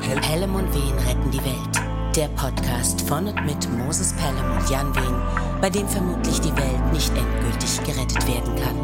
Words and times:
Pelham 0.00 0.54
und 0.54 0.74
Wehen 0.74 0.98
retten 1.06 1.30
die 1.30 1.44
Welt. 1.44 2.16
Der 2.16 2.28
Podcast 2.28 3.02
von 3.02 3.26
und 3.26 3.44
mit 3.44 3.70
Moses 3.76 4.14
Pelham 4.14 4.56
und 4.56 4.70
Jan 4.70 4.94
Wehen, 4.94 5.14
bei 5.60 5.68
dem 5.68 5.86
vermutlich 5.86 6.40
die 6.40 6.56
Welt 6.56 6.92
nicht 6.92 7.10
endgültig 7.10 7.78
gerettet 7.84 8.26
werden 8.26 8.56
kann. 8.56 8.74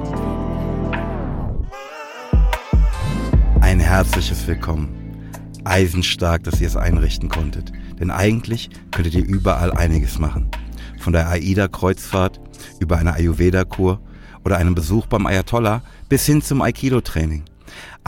Ein 3.62 3.80
herzliches 3.80 4.46
Willkommen. 4.46 5.30
Eisenstark, 5.64 6.44
dass 6.44 6.60
ihr 6.60 6.66
es 6.66 6.76
einrichten 6.76 7.30
konntet. 7.30 7.72
Denn 7.98 8.10
eigentlich 8.10 8.68
könntet 8.90 9.14
ihr 9.14 9.24
überall 9.24 9.72
einiges 9.72 10.18
machen. 10.18 10.50
Von 10.98 11.14
der 11.14 11.30
AIDA-Kreuzfahrt 11.30 12.38
über 12.80 12.98
eine 12.98 13.14
Ayurveda-Kur 13.14 14.00
oder 14.44 14.58
einem 14.58 14.74
Besuch 14.74 15.06
beim 15.06 15.24
Ayatollah 15.26 15.80
bis 16.10 16.26
hin 16.26 16.42
zum 16.42 16.60
Aikido-Training. 16.60 17.44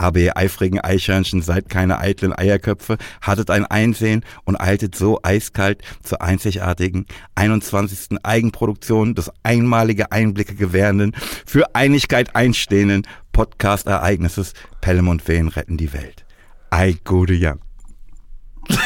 Aber 0.01 0.19
ihr 0.19 0.35
eifrigen 0.35 0.79
Eichhörnchen 0.79 1.43
seid 1.43 1.69
keine 1.69 1.99
eitlen 1.99 2.33
Eierköpfe, 2.33 2.97
hattet 3.21 3.51
ein 3.51 3.67
Einsehen 3.67 4.25
und 4.45 4.59
eiltet 4.59 4.95
so 4.95 5.19
eiskalt 5.21 5.83
zur 6.01 6.23
einzigartigen 6.23 7.05
21. 7.35 8.17
Eigenproduktion 8.23 9.13
des 9.13 9.31
einmalige 9.43 10.11
Einblicke 10.11 10.55
gewährenden, 10.55 11.15
für 11.45 11.75
Einigkeit 11.75 12.35
einstehenden 12.35 13.03
Podcast-Ereignisses 13.31 14.53
Pelham 14.81 15.07
und 15.07 15.27
Wehen 15.27 15.49
retten 15.49 15.77
die 15.77 15.93
Welt. 15.93 16.25
Ei, 16.71 16.95
gute 17.03 17.35
Jan. 17.35 17.59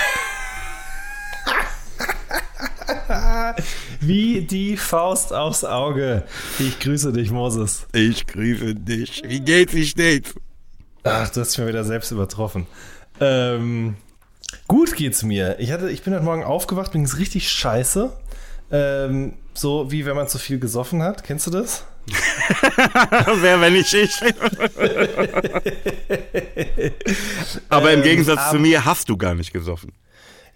Wie 4.02 4.42
die 4.42 4.76
Faust 4.76 5.32
aufs 5.32 5.64
Auge. 5.64 6.26
Ich 6.60 6.78
grüße 6.78 7.14
dich, 7.14 7.32
Moses. 7.32 7.88
Ich 7.94 8.28
grüße 8.28 8.76
dich. 8.76 9.24
Wie 9.26 9.40
geht's, 9.40 9.74
wie 9.74 9.86
steht's? 9.86 10.36
Ach, 11.08 11.30
du 11.30 11.40
hast 11.42 11.52
dich 11.52 11.60
mal 11.60 11.68
wieder 11.68 11.84
selbst 11.84 12.12
übertroffen. 12.12 12.66
Ähm, 13.22 13.96
gut 14.68 14.96
geht's 14.96 15.24
mir. 15.24 15.56
Ich, 15.60 15.72
hatte, 15.72 15.90
ich 15.90 16.02
bin 16.04 16.14
heute 16.14 16.24
Morgen 16.26 16.44
aufgewacht, 16.44 16.94
mir 16.94 17.00
ging's 17.00 17.18
richtig 17.18 17.48
scheiße. 17.50 18.12
Ähm, 18.72 19.34
so 19.54 19.92
wie 19.92 20.06
wenn 20.06 20.16
man 20.16 20.28
zu 20.28 20.40
viel 20.40 20.60
gesoffen 20.60 21.04
hat. 21.04 21.24
Kennst 21.24 21.46
du 21.48 21.52
das? 21.52 21.86
Wer, 23.42 23.62
wenn 23.62 23.74
nicht 23.74 23.94
ich? 23.94 24.12
Aber 27.70 27.92
im 27.92 28.00
Ähm, 28.00 28.04
Gegensatz 28.04 28.40
zu 28.50 28.50
aber- 28.50 28.60
mir 28.60 28.86
hast 28.86 29.10
du 29.10 29.18
gar 29.18 29.36
nicht 29.36 29.54
gesoffen. 29.54 29.92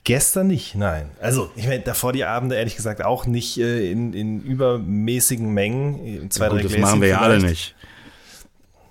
Gestern 0.05 0.47
nicht, 0.47 0.75
nein. 0.75 1.11
Also, 1.21 1.51
ich 1.55 1.67
meine, 1.67 1.81
davor 1.81 2.13
die 2.13 2.23
Abende 2.23 2.55
ehrlich 2.55 2.75
gesagt 2.77 3.03
auch 3.03 3.25
nicht 3.25 3.57
äh, 3.59 3.91
in, 3.91 4.13
in 4.13 4.41
übermäßigen 4.41 5.53
Mengen. 5.53 6.03
In 6.05 6.31
Zwei, 6.31 6.47
drei 6.47 6.55
Gut, 6.55 6.63
das 6.65 6.71
Gläschen 6.71 6.81
machen 6.81 7.01
wir 7.01 7.09
ja 7.09 7.19
alle 7.19 7.39
nicht. 7.39 7.75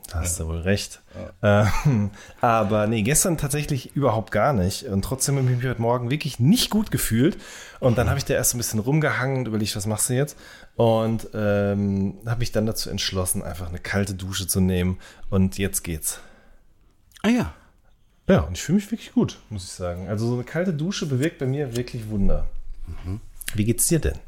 Da 0.08 0.20
hast 0.20 0.40
du 0.40 0.46
wohl 0.46 0.60
recht. 0.60 1.02
Ähm, 1.42 2.10
aber 2.40 2.86
nee, 2.86 3.02
gestern 3.02 3.36
tatsächlich 3.36 3.94
überhaupt 3.94 4.32
gar 4.32 4.54
nicht. 4.54 4.84
Und 4.84 5.02
trotzdem 5.02 5.36
habe 5.36 5.50
ich 5.50 5.58
mich 5.58 5.66
heute 5.66 5.82
Morgen 5.82 6.10
wirklich 6.10 6.40
nicht 6.40 6.70
gut 6.70 6.90
gefühlt. 6.90 7.36
Und 7.78 7.98
dann 7.98 8.08
habe 8.08 8.18
ich 8.18 8.24
da 8.24 8.32
erst 8.32 8.50
so 8.50 8.56
ein 8.56 8.58
bisschen 8.58 8.80
rumgehangen 8.80 9.36
und 9.38 9.48
überlegt, 9.48 9.76
was 9.76 9.84
machst 9.84 10.08
du 10.08 10.14
jetzt? 10.14 10.38
Und 10.76 11.28
ähm, 11.34 12.14
habe 12.24 12.38
mich 12.38 12.52
dann 12.52 12.64
dazu 12.64 12.88
entschlossen, 12.88 13.42
einfach 13.42 13.68
eine 13.68 13.80
kalte 13.80 14.14
Dusche 14.14 14.46
zu 14.46 14.60
nehmen. 14.60 14.98
Und 15.28 15.58
jetzt 15.58 15.84
geht's. 15.84 16.20
Ah 17.22 17.28
ja. 17.28 17.52
Ja, 18.28 18.40
und 18.40 18.56
ich 18.56 18.62
fühle 18.62 18.76
mich 18.76 18.90
wirklich 18.90 19.12
gut, 19.12 19.38
muss 19.50 19.64
ich 19.64 19.70
sagen. 19.72 20.08
Also 20.08 20.26
so 20.26 20.34
eine 20.34 20.44
kalte 20.44 20.72
Dusche 20.72 21.04
bewirkt 21.04 21.38
bei 21.38 21.46
mir 21.46 21.76
wirklich 21.76 22.08
Wunder. 22.08 22.46
Wie 23.54 23.64
geht's 23.64 23.88
dir 23.88 23.98
denn? 23.98 24.18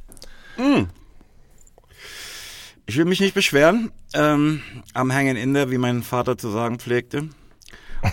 Ich 2.90 2.96
will 2.96 3.04
mich 3.04 3.20
nicht 3.20 3.34
beschweren. 3.34 3.92
Ähm, 4.14 4.62
am 4.94 5.12
Hängen 5.12 5.36
in 5.36 5.54
der, 5.54 5.70
wie 5.70 5.78
mein 5.78 6.02
Vater 6.02 6.36
zu 6.36 6.50
sagen 6.50 6.80
pflegte. 6.80 7.28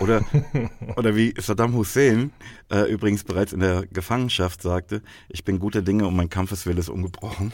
Oder, 0.01 0.23
oder 0.95 1.15
wie 1.15 1.33
Saddam 1.35 1.73
Hussein 1.73 2.31
äh, 2.71 2.81
übrigens 2.81 3.23
bereits 3.23 3.53
in 3.53 3.59
der 3.59 3.87
Gefangenschaft 3.87 4.61
sagte, 4.61 5.01
ich 5.29 5.43
bin 5.43 5.57
guter 5.57 5.81
Dinge 5.81 6.05
und 6.05 6.15
mein 6.15 6.29
Kampfeswille 6.29 6.79
ist 6.79 6.89
ungebrochen. 6.89 7.51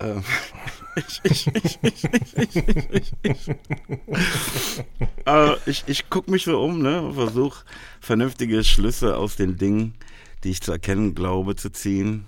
Ähm, 0.00 0.22
ich, 0.96 1.20
ich, 1.24 1.46
ich, 1.46 1.78
ich, 1.80 2.04
ich, 2.04 2.56
ich, 2.56 3.12
ich, 3.22 3.48
ich. 3.48 4.84
Äh, 5.24 5.56
ich, 5.64 5.84
ich 5.86 6.10
gucke 6.10 6.30
mich 6.30 6.44
so 6.44 6.62
um, 6.62 6.82
ne, 6.82 7.00
und 7.00 7.14
versuche 7.14 7.64
vernünftige 8.00 8.62
Schlüsse 8.64 9.16
aus 9.16 9.36
den 9.36 9.56
Dingen, 9.56 9.94
die 10.42 10.50
ich 10.50 10.60
zu 10.60 10.72
erkennen 10.72 11.14
glaube, 11.14 11.56
zu 11.56 11.72
ziehen. 11.72 12.26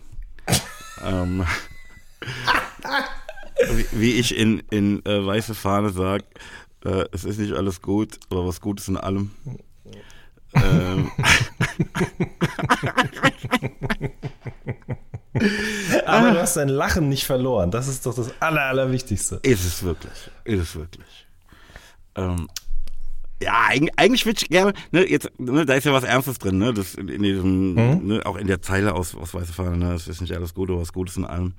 Ähm, 1.04 1.44
wie, 3.72 3.86
wie 3.92 4.12
ich 4.12 4.36
in, 4.36 4.60
in 4.70 5.04
äh, 5.06 5.24
weiße 5.26 5.54
Fahne 5.54 5.90
sage, 5.90 6.24
äh, 6.84 7.04
es 7.12 7.24
ist 7.24 7.38
nicht 7.38 7.52
alles 7.52 7.82
gut, 7.82 8.18
aber 8.30 8.46
was 8.46 8.60
gut 8.60 8.80
ist 8.80 8.88
in 8.88 8.96
allem. 8.96 9.30
ähm, 10.54 11.10
Aber 16.06 16.30
du 16.30 16.40
hast 16.40 16.56
dein 16.56 16.68
Lachen 16.68 17.08
nicht 17.08 17.26
verloren. 17.26 17.70
Das 17.70 17.88
ist 17.88 18.06
doch 18.06 18.14
das 18.14 18.30
Aller, 18.40 18.62
Allerwichtigste. 18.62 19.40
ist 19.42 19.64
es 19.64 19.82
wirklich. 19.82 20.30
Ist 20.44 20.60
es 20.60 20.74
wirklich. 20.76 21.26
Ähm, 22.14 22.48
ja, 23.42 23.52
eig 23.68 23.90
eigentlich 23.96 24.24
würde 24.24 24.38
ich 24.40 24.48
gerne, 24.48 24.72
ne, 24.92 25.06
jetzt, 25.08 25.30
ne, 25.38 25.66
da 25.66 25.74
ist 25.74 25.84
ja 25.84 25.92
was 25.92 26.04
Ernstes 26.04 26.38
drin, 26.38 26.56
ne, 26.56 26.72
das 26.72 26.94
in, 26.94 27.08
in 27.08 27.22
diesem, 27.22 27.74
ne, 27.74 28.24
auch 28.24 28.36
in 28.36 28.46
der 28.46 28.62
Zeile 28.62 28.94
aus, 28.94 29.14
aus 29.14 29.34
Weiße 29.34 29.52
Fahne, 29.52 29.76
ne, 29.76 29.92
es 29.92 30.08
ist 30.08 30.22
nicht 30.22 30.34
alles 30.34 30.54
gut, 30.54 30.70
aber 30.70 30.80
was 30.80 30.94
Gutes 30.94 31.18
in 31.18 31.26
allem. 31.26 31.52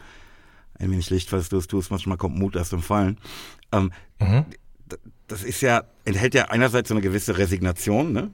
Ein 0.80 0.92
wenig 0.92 1.10
Licht, 1.10 1.30
falls 1.30 1.50
du 1.50 1.58
es 1.58 1.68
tust, 1.68 1.90
manchmal 1.92 2.18
kommt 2.18 2.38
Mut 2.38 2.56
erst 2.56 2.74
im 2.74 2.82
Fallen. 2.82 3.18
Ähm, 3.72 3.92
d- 4.92 4.98
Das 5.28 5.44
ist 5.44 5.62
ja, 5.62 5.84
enthält 6.06 6.34
ja 6.36 6.46
einerseits 6.46 6.90
so 6.90 6.94
eine 6.96 7.02
gewisse 7.02 7.38
Resignation, 7.38 8.14
ne, 8.14 8.32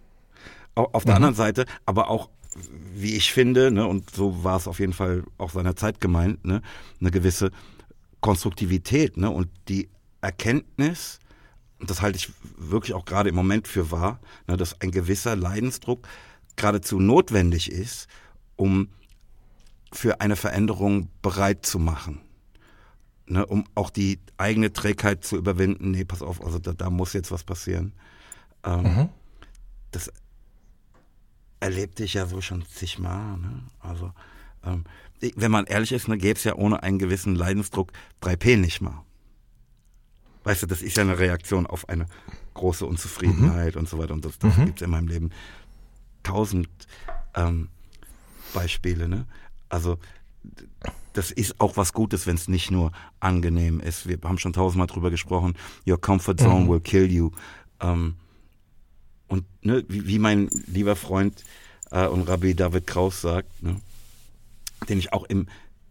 Au- 0.76 0.90
auf 0.92 1.06
der 1.06 1.16
anderen 1.16 1.36
Seite, 1.36 1.66
aber 1.86 2.10
auch, 2.10 2.30
wie 2.94 3.16
ich 3.16 3.32
finde, 3.32 3.72
ne, 3.72 3.88
und 3.88 4.10
so 4.10 4.44
war 4.44 4.58
es 4.58 4.68
auf 4.68 4.80
jeden 4.80 4.94
Fall 4.94 5.24
auch 5.38 5.52
seiner 5.52 5.76
Zeit 5.76 6.02
gemeint, 6.02 6.44
ne, 6.46 6.62
eine 7.00 7.12
gewisse 7.12 7.52
Konstruktivität, 8.22 9.18
ne, 9.18 9.30
und 9.30 9.50
die 9.70 9.90
Erkenntnis, 10.22 11.20
und 11.80 11.90
das 11.90 12.02
halte 12.02 12.18
ich 12.18 12.32
wirklich 12.58 12.94
auch 12.94 13.06
gerade 13.06 13.30
im 13.30 13.36
Moment 13.36 13.68
für 13.68 13.90
wahr, 13.92 14.20
ne, 14.48 14.58
dass 14.58 14.80
ein 14.82 14.92
gewisser 14.92 15.36
Leidensdruck 15.36 16.08
geradezu 16.56 17.00
notwendig 17.00 17.72
ist, 17.72 18.08
um 18.56 18.90
für 19.92 20.22
eine 20.22 20.36
Veränderung 20.36 21.10
bereit 21.22 21.66
zu 21.66 21.78
machen. 21.80 22.20
Ne, 23.26 23.46
um 23.46 23.64
auch 23.74 23.90
die 23.90 24.20
eigene 24.38 24.74
Trägheit 24.74 25.24
zu 25.24 25.38
überwinden. 25.38 25.92
Nee, 25.92 26.04
pass 26.04 26.22
auf, 26.22 26.44
also 26.44 26.60
da, 26.60 26.74
da 26.74 26.90
muss 26.90 27.14
jetzt 27.14 27.32
was 27.32 27.44
passieren. 27.44 27.94
Ähm, 28.66 28.86
Das 29.92 30.12
erlebte 31.62 32.04
ich 32.04 32.16
ja 32.16 32.26
so 32.26 32.42
schon 32.42 32.66
zigmal. 32.66 33.38
Ne? 33.38 33.62
Also, 33.80 34.12
ähm, 34.66 34.84
wenn 35.38 35.52
man 35.52 35.66
ehrlich 35.68 35.94
ist, 35.94 36.10
ne, 36.10 36.18
gäbe 36.18 36.38
es 36.38 36.44
ja 36.44 36.56
ohne 36.56 36.84
einen 36.84 37.00
gewissen 37.00 37.36
Leidensdruck 37.36 37.94
3P 38.22 38.58
nicht 38.58 38.82
mal. 38.82 39.04
Weißt 40.44 40.64
du, 40.64 40.68
das 40.68 40.82
ist 40.82 40.98
ja 40.98 41.04
eine 41.04 41.18
Reaktion 41.18 41.66
auf 41.66 41.88
eine 41.88 42.08
große 42.56 42.86
Unzufriedenheit 42.86 43.78
und 43.78 43.88
so 43.88 43.98
weiter. 43.98 44.14
Und 44.14 44.26
das, 44.26 44.38
das 44.40 44.54
gibt's 44.66 44.82
in 44.82 44.90
meinem 44.90 45.08
Leben 45.08 45.30
tausend 46.24 46.68
ähm, 47.36 47.70
Beispiele. 48.54 49.08
Ne? 49.08 49.26
Also 49.70 49.98
das 51.14 51.32
ist 51.32 51.60
auch 51.62 51.78
was 51.78 51.94
Gutes, 51.94 52.28
wenn 52.28 52.36
es 52.36 52.48
nicht 52.48 52.72
nur 52.72 52.92
angenehm 53.20 53.80
ist. 53.80 54.08
Wir 54.08 54.18
haben 54.24 54.40
schon 54.40 54.54
tausendmal 54.54 54.88
drüber 54.88 55.12
gesprochen. 55.12 55.56
Your 55.88 56.00
comfort 56.00 56.38
zone 56.38 56.68
will 56.68 56.80
kill 56.80 57.12
you. 57.12 57.32
Ähm, 57.80 58.16
und 59.28 59.46
ne, 59.64 59.84
wie, 59.88 60.08
wie 60.08 60.20
mein 60.20 60.50
lieber 60.68 60.96
Freund 60.96 61.44
äh, 61.92 62.08
und 62.08 62.28
Rabbi 62.28 62.56
David 62.56 62.88
Kraus 62.88 63.22
sagt, 63.22 63.64
ne, 63.64 63.80
den 64.90 65.00
ich 65.00 65.14
auch 65.14 65.24
im 65.26 65.48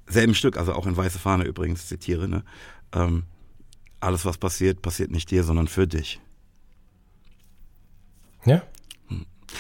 selben 0.06 0.34
Stück, 0.34 0.56
also 0.56 0.74
auch 0.74 0.86
in 0.86 0.96
Weiße 0.96 1.18
Fahne 1.18 1.44
übrigens 1.44 1.86
zitiere, 1.86 2.28
ne, 2.28 2.44
ähm, 2.92 3.24
alles 4.00 4.24
was 4.24 4.38
passiert, 4.38 4.82
passiert 4.82 5.10
nicht 5.10 5.30
dir, 5.30 5.44
sondern 5.44 5.68
für 5.68 5.86
dich. 5.86 6.20
Ja? 8.44 8.62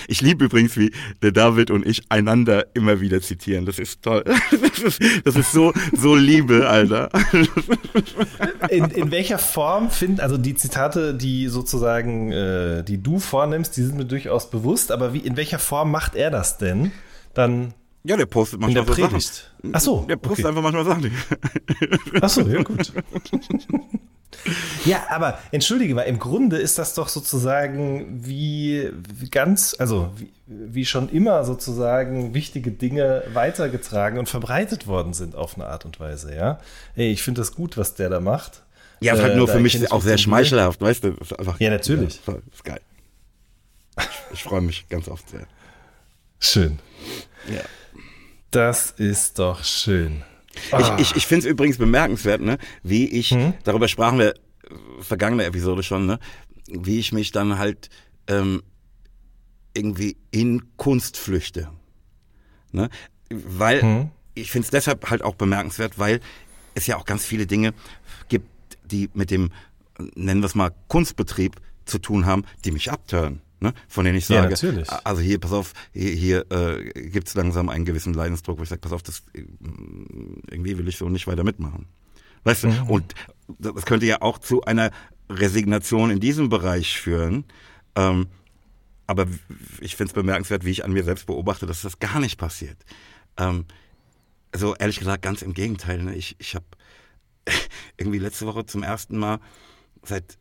Ich 0.08 0.20
liebe 0.20 0.44
übrigens, 0.44 0.76
wie 0.76 0.92
der 1.22 1.32
David 1.32 1.70
und 1.70 1.86
ich 1.86 2.02
einander 2.08 2.66
immer 2.74 3.00
wieder 3.00 3.20
zitieren. 3.20 3.66
Das 3.66 3.78
ist 3.78 4.02
toll. 4.02 4.24
Das 4.72 4.78
ist, 4.78 5.00
das 5.24 5.36
ist 5.36 5.52
so, 5.52 5.72
so 5.92 6.14
Liebe, 6.14 6.68
Alter. 6.68 7.10
In, 8.68 8.86
in 8.86 9.10
welcher 9.10 9.38
Form 9.38 9.90
finden, 9.90 10.20
also 10.20 10.38
die 10.38 10.54
Zitate, 10.54 11.14
die 11.14 11.48
sozusagen, 11.48 12.32
äh, 12.32 12.82
die 12.82 13.02
du 13.02 13.18
vornimmst, 13.18 13.76
die 13.76 13.82
sind 13.82 13.96
mir 13.96 14.04
durchaus 14.04 14.50
bewusst, 14.50 14.90
aber 14.92 15.12
wie, 15.14 15.18
in 15.18 15.36
welcher 15.36 15.58
Form 15.58 15.90
macht 15.90 16.14
er 16.14 16.30
das 16.30 16.58
denn? 16.58 16.90
Dann 17.34 17.74
Ja, 18.04 18.16
der 18.16 18.26
postet 18.26 18.60
in 18.60 18.74
der 18.74 18.82
manchmal 18.84 18.96
so 18.96 19.02
Sachen. 19.02 19.10
Predigt. 19.10 19.54
Ach 19.72 19.80
so, 19.80 20.04
Der 20.08 20.16
postet 20.16 20.46
okay. 20.46 20.48
einfach 20.48 20.62
manchmal 20.62 20.84
Sachen. 20.84 21.12
Ach 22.20 22.28
so, 22.28 22.40
ja 22.42 22.62
gut. 22.62 22.92
Ja, 24.84 25.04
aber 25.10 25.38
entschuldige 25.52 25.94
mal, 25.94 26.02
im 26.02 26.18
Grunde 26.18 26.56
ist 26.56 26.78
das 26.78 26.94
doch 26.94 27.08
sozusagen 27.08 28.24
wie, 28.24 28.90
wie 29.14 29.28
ganz, 29.28 29.76
also 29.78 30.10
wie, 30.16 30.30
wie 30.46 30.84
schon 30.86 31.10
immer 31.10 31.44
sozusagen 31.44 32.34
wichtige 32.34 32.70
Dinge 32.70 33.22
weitergetragen 33.34 34.18
und 34.18 34.28
verbreitet 34.28 34.86
worden 34.86 35.12
sind 35.12 35.36
auf 35.36 35.56
eine 35.56 35.66
Art 35.66 35.84
und 35.84 36.00
Weise, 36.00 36.34
ja. 36.34 36.58
Ey, 36.96 37.12
ich 37.12 37.22
finde 37.22 37.42
das 37.42 37.54
gut, 37.54 37.76
was 37.76 37.94
der 37.94 38.08
da 38.08 38.20
macht. 38.20 38.62
Ja, 39.00 39.14
ist 39.14 39.22
halt 39.22 39.34
Äh, 39.34 39.36
nur 39.36 39.46
da 39.46 39.52
für 39.52 39.60
mich 39.60 39.92
auch 39.92 40.02
sehr 40.02 40.18
schmeichelhaft, 40.18 40.80
weißt 40.80 41.04
du? 41.04 41.10
Das 41.12 41.30
ist 41.30 41.38
einfach, 41.38 41.60
Ja, 41.60 41.70
natürlich. 41.70 42.20
Ja, 42.26 42.34
ist 42.52 42.64
geil. 42.64 42.80
Ich, 43.98 44.08
ich 44.32 44.42
freue 44.42 44.62
mich 44.62 44.88
ganz 44.88 45.08
oft 45.08 45.28
sehr. 45.28 45.46
Schön. 46.40 46.78
Ja. 47.48 47.60
Das 48.52 48.90
ist 48.92 49.38
doch 49.38 49.64
schön. 49.64 50.22
Ich, 50.78 50.88
ich, 50.98 51.16
ich 51.16 51.26
finde 51.26 51.46
es 51.46 51.50
übrigens 51.50 51.78
bemerkenswert, 51.78 52.40
ne, 52.42 52.58
wie 52.82 53.06
ich, 53.08 53.30
Hm? 53.30 53.54
darüber 53.64 53.88
sprachen 53.88 54.18
wir 54.18 54.34
äh, 54.34 54.38
vergangene 55.00 55.44
Episode 55.44 55.82
schon, 55.82 56.04
ne, 56.06 56.18
wie 56.68 56.98
ich 56.98 57.12
mich 57.12 57.32
dann 57.32 57.58
halt 57.58 57.88
ähm, 58.26 58.62
irgendwie 59.74 60.16
in 60.30 60.76
Kunst 60.76 61.16
flüchte. 61.16 61.70
Ne? 62.72 62.90
Weil 63.30 63.80
Hm? 63.82 64.10
ich 64.34 64.50
finde 64.50 64.66
es 64.66 64.70
deshalb 64.70 65.08
halt 65.08 65.22
auch 65.22 65.34
bemerkenswert, 65.34 65.98
weil 65.98 66.20
es 66.74 66.86
ja 66.86 66.96
auch 66.98 67.06
ganz 67.06 67.24
viele 67.24 67.46
Dinge 67.46 67.72
gibt, 68.28 68.46
die 68.84 69.08
mit 69.14 69.30
dem, 69.30 69.50
nennen 70.14 70.42
wir 70.42 70.46
es 70.46 70.54
mal, 70.54 70.72
Kunstbetrieb 70.88 71.56
zu 71.86 71.98
tun 71.98 72.26
haben, 72.26 72.44
die 72.66 72.70
mich 72.72 72.90
abtören. 72.92 73.40
Ne? 73.62 73.72
Von 73.88 74.04
denen 74.04 74.18
ich 74.18 74.28
Ja, 74.28 74.42
sage, 74.42 74.50
natürlich. 74.50 74.90
also 74.90 75.22
hier, 75.22 75.38
pass 75.38 75.52
auf, 75.52 75.72
hier, 75.92 76.10
hier 76.12 76.46
äh, 76.52 76.90
gibt 77.08 77.28
es 77.28 77.34
langsam 77.34 77.68
einen 77.68 77.84
gewissen 77.84 78.12
Leidensdruck, 78.14 78.58
wo 78.58 78.62
ich 78.64 78.68
sage, 78.68 78.80
pass 78.80 78.92
auf, 78.92 79.02
das 79.02 79.22
äh, 79.34 79.44
irgendwie 80.50 80.76
will 80.78 80.88
ich 80.88 80.96
so 80.98 81.08
nicht 81.08 81.26
weiter 81.26 81.44
mitmachen. 81.44 81.86
Weißt 82.44 82.64
du, 82.64 82.68
Mhm. 82.68 82.90
und 82.90 83.14
das 83.58 83.84
könnte 83.86 84.06
ja 84.06 84.20
auch 84.20 84.38
zu 84.38 84.62
einer 84.62 84.90
Resignation 85.30 86.10
in 86.10 86.18
diesem 86.20 86.48
Bereich 86.48 86.98
führen. 86.98 87.44
Ähm, 87.94 88.26
aber 89.06 89.26
ich 89.80 89.96
finde 89.96 90.10
es 90.10 90.14
bemerkenswert, 90.14 90.64
wie 90.64 90.70
ich 90.70 90.84
an 90.84 90.92
mir 90.92 91.04
selbst 91.04 91.26
beobachte, 91.26 91.66
dass 91.66 91.82
das 91.82 91.98
gar 92.00 92.18
nicht 92.20 92.38
passiert. 92.38 92.78
Ähm, 93.36 93.66
also 94.52 94.74
ehrlich 94.76 94.98
gesagt, 94.98 95.22
ganz 95.22 95.42
im 95.42 95.54
Gegenteil. 95.54 96.02
Ne? 96.02 96.14
Ich, 96.14 96.36
ich 96.38 96.54
habe 96.54 96.64
irgendwie 97.96 98.18
letzte 98.18 98.46
Woche 98.46 98.66
zum 98.66 98.82
ersten 98.82 99.18
Mal 99.18 99.38
seit 100.02 100.36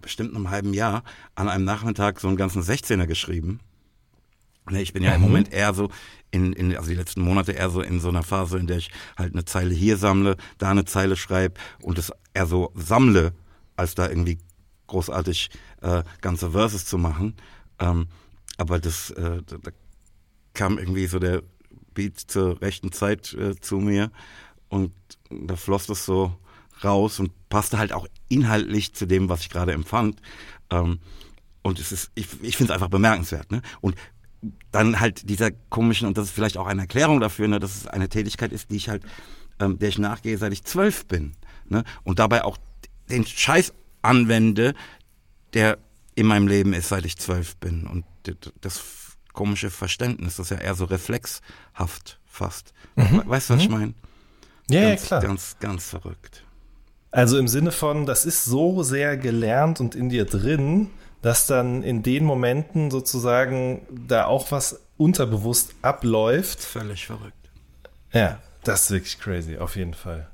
bestimmt 0.00 0.34
einem 0.34 0.50
halben 0.50 0.74
Jahr 0.74 1.02
an 1.34 1.48
einem 1.48 1.64
Nachmittag 1.64 2.20
so 2.20 2.28
einen 2.28 2.36
ganzen 2.36 2.62
16er 2.62 3.06
geschrieben. 3.06 3.60
Ne, 4.70 4.82
Ich 4.82 4.92
bin 4.92 5.02
ja 5.02 5.14
im 5.14 5.20
Mhm. 5.20 5.26
Moment 5.28 5.52
eher 5.52 5.72
so 5.74 5.90
in, 6.30 6.52
in, 6.52 6.76
also 6.76 6.88
die 6.88 6.96
letzten 6.96 7.20
Monate 7.20 7.52
eher 7.52 7.70
so 7.70 7.80
in 7.80 8.00
so 8.00 8.08
einer 8.08 8.22
Phase, 8.24 8.58
in 8.58 8.66
der 8.66 8.78
ich 8.78 8.90
halt 9.16 9.32
eine 9.32 9.44
Zeile 9.44 9.74
hier 9.74 9.96
sammle, 9.96 10.36
da 10.58 10.70
eine 10.70 10.84
Zeile 10.84 11.16
schreibe 11.16 11.54
und 11.80 11.98
es 11.98 12.12
eher 12.34 12.46
so 12.46 12.72
sammle, 12.74 13.32
als 13.76 13.94
da 13.94 14.08
irgendwie 14.08 14.38
großartig 14.88 15.50
äh, 15.82 16.02
ganze 16.20 16.50
Verses 16.50 16.84
zu 16.84 16.98
machen. 16.98 17.36
Ähm, 17.78 18.08
aber 18.58 18.78
das, 18.80 19.10
äh, 19.10 19.42
da, 19.46 19.56
da 19.58 19.70
kam 20.54 20.78
irgendwie 20.78 21.06
so 21.06 21.18
der 21.18 21.42
Beat 21.94 22.18
zur 22.18 22.60
rechten 22.60 22.90
Zeit 22.92 23.32
äh, 23.34 23.54
zu 23.60 23.76
mir 23.78 24.10
und 24.68 24.92
da 25.30 25.56
floss 25.56 25.86
das 25.86 26.04
so 26.04 26.34
raus 26.84 27.20
und 27.20 27.32
passte 27.48 27.78
halt 27.78 27.92
auch 27.92 28.06
inhaltlich 28.28 28.92
zu 28.94 29.06
dem, 29.06 29.28
was 29.28 29.40
ich 29.40 29.50
gerade 29.50 29.72
empfand. 29.72 30.20
Ähm, 30.70 30.98
und 31.62 31.78
es 31.80 31.92
ist, 31.92 32.10
ich, 32.14 32.26
ich 32.42 32.56
finde 32.56 32.72
es 32.72 32.74
einfach 32.74 32.90
bemerkenswert. 32.90 33.50
Ne? 33.50 33.62
Und 33.80 33.96
dann 34.70 35.00
halt 35.00 35.28
dieser 35.28 35.50
komischen, 35.50 36.06
und 36.06 36.16
das 36.18 36.26
ist 36.26 36.30
vielleicht 36.32 36.56
auch 36.58 36.66
eine 36.66 36.82
Erklärung 36.82 37.20
dafür, 37.20 37.48
ne, 37.48 37.58
dass 37.58 37.74
es 37.74 37.86
eine 37.86 38.08
Tätigkeit 38.08 38.52
ist, 38.52 38.70
die 38.70 38.76
ich 38.76 38.88
halt, 38.88 39.02
ähm, 39.58 39.78
der 39.78 39.88
ich 39.88 39.98
nachgehe, 39.98 40.38
seit 40.38 40.52
ich 40.52 40.64
zwölf 40.64 41.06
bin. 41.06 41.32
Ne? 41.68 41.82
Und 42.04 42.18
dabei 42.18 42.44
auch 42.44 42.58
den 43.10 43.26
Scheiß 43.26 43.72
anwende, 44.02 44.74
der 45.54 45.78
in 46.14 46.26
meinem 46.26 46.46
Leben 46.46 46.72
ist, 46.72 46.88
seit 46.88 47.04
ich 47.04 47.16
zwölf 47.16 47.56
bin. 47.56 47.86
Und 47.86 48.04
das 48.60 48.82
komische 49.32 49.70
Verständnis, 49.70 50.36
das 50.36 50.50
ist 50.50 50.58
ja 50.58 50.62
eher 50.64 50.74
so 50.74 50.84
reflexhaft 50.84 52.20
fast. 52.26 52.72
We- 52.94 53.22
Weißt 53.26 53.50
du, 53.50 53.54
was 53.54 53.62
ich 53.62 53.68
meine? 53.68 53.86
Mhm. 53.88 53.94
Ja, 54.70 54.80
ja, 54.82 54.88
ganz, 54.90 55.06
klar. 55.06 55.20
Ganz, 55.22 55.56
ganz 55.60 55.88
verrückt. 55.88 56.44
Also 57.16 57.38
im 57.38 57.48
Sinne 57.48 57.72
von, 57.72 58.04
das 58.04 58.26
ist 58.26 58.44
so 58.44 58.82
sehr 58.82 59.16
gelernt 59.16 59.80
und 59.80 59.94
in 59.94 60.10
dir 60.10 60.26
drin, 60.26 60.90
dass 61.22 61.46
dann 61.46 61.82
in 61.82 62.02
den 62.02 62.26
Momenten 62.26 62.90
sozusagen 62.90 63.86
da 64.06 64.26
auch 64.26 64.52
was 64.52 64.82
unterbewusst 64.98 65.72
abläuft. 65.80 66.60
Völlig 66.60 67.06
verrückt. 67.06 67.32
Ja, 68.12 68.38
das 68.64 68.82
ist 68.82 68.90
wirklich 68.90 69.18
crazy, 69.18 69.56
auf 69.56 69.76
jeden 69.76 69.94
Fall. 69.94 70.28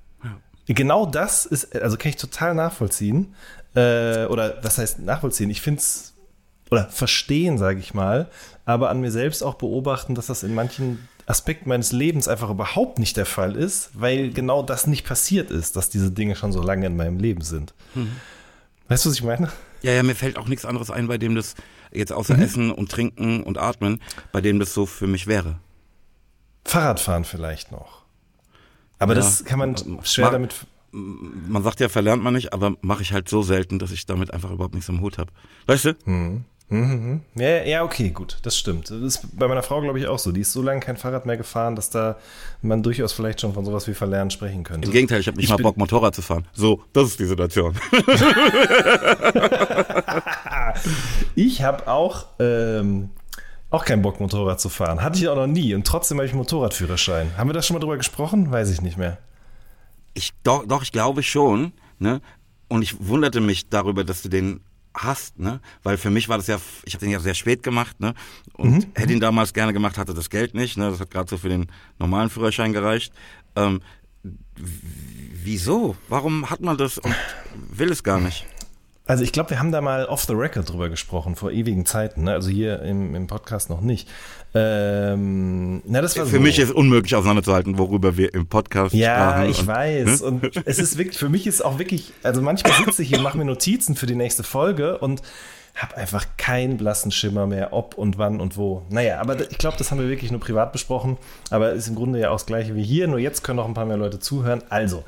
Genau 0.67 1.07
das 1.07 1.47
ist, 1.47 1.73
also 1.81 1.97
kann 1.97 2.09
ich 2.09 2.17
total 2.17 2.57
nachvollziehen. 2.57 3.37
Äh, 3.77 4.25
oder 4.25 4.59
was 4.63 4.79
heißt 4.79 4.99
nachvollziehen? 4.99 5.51
Ich 5.51 5.61
finde 5.61 5.79
es, 5.79 6.15
oder 6.73 6.89
verstehen, 6.89 7.59
sage 7.59 7.79
ich 7.79 7.95
mal, 7.95 8.29
aber 8.65 8.91
an 8.91 9.01
mir 9.01 9.13
selbst 9.13 9.45
auch 9.45 9.55
beobachten, 9.55 10.17
dass 10.17 10.27
das 10.27 10.43
in 10.43 10.53
manchen 10.53 11.07
Aspekten 11.27 11.69
meines 11.69 11.93
Lebens 11.93 12.27
einfach 12.29 12.51
überhaupt 12.51 12.99
nicht 12.99 13.17
der 13.17 13.27
Fall 13.27 13.57
ist, 13.57 13.91
weil 13.95 14.31
genau 14.33 14.63
das 14.63 14.87
nicht 14.87 15.07
passiert 15.07 15.51
ist, 15.51 15.77
dass 15.77 15.89
diese 15.89 16.11
Dinge 16.11 16.35
schon 16.37 16.53
so 16.53 16.61
lange 16.63 16.87
in 16.87 16.97
meinem 16.97 17.19
Leben 17.19 17.43
sind. 17.43 17.75
Weißt 18.89 19.05
du, 19.05 19.11
was 19.11 19.17
ich 19.17 19.23
meine? 19.23 19.51
Ja, 19.83 19.93
ja, 19.93 20.03
mir 20.03 20.15
fällt 20.15 20.37
auch 20.39 20.49
nichts 20.49 20.65
anderes 20.65 20.91
ein, 20.91 21.07
bei 21.09 21.19
dem 21.19 21.35
das 21.35 21.55
jetzt 21.93 22.13
außer 22.13 22.37
Mhm. 22.37 22.43
Essen 22.43 22.71
und 22.71 22.91
Trinken 22.91 23.43
und 23.43 23.59
Atmen, 23.59 24.01
bei 24.33 24.41
dem 24.41 24.59
das 24.59 24.75
so 24.75 24.87
für 24.87 25.07
mich 25.07 25.27
wäre. 25.27 25.59
Fahrradfahren 26.65 27.25
vielleicht 27.25 27.73
noch. 27.73 28.03
Aber 28.99 29.15
Ja, 29.15 29.21
das 29.21 29.45
kann 29.45 29.59
man 29.59 29.77
schwer 30.05 30.27
mag- 30.27 30.33
damit. 30.33 30.67
Man 30.93 31.63
sagt 31.63 31.81
ja, 31.81 31.89
verlernt 31.89 32.23
man 32.23 32.35
nicht, 32.35 32.53
aber 32.53 32.75
mache 32.83 33.03
ich 33.03 33.13
halt 33.13 33.29
so 33.29 33.43
selten, 33.43 33.79
dass 33.79 33.91
ich 33.93 34.05
damit 34.07 34.33
einfach 34.33 34.51
überhaupt 34.51 34.75
nichts 34.75 34.91
am 34.91 35.01
Hut 35.01 35.17
habe. 35.19 35.33
Weißt 35.67 35.87
du? 35.87 35.95
Mhm, 36.05 36.45
Ja, 37.35 37.65
ja, 37.65 37.85
okay, 37.85 38.11
gut, 38.11 38.39
das 38.43 38.57
stimmt. 38.57 38.91
Das 38.91 39.01
ist 39.01 39.39
bei 39.39 39.47
meiner 39.47 39.63
Frau, 39.63 39.81
glaube 39.81 39.99
ich, 39.99 40.07
auch 40.07 40.19
so. 40.19 40.33
Die 40.33 40.41
ist 40.41 40.53
so 40.53 40.63
lange 40.63 40.81
kein 40.81 40.97
Fahrrad 40.97 41.27
mehr 41.27 41.37
gefahren, 41.37 41.77
dass 41.77 41.91
da 41.91 42.17
man 42.63 42.83
durchaus 42.83 43.13
vielleicht 43.13 43.41
schon 43.41 43.53
von 43.53 43.65
sowas 43.65 43.87
wie 43.89 43.95
Verlernen 43.95 44.31
sprechen 44.31 44.65
könnte. 44.65 44.87
Im 44.87 44.93
Gegenteil, 44.93 45.21
ich 45.21 45.27
habe 45.27 45.37
nicht 45.37 45.45
Ich 45.45 45.51
mal 45.51 45.63
Bock, 45.63 45.77
Motorrad 45.77 46.15
zu 46.15 46.23
fahren. 46.23 46.47
So, 46.53 46.83
das 46.93 47.09
ist 47.09 47.21
die 47.21 47.27
Situation. 47.27 47.77
Ich 51.35 51.63
habe 51.63 51.89
auch, 51.89 52.27
ähm, 52.39 53.11
auch 53.71 53.85
keinen 53.85 54.03
Bock, 54.03 54.21
Motorrad 54.21 54.61
zu 54.61 54.69
fahren. 54.69 55.03
Hatte 55.03 55.19
ich 55.19 55.29
auch 55.29 55.37
noch 55.37 55.47
nie. 55.47 55.75
Und 55.75 55.87
trotzdem 55.87 56.19
habe 56.19 56.27
ich 56.27 56.33
einen 56.33 56.39
Motorradführerschein. 56.39 57.37
Haben 57.37 57.49
wir 57.49 57.55
da 57.55 57.63
schon 57.63 57.75
mal 57.75 57.81
drüber 57.81 57.97
gesprochen? 57.97 58.51
Weiß 58.51 58.71
ich 58.71 58.83
nicht 58.83 58.99
mehr. 58.99 59.19
Ich, 60.15 60.33
doch, 60.43 60.67
doch, 60.67 60.83
ich 60.83 60.93
glaube 60.93 61.23
schon. 61.23 61.73
Ne? 61.99 62.21
Und 62.69 62.83
ich 62.83 63.07
wunderte 63.07 63.41
mich 63.41 63.69
darüber, 63.69 64.05
dass 64.05 64.23
du 64.23 64.29
den 64.29 64.61
hast, 64.95 65.39
ne? 65.39 65.61
Weil 65.83 65.97
für 65.97 66.11
mich 66.11 66.29
war 66.29 66.37
das 66.37 66.47
ja, 66.47 66.59
ich 66.85 66.95
habe 66.95 67.05
den 67.05 67.13
ja 67.13 67.21
sehr 67.21 67.35
spät 67.35 67.63
gemacht, 67.63 68.01
ne? 68.01 68.15
Und 68.55 68.87
hätte 68.95 69.13
ihn 69.13 69.21
damals 69.21 69.53
gerne 69.53 69.73
gemacht, 69.73 69.99
hatte 69.99 70.15
das 70.15 70.31
Geld 70.31 70.55
nicht, 70.55 70.77
ne? 70.77 70.91
Das 70.91 71.01
hat 71.01 71.11
gerade 71.11 71.29
so 71.29 71.39
für 71.39 71.49
den 71.49 71.67
normalen 71.99 72.31
Führerschein 72.31 72.73
gereicht. 72.73 73.13
Ähm, 73.57 73.81
wieso? 74.57 75.97
Warum 76.09 76.51
hat 76.51 76.61
man 76.61 76.77
das 76.77 76.99
und 76.99 77.15
will 77.53 77.91
es 77.91 78.03
gar 78.03 78.21
nicht? 78.21 78.47
Also 79.05 79.25
ich 79.25 79.33
glaube, 79.33 79.51
wir 79.51 79.59
haben 79.59 79.73
da 79.73 79.81
mal 79.81 80.07
off 80.07 80.25
the 80.25 80.33
record 80.33 80.71
drüber 80.71 80.89
gesprochen, 80.89 81.35
vor 81.35 81.51
ewigen 81.51 81.85
Zeiten. 81.87 82.25
Ne? 82.25 82.33
Also 82.33 82.51
hier 82.51 82.83
im, 82.83 83.15
im 83.15 83.27
Podcast 83.27 83.69
noch 83.69 83.81
nicht. 83.81 84.09
Ähm, 84.55 85.83
na, 85.87 86.01
das 86.01 86.17
war 86.17 86.27
Für 86.27 86.37
so. 86.37 86.41
mich 86.43 86.59
ist 86.59 86.71
unmöglich 86.73 87.15
auseinanderzuhalten, 87.15 87.79
worüber 87.79 88.17
wir 88.17 88.33
im 88.35 88.47
Podcast 88.47 88.95
Ja, 88.95 89.15
sprachen. 89.31 89.51
ich 89.51 89.61
und- 89.61 89.67
weiß. 89.67 90.23
Und 90.23 90.51
es 90.67 90.79
ist 90.79 90.99
wirklich, 90.99 91.19
für 91.19 91.29
mich 91.29 91.47
ist 91.47 91.65
auch 91.65 91.79
wirklich, 91.79 92.13
also 92.23 92.43
manchmal 92.43 92.73
sitze 92.85 93.03
ich 93.03 93.09
hier 93.09 93.21
mache 93.21 93.39
mir 93.39 93.45
Notizen 93.45 93.97
für 93.97 94.07
die 94.07 94.15
nächste 94.15 94.43
Folge 94.43 94.99
und 94.99 95.23
habe 95.75 95.97
einfach 95.97 96.27
keinen 96.37 96.77
blassen 96.77 97.11
Schimmer 97.11 97.47
mehr, 97.47 97.73
ob 97.73 97.95
und 97.97 98.19
wann 98.19 98.41
und 98.41 98.59
wo. 98.59 98.83
Naja, 98.91 99.21
aber 99.21 99.41
ich 99.51 99.57
glaube, 99.57 99.77
das 99.79 99.91
haben 99.91 99.99
wir 100.01 100.09
wirklich 100.09 100.31
nur 100.31 100.41
privat 100.41 100.71
besprochen. 100.73 101.17
Aber 101.51 101.73
ist 101.73 101.89
im 101.89 101.95
Grunde 101.95 102.21
ja 102.21 102.29
auch 102.29 102.35
das 102.37 102.45
Gleiche 102.47 102.75
wie 102.75 102.83
hier. 102.83 103.09
Nur 103.09 103.19
jetzt 103.19 103.43
können 103.43 103.57
noch 103.57 103.67
ein 103.67 103.73
paar 103.73 103.87
mehr 103.87 103.97
Leute 103.97 104.19
zuhören. 104.19 104.63
Also, 104.69 105.03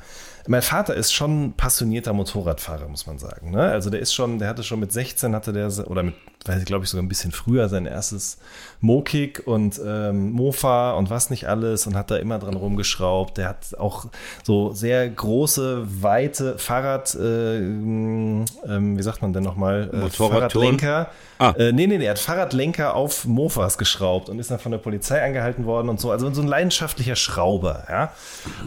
mein 0.47 0.63
Vater 0.63 0.95
ist 0.95 1.13
schon 1.13 1.53
passionierter 1.53 2.13
Motorradfahrer, 2.13 2.87
muss 2.87 3.05
man 3.05 3.19
sagen. 3.19 3.51
Ne? 3.51 3.61
Also 3.61 3.91
der 3.91 3.99
ist 3.99 4.13
schon, 4.15 4.39
der 4.39 4.47
hatte 4.47 4.63
schon 4.63 4.79
mit 4.79 4.91
16 4.91 5.35
hatte 5.35 5.53
der, 5.53 5.71
oder 5.87 6.01
mit, 6.03 6.15
weiß 6.45 6.59
ich, 6.59 6.65
glaube 6.65 6.83
ich, 6.83 6.89
sogar 6.89 7.03
ein 7.03 7.09
bisschen 7.09 7.31
früher 7.31 7.69
sein 7.69 7.85
erstes 7.85 8.37
Mokik 8.81 9.43
und 9.45 9.79
ähm, 9.83 10.31
Mofa 10.31 10.91
und 10.93 11.09
was 11.09 11.29
nicht 11.29 11.47
alles 11.47 11.87
und 11.87 11.95
hat 11.95 12.11
da 12.11 12.17
immer 12.17 12.39
dran 12.39 12.55
rumgeschraubt. 12.55 13.37
Der 13.37 13.49
hat 13.49 13.77
auch 13.77 14.07
so 14.43 14.71
sehr 14.73 15.09
große, 15.09 15.85
weite 16.01 16.57
Fahrrad, 16.57 17.15
äh, 17.15 17.57
ähm, 17.57 18.45
wie 18.65 19.03
sagt 19.03 19.21
man 19.21 19.33
denn 19.33 19.43
nochmal? 19.43 19.89
Äh? 19.91 20.09
Fahrradlenker. 20.09 21.09
Ah. 21.37 21.53
Äh, 21.57 21.73
nee, 21.73 21.85
nee, 21.85 21.97
nee, 21.97 22.05
er 22.05 22.11
hat 22.11 22.19
Fahrradlenker 22.19 22.95
auf 22.95 23.25
Mofas 23.25 23.77
geschraubt 23.77 24.29
und 24.29 24.39
ist 24.39 24.51
dann 24.51 24.59
von 24.59 24.71
der 24.71 24.79
Polizei 24.79 25.21
angehalten 25.21 25.65
worden 25.65 25.89
und 25.89 25.99
so. 25.99 26.11
Also 26.11 26.33
so 26.33 26.41
ein 26.41 26.47
leidenschaftlicher 26.47 27.17
Schrauber, 27.17 27.85
ja. 27.89 28.13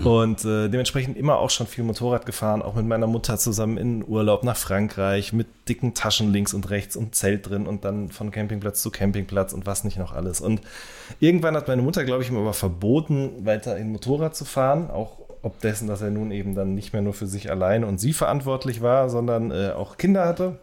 Und 0.05 0.45
äh, 0.45 0.69
dementsprechend 0.69 1.17
immer 1.17 1.39
auch 1.39 1.51
schon 1.51 1.67
viel 1.67 1.85
Motorrad 1.85 2.27
gefahren, 2.27 2.61
auch 2.61 2.75
mit 2.75 2.85
meiner 2.87 3.07
Mutter 3.07 3.39
zusammen 3.39 3.79
in 3.79 4.07
Urlaub 4.07 4.45
nach 4.45 4.57
Frankreich 4.57 5.33
mit 5.33 5.47
dicken 5.69 5.95
Taschen 5.95 6.33
links 6.33 6.53
und 6.53 6.69
rechts 6.69 6.97
und 6.97 7.15
Zelt 7.15 7.49
drin 7.49 7.67
und 7.69 7.85
dann 7.85 8.11
von 8.11 8.31
Campingplatz 8.31 8.83
zu 8.83 8.91
Campingplatz 8.91 9.53
und 9.53 9.67
was 9.67 9.85
nicht 9.85 9.99
noch 9.99 10.13
alles. 10.13 10.41
Und 10.41 10.61
irgendwann 11.21 11.55
hat 11.55 11.69
meine 11.69 11.83
Mutter, 11.83 12.05
glaube 12.05 12.23
ich, 12.23 12.31
ihm 12.31 12.37
aber 12.37 12.55
verboten, 12.55 13.47
weiter 13.47 13.77
in 13.77 13.93
Motorrad 13.93 14.35
zu 14.35 14.45
fahren, 14.45 14.91
auch 14.91 15.19
ob 15.43 15.61
dessen, 15.61 15.87
dass 15.87 16.03
er 16.03 16.11
nun 16.11 16.31
eben 16.31 16.55
dann 16.55 16.75
nicht 16.75 16.93
mehr 16.93 17.03
nur 17.03 17.15
für 17.15 17.27
sich 17.27 17.51
alleine 17.51 17.87
und 17.87 17.99
sie 17.99 18.13
verantwortlich 18.13 18.83
war, 18.83 19.09
sondern 19.09 19.51
äh, 19.51 19.71
auch 19.71 19.97
Kinder 19.97 20.27
hatte. 20.27 20.59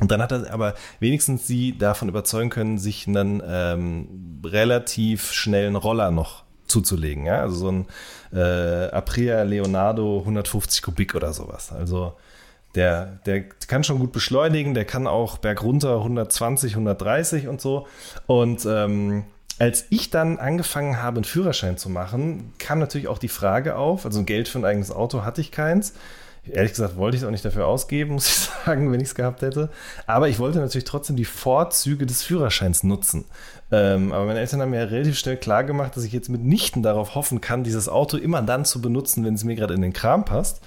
Und 0.00 0.10
dann 0.10 0.22
hat 0.22 0.32
er 0.32 0.52
aber 0.52 0.74
wenigstens 1.00 1.46
sie 1.46 1.76
davon 1.76 2.08
überzeugen 2.08 2.50
können, 2.50 2.78
sich 2.78 3.06
einen 3.06 3.42
ähm, 3.44 4.40
relativ 4.44 5.32
schnellen 5.32 5.76
Roller 5.76 6.10
noch 6.10 6.44
zuzulegen. 6.66 7.26
Ja? 7.26 7.40
Also 7.40 7.56
so 7.56 7.68
ein 7.72 7.86
äh, 8.32 8.90
Aprilia 8.90 9.42
Leonardo 9.42 10.18
150 10.20 10.82
Kubik 10.82 11.14
oder 11.14 11.32
sowas. 11.32 11.72
Also 11.72 12.14
Der, 12.74 13.06
der 13.26 13.44
kann 13.44 13.82
schon 13.82 13.98
gut 13.98 14.12
beschleunigen, 14.12 14.74
der 14.74 14.84
kann 14.84 15.06
auch 15.06 15.38
bergunter 15.38 15.96
120, 15.96 16.72
130 16.72 17.48
und 17.48 17.60
so. 17.60 17.86
Und 18.26 18.66
ähm, 18.66 19.24
als 19.58 19.86
ich 19.90 20.10
dann 20.10 20.38
angefangen 20.38 21.02
habe, 21.02 21.16
einen 21.16 21.24
Führerschein 21.24 21.76
zu 21.76 21.88
machen, 21.88 22.52
kam 22.58 22.78
natürlich 22.78 23.08
auch 23.08 23.18
die 23.18 23.28
Frage 23.28 23.76
auf, 23.76 24.04
also 24.04 24.22
Geld 24.22 24.48
für 24.48 24.58
ein 24.58 24.64
eigenes 24.64 24.92
Auto 24.92 25.24
hatte 25.24 25.40
ich 25.40 25.50
keins. 25.50 25.94
Ehrlich 26.50 26.72
gesagt 26.72 26.96
wollte 26.96 27.16
ich 27.16 27.22
es 27.22 27.26
auch 27.26 27.32
nicht 27.32 27.44
dafür 27.44 27.66
ausgeben, 27.66 28.12
muss 28.14 28.28
ich 28.28 28.48
sagen, 28.64 28.92
wenn 28.92 29.00
ich 29.00 29.08
es 29.08 29.14
gehabt 29.14 29.42
hätte. 29.42 29.70
Aber 30.06 30.28
ich 30.28 30.38
wollte 30.38 30.58
natürlich 30.58 30.84
trotzdem 30.84 31.16
die 31.16 31.24
Vorzüge 31.24 32.06
des 32.06 32.22
Führerscheins 32.22 32.84
nutzen. 32.84 33.24
Ähm, 33.70 34.12
aber 34.12 34.26
meine 34.26 34.40
Eltern 34.40 34.62
haben 34.62 34.70
mir 34.70 34.90
relativ 34.90 35.18
schnell 35.18 35.36
klar 35.36 35.64
gemacht, 35.64 35.96
dass 35.96 36.04
ich 36.04 36.12
jetzt 36.12 36.28
mitnichten 36.28 36.82
darauf 36.82 37.14
hoffen 37.14 37.40
kann, 37.40 37.64
dieses 37.64 37.88
Auto 37.88 38.16
immer 38.16 38.40
dann 38.42 38.64
zu 38.64 38.80
benutzen, 38.80 39.24
wenn 39.24 39.34
es 39.34 39.44
mir 39.44 39.56
gerade 39.56 39.74
in 39.74 39.82
den 39.82 39.92
Kram 39.92 40.24
passt. 40.24 40.62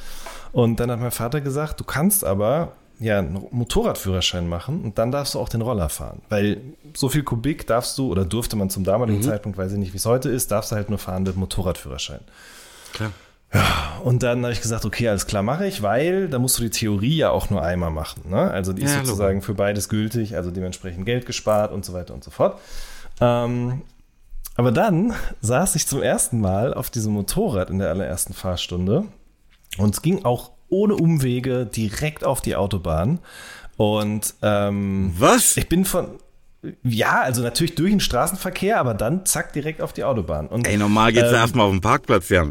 Und 0.52 0.80
dann 0.80 0.92
hat 0.92 1.00
mein 1.00 1.12
Vater 1.12 1.42
gesagt, 1.42 1.80
du 1.80 1.84
kannst 1.84 2.26
aber 2.26 2.74
ja 3.00 3.18
einen 3.18 3.48
Motorradführerschein 3.52 4.48
machen 4.48 4.84
und 4.84 4.98
dann 4.98 5.12
darfst 5.12 5.34
du 5.34 5.40
auch 5.40 5.50
den 5.50 5.62
Roller 5.62 5.90
fahren. 5.90 6.22
Weil 6.30 6.62
so 6.96 7.10
viel 7.10 7.24
Kubik 7.24 7.66
darfst 7.66 7.98
du, 7.98 8.12
oder 8.12 8.26
durfte 8.26 8.56
man 8.56 8.70
zum 8.70 8.84
damaligen 8.84 9.20
mhm. 9.20 9.24
Zeitpunkt, 9.24 9.58
weiß 9.58 9.72
ich 9.72 9.80
nicht, 9.80 9.94
wie 9.94 9.98
es 9.98 10.06
heute 10.06 10.30
ist, 10.30 10.52
darfst 10.52 10.72
du 10.72 10.76
halt 10.76 10.90
nur 10.90 11.00
fahren 11.00 11.24
mit 11.24 11.36
Motorradführerschein. 11.36 12.20
Klar. 12.94 13.12
Ja, 13.54 14.00
und 14.04 14.24
dann 14.24 14.44
habe 14.44 14.54
ich 14.54 14.62
gesagt, 14.62 14.86
okay, 14.86 15.10
alles 15.10 15.26
klar, 15.26 15.44
mache 15.44 15.68
ich, 15.68 15.82
weil 15.82 16.30
da 16.30 16.40
musst 16.40 16.58
du 16.58 16.64
die 16.64 16.70
Theorie 16.70 17.18
ja 17.18 17.32
auch 17.32 17.50
nur 17.50 17.62
einmal 17.62 17.92
machen. 17.92 18.30
Ne? 18.30 18.50
Also 18.50 18.72
die 18.72 18.84
ist 18.84 18.94
ja, 18.94 19.04
sozusagen 19.04 19.40
logo. 19.40 19.46
für 19.46 19.56
beides 19.56 19.90
gültig, 19.90 20.36
also 20.38 20.52
dementsprechend 20.52 21.06
Geld 21.06 21.26
gespart 21.26 21.74
und 21.74 21.84
so 21.84 21.94
weiter 21.94 22.14
und 22.14 22.24
so 22.24 22.32
fort. 22.32 22.60
Ähm, 23.20 23.82
aber 24.56 24.72
dann 24.72 25.14
saß 25.42 25.76
ich 25.76 25.88
zum 25.88 26.02
ersten 26.02 26.40
Mal 26.40 26.74
auf 26.74 26.90
diesem 26.90 27.14
Motorrad 27.14 27.70
in 27.70 27.80
der 27.80 27.90
allerersten 27.90 28.34
Fahrstunde 28.34 29.06
und 29.78 29.94
es 29.94 30.02
ging 30.02 30.26
auch 30.26 30.52
ohne 30.70 30.96
Umwege 30.96 31.66
direkt 31.66 32.24
auf 32.24 32.42
die 32.42 32.56
Autobahn. 32.56 33.20
Und 33.78 34.36
ähm, 34.42 35.14
was? 35.18 35.58
Ich 35.58 35.68
bin 35.68 35.86
von 35.86 36.20
ja, 36.84 37.22
also 37.22 37.42
natürlich 37.42 37.76
durch 37.76 37.90
den 37.90 38.00
Straßenverkehr, 38.00 38.80
aber 38.80 38.94
dann 38.94 39.26
zack 39.26 39.52
direkt 39.54 39.82
auf 39.82 39.94
die 39.94 40.04
Autobahn. 40.04 40.48
Und, 40.48 40.68
Ey, 40.68 40.78
normal 40.78 41.12
geht's 41.12 41.30
ähm, 41.30 41.36
erstmal 41.36 41.66
auf 41.66 41.72
den 41.72 41.82
Parkplatz, 41.82 42.30
ja. 42.30 42.46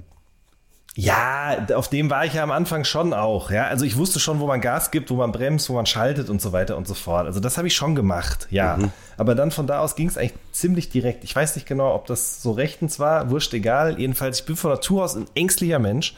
Ja, 0.97 1.67
auf 1.77 1.89
dem 1.89 2.11
war 2.11 2.25
ich 2.25 2.35
ja 2.35 2.43
am 2.43 2.51
Anfang 2.51 2.83
schon 2.83 3.15
auch. 3.15 3.53
Ja, 3.53 3.69
also 3.69 3.85
ich 3.85 3.97
wusste 3.97 4.19
schon, 4.19 4.41
wo 4.41 4.49
man 4.49 4.61
Gas 4.61 4.91
gibt, 4.91 5.11
wo 5.11 5.15
man 5.15 5.31
bremst, 5.31 5.71
wo 5.71 5.75
man 5.75 5.87
schaltet 5.87 6.29
und 6.29 6.43
so 6.43 6.53
weiter 6.53 6.77
und 6.77 6.89
so 6.89 6.95
fort. 6.95 7.27
Also 7.27 7.39
das 7.39 7.57
habe 7.57 7.69
ich 7.69 7.75
schon 7.75 7.95
gemacht, 7.95 8.49
ja. 8.51 8.77
Mhm. 8.77 8.91
Aber 9.17 9.37
dann 9.37 9.53
von 9.53 9.69
da 9.69 9.79
aus 9.79 9.95
ging 9.95 10.09
es 10.09 10.19
eigentlich 10.19 10.35
ziemlich 10.51 10.91
direkt. 10.91 11.23
Ich 11.23 11.35
weiß 11.35 11.55
nicht 11.55 11.67
genau, 11.67 11.95
ob 11.95 12.07
das 12.07 12.43
so 12.43 12.51
rechtens 12.51 12.99
war, 12.99 13.31
wurscht 13.31 13.55
egal. 13.55 14.01
Jedenfalls, 14.01 14.41
ich 14.41 14.47
bin 14.47 14.57
von 14.57 14.73
Natur 14.73 15.05
aus 15.05 15.15
ein 15.15 15.27
ängstlicher 15.37 15.79
Mensch 15.79 16.17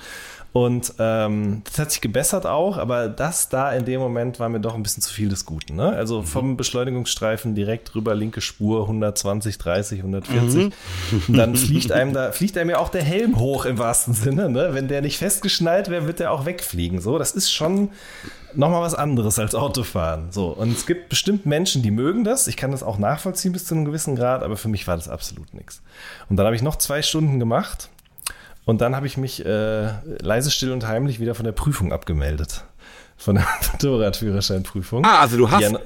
und 0.53 0.93
ähm, 0.99 1.63
das 1.65 1.79
hat 1.79 1.93
sich 1.93 2.03
gebessert 2.03 2.45
auch, 2.45 2.77
aber 2.77 3.09
das 3.09 3.49
da 3.49 3.73
in 3.73 3.87
dem 3.87 4.01
Moment 4.01 4.39
war 4.39 4.51
mir 4.51 4.61
doch 4.61 4.75
ein 4.75 4.83
bisschen 4.83 5.03
zu 5.03 5.13
viel 5.13 5.31
des 5.31 5.47
Guten. 5.47 5.77
Ne? 5.77 5.89
Also 5.89 6.21
mhm. 6.21 6.27
vom 6.27 6.57
Beschleunigungsstreifen 6.59 7.55
direkt 7.55 7.95
rüber 7.95 8.15
linke 8.15 8.43
Spur 8.43 8.83
120, 8.83 9.57
30, 9.57 10.01
140. 10.01 10.65
Mhm. 10.65 10.73
Und 11.29 11.37
dann 11.37 11.57
fliegt 11.57 11.91
einem 11.91 12.13
da 12.13 12.33
fliegt 12.33 12.59
einem 12.59 12.69
ja 12.69 12.79
auch 12.79 12.91
der 12.91 13.03
Helm 13.03 13.39
hoch 13.39 13.65
im 13.65 13.79
wahrsten 13.79 14.13
Sinne. 14.13 14.51
Ne? 14.51 14.71
Wenn 14.73 14.89
der 14.89 15.01
nicht 15.01 15.17
festgeschnallt 15.17 15.89
wäre, 15.89 16.07
wird 16.07 16.19
der 16.19 16.31
auch 16.31 16.45
wegfliegen. 16.45 17.01
So, 17.01 17.19
das 17.19 17.33
ist 17.33 17.51
schon 17.51 17.89
nochmal 18.53 18.83
was 18.83 18.95
anderes 18.95 19.39
als 19.39 19.55
Autofahren. 19.55 20.33
So 20.33 20.49
und 20.49 20.73
es 20.73 20.85
gibt 20.85 21.09
bestimmt 21.09 21.47
Menschen, 21.47 21.81
die 21.81 21.91
mögen 21.91 22.25
das. 22.25 22.47
Ich 22.47 22.59
kann 22.59 22.73
das 22.73 22.83
auch 22.83 22.99
nachvollziehen 22.99 23.53
bis 23.53 23.65
zu 23.65 23.75
einem 23.75 23.87
gewissen 23.87 24.17
Grad, 24.17 24.43
aber 24.43 24.59
für 24.59 24.69
mich 24.69 24.87
war 24.87 24.97
das 24.97 25.09
absolut 25.09 25.55
nichts. 25.55 25.81
Und 26.29 26.37
dann 26.37 26.45
habe 26.45 26.57
ich 26.57 26.63
noch 26.63 26.77
zwei 26.77 27.01
Stunden 27.01 27.39
gemacht 27.39 27.89
und 28.65 28.81
dann 28.81 28.95
habe 28.95 29.07
ich 29.07 29.17
mich 29.17 29.45
äh, 29.45 29.91
leise, 30.21 30.51
still 30.51 30.73
und 30.73 30.87
heimlich 30.87 31.21
wieder 31.21 31.35
von 31.35 31.45
der 31.45 31.53
Prüfung 31.53 31.93
abgemeldet. 31.93 32.65
Von 33.17 33.37
der 33.37 33.47
Motorradführerscheinprüfung. 33.73 35.05
Ah, 35.05 35.21
also 35.21 35.37
du 35.37 35.51
hast. 35.51 35.63
Ja, 35.63 35.79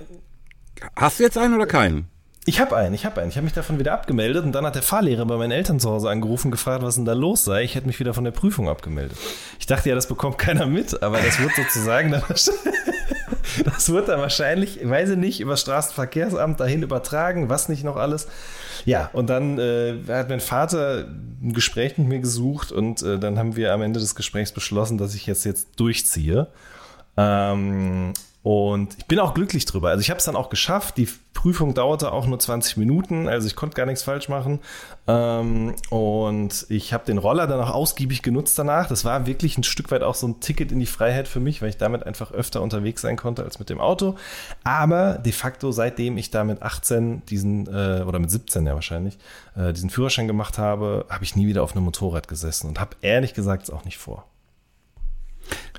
hast 0.94 1.18
du 1.18 1.24
jetzt 1.24 1.38
einen 1.38 1.54
oder 1.54 1.66
keinen? 1.66 2.08
Ich 2.48 2.60
habe 2.60 2.76
einen, 2.76 2.94
ich 2.94 3.04
habe 3.04 3.20
einen. 3.20 3.30
Ich 3.30 3.36
habe 3.36 3.44
mich 3.44 3.54
davon 3.54 3.80
wieder 3.80 3.92
abgemeldet 3.92 4.44
und 4.44 4.52
dann 4.52 4.64
hat 4.64 4.76
der 4.76 4.82
Fahrlehrer 4.82 5.26
bei 5.26 5.36
meinen 5.36 5.50
Eltern 5.50 5.80
zu 5.80 5.90
Hause 5.90 6.08
angerufen, 6.10 6.52
gefragt, 6.52 6.84
was 6.84 6.94
denn 6.94 7.04
da 7.04 7.12
los 7.12 7.44
sei. 7.44 7.64
Ich 7.64 7.74
hätte 7.74 7.88
mich 7.88 7.98
wieder 7.98 8.14
von 8.14 8.22
der 8.22 8.30
Prüfung 8.30 8.68
abgemeldet. 8.68 9.18
Ich 9.58 9.66
dachte 9.66 9.88
ja, 9.88 9.96
das 9.96 10.06
bekommt 10.06 10.38
keiner 10.38 10.66
mit, 10.66 11.02
aber 11.02 11.18
das 11.20 11.40
wird 11.40 11.56
sozusagen 11.56 12.12
dann 12.12 12.22
das 13.64 13.88
wird 13.90 14.08
dann 14.08 14.20
wahrscheinlich, 14.20 14.80
ich 14.80 14.88
weiß 14.88 15.10
ich 15.10 15.16
nicht, 15.16 15.40
über 15.40 15.52
das 15.52 15.62
Straßenverkehrsamt 15.62 16.60
dahin 16.60 16.84
übertragen, 16.84 17.48
was 17.48 17.68
nicht 17.68 17.82
noch 17.82 17.96
alles. 17.96 18.28
Ja, 18.84 19.10
und 19.12 19.30
dann 19.30 19.58
äh, 19.58 19.94
hat 20.08 20.28
mein 20.28 20.40
Vater 20.40 21.06
ein 21.42 21.52
Gespräch 21.52 21.98
mit 21.98 22.08
mir 22.08 22.18
gesucht 22.20 22.72
und 22.72 23.02
äh, 23.02 23.18
dann 23.18 23.38
haben 23.38 23.56
wir 23.56 23.72
am 23.72 23.82
Ende 23.82 24.00
des 24.00 24.14
Gesprächs 24.14 24.52
beschlossen, 24.52 24.98
dass 24.98 25.14
ich 25.14 25.26
jetzt 25.26 25.44
jetzt 25.44 25.78
durchziehe. 25.78 26.48
Ähm, 27.16 28.12
und 28.46 28.96
ich 28.96 29.06
bin 29.06 29.18
auch 29.18 29.34
glücklich 29.34 29.64
drüber. 29.64 29.88
Also 29.88 30.02
ich 30.02 30.10
habe 30.10 30.18
es 30.18 30.24
dann 30.24 30.36
auch 30.36 30.50
geschafft. 30.50 30.98
Die 30.98 31.08
Prüfung 31.34 31.74
dauerte 31.74 32.12
auch 32.12 32.28
nur 32.28 32.38
20 32.38 32.76
Minuten, 32.76 33.26
also 33.26 33.48
ich 33.48 33.56
konnte 33.56 33.74
gar 33.74 33.86
nichts 33.86 34.04
falsch 34.04 34.28
machen. 34.28 34.60
Ähm, 35.08 35.74
und 35.90 36.64
ich 36.68 36.92
habe 36.92 37.04
den 37.06 37.18
Roller 37.18 37.48
dann 37.48 37.58
auch 37.58 37.70
ausgiebig 37.70 38.22
genutzt 38.22 38.56
danach. 38.56 38.86
Das 38.86 39.04
war 39.04 39.26
wirklich 39.26 39.58
ein 39.58 39.64
Stück 39.64 39.90
weit 39.90 40.04
auch 40.04 40.14
so 40.14 40.28
ein 40.28 40.38
Ticket 40.38 40.70
in 40.70 40.78
die 40.78 40.86
Freiheit 40.86 41.26
für 41.26 41.40
mich, 41.40 41.60
weil 41.60 41.70
ich 41.70 41.76
damit 41.76 42.06
einfach 42.06 42.30
öfter 42.30 42.62
unterwegs 42.62 43.02
sein 43.02 43.16
konnte 43.16 43.42
als 43.42 43.58
mit 43.58 43.68
dem 43.68 43.80
Auto. 43.80 44.14
Aber 44.62 45.14
de 45.14 45.32
facto, 45.32 45.72
seitdem 45.72 46.16
ich 46.16 46.30
da 46.30 46.44
mit 46.44 46.62
18 46.62 47.26
diesen, 47.26 47.66
äh, 47.66 48.04
oder 48.06 48.20
mit 48.20 48.30
17 48.30 48.64
ja 48.64 48.74
wahrscheinlich, 48.74 49.18
äh, 49.56 49.72
diesen 49.72 49.90
Führerschein 49.90 50.28
gemacht 50.28 50.56
habe, 50.56 51.06
habe 51.08 51.24
ich 51.24 51.34
nie 51.34 51.48
wieder 51.48 51.64
auf 51.64 51.74
einem 51.74 51.84
Motorrad 51.84 52.28
gesessen 52.28 52.68
und 52.68 52.78
habe 52.78 52.94
ehrlich 53.00 53.34
gesagt 53.34 53.64
es 53.64 53.70
auch 53.70 53.84
nicht 53.84 53.98
vor. 53.98 54.24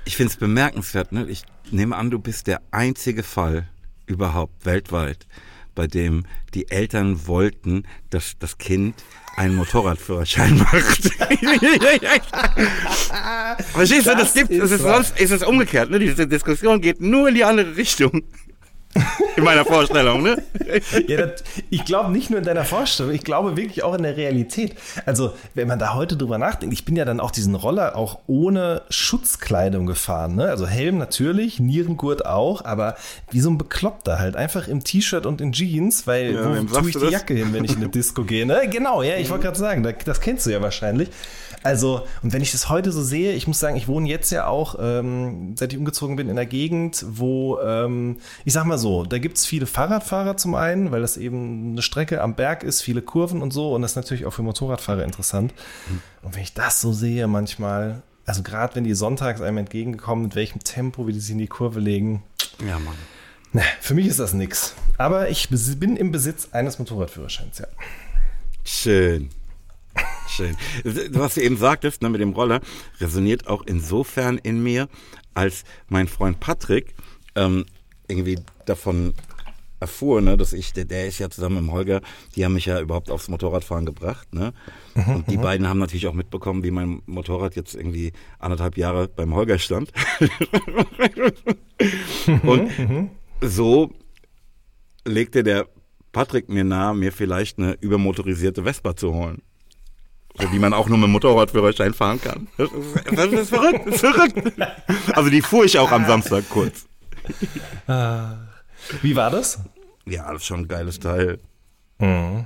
Ich 0.04 0.16
finde 0.16 0.32
es 0.32 0.36
bemerkenswert. 0.36 1.12
Ne? 1.12 1.26
Ich 1.28 1.42
nehme 1.70 1.96
an, 1.96 2.10
du 2.10 2.18
bist 2.18 2.46
der 2.46 2.62
einzige 2.70 3.22
Fall 3.22 3.68
überhaupt 4.06 4.64
weltweit, 4.64 5.26
bei 5.74 5.86
dem 5.86 6.24
die 6.54 6.70
Eltern 6.70 7.26
wollten, 7.26 7.84
dass 8.10 8.38
das 8.38 8.58
Kind 8.58 8.94
einen 9.36 9.54
Motorradführerschein 9.54 10.58
macht. 10.72 11.10
Verstehst 13.72 14.06
du, 14.06 14.10
das, 14.10 14.32
das 14.32 14.34
gibt, 14.34 14.50
es 14.50 14.70
ist 14.70 14.82
sonst, 14.82 15.20
ist 15.20 15.30
es 15.30 15.42
umgekehrt, 15.42 15.90
ne? 15.90 15.98
Diese 15.98 16.26
Diskussion 16.26 16.80
geht 16.80 17.00
nur 17.00 17.28
in 17.28 17.34
die 17.36 17.44
andere 17.44 17.76
Richtung. 17.76 18.24
In 19.36 19.44
meiner 19.44 19.64
Vorstellung, 19.64 20.22
ne? 20.22 20.42
ja, 21.06 21.26
das, 21.26 21.44
ich 21.70 21.84
glaube 21.84 22.10
nicht 22.12 22.30
nur 22.30 22.38
in 22.38 22.44
deiner 22.44 22.64
Vorstellung, 22.64 23.12
ich 23.12 23.24
glaube 23.24 23.56
wirklich 23.56 23.82
auch 23.82 23.94
in 23.94 24.02
der 24.02 24.16
Realität. 24.16 24.74
Also, 25.06 25.32
wenn 25.54 25.68
man 25.68 25.78
da 25.78 25.94
heute 25.94 26.16
drüber 26.16 26.38
nachdenkt, 26.38 26.72
ich 26.72 26.84
bin 26.84 26.96
ja 26.96 27.04
dann 27.04 27.20
auch 27.20 27.30
diesen 27.30 27.54
Roller 27.54 27.96
auch 27.96 28.18
ohne 28.26 28.82
Schutzkleidung 28.90 29.86
gefahren, 29.86 30.34
ne? 30.34 30.48
Also 30.48 30.66
Helm 30.66 30.98
natürlich, 30.98 31.60
Nierengurt 31.60 32.26
auch, 32.26 32.64
aber 32.64 32.96
wie 33.30 33.40
so 33.40 33.50
ein 33.50 33.58
Bekloppter 33.58 34.18
halt, 34.18 34.36
einfach 34.36 34.68
im 34.68 34.82
T-Shirt 34.82 35.26
und 35.26 35.40
in 35.40 35.52
Jeans, 35.52 36.06
weil 36.06 36.34
ja, 36.34 36.70
wo 36.70 36.80
tue 36.80 36.90
ich 36.90 36.96
die 36.96 37.06
Jacke 37.06 37.34
hin, 37.34 37.52
wenn 37.52 37.64
ich 37.64 37.72
in 37.72 37.78
eine 37.78 37.88
Disco 37.88 38.24
gehe, 38.24 38.46
ne? 38.46 38.68
Genau, 38.70 39.02
ja, 39.02 39.16
ich 39.16 39.30
wollte 39.30 39.44
gerade 39.44 39.58
sagen, 39.58 39.94
das 40.04 40.20
kennst 40.20 40.46
du 40.46 40.50
ja 40.50 40.62
wahrscheinlich. 40.62 41.10
Also, 41.62 42.06
und 42.22 42.32
wenn 42.32 42.42
ich 42.42 42.52
das 42.52 42.68
heute 42.68 42.92
so 42.92 43.02
sehe, 43.02 43.32
ich 43.32 43.46
muss 43.46 43.58
sagen, 43.58 43.76
ich 43.76 43.88
wohne 43.88 44.08
jetzt 44.08 44.30
ja 44.30 44.46
auch, 44.46 44.76
ähm, 44.80 45.56
seit 45.56 45.72
ich 45.72 45.78
umgezogen 45.78 46.16
bin, 46.16 46.28
in 46.28 46.38
einer 46.38 46.46
Gegend, 46.46 47.04
wo, 47.08 47.58
ähm, 47.60 48.18
ich 48.44 48.52
sag 48.52 48.64
mal 48.64 48.78
so, 48.78 49.04
da 49.04 49.18
gibt 49.18 49.38
es 49.38 49.46
viele 49.46 49.66
Fahrradfahrer 49.66 50.36
zum 50.36 50.54
einen, 50.54 50.92
weil 50.92 51.00
das 51.00 51.16
eben 51.16 51.72
eine 51.72 51.82
Strecke 51.82 52.22
am 52.22 52.34
Berg 52.34 52.62
ist, 52.62 52.82
viele 52.82 53.02
Kurven 53.02 53.42
und 53.42 53.52
so, 53.52 53.74
und 53.74 53.82
das 53.82 53.92
ist 53.92 53.96
natürlich 53.96 54.24
auch 54.24 54.32
für 54.32 54.42
Motorradfahrer 54.42 55.04
interessant. 55.04 55.52
Mhm. 55.88 56.00
Und 56.22 56.34
wenn 56.34 56.42
ich 56.42 56.54
das 56.54 56.80
so 56.80 56.92
sehe 56.92 57.26
manchmal, 57.26 58.02
also 58.24 58.42
gerade 58.42 58.76
wenn 58.76 58.84
die 58.84 58.94
sonntags 58.94 59.40
einem 59.40 59.58
entgegenkommen, 59.58 60.24
mit 60.24 60.36
welchem 60.36 60.62
Tempo, 60.62 61.06
wie 61.06 61.12
die 61.12 61.20
sich 61.20 61.32
in 61.32 61.38
die 61.38 61.46
Kurve 61.48 61.80
legen. 61.80 62.22
Ja, 62.60 62.78
Mann. 62.78 62.94
Ne, 63.52 63.62
für 63.80 63.94
mich 63.94 64.06
ist 64.06 64.20
das 64.20 64.34
nix. 64.34 64.74
Aber 64.98 65.30
ich 65.30 65.48
bin 65.48 65.96
im 65.96 66.12
Besitz 66.12 66.48
eines 66.52 66.78
Motorradführerscheins, 66.78 67.58
ja. 67.58 67.66
Schön. 68.64 69.30
Schön. 70.28 70.56
Was 71.12 71.34
du 71.34 71.42
eben 71.42 71.56
sagtest 71.56 72.02
ne, 72.02 72.10
mit 72.10 72.20
dem 72.20 72.32
Roller, 72.32 72.60
resoniert 73.00 73.46
auch 73.46 73.62
insofern 73.66 74.38
in 74.38 74.62
mir, 74.62 74.88
als 75.34 75.64
mein 75.88 76.08
Freund 76.08 76.40
Patrick 76.40 76.94
ähm, 77.34 77.64
irgendwie 78.08 78.38
davon 78.66 79.14
erfuhr, 79.80 80.20
ne, 80.20 80.36
dass 80.36 80.52
ich, 80.52 80.72
der, 80.72 80.84
der 80.84 81.06
ist 81.06 81.18
ja 81.18 81.30
zusammen 81.30 81.64
mit 81.64 81.72
Holger, 81.72 82.00
die 82.34 82.44
haben 82.44 82.54
mich 82.54 82.66
ja 82.66 82.80
überhaupt 82.80 83.10
aufs 83.10 83.28
Motorradfahren 83.28 83.86
gebracht, 83.86 84.34
ne? 84.34 84.52
Mhm, 84.94 85.14
und 85.14 85.30
die 85.30 85.36
mhm. 85.36 85.42
beiden 85.42 85.68
haben 85.68 85.78
natürlich 85.78 86.08
auch 86.08 86.14
mitbekommen, 86.14 86.64
wie 86.64 86.72
mein 86.72 87.00
Motorrad 87.06 87.54
jetzt 87.54 87.74
irgendwie 87.74 88.12
anderthalb 88.40 88.76
Jahre 88.76 89.06
beim 89.06 89.34
Holger 89.34 89.58
stand. 89.58 89.92
und 92.42 92.78
mhm, 92.78 93.10
so 93.40 93.92
legte 95.04 95.44
der 95.44 95.68
Patrick 96.10 96.48
mir 96.48 96.64
nahe, 96.64 96.94
mir 96.94 97.12
vielleicht 97.12 97.58
eine 97.58 97.76
übermotorisierte 97.80 98.64
Vespa 98.64 98.96
zu 98.96 99.14
holen 99.14 99.42
die 100.46 100.58
man 100.58 100.72
auch 100.72 100.88
nur 100.88 100.98
mit 100.98 101.08
Motorradführerschein 101.10 101.94
fahren 101.94 102.20
kann. 102.20 102.48
Das 102.56 102.70
ist, 102.70 103.18
das 103.18 103.26
ist 103.32 103.48
verrückt, 103.50 103.86
das 103.86 103.94
ist 103.94 104.00
verrückt. 104.00 104.52
Also 105.14 105.30
die 105.30 105.42
fuhr 105.42 105.64
ich 105.64 105.78
auch 105.78 105.90
am 105.90 106.06
Samstag 106.06 106.44
kurz. 106.48 106.86
Wie 109.02 109.16
war 109.16 109.30
das? 109.30 109.60
Ja, 110.06 110.32
das 110.32 110.42
ist 110.42 110.46
schon 110.46 110.60
ein 110.60 110.68
geiles 110.68 111.00
Teil. 111.00 111.38
Mhm. 111.98 112.44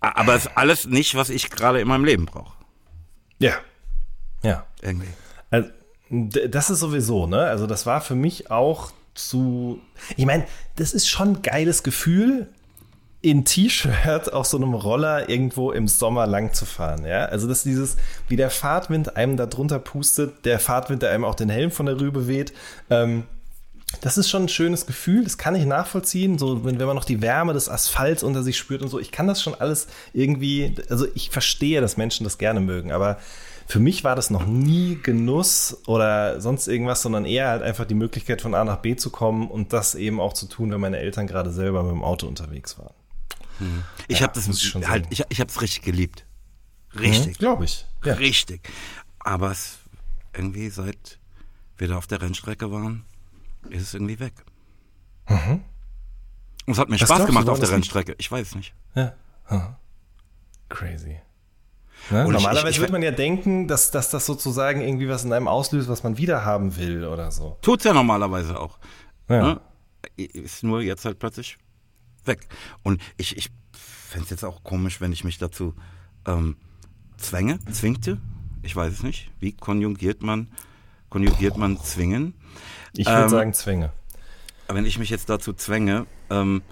Aber 0.00 0.34
es 0.34 0.46
ist 0.46 0.56
alles 0.56 0.86
nicht, 0.86 1.14
was 1.14 1.28
ich 1.28 1.50
gerade 1.50 1.80
in 1.80 1.88
meinem 1.88 2.04
Leben 2.04 2.26
brauche. 2.26 2.54
Ja. 3.38 3.54
Ja. 4.42 4.64
Irgendwie. 4.80 5.08
Also, 5.50 5.68
Das 6.10 6.70
ist 6.70 6.80
sowieso, 6.80 7.26
ne? 7.26 7.42
Also 7.42 7.66
das 7.66 7.86
war 7.86 8.00
für 8.00 8.14
mich 8.14 8.50
auch 8.50 8.92
zu. 9.14 9.80
Ich 10.16 10.24
meine, 10.26 10.46
das 10.76 10.92
ist 10.92 11.08
schon 11.08 11.32
ein 11.34 11.42
geiles 11.42 11.82
Gefühl, 11.82 12.48
in 13.22 13.44
T-Shirt 13.44 14.32
auf 14.32 14.46
so 14.46 14.56
einem 14.56 14.72
Roller 14.72 15.28
irgendwo 15.28 15.72
im 15.72 15.88
Sommer 15.88 16.26
lang 16.26 16.54
zu 16.54 16.64
fahren, 16.64 17.04
ja. 17.04 17.26
Also 17.26 17.46
dass 17.46 17.62
dieses, 17.62 17.96
wie 18.28 18.36
der 18.36 18.50
Fahrtwind 18.50 19.16
einem 19.16 19.36
da 19.36 19.46
drunter 19.46 19.78
pustet, 19.78 20.44
der 20.46 20.58
Fahrtwind, 20.58 21.02
der 21.02 21.10
einem 21.10 21.24
auch 21.24 21.34
den 21.34 21.50
Helm 21.50 21.70
von 21.70 21.86
der 21.86 22.00
Rübe 22.00 22.28
weht, 22.28 22.54
ähm, 22.88 23.24
das 24.00 24.16
ist 24.16 24.30
schon 24.30 24.44
ein 24.44 24.48
schönes 24.48 24.86
Gefühl, 24.86 25.24
das 25.24 25.36
kann 25.36 25.54
ich 25.54 25.66
nachvollziehen, 25.66 26.38
so 26.38 26.64
wenn, 26.64 26.78
wenn 26.78 26.86
man 26.86 26.96
noch 26.96 27.04
die 27.04 27.20
Wärme 27.20 27.52
des 27.52 27.68
Asphalts 27.68 28.22
unter 28.22 28.42
sich 28.42 28.56
spürt 28.56 28.82
und 28.82 28.88
so. 28.88 29.00
Ich 29.00 29.10
kann 29.10 29.26
das 29.26 29.42
schon 29.42 29.54
alles 29.54 29.88
irgendwie, 30.14 30.76
also 30.88 31.06
ich 31.14 31.30
verstehe, 31.30 31.80
dass 31.80 31.96
Menschen 31.96 32.24
das 32.24 32.38
gerne 32.38 32.60
mögen, 32.60 32.92
aber 32.92 33.18
für 33.66 33.80
mich 33.80 34.02
war 34.02 34.16
das 34.16 34.30
noch 34.30 34.46
nie 34.46 34.98
Genuss 35.02 35.78
oder 35.86 36.40
sonst 36.40 36.68
irgendwas, 36.68 37.02
sondern 37.02 37.24
eher 37.24 37.48
halt 37.48 37.62
einfach 37.62 37.84
die 37.84 37.94
Möglichkeit 37.94 38.42
von 38.42 38.54
A 38.54 38.64
nach 38.64 38.78
B 38.78 38.96
zu 38.96 39.10
kommen 39.10 39.48
und 39.48 39.72
das 39.72 39.94
eben 39.94 40.20
auch 40.20 40.32
zu 40.32 40.46
tun, 40.46 40.70
wenn 40.70 40.80
meine 40.80 40.98
Eltern 40.98 41.26
gerade 41.26 41.50
selber 41.50 41.82
mit 41.82 41.92
dem 41.92 42.02
Auto 42.02 42.26
unterwegs 42.26 42.78
waren. 42.78 42.94
Hm. 43.60 43.84
Ich 44.08 44.18
ja, 44.18 44.26
habe 44.26 44.34
das 44.34 44.60
schon 44.60 44.88
halt, 44.88 45.06
ich, 45.10 45.22
ich 45.28 45.40
habe 45.40 45.50
es 45.50 45.60
richtig 45.62 45.82
geliebt. 45.82 46.26
Richtig. 46.98 47.36
Mhm, 47.36 47.38
Glaube 47.38 47.64
ich. 47.64 47.86
Ja. 48.04 48.14
Richtig. 48.14 48.68
Aber 49.20 49.52
es 49.52 49.78
irgendwie 50.34 50.68
seit 50.70 51.18
wir 51.76 51.88
da 51.88 51.96
auf 51.96 52.06
der 52.06 52.20
Rennstrecke 52.20 52.70
waren, 52.70 53.04
ist 53.70 53.82
es 53.82 53.94
irgendwie 53.94 54.20
weg. 54.20 54.34
Mhm. 55.28 55.62
Und 56.66 56.72
es 56.72 56.78
hat 56.78 56.88
mir 56.88 57.00
Was 57.00 57.08
Spaß 57.08 57.26
gemacht 57.26 57.48
auf 57.48 57.60
der 57.60 57.70
Rennstrecke. 57.70 58.14
Ich 58.18 58.30
weiß 58.30 58.54
nicht. 58.54 58.74
Ja. 58.94 59.14
Aha. 59.46 59.78
Crazy. 60.68 61.18
Ne? 62.10 62.24
Normalerweise 62.24 62.68
ich, 62.68 62.76
ich, 62.76 62.80
würde 62.80 62.92
man 62.92 63.02
ja 63.02 63.10
denken, 63.10 63.68
dass, 63.68 63.90
dass 63.90 64.10
das 64.10 64.26
sozusagen 64.26 64.80
irgendwie 64.80 65.08
was 65.08 65.24
in 65.24 65.32
einem 65.32 65.48
auslöst, 65.48 65.88
was 65.88 66.02
man 66.02 66.16
wieder 66.16 66.44
haben 66.44 66.76
will 66.76 67.04
oder 67.04 67.30
so. 67.30 67.58
Tut's 67.62 67.84
ja 67.84 67.92
normalerweise 67.92 68.58
auch. 68.58 68.78
Ja. 69.28 69.42
Ne? 69.42 69.60
Ist 70.16 70.62
nur 70.62 70.80
jetzt 70.82 71.04
halt 71.04 71.18
plötzlich 71.18 71.58
weg. 72.26 72.46
Und 72.82 73.02
ich, 73.16 73.36
ich 73.36 73.50
fände 73.72 74.24
es 74.24 74.30
jetzt 74.30 74.44
auch 74.44 74.62
komisch, 74.62 75.00
wenn 75.00 75.12
ich 75.12 75.24
mich 75.24 75.38
dazu 75.38 75.74
ähm, 76.26 76.56
zwänge, 77.16 77.58
zwingte. 77.70 78.18
Ich 78.62 78.74
weiß 78.74 78.92
es 78.92 79.02
nicht. 79.02 79.30
Wie 79.38 79.52
konjugiert 79.52 80.22
man, 80.22 80.48
konjugiert 81.08 81.56
man 81.56 81.78
zwingen? 81.78 82.34
Ich 82.92 83.06
würde 83.06 83.22
ähm, 83.22 83.28
sagen 83.28 83.54
zwänge. 83.54 83.92
Wenn 84.68 84.84
ich 84.84 84.98
mich 84.98 85.10
jetzt 85.10 85.28
dazu 85.28 85.52
zwänge, 85.52 86.06
ähm, 86.28 86.62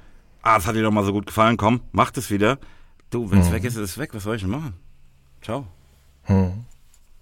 ah, 0.43 0.57
es 0.57 0.67
hat 0.67 0.77
dir 0.77 0.83
doch 0.83 0.91
mal 0.91 1.05
so 1.05 1.13
gut 1.13 1.27
gefallen, 1.27 1.57
komm, 1.57 1.81
mach 1.93 2.11
das 2.11 2.31
wieder. 2.31 2.59
Du, 3.11 3.31
wenn 3.31 3.41
es 3.41 3.47
hm. 3.47 3.55
weg 3.55 3.65
ist, 3.65 3.77
ist 3.77 3.91
es 3.91 3.99
weg. 3.99 4.11
Was 4.13 4.25
soll 4.25 4.37
ich 4.37 4.43
denn 4.43 4.51
machen? 4.51 4.75
Ciao. 5.43 5.67
Hm. 6.25 6.37
Hm. 6.45 6.65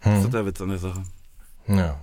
Das 0.01 0.25
ist 0.25 0.35
der 0.35 0.47
Witz 0.47 0.61
an 0.61 0.69
der 0.69 0.79
Sache. 0.79 1.03
Ja. 1.69 2.01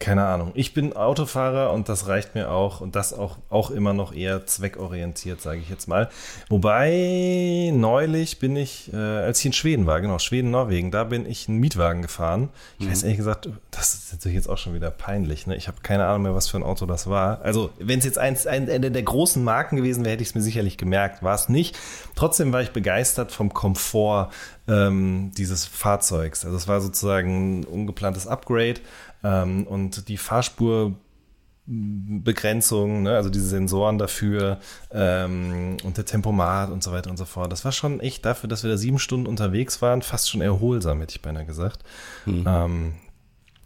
Keine 0.00 0.26
Ahnung. 0.26 0.52
Ich 0.54 0.74
bin 0.74 0.92
Autofahrer 0.92 1.72
und 1.72 1.88
das 1.88 2.06
reicht 2.06 2.36
mir 2.36 2.52
auch 2.52 2.80
und 2.80 2.94
das 2.94 3.12
auch, 3.12 3.38
auch 3.48 3.72
immer 3.72 3.92
noch 3.92 4.14
eher 4.14 4.46
zweckorientiert, 4.46 5.40
sage 5.40 5.58
ich 5.58 5.68
jetzt 5.68 5.88
mal. 5.88 6.08
Wobei 6.48 7.72
neulich 7.74 8.38
bin 8.38 8.54
ich, 8.54 8.92
äh, 8.92 8.96
als 8.96 9.40
ich 9.40 9.46
in 9.46 9.52
Schweden 9.52 9.86
war, 9.86 10.00
genau, 10.00 10.20
Schweden, 10.20 10.52
Norwegen, 10.52 10.92
da 10.92 11.02
bin 11.02 11.26
ich 11.26 11.48
einen 11.48 11.58
Mietwagen 11.58 12.02
gefahren. 12.02 12.50
Ich 12.78 12.86
mhm. 12.86 12.90
weiß 12.92 13.02
ehrlich 13.02 13.16
gesagt, 13.16 13.48
das 13.72 13.94
ist 13.94 14.12
natürlich 14.12 14.36
jetzt 14.36 14.48
auch 14.48 14.56
schon 14.58 14.72
wieder 14.72 14.92
peinlich. 14.92 15.48
Ne? 15.48 15.56
Ich 15.56 15.66
habe 15.66 15.78
keine 15.82 16.06
Ahnung 16.06 16.22
mehr, 16.22 16.34
was 16.34 16.48
für 16.48 16.58
ein 16.58 16.62
Auto 16.62 16.86
das 16.86 17.08
war. 17.08 17.42
Also, 17.42 17.70
wenn 17.80 17.98
es 17.98 18.04
jetzt 18.04 18.18
eins, 18.18 18.46
ein, 18.46 18.70
eine 18.70 18.92
der 18.92 19.02
großen 19.02 19.42
Marken 19.42 19.76
gewesen 19.76 20.04
wäre, 20.04 20.12
hätte 20.12 20.22
ich 20.22 20.28
es 20.28 20.34
mir 20.36 20.42
sicherlich 20.42 20.78
gemerkt. 20.78 21.24
War 21.24 21.34
es 21.34 21.48
nicht. 21.48 21.76
Trotzdem 22.14 22.52
war 22.52 22.62
ich 22.62 22.70
begeistert 22.70 23.32
vom 23.32 23.52
Komfort 23.52 24.30
ähm, 24.68 25.32
dieses 25.36 25.64
Fahrzeugs. 25.66 26.44
Also, 26.44 26.56
es 26.56 26.68
war 26.68 26.80
sozusagen 26.80 27.60
ein 27.60 27.64
ungeplantes 27.64 28.28
Upgrade. 28.28 28.80
Ähm, 29.24 29.66
und 29.66 30.08
die 30.08 30.16
Fahrspurbegrenzung, 30.16 33.02
ne, 33.02 33.16
also 33.16 33.30
diese 33.30 33.46
Sensoren 33.46 33.98
dafür 33.98 34.58
ähm, 34.90 35.76
und 35.82 35.96
der 35.96 36.04
Tempomat 36.04 36.70
und 36.70 36.82
so 36.82 36.92
weiter 36.92 37.10
und 37.10 37.16
so 37.16 37.24
fort. 37.24 37.52
Das 37.52 37.64
war 37.64 37.72
schon 37.72 38.00
echt 38.00 38.24
dafür, 38.24 38.48
dass 38.48 38.62
wir 38.62 38.70
da 38.70 38.76
sieben 38.76 38.98
Stunden 38.98 39.26
unterwegs 39.26 39.82
waren, 39.82 40.02
fast 40.02 40.30
schon 40.30 40.40
erholsam, 40.40 41.00
hätte 41.00 41.16
ich 41.16 41.22
beinahe 41.22 41.46
gesagt. 41.46 41.82
Mhm. 42.26 42.44
Ähm, 42.46 42.94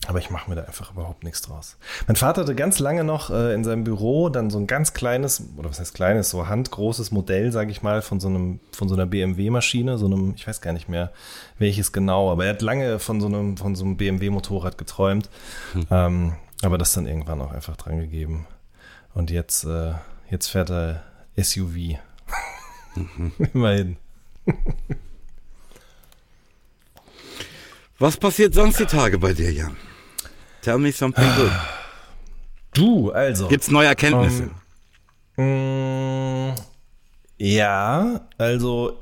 aber 0.08 0.18
ich 0.18 0.30
mache 0.30 0.50
mir 0.50 0.56
da 0.56 0.62
einfach 0.62 0.92
überhaupt 0.92 1.22
nichts 1.22 1.42
draus. 1.42 1.76
Mein 2.08 2.16
Vater 2.16 2.42
hatte 2.42 2.54
ganz 2.56 2.80
lange 2.80 3.04
noch 3.04 3.30
äh, 3.30 3.54
in 3.54 3.62
seinem 3.62 3.84
Büro 3.84 4.28
dann 4.28 4.50
so 4.50 4.58
ein 4.58 4.66
ganz 4.66 4.94
kleines, 4.94 5.44
oder 5.56 5.70
was 5.70 5.78
heißt 5.78 5.94
kleines, 5.94 6.30
so 6.30 6.48
handgroßes 6.48 7.12
Modell, 7.12 7.52
sage 7.52 7.70
ich 7.70 7.82
mal, 7.82 8.02
von 8.02 8.18
so 8.18 8.28
einem, 8.28 8.58
von 8.72 8.88
so 8.88 8.94
einer 8.94 9.06
BMW-Maschine, 9.06 9.98
so 9.98 10.06
einem, 10.06 10.34
ich 10.36 10.46
weiß 10.46 10.60
gar 10.60 10.72
nicht 10.72 10.88
mehr 10.88 11.12
welches 11.58 11.92
genau, 11.92 12.32
aber 12.32 12.46
er 12.46 12.54
hat 12.54 12.62
lange 12.62 12.98
von 12.98 13.20
so 13.20 13.28
einem, 13.28 13.56
von 13.56 13.76
so 13.76 13.84
einem 13.84 13.96
BMW-Motorrad 13.96 14.76
geträumt. 14.76 15.30
Hm. 15.72 15.86
Ähm, 15.90 16.32
aber 16.62 16.78
das 16.78 16.92
dann 16.92 17.06
irgendwann 17.06 17.40
auch 17.40 17.52
einfach 17.52 17.76
dran 17.76 17.98
gegeben. 17.98 18.46
Und 19.14 19.30
jetzt, 19.30 19.64
äh, 19.64 19.92
jetzt 20.30 20.48
fährt 20.48 20.70
er 20.70 21.02
SUV. 21.36 21.98
Mhm. 22.96 23.32
Immerhin. 23.54 23.96
Was 27.98 28.16
passiert 28.16 28.54
sonst 28.54 28.80
die 28.80 28.86
Tage 28.86 29.18
bei 29.18 29.32
dir, 29.32 29.52
Jan? 29.52 29.76
Tell 30.62 30.78
me 30.78 30.92
something 30.92 31.28
good. 31.36 31.50
Du, 32.72 33.10
also. 33.10 33.48
Gibt's 33.48 33.70
neue 33.70 33.88
Erkenntnisse? 33.88 34.50
Um, 35.36 35.44
ähm, 35.44 36.48
mm, 36.50 36.54
ja, 37.38 38.20
also 38.38 39.00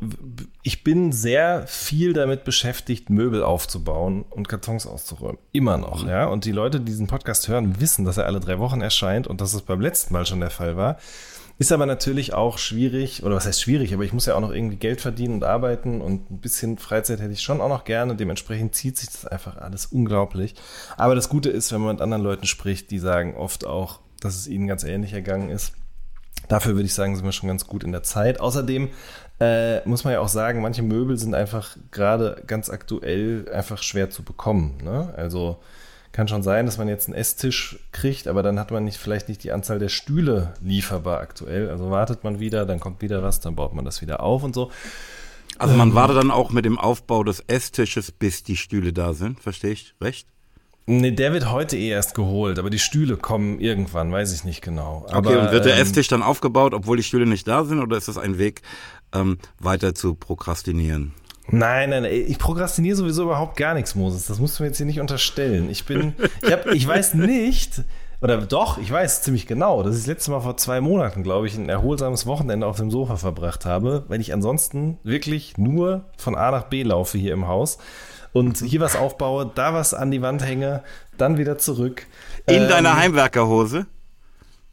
ich 0.62 0.83
bin 0.83 1.12
sehr 1.12 1.66
viel 1.66 2.14
damit 2.14 2.44
beschäftigt, 2.44 3.11
Möbel 3.11 3.42
aufzubauen 3.42 4.25
und 4.31 4.49
Kartons 4.49 4.87
auszuräumen. 4.87 5.37
Immer 5.53 5.77
noch, 5.77 6.07
ja. 6.07 6.25
Und 6.25 6.46
die 6.46 6.53
Leute, 6.53 6.79
die 6.81 6.87
diesen 6.87 7.07
Podcast 7.07 7.49
hören, 7.49 7.79
wissen, 7.81 8.07
dass 8.07 8.16
er 8.16 8.25
alle 8.25 8.40
drei 8.40 8.59
Wochen 8.59 8.81
erscheint 8.81 9.27
und 9.27 9.42
dass 9.42 9.53
es 9.53 9.61
beim 9.61 9.83
letzten 9.83 10.14
Mal 10.14 10.25
schon 10.25 10.40
der 10.40 10.51
Fall 10.51 10.79
war. 10.79 10.96
Ist 11.61 11.73
aber 11.73 11.85
natürlich 11.85 12.33
auch 12.33 12.57
schwierig, 12.57 13.23
oder 13.23 13.37
was 13.37 13.44
heißt 13.44 13.61
schwierig, 13.61 13.92
aber 13.92 14.03
ich 14.03 14.14
muss 14.14 14.25
ja 14.25 14.35
auch 14.35 14.40
noch 14.40 14.51
irgendwie 14.51 14.79
Geld 14.79 15.03
verdienen 15.03 15.35
und 15.35 15.44
arbeiten 15.44 16.01
und 16.01 16.31
ein 16.31 16.38
bisschen 16.38 16.79
Freizeit 16.79 17.20
hätte 17.20 17.35
ich 17.35 17.42
schon 17.42 17.61
auch 17.61 17.68
noch 17.68 17.85
gerne. 17.85 18.16
Dementsprechend 18.16 18.75
zieht 18.75 18.96
sich 18.96 19.11
das 19.11 19.27
einfach 19.27 19.59
alles 19.59 19.85
unglaublich. 19.85 20.55
Aber 20.96 21.14
das 21.14 21.29
Gute 21.29 21.51
ist, 21.51 21.70
wenn 21.70 21.83
man 21.83 21.96
mit 21.96 22.01
anderen 22.01 22.23
Leuten 22.23 22.46
spricht, 22.46 22.90
die 22.90 22.99
sagen 22.99 23.37
oft 23.37 23.66
auch, 23.66 24.01
dass 24.20 24.37
es 24.37 24.46
ihnen 24.46 24.68
ganz 24.68 24.85
ähnlich 24.85 25.12
ergangen 25.12 25.51
ist. 25.51 25.75
Dafür 26.49 26.77
würde 26.77 26.87
ich 26.87 26.94
sagen, 26.94 27.14
sind 27.14 27.27
wir 27.27 27.33
schon 27.33 27.51
ganz 27.51 27.66
gut 27.66 27.85
in 27.85 27.92
der 27.92 28.05
Zeit. 28.05 28.40
Außerdem 28.40 28.88
äh, 29.38 29.87
muss 29.87 30.05
man 30.05 30.14
ja 30.14 30.20
auch 30.20 30.29
sagen, 30.29 30.62
manche 30.62 30.83
Möbel 30.83 31.18
sind 31.18 31.35
einfach 31.35 31.77
gerade 31.90 32.42
ganz 32.46 32.70
aktuell 32.70 33.46
einfach 33.53 33.83
schwer 33.83 34.09
zu 34.09 34.23
bekommen. 34.23 34.79
Ne? 34.83 35.12
Also 35.14 35.59
kann 36.12 36.29
schon 36.29 36.42
sein, 36.42 36.66
dass 36.66 36.79
man 36.79 36.88
jetzt 36.88 37.07
einen 37.07 37.16
Esstisch 37.16 37.79
kriegt, 37.92 38.27
aber 38.27 38.42
dann 38.42 38.59
hat 38.59 38.70
man 38.70 38.85
nicht, 38.85 38.99
vielleicht 38.99 39.29
nicht 39.29 39.44
die 39.44 39.53
Anzahl 39.53 39.79
der 39.79 39.88
Stühle 39.88 40.55
lieferbar 40.61 41.20
aktuell. 41.20 41.70
Also 41.70 41.90
wartet 41.90 42.25
man 42.25 42.40
wieder, 42.40 42.66
dann 42.66 42.81
kommt 42.81 43.01
wieder 43.01 43.23
was, 43.23 43.40
dann 43.40 43.55
baut 43.55 43.75
man 43.75 43.85
das 43.85 44.03
wieder 44.03 44.20
auf 44.20 44.42
und 44.42 44.55
so. 44.55 44.70
Also 45.59 45.77
man 45.77 45.90
ähm, 45.90 45.94
wartet 45.94 46.16
dann 46.16 46.31
auch 46.31 46.51
mit 46.51 46.64
dem 46.64 46.79
Aufbau 46.79 47.23
des 47.23 47.40
Esstisches, 47.46 48.11
bis 48.11 48.42
die 48.42 48.57
Stühle 48.57 48.92
da 48.92 49.12
sind, 49.12 49.40
verstehe 49.40 49.73
ich 49.73 49.94
recht? 50.01 50.27
Nee, 50.87 51.12
der 51.12 51.33
wird 51.33 51.51
heute 51.51 51.77
eh 51.77 51.90
erst 51.90 52.14
geholt, 52.14 52.59
aber 52.59 52.70
die 52.70 52.79
Stühle 52.79 53.16
kommen 53.16 53.61
irgendwann, 53.61 54.11
weiß 54.11 54.33
ich 54.33 54.44
nicht 54.44 54.62
genau. 54.62 55.07
Aber, 55.11 55.31
okay, 55.31 55.38
und 55.38 55.53
wird 55.53 55.64
der 55.64 55.77
ähm, 55.77 55.83
Esstisch 55.83 56.09
dann 56.09 56.23
aufgebaut, 56.23 56.75
obwohl 56.75 56.96
die 56.96 57.03
Stühle 57.03 57.27
nicht 57.27 57.46
da 57.46 57.64
sind, 57.64 57.79
oder 57.79 57.96
ist 57.96 58.09
das 58.09 58.18
ein 58.18 58.38
Weg, 58.38 58.62
ähm, 59.12 59.38
weiter 59.61 59.94
zu 59.94 60.14
prokrastinieren? 60.14 61.14
Nein, 61.51 61.91
nein, 61.91 62.05
ich 62.05 62.39
prokrastiniere 62.39 62.97
sowieso 62.97 63.25
überhaupt 63.25 63.57
gar 63.57 63.75
nichts, 63.75 63.95
Moses. 63.95 64.27
Das 64.27 64.39
musst 64.39 64.59
du 64.59 64.63
mir 64.63 64.69
jetzt 64.69 64.77
hier 64.77 64.87
nicht 64.87 65.01
unterstellen. 65.01 65.69
Ich 65.71 65.85
bin, 65.85 66.15
ich, 66.43 66.53
hab, 66.53 66.67
ich 66.67 66.87
weiß 66.87 67.15
nicht, 67.15 67.83
oder 68.23 68.37
doch, 68.39 68.79
ich 68.79 68.91
weiß 68.91 69.23
ziemlich 69.23 69.47
genau, 69.47 69.83
dass 69.83 69.95
ich 69.95 70.03
das 70.03 70.07
letzte 70.07 70.31
Mal 70.31 70.41
vor 70.41 70.57
zwei 70.57 70.81
Monaten, 70.81 71.23
glaube 71.23 71.47
ich, 71.47 71.57
ein 71.57 71.69
erholsames 71.69 72.27
Wochenende 72.27 72.67
auf 72.67 72.77
dem 72.77 72.91
Sofa 72.91 73.17
verbracht 73.17 73.65
habe, 73.65 74.05
weil 74.09 74.21
ich 74.21 74.33
ansonsten 74.33 74.99
wirklich 75.03 75.57
nur 75.57 76.05
von 76.19 76.37
A 76.37 76.51
nach 76.51 76.65
B 76.65 76.83
laufe 76.83 77.17
hier 77.17 77.33
im 77.33 77.49
Haus 77.49 77.79
und 78.33 78.59
hier 78.59 78.81
was 78.81 78.95
aufbaue, 78.95 79.51
da 79.55 79.75
was 79.75 79.95
an 79.95 80.11
die 80.11 80.23
Wand 80.23 80.45
hänge, 80.45 80.83
dann 81.17 81.39
wieder 81.39 81.59
zurück. 81.59 82.07
In 82.47 82.63
ähm, 82.63 82.69
deiner 82.69 82.97
Heimwerkerhose? 82.97 83.87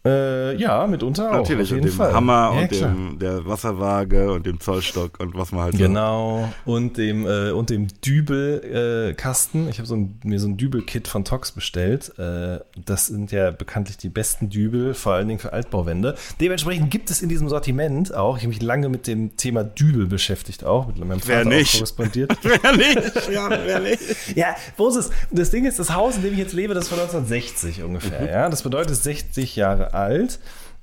Äh, 0.08 0.56
ja, 0.56 0.88
mitunter 0.88 1.30
auch. 1.30 1.38
Natürlich, 1.38 1.72
auf 1.72 1.76
jeden 1.76 1.84
und 1.84 1.92
dem 1.92 1.98
Fall. 1.98 2.14
Hammer 2.14 2.52
ja, 2.54 2.62
und 2.62 2.72
dem, 2.72 3.20
der 3.20 3.46
Wasserwaage 3.46 4.32
und 4.32 4.46
dem 4.46 4.60
Zollstock 4.60 5.20
und 5.20 5.36
was 5.36 5.52
man 5.52 5.64
halt 5.64 5.74
so. 5.74 5.80
Genau, 5.80 6.52
und 6.66 6.98
dem, 6.98 7.26
äh, 7.26 7.52
und 7.52 7.70
dem 7.70 7.88
Dübelkasten. 8.06 9.68
Äh, 9.68 9.70
ich 9.70 9.80
habe 9.80 9.88
so 9.88 9.96
ein, 9.96 10.20
mir 10.24 10.40
so 10.40 10.48
ein 10.48 10.58
Dübelkit 10.58 11.08
von 11.08 11.26
Tox 11.26 11.52
bestellt. 11.52 12.18
Äh, 12.18 12.60
das 12.86 13.08
sind 13.08 13.32
ja 13.32 13.52
bekanntlich 13.52 13.98
die 13.98 14.10
besten 14.10 14.50
Dübel, 14.50 14.94
vor 14.94 15.14
allen 15.14 15.28
Dingen 15.28 15.40
für 15.40 15.54
Altbauwände. 15.54 16.16
Dementsprechend 16.40 16.92
gibt 16.92 17.10
es 17.10 17.22
in 17.22 17.30
diesem 17.30 17.50
Sortiment 17.50 18.14
auch, 18.14 18.38
ich 18.38 18.44
habe 18.44 18.50
mich 18.50 18.62
lange 18.62 18.90
mit 18.90 19.08
dem 19.08 19.36
Thema 19.38 19.64
Dübel 19.64 20.08
beschäftigt, 20.08 20.64
auch 20.64 20.88
mit 20.88 20.98
meinem 20.98 21.20
Vater 21.20 21.40
wer 21.40 21.46
nicht? 21.46 21.74
korrespondiert. 21.74 22.32
wer 22.42 22.76
nicht? 22.76 23.30
Ja, 23.32 23.50
wer 23.50 23.80
nicht? 23.80 24.00
ja, 24.36 24.56
wo 24.78 24.88
ist 24.90 24.96
es? 24.96 25.10
Das 25.32 25.52
Ding 25.52 25.66
ist, 25.66 25.80
das 25.80 25.94
Haus, 25.94 26.18
in 26.18 26.24
dem 26.24 26.34
ich 26.34 26.40
jetzt 26.40 26.54
lebe, 26.54 26.74
das 26.74 26.86
ist 26.86 26.90
von 26.90 27.00
1960 27.00 27.84
ungefähr. 27.84 28.22
Mhm. 28.22 28.28
Ja, 28.28 28.50
das 28.50 28.64
bedeutet 28.64 28.96
60 28.96 29.56
Jahre 29.56 29.94
alt. 29.94 29.97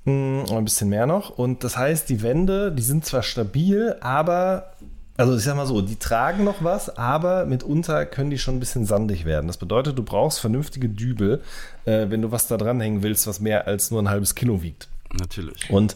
Hm, 0.05 0.45
ein 0.51 0.65
bisschen 0.65 0.89
mehr 0.91 1.07
noch. 1.07 1.31
Und 1.31 1.65
das 1.65 1.77
heißt, 1.77 2.09
die 2.09 2.23
Wände, 2.23 2.73
die 2.73 2.83
sind 2.83 3.05
zwar 3.07 3.23
stabil, 3.23 3.97
aber 4.01 4.75
Also 5.17 5.37
ich 5.37 5.45
sag 5.45 5.55
mal 5.55 5.67
so, 5.67 5.81
die 5.81 5.95
tragen 5.97 6.43
noch 6.43 6.65
was, 6.65 6.97
aber 6.99 7.47
mitunter 7.47 8.05
können 8.05 8.31
die 8.31 8.39
schon 8.39 8.57
ein 8.57 8.61
bisschen 8.61 8.85
sandig 8.85 9.25
werden. 9.25 9.47
Das 9.47 9.59
bedeutet, 9.59 9.97
du 9.97 10.03
brauchst 10.03 10.41
vernünftige 10.41 10.89
Dübel, 10.89 11.41
äh, 11.85 12.07
wenn 12.11 12.21
du 12.21 12.33
was 12.33 12.49
da 12.49 12.57
dranhängen 12.57 13.05
willst, 13.05 13.29
was 13.29 13.39
mehr 13.39 13.69
als 13.69 13.93
nur 13.93 14.03
ein 14.03 14.09
halbes 14.09 14.35
Kilo 14.35 14.61
wiegt. 14.63 14.89
Natürlich. 15.17 15.71
Und 15.71 15.95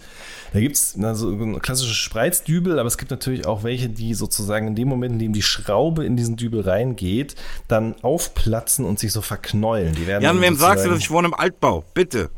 da 0.52 0.60
gibt 0.60 0.76
es 0.76 0.92
so 0.92 1.36
klassische 1.60 1.94
Spreizdübel, 1.94 2.78
aber 2.78 2.86
es 2.86 2.96
gibt 2.96 3.10
natürlich 3.10 3.44
auch 3.44 3.64
welche, 3.64 3.88
die 3.88 4.14
sozusagen 4.14 4.68
in 4.68 4.76
dem 4.76 4.86
Moment, 4.86 5.14
in 5.14 5.18
dem 5.18 5.32
die 5.32 5.42
Schraube 5.42 6.04
in 6.04 6.16
diesen 6.16 6.36
Dübel 6.36 6.60
reingeht, 6.60 7.34
dann 7.66 7.96
aufplatzen 8.02 8.84
und 8.84 9.00
sich 9.00 9.12
so 9.12 9.20
verknäulen. 9.20 9.94
Die 9.96 10.06
werden 10.06 10.22
Jan, 10.22 10.40
wem 10.40 10.54
sagst 10.54 10.84
du, 10.84 10.90
dass 10.90 11.00
ich 11.00 11.10
wohne 11.10 11.26
im 11.26 11.34
Altbau? 11.34 11.84
Bitte. 11.92 12.30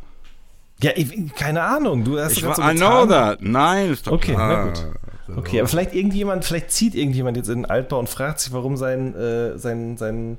Ja, 0.82 0.90
ich, 0.94 1.34
keine 1.34 1.62
Ahnung. 1.62 2.04
Du 2.04 2.18
hast 2.18 2.32
Ich 2.36 2.44
war, 2.44 2.54
so 2.54 2.62
I 2.62 2.74
know 2.74 3.06
that. 3.06 3.42
Nein, 3.42 3.90
ist 3.90 4.06
doch 4.06 4.12
Okay, 4.12 4.32
klar. 4.34 4.48
na 4.48 4.64
gut. 4.66 4.86
Okay, 5.36 5.60
aber 5.60 5.68
vielleicht 5.68 5.94
irgendjemand, 5.94 6.44
vielleicht 6.44 6.72
zieht 6.72 6.94
irgendjemand 6.96 7.36
jetzt 7.36 7.48
in 7.48 7.62
den 7.62 7.70
Altbau 7.70 7.98
und 8.00 8.08
fragt 8.08 8.40
sich, 8.40 8.52
warum 8.52 8.76
sein, 8.76 9.14
äh, 9.14 9.56
sein, 9.58 9.96
sein, 9.96 10.38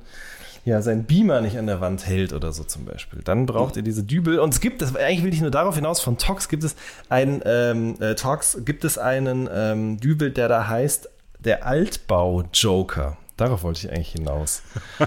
ja, 0.66 0.82
sein 0.82 1.04
Beamer 1.04 1.40
nicht 1.40 1.56
an 1.56 1.66
der 1.66 1.80
Wand 1.80 2.06
hält 2.06 2.34
oder 2.34 2.52
so 2.52 2.62
zum 2.64 2.84
Beispiel. 2.84 3.20
Dann 3.24 3.46
braucht 3.46 3.76
ihr 3.76 3.82
diese 3.82 4.02
Dübel. 4.02 4.38
Und 4.38 4.52
es 4.52 4.60
gibt, 4.60 4.82
das, 4.82 4.94
eigentlich 4.94 5.22
will 5.24 5.32
ich 5.32 5.40
nur 5.40 5.50
darauf 5.50 5.76
hinaus, 5.76 6.00
von 6.00 6.18
Tox 6.18 6.48
gibt 6.50 6.62
es 6.64 6.76
einen, 7.08 7.40
ähm, 7.46 7.94
äh, 8.00 8.14
Tox 8.16 8.58
gibt 8.64 8.84
es 8.84 8.98
einen 8.98 9.48
ähm, 9.52 9.98
Dübel, 9.98 10.30
der 10.30 10.48
da 10.48 10.68
heißt, 10.68 11.08
der 11.38 11.66
Altbau-Joker. 11.66 13.16
Darauf 13.38 13.62
wollte 13.62 13.86
ich 13.86 13.92
eigentlich 13.92 14.12
hinaus. 14.12 14.62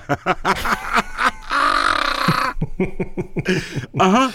Aha. 4.00 4.30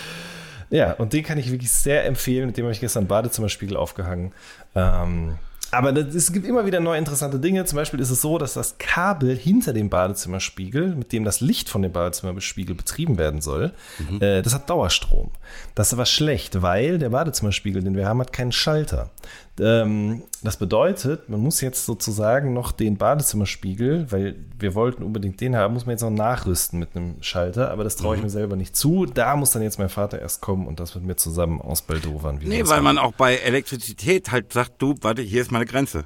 Ja, 0.71 0.93
und 0.95 1.13
den 1.13 1.25
kann 1.25 1.39
ich 1.39 1.51
wirklich 1.51 1.73
sehr 1.73 2.05
empfehlen. 2.07 2.47
Mit 2.47 2.57
dem 2.57 2.65
habe 2.65 2.73
ich 2.73 2.81
gestern 2.81 3.01
einen 3.01 3.09
Badezimmerspiegel 3.09 3.77
aufgehangen. 3.77 4.33
Ähm, 4.75 5.37
aber 5.73 5.93
das, 5.93 6.15
es 6.15 6.33
gibt 6.33 6.47
immer 6.47 6.67
wieder 6.67 6.81
neue 6.81 6.99
interessante 6.99 7.39
Dinge. 7.39 7.65
Zum 7.65 7.77
Beispiel 7.77 8.01
ist 8.01 8.11
es 8.11 8.21
so, 8.21 8.39
dass 8.39 8.55
das 8.55 8.79
Kabel 8.79 9.37
hinter 9.37 9.73
dem 9.73 9.89
Badezimmerspiegel, 9.89 10.97
mit 10.97 11.13
dem 11.13 11.25
das 11.25 11.41
Licht 11.41 11.69
von 11.69 11.83
dem 11.83 11.93
Badezimmerspiegel 11.93 12.75
betrieben 12.75 13.19
werden 13.19 13.41
soll, 13.41 13.73
äh, 14.21 14.43
das 14.43 14.55
hat 14.55 14.69
Dauerstrom. 14.69 15.31
Das 15.75 15.89
ist 15.89 15.95
aber 15.95 16.07
schlecht, 16.07 16.63
weil 16.63 16.99
der 16.99 17.11
Badezimmerspiegel, 17.11 17.83
den 17.83 17.97
wir 17.97 18.07
haben, 18.07 18.21
hat 18.21 18.33
keinen 18.33 18.53
Schalter. 18.53 19.11
Ähm, 19.59 20.23
das 20.43 20.57
bedeutet, 20.57 21.29
man 21.29 21.41
muss 21.41 21.61
jetzt 21.61 21.85
sozusagen 21.85 22.55
noch 22.55 22.73
den 22.73 22.97
Badezimmerspiegel, 22.97 24.11
weil 24.11 24.37
wir 24.59 24.75
wollten 24.75 25.03
unbedingt 25.03 25.41
den 25.41 25.57
haben, 25.57 25.75
muss 25.75 25.87
man 25.87 25.93
jetzt 25.93 26.03
noch 26.03 26.11
nachrüsten 26.11 26.79
mit 26.79 26.97
einem 26.97 27.23
Schalter, 27.23 27.71
aber 27.71 27.85
das 27.85 27.97
traue 27.97 28.17
ich 28.17 28.23
mir 28.23 28.31
selber 28.31 28.57
nicht 28.57 28.75
zu. 28.75 29.07
Da 29.07 29.37
muss 29.37 29.51
dann 29.51 29.63
jetzt 29.63 29.79
mein 29.79 29.89
Vater 29.89 30.19
erst 30.19 30.41
kommen 30.41 30.67
und 30.67 30.81
das 30.81 30.95
mit 30.95 31.05
mir 31.05 31.17
zusammen 31.17 31.61
ausbaldowern. 31.61 32.41
Nee, 32.43 32.67
weil 32.67 32.81
man 32.81 32.97
auch 32.97 33.13
bei 33.13 33.37
Elektrizität 33.37 34.31
halt 34.31 34.53
sagt, 34.53 34.81
du, 34.81 34.95
warte, 35.03 35.21
hier 35.23 35.43
ist 35.43 35.53
meine 35.53 35.67
Grenze. 35.67 36.05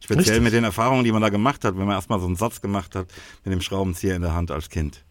Speziell 0.00 0.18
Richtig. 0.18 0.42
mit 0.42 0.52
den 0.52 0.64
Erfahrungen, 0.64 1.04
die 1.04 1.12
man 1.12 1.22
da 1.22 1.30
gemacht 1.30 1.64
hat, 1.64 1.78
wenn 1.78 1.86
man 1.86 1.94
erstmal 1.94 2.20
so 2.20 2.26
einen 2.26 2.36
Satz 2.36 2.60
gemacht 2.60 2.94
hat 2.94 3.06
mit 3.44 3.54
dem 3.54 3.62
Schraubenzieher 3.62 4.16
in 4.16 4.22
der 4.22 4.34
Hand 4.34 4.50
als 4.50 4.68
Kind. 4.68 5.05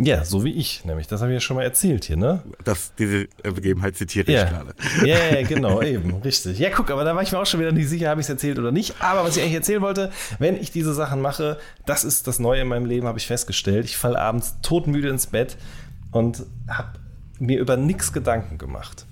Ja, 0.00 0.24
so 0.24 0.44
wie 0.44 0.52
ich, 0.52 0.84
nämlich. 0.84 1.08
Das 1.08 1.20
habe 1.20 1.32
ich 1.32 1.34
ja 1.36 1.40
schon 1.40 1.56
mal 1.56 1.64
erzählt 1.64 2.04
hier, 2.04 2.16
ne? 2.16 2.44
Das, 2.62 2.94
diese 2.96 3.26
Begebenheit 3.42 3.96
zitiere 3.96 4.26
ich 4.28 4.34
Ja. 4.34 4.44
gerade. 4.44 4.72
ja, 5.04 5.18
ja, 5.40 5.42
genau, 5.48 5.82
eben, 5.82 6.14
richtig. 6.22 6.60
Ja, 6.60 6.70
guck, 6.70 6.90
aber 6.92 7.02
da 7.02 7.16
war 7.16 7.22
ich 7.22 7.32
mir 7.32 7.38
auch 7.40 7.46
schon 7.46 7.58
wieder 7.58 7.72
nicht 7.72 7.88
sicher, 7.88 8.08
habe 8.08 8.20
ich 8.20 8.26
es 8.26 8.30
erzählt 8.30 8.60
oder 8.60 8.70
nicht. 8.70 8.94
Aber 9.00 9.24
was 9.24 9.36
ich 9.36 9.42
eigentlich 9.42 9.56
erzählen 9.56 9.82
wollte, 9.82 10.12
wenn 10.38 10.54
ich 10.56 10.70
diese 10.70 10.94
Sachen 10.94 11.20
mache, 11.20 11.58
das 11.84 12.04
ist 12.04 12.28
das 12.28 12.38
Neue 12.38 12.60
in 12.62 12.68
meinem 12.68 12.86
Leben, 12.86 13.08
habe 13.08 13.18
ich 13.18 13.26
festgestellt. 13.26 13.86
Ich 13.86 13.96
falle 13.96 14.20
abends 14.20 14.54
todmüde 14.62 15.08
ins 15.08 15.26
Bett 15.26 15.56
und 16.12 16.44
habe 16.68 16.90
mir 17.40 17.58
über 17.58 17.76
nichts 17.76 18.12
Gedanken 18.12 18.56
gemacht. 18.56 19.04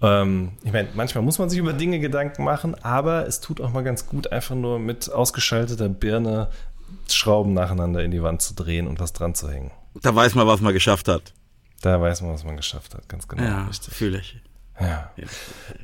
Ähm, 0.00 0.52
ich 0.62 0.72
meine, 0.72 0.88
manchmal 0.94 1.22
muss 1.22 1.38
man 1.38 1.50
sich 1.50 1.58
über 1.58 1.72
Dinge 1.72 1.98
Gedanken 2.00 2.44
machen, 2.44 2.74
aber 2.82 3.26
es 3.26 3.40
tut 3.40 3.60
auch 3.60 3.72
mal 3.72 3.82
ganz 3.82 4.06
gut, 4.06 4.32
einfach 4.32 4.54
nur 4.54 4.78
mit 4.78 5.12
ausgeschalteter 5.12 5.88
Birne 5.90 6.48
Schrauben 7.10 7.52
nacheinander 7.52 8.02
in 8.02 8.10
die 8.10 8.22
Wand 8.22 8.40
zu 8.40 8.54
drehen 8.54 8.86
und 8.86 9.00
was 9.00 9.12
dran 9.12 9.34
zu 9.34 9.50
hängen. 9.50 9.70
Da 10.00 10.14
weiß 10.14 10.34
man, 10.34 10.46
was 10.46 10.60
man 10.60 10.72
geschafft 10.72 11.08
hat. 11.08 11.32
Da 11.82 12.00
weiß 12.00 12.22
man, 12.22 12.32
was 12.32 12.44
man 12.44 12.56
geschafft 12.56 12.94
hat, 12.94 13.08
ganz 13.08 13.26
genau. 13.28 13.66
richtig. 13.66 13.94
fühle 13.94 14.18
ich. 14.18 14.36
Ja. 14.80 15.10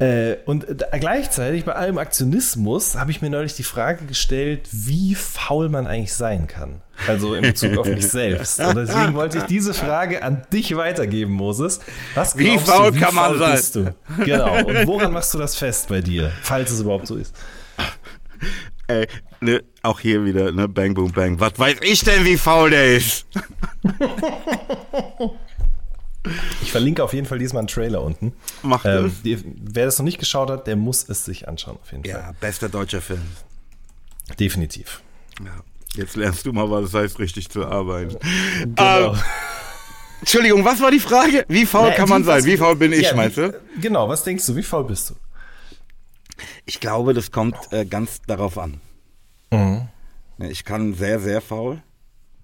Äh, 0.05 0.39
und 0.47 0.67
gleichzeitig 0.99 1.65
bei 1.65 1.75
allem 1.75 1.99
Aktionismus 1.99 2.97
habe 2.97 3.11
ich 3.11 3.21
mir 3.21 3.31
neulich 3.31 3.55
die 3.55 3.63
Frage 3.63 4.07
gestellt, 4.07 4.69
wie 4.73 5.15
faul 5.15 5.69
man 5.69 5.87
eigentlich 5.87 6.15
sein 6.15 6.47
kann. 6.47 6.83
Also 7.07 7.35
in 7.35 7.43
Bezug 7.43 7.77
auf 7.79 7.87
mich 7.87 8.09
selbst. 8.11 8.59
Und 8.61 8.77
deswegen 8.77 9.15
wollte 9.15 9.39
ich 9.39 9.45
diese 9.45 9.75
Frage 9.75 10.23
an 10.23 10.43
dich 10.53 10.75
weitergeben, 10.77 11.33
Moses. 11.33 11.81
Was 12.15 12.37
Wie 12.37 12.59
faul 12.59 12.93
du, 12.93 12.99
kann 12.99 13.15
man 13.15 13.27
faul 13.27 13.39
sein? 13.39 13.53
Bist 13.57 13.75
du? 13.77 13.95
Genau. 14.25 14.65
Und 14.65 14.87
woran 14.87 15.13
machst 15.13 15.33
du 15.35 15.39
das 15.39 15.55
fest 15.55 15.89
bei 15.89 16.01
dir, 16.01 16.33
falls 16.43 16.71
es 16.71 16.81
überhaupt 16.81 17.07
so 17.07 17.17
ist? 17.17 17.37
Ey, 18.89 19.07
ne, 19.41 19.63
auch 19.89 20.01
hier 20.01 20.25
wieder, 20.25 20.53
ne, 20.53 20.69
bang, 20.69 20.95
boom, 20.95 21.11
bang. 21.13 21.41
Was 21.41 21.59
weiß 21.59 21.79
ich 21.83 22.01
denn, 22.05 22.25
wie 22.25 22.37
faul 22.37 22.71
der 22.71 22.97
ist? 22.97 23.27
Ich 26.61 26.73
verlinke 26.73 27.03
auf 27.03 27.15
jeden 27.15 27.27
Fall 27.27 27.39
diesmal 27.39 27.61
einen 27.61 27.69
Trailer 27.69 28.03
unten. 28.03 28.35
Macht 28.63 28.85
Ähm, 28.85 29.15
die, 29.25 29.43
wer 29.63 29.87
das 29.87 29.99
noch 29.99 30.05
nicht 30.05 30.19
geschaut 30.19 30.51
hat, 30.51 30.67
der 30.67 30.77
muss 30.77 31.09
es 31.09 31.25
sich 31.25 31.49
anschauen, 31.49 31.79
auf 31.81 31.91
jeden 31.91 32.05
Fall. 32.05 32.13
Ja, 32.13 32.33
bester 32.39 32.69
deutscher 32.69 33.01
Film. 33.01 33.23
Definitiv. 34.39 35.01
Ja. 35.43 35.53
Jetzt 35.95 36.17
lernst 36.17 36.45
du 36.45 36.53
mal, 36.53 36.71
was 36.71 36.87
es 36.87 36.95
heißt, 36.95 37.19
richtig 37.19 37.49
zu 37.49 37.65
arbeiten. 37.65 38.17
Genau. 38.61 39.13
Ähm, 39.15 39.19
Entschuldigung, 40.21 40.65
was 40.65 40.83
war 40.83 40.91
die 40.91 41.01
Frage? 41.01 41.47
Wie 41.49 41.65
faul 41.65 41.89
Ja, 41.89 41.95
kann 41.95 42.09
man 42.09 42.25
sein? 42.25 42.45
Wie 42.45 42.57
faul 42.59 42.77
bin 42.77 42.93
ich, 42.93 43.03
Ja, 43.03 43.15
meinst 43.15 43.39
du? 43.39 43.59
Genau, 43.81 44.09
was 44.09 44.23
denkst 44.25 44.45
du? 44.47 44.57
Wie 44.57 44.63
faul 44.63 44.85
bist 44.85 45.11
du? 45.11 45.15
Ich 46.67 46.81
glaube, 46.81 47.15
das 47.15 47.31
kommt 47.31 47.57
äh, 47.73 47.87
ganz 47.87 48.21
darauf 48.27 48.59
an. 48.59 48.81
Mhm. 49.51 49.89
Ne, 50.39 50.51
Ich 50.51 50.65
kann 50.65 50.95
sehr, 50.95 51.21
sehr 51.21 51.41
faul, 51.41 51.83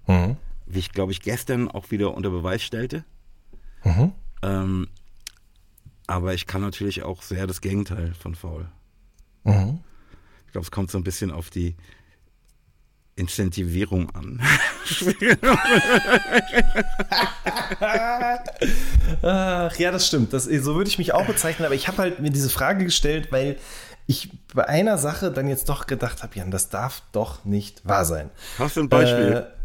Mhm. 0.07 0.37
wie 0.65 0.79
ich 0.79 0.91
glaube 0.91 1.11
ich 1.11 1.21
gestern 1.21 1.69
auch 1.69 1.91
wieder 1.91 2.13
unter 2.13 2.29
Beweis 2.29 2.63
stellte. 2.63 3.03
Mhm. 3.83 4.11
Ähm, 4.43 4.87
aber 6.07 6.33
ich 6.33 6.45
kann 6.47 6.61
natürlich 6.61 7.03
auch 7.03 7.21
sehr 7.21 7.47
das 7.47 7.61
Gegenteil 7.61 8.13
von 8.13 8.35
faul. 8.35 8.67
Mhm. 9.43 9.79
Ich 10.45 10.51
glaube, 10.51 10.65
es 10.65 10.71
kommt 10.71 10.91
so 10.91 10.97
ein 10.97 11.03
bisschen 11.03 11.31
auf 11.31 11.49
die 11.49 11.75
Incentivierung 13.15 14.09
an. 14.11 14.41
Ach, 19.21 19.75
ja, 19.77 19.91
das 19.91 20.07
stimmt. 20.07 20.33
Das, 20.33 20.45
so 20.45 20.75
würde 20.75 20.89
ich 20.89 20.97
mich 20.97 21.13
auch 21.13 21.25
bezeichnen, 21.25 21.65
aber 21.65 21.75
ich 21.75 21.87
habe 21.87 21.97
halt 21.97 22.19
mir 22.19 22.29
diese 22.29 22.49
Frage 22.49 22.83
gestellt, 22.85 23.31
weil 23.31 23.57
ich 24.07 24.31
bei 24.53 24.67
einer 24.67 24.97
Sache 24.97 25.31
dann 25.31 25.47
jetzt 25.47 25.69
doch 25.69 25.87
gedacht 25.87 26.21
habe, 26.23 26.35
Jan, 26.35 26.51
das 26.51 26.69
darf 26.69 27.01
doch 27.11 27.43
nicht 27.45 27.87
wahr 27.87 28.05
sein. 28.05 28.29
Hast 28.59 28.75
du 28.77 28.81
ein 28.81 28.89
Beispiel? 28.89 29.45
Äh, 29.47 29.55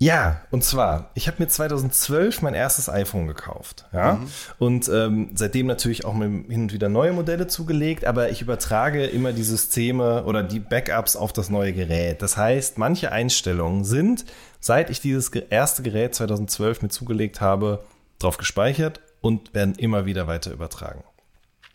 ja, 0.00 0.42
und 0.52 0.62
zwar, 0.62 1.10
ich 1.14 1.26
habe 1.26 1.42
mir 1.42 1.48
2012 1.48 2.40
mein 2.42 2.54
erstes 2.54 2.88
iPhone 2.88 3.26
gekauft. 3.26 3.86
Ja? 3.92 4.20
Und 4.60 4.88
ähm, 4.88 5.30
seitdem 5.34 5.66
natürlich 5.66 6.04
auch 6.04 6.14
mir 6.14 6.26
hin 6.26 6.62
und 6.62 6.72
wieder 6.72 6.88
neue 6.88 7.12
Modelle 7.12 7.48
zugelegt, 7.48 8.04
aber 8.04 8.30
ich 8.30 8.40
übertrage 8.40 9.04
immer 9.06 9.32
die 9.32 9.42
Systeme 9.42 10.22
oder 10.24 10.44
die 10.44 10.60
Backups 10.60 11.16
auf 11.16 11.32
das 11.32 11.50
neue 11.50 11.72
Gerät. 11.72 12.22
Das 12.22 12.36
heißt, 12.36 12.78
manche 12.78 13.10
Einstellungen 13.10 13.84
sind, 13.84 14.24
seit 14.60 14.88
ich 14.90 15.00
dieses 15.00 15.30
erste 15.30 15.82
Gerät 15.82 16.14
2012 16.14 16.82
mir 16.82 16.88
zugelegt 16.90 17.40
habe, 17.40 17.82
drauf 18.20 18.36
gespeichert 18.36 19.00
und 19.20 19.52
werden 19.52 19.74
immer 19.74 20.06
wieder 20.06 20.28
weiter 20.28 20.52
übertragen. 20.52 21.02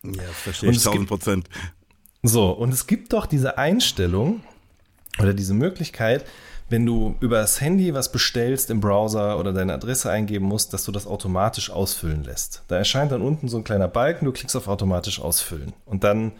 ja, 0.03 0.11
das 0.25 0.35
verstehe 0.37 0.69
und 0.69 0.75
ich 0.75 0.85
es 0.85 0.89
gibt- 0.89 0.95
1000 0.95 1.09
Prozent. 1.09 1.49
So, 2.23 2.51
und 2.51 2.73
es 2.73 2.87
gibt 2.87 3.11
doch 3.11 3.25
diese 3.25 3.57
Einstellung 3.57 4.41
oder 5.19 5.33
diese 5.33 5.53
Möglichkeit, 5.53 6.25
wenn 6.69 6.85
du 6.85 7.15
über 7.19 7.39
das 7.39 7.59
Handy 7.59 7.93
was 7.93 8.11
bestellst 8.11 8.69
im 8.69 8.79
Browser 8.79 9.37
oder 9.37 9.51
deine 9.51 9.73
Adresse 9.73 10.09
eingeben 10.09 10.45
musst, 10.45 10.73
dass 10.73 10.85
du 10.85 10.91
das 10.91 11.05
automatisch 11.05 11.69
ausfüllen 11.69 12.23
lässt. 12.23 12.63
Da 12.69 12.77
erscheint 12.77 13.11
dann 13.11 13.21
unten 13.21 13.49
so 13.49 13.57
ein 13.57 13.65
kleiner 13.65 13.89
Balken, 13.89 14.25
du 14.25 14.31
klickst 14.31 14.55
auf 14.55 14.69
automatisch 14.69 15.19
ausfüllen. 15.19 15.73
Und 15.85 16.05
dann 16.05 16.31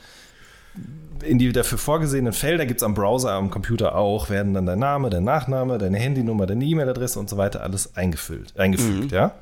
in 1.21 1.37
die 1.37 1.51
dafür 1.51 1.77
vorgesehenen 1.77 2.33
Felder 2.33 2.65
gibt 2.65 2.79
es 2.79 2.83
am 2.83 2.93
Browser, 2.93 3.33
am 3.33 3.49
Computer 3.51 3.95
auch, 3.95 4.29
werden 4.29 4.53
dann 4.53 4.65
dein 4.65 4.79
Name, 4.79 5.09
dein 5.09 5.23
Nachname, 5.23 5.77
deine 5.77 5.97
Handynummer, 5.97 6.45
deine 6.45 6.65
E-Mail-Adresse 6.65 7.19
und 7.19 7.29
so 7.29 7.37
weiter 7.37 7.61
alles 7.61 7.95
eingefüllt, 7.95 8.57
eingefügt, 8.57 9.11
ja. 9.11 9.35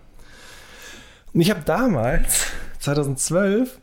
Und 1.34 1.42
ich 1.42 1.50
habe 1.50 1.62
damals, 1.64 2.48
2012, 2.80 3.80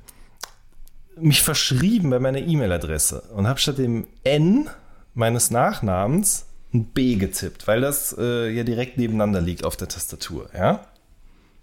mich 1.20 1.42
verschrieben 1.42 2.10
bei 2.10 2.18
meiner 2.18 2.38
E-Mail-Adresse 2.38 3.22
und 3.34 3.46
habe 3.46 3.58
statt 3.58 3.78
dem 3.78 4.06
N 4.24 4.68
meines 5.14 5.50
Nachnamens 5.50 6.46
ein 6.72 6.84
B 6.84 7.16
getippt, 7.16 7.66
weil 7.66 7.80
das 7.80 8.14
äh, 8.18 8.50
ja 8.50 8.62
direkt 8.62 8.98
nebeneinander 8.98 9.40
liegt 9.40 9.64
auf 9.64 9.76
der 9.76 9.88
Tastatur, 9.88 10.50
ja? 10.54 10.86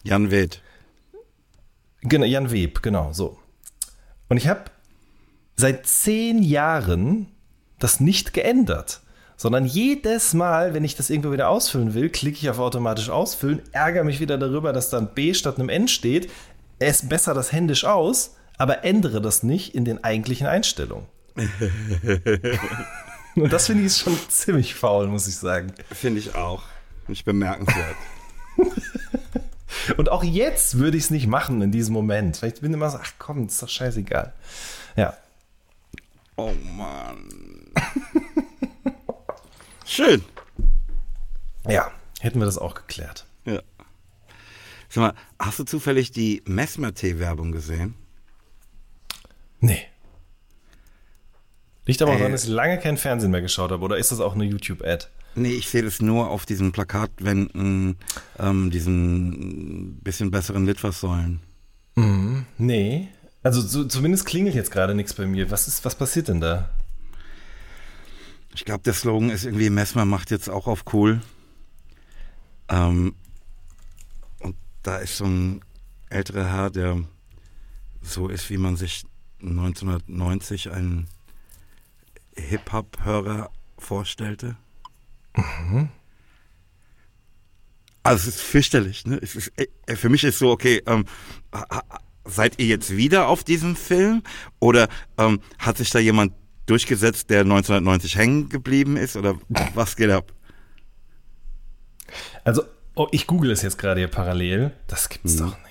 Jan 0.03 0.31
Weth. 0.31 0.61
Genau, 2.01 2.25
Jan 2.25 2.51
Web, 2.51 2.83
genau, 2.83 3.13
so. 3.13 3.37
Und 4.29 4.37
ich 4.37 4.47
habe 4.47 4.65
seit 5.55 5.87
zehn 5.87 6.43
Jahren 6.43 7.27
das 7.79 7.99
nicht 7.99 8.33
geändert, 8.33 9.01
sondern 9.37 9.65
jedes 9.65 10.33
Mal, 10.33 10.73
wenn 10.73 10.83
ich 10.83 10.95
das 10.95 11.09
irgendwo 11.09 11.31
wieder 11.31 11.49
ausfüllen 11.49 11.93
will, 11.93 12.09
klicke 12.09 12.37
ich 12.37 12.49
auf 12.49 12.59
automatisch 12.59 13.09
ausfüllen, 13.09 13.61
ärgere 13.71 14.03
mich 14.03 14.19
wieder 14.19 14.37
darüber, 14.37 14.73
dass 14.73 14.89
da 14.89 14.97
ein 14.97 15.13
B 15.13 15.33
statt 15.33 15.57
einem 15.57 15.69
N 15.69 15.87
steht, 15.87 16.31
es 16.79 17.07
besser 17.07 17.33
das 17.33 17.51
händisch 17.51 17.85
aus, 17.85 18.35
aber 18.57 18.83
ändere 18.83 19.21
das 19.21 19.43
nicht 19.43 19.75
in 19.75 19.85
den 19.85 20.03
eigentlichen 20.03 20.47
Einstellungen. 20.47 21.05
Und 23.35 23.51
das 23.51 23.67
finde 23.67 23.85
ich 23.85 23.97
schon 23.97 24.17
ziemlich 24.29 24.75
faul, 24.75 25.07
muss 25.07 25.27
ich 25.27 25.35
sagen. 25.35 25.73
Finde 25.91 26.19
ich 26.19 26.35
auch. 26.35 26.63
Nicht 27.07 27.25
bemerkenswert. 27.25 27.95
Und 29.97 30.09
auch 30.09 30.23
jetzt 30.23 30.77
würde 30.77 30.97
ich 30.97 31.05
es 31.05 31.09
nicht 31.09 31.27
machen 31.27 31.61
in 31.61 31.71
diesem 31.71 31.93
Moment. 31.93 32.37
Vielleicht 32.37 32.61
bin 32.61 32.71
ich 32.71 32.77
immer 32.77 32.89
so, 32.89 32.97
ach 33.01 33.13
komm, 33.19 33.45
ist 33.45 33.61
doch 33.61 33.69
scheißegal. 33.69 34.33
Ja. 34.95 35.15
Oh 36.37 36.53
Mann. 36.63 37.71
Schön. 39.85 40.23
Ja, 41.67 41.91
hätten 42.19 42.39
wir 42.39 42.45
das 42.45 42.57
auch 42.57 42.73
geklärt. 42.73 43.25
Ja. 43.45 43.61
Sag 44.89 45.01
mal, 45.01 45.13
hast 45.39 45.59
du 45.59 45.65
zufällig 45.65 46.11
die 46.11 46.41
Messmer-Tee-Werbung 46.45 47.51
gesehen? 47.51 47.95
Nee. 49.65 49.79
Liegt 51.85 52.01
aber 52.01 52.11
auch 52.11 52.15
Äh. 52.15 52.19
daran, 52.19 52.31
dass 52.31 52.43
ich 52.43 52.49
lange 52.49 52.79
kein 52.79 52.97
Fernsehen 52.97 53.31
mehr 53.31 53.41
geschaut 53.41 53.71
habe. 53.71 53.83
Oder 53.83 53.97
ist 53.97 54.11
das 54.11 54.19
auch 54.19 54.33
eine 54.35 54.43
YouTube-Ad? 54.45 55.07
Nee, 55.35 55.53
ich 55.53 55.69
sehe 55.69 55.83
das 55.83 56.01
nur 56.01 56.29
auf 56.29 56.45
diesen 56.45 56.71
Plakatwänden, 56.71 57.97
ähm, 58.39 58.71
diesen 58.71 59.97
bisschen 60.01 60.31
besseren 60.31 60.65
Litfaßsäulen. 60.65 61.39
Nee. 62.57 63.07
Also 63.43 63.61
so, 63.61 63.85
zumindest 63.85 64.25
klingelt 64.25 64.55
jetzt 64.55 64.71
gerade 64.71 64.95
nichts 64.95 65.13
bei 65.13 65.25
mir. 65.25 65.51
Was 65.51 65.67
ist, 65.67 65.83
was 65.85 65.95
passiert 65.95 66.27
denn 66.29 66.41
da? 66.41 66.69
Ich 68.53 68.65
glaube, 68.65 68.83
der 68.83 68.93
Slogan 68.93 69.29
ist 69.29 69.45
irgendwie, 69.45 69.69
Messmer 69.69 70.05
macht 70.05 70.31
jetzt 70.31 70.49
auch 70.49 70.67
auf 70.67 70.83
cool. 70.93 71.21
Ähm, 72.69 73.13
und 74.39 74.55
da 74.83 74.97
ist 74.97 75.17
so 75.17 75.25
ein 75.25 75.61
älterer 76.09 76.49
Herr, 76.51 76.69
der 76.69 77.01
so 78.01 78.27
ist, 78.29 78.49
wie 78.49 78.57
man 78.57 78.77
sich 78.77 79.03
1990 79.41 80.71
einen 80.71 81.07
Hip-Hop-Hörer 82.35 83.49
vorstellte. 83.77 84.57
Also 88.03 88.29
es 88.29 88.35
ist 88.35 88.41
fürchterlich. 88.41 89.05
Ne? 89.05 89.19
Es 89.21 89.35
ist, 89.35 89.51
äh, 89.57 89.95
für 89.95 90.09
mich 90.09 90.23
ist 90.23 90.39
so, 90.39 90.51
okay, 90.51 90.81
ähm, 90.85 91.05
seid 92.23 92.59
ihr 92.59 92.67
jetzt 92.67 92.95
wieder 92.95 93.27
auf 93.27 93.43
diesem 93.43 93.75
Film? 93.75 94.23
Oder 94.59 94.87
ähm, 95.17 95.41
hat 95.59 95.77
sich 95.77 95.89
da 95.89 95.99
jemand 95.99 96.33
durchgesetzt, 96.65 97.29
der 97.29 97.41
1990 97.41 98.17
hängen 98.17 98.49
geblieben 98.49 98.97
ist? 98.97 99.15
Oder 99.15 99.35
was 99.73 99.95
geht 99.95 100.11
ab? 100.11 100.33
Also, 102.43 102.63
oh, 102.95 103.07
ich 103.11 103.27
google 103.27 103.51
es 103.51 103.61
jetzt 103.61 103.77
gerade 103.77 103.99
hier 104.01 104.07
parallel. 104.07 104.71
Das 104.87 105.09
gibt's 105.09 105.37
doch 105.37 105.57
nicht. 105.57 105.64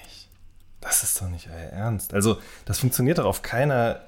Das 0.85 1.03
ist 1.03 1.21
doch 1.21 1.29
nicht 1.29 1.49
euer 1.49 1.71
Ernst. 1.71 2.13
Also, 2.13 2.39
das 2.67 2.79
funktioniert 2.79 3.17
doch 3.17 3.25
auf 3.25 3.41
keiner 3.41 4.03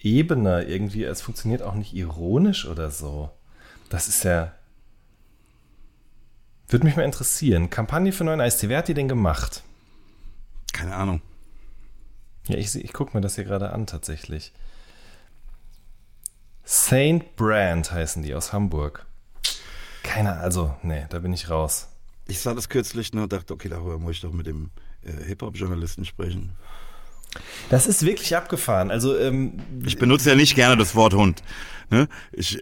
Ebene 0.00 0.64
irgendwie. 0.64 1.04
Es 1.04 1.22
funktioniert 1.22 1.62
auch 1.62 1.74
nicht 1.74 1.94
ironisch 1.94 2.66
oder 2.66 2.90
so. 2.90 3.30
Das 3.90 4.08
ist 4.08 4.24
ja. 4.24 4.52
Würde 6.68 6.84
mich 6.84 6.96
mal 6.96 7.04
interessieren. 7.04 7.70
Kampagne 7.70 8.12
für 8.12 8.24
neuen 8.24 8.40
Eistee. 8.40 8.68
Wer 8.68 8.78
hat 8.78 8.88
die 8.88 8.94
denn 8.94 9.08
gemacht? 9.08 9.62
Keine 10.72 10.96
Ahnung. 10.96 11.22
Ja, 12.48 12.56
ich, 12.56 12.74
ich 12.74 12.92
gucke 12.92 13.16
mir 13.16 13.20
das 13.20 13.36
hier 13.36 13.44
gerade 13.44 13.70
an 13.70 13.86
tatsächlich. 13.86 14.52
Saint 16.64 17.36
Brand 17.36 17.92
heißen 17.92 18.22
die 18.22 18.34
aus 18.34 18.52
Hamburg. 18.52 19.06
Keiner, 20.02 20.40
also, 20.40 20.74
nee, 20.82 21.06
da 21.08 21.20
bin 21.20 21.32
ich 21.32 21.50
raus. 21.50 21.88
Ich 22.26 22.40
sah 22.40 22.54
das 22.54 22.68
kürzlich 22.68 23.12
nur 23.12 23.24
und 23.24 23.32
dachte, 23.32 23.54
okay, 23.54 23.68
darüber 23.68 23.98
muss 23.98 24.16
ich 24.16 24.20
doch 24.22 24.32
mit 24.32 24.46
dem 24.46 24.70
äh, 25.04 25.24
Hip-Hop-Journalisten 25.26 26.04
sprechen. 26.04 26.52
Das 27.68 27.86
ist 27.86 28.04
wirklich 28.04 28.36
abgefahren. 28.36 28.90
Also, 28.90 29.16
ähm, 29.16 29.60
Ich 29.84 29.98
benutze 29.98 30.30
ja 30.30 30.36
nicht 30.36 30.54
gerne 30.54 30.76
das 30.76 30.94
Wort 30.94 31.14
Hund. 31.14 31.42
Ne? 31.90 32.08
Ich, 32.32 32.58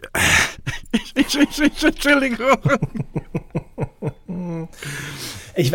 ich, 0.91 1.15
ich, 1.15 1.39
ich, 1.39 1.59
ich, 1.61 1.83
Entschuldigung. 1.83 2.57
Ich 5.55 5.71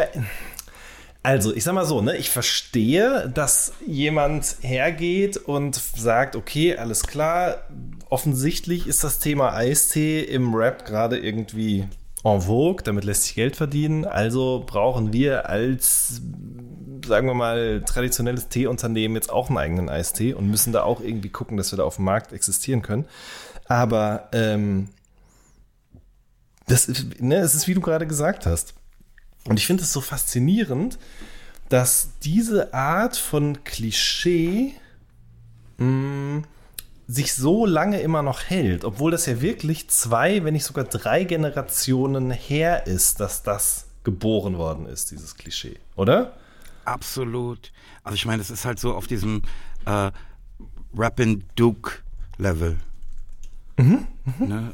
also, 1.25 1.55
ich 1.55 1.65
sag 1.65 1.73
mal 1.73 1.87
so, 1.87 2.03
ne, 2.03 2.19
ich 2.19 2.29
verstehe, 2.29 3.31
dass 3.33 3.73
jemand 3.87 4.59
hergeht 4.61 5.39
und 5.39 5.75
sagt, 5.75 6.37
okay, 6.37 6.77
alles 6.77 7.05
klar, 7.05 7.67
offensichtlich 8.11 8.87
ist 8.87 9.05
das 9.05 9.21
Thema 9.21 9.55
Eistee 9.55 10.21
im 10.21 10.55
Rap 10.55 10.85
gerade 10.85 11.17
irgendwie 11.17 11.89
en 12.25 12.41
vogue, 12.41 12.83
damit 12.83 13.05
lässt 13.05 13.25
sich 13.25 13.35
Geld 13.35 13.57
verdienen, 13.57 14.05
also 14.05 14.65
brauchen 14.67 15.13
wir 15.13 15.49
als, 15.49 16.23
sagen 17.07 17.27
wir 17.27 17.35
mal, 17.35 17.83
traditionelles 17.87 18.49
Teeunternehmen 18.49 19.15
jetzt 19.17 19.31
auch 19.31 19.49
einen 19.49 19.59
eigenen 19.59 19.89
Eistee 19.91 20.33
und 20.33 20.49
müssen 20.49 20.73
da 20.73 20.83
auch 20.83 21.01
irgendwie 21.01 21.29
gucken, 21.29 21.57
dass 21.57 21.73
wir 21.73 21.77
da 21.77 21.85
auf 21.85 21.97
dem 21.97 22.07
Markt 22.07 22.33
existieren 22.33 22.83
können. 22.83 23.05
Aber 23.67 24.29
ähm, 24.33 24.89
das 26.67 26.91
ne, 27.19 27.37
es 27.37 27.55
ist, 27.55 27.69
wie 27.69 27.75
du 27.75 27.81
gerade 27.81 28.07
gesagt 28.07 28.47
hast. 28.47 28.75
Und 29.47 29.59
ich 29.59 29.67
finde 29.67 29.83
es 29.83 29.93
so 29.93 30.01
faszinierend, 30.01 30.99
dass 31.69 32.11
diese 32.23 32.73
Art 32.73 33.17
von 33.17 33.65
Klischee 33.65 34.75
mh, 35.77 36.43
sich 37.07 37.35
so 37.35 37.67
lange 37.67 38.01
immer 38.01 38.23
noch 38.23 38.43
hält, 38.43 38.85
obwohl 38.85 39.11
das 39.11 39.27
ja 39.27 39.41
wirklich 39.41 39.89
zwei, 39.91 40.45
wenn 40.45 40.55
nicht 40.55 40.65
sogar 40.65 40.85
drei 40.85 41.25
Generationen 41.25 42.31
her 42.31 42.87
ist, 42.87 43.21
dass 43.21 43.43
das 43.43 43.87
geboren 44.05 44.59
worden 44.59 44.87
ist, 44.87 45.11
dieses 45.11 45.37
Klischee, 45.37 45.79
oder? 45.97 46.35
Absolut. 46.85 47.73
Also 48.03 48.15
ich 48.15 48.27
meine, 48.27 48.43
es 48.43 48.51
ist 48.51 48.65
halt 48.65 48.79
so 48.79 48.95
auf 48.95 49.07
diesem 49.07 49.43
äh, 49.87 50.11
Rappin' 50.97 51.45
Duke 51.57 51.93
Level. 52.39 52.77
Ne? 53.77 54.73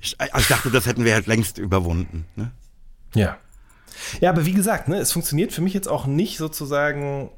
Ich, 0.00 0.20
also 0.20 0.38
ich 0.38 0.48
dachte, 0.48 0.70
das 0.70 0.86
hätten 0.86 1.04
wir 1.04 1.14
halt 1.14 1.26
längst 1.26 1.58
überwunden. 1.58 2.26
Ne? 2.36 2.50
Ja. 3.14 3.38
Ja, 4.20 4.30
aber 4.30 4.46
wie 4.46 4.52
gesagt, 4.52 4.88
ne, 4.88 4.98
es 4.98 5.12
funktioniert 5.12 5.52
für 5.52 5.62
mich 5.62 5.74
jetzt 5.74 5.88
auch 5.88 6.06
nicht 6.06 6.36
sozusagen 6.38 7.30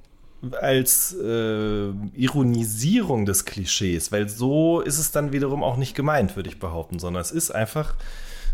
als 0.60 1.14
äh, 1.14 1.90
Ironisierung 2.14 3.26
des 3.26 3.44
Klischees, 3.44 4.12
weil 4.12 4.28
so 4.28 4.80
ist 4.80 4.98
es 4.98 5.10
dann 5.10 5.32
wiederum 5.32 5.62
auch 5.62 5.76
nicht 5.76 5.94
gemeint, 5.94 6.36
würde 6.36 6.48
ich 6.48 6.58
behaupten, 6.58 6.98
sondern 6.98 7.20
es 7.20 7.30
ist 7.30 7.50
einfach 7.50 7.94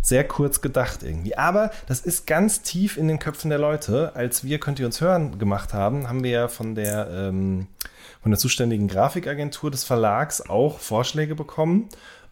sehr 0.03 0.27
kurz 0.27 0.61
gedacht 0.61 1.03
irgendwie. 1.03 1.37
Aber 1.37 1.71
das 1.87 2.01
ist 2.01 2.27
ganz 2.27 2.63
tief 2.63 2.97
in 2.97 3.09
den 3.09 3.19
Köpfen 3.19 3.51
der 3.51 3.59
Leute. 3.59 4.13
Als 4.15 4.45
wir 4.45 4.59
Könnt 4.59 4.79
ihr 4.79 4.87
uns 4.87 5.01
hören 5.01 5.39
gemacht 5.39 5.75
haben, 5.75 6.09
haben 6.09 6.25
wir 6.25 6.31
ja 6.31 6.49
von 6.49 6.75
der, 6.75 7.09
ähm, 7.11 7.67
von 8.23 8.31
der 8.31 8.39
zuständigen 8.39 8.89
Grafikagentur 8.89 9.71
des 9.71 9.85
Verlags 9.85 10.41
auch 10.41 10.79
Vorschläge 10.79 11.35
bekommen. 11.35 11.89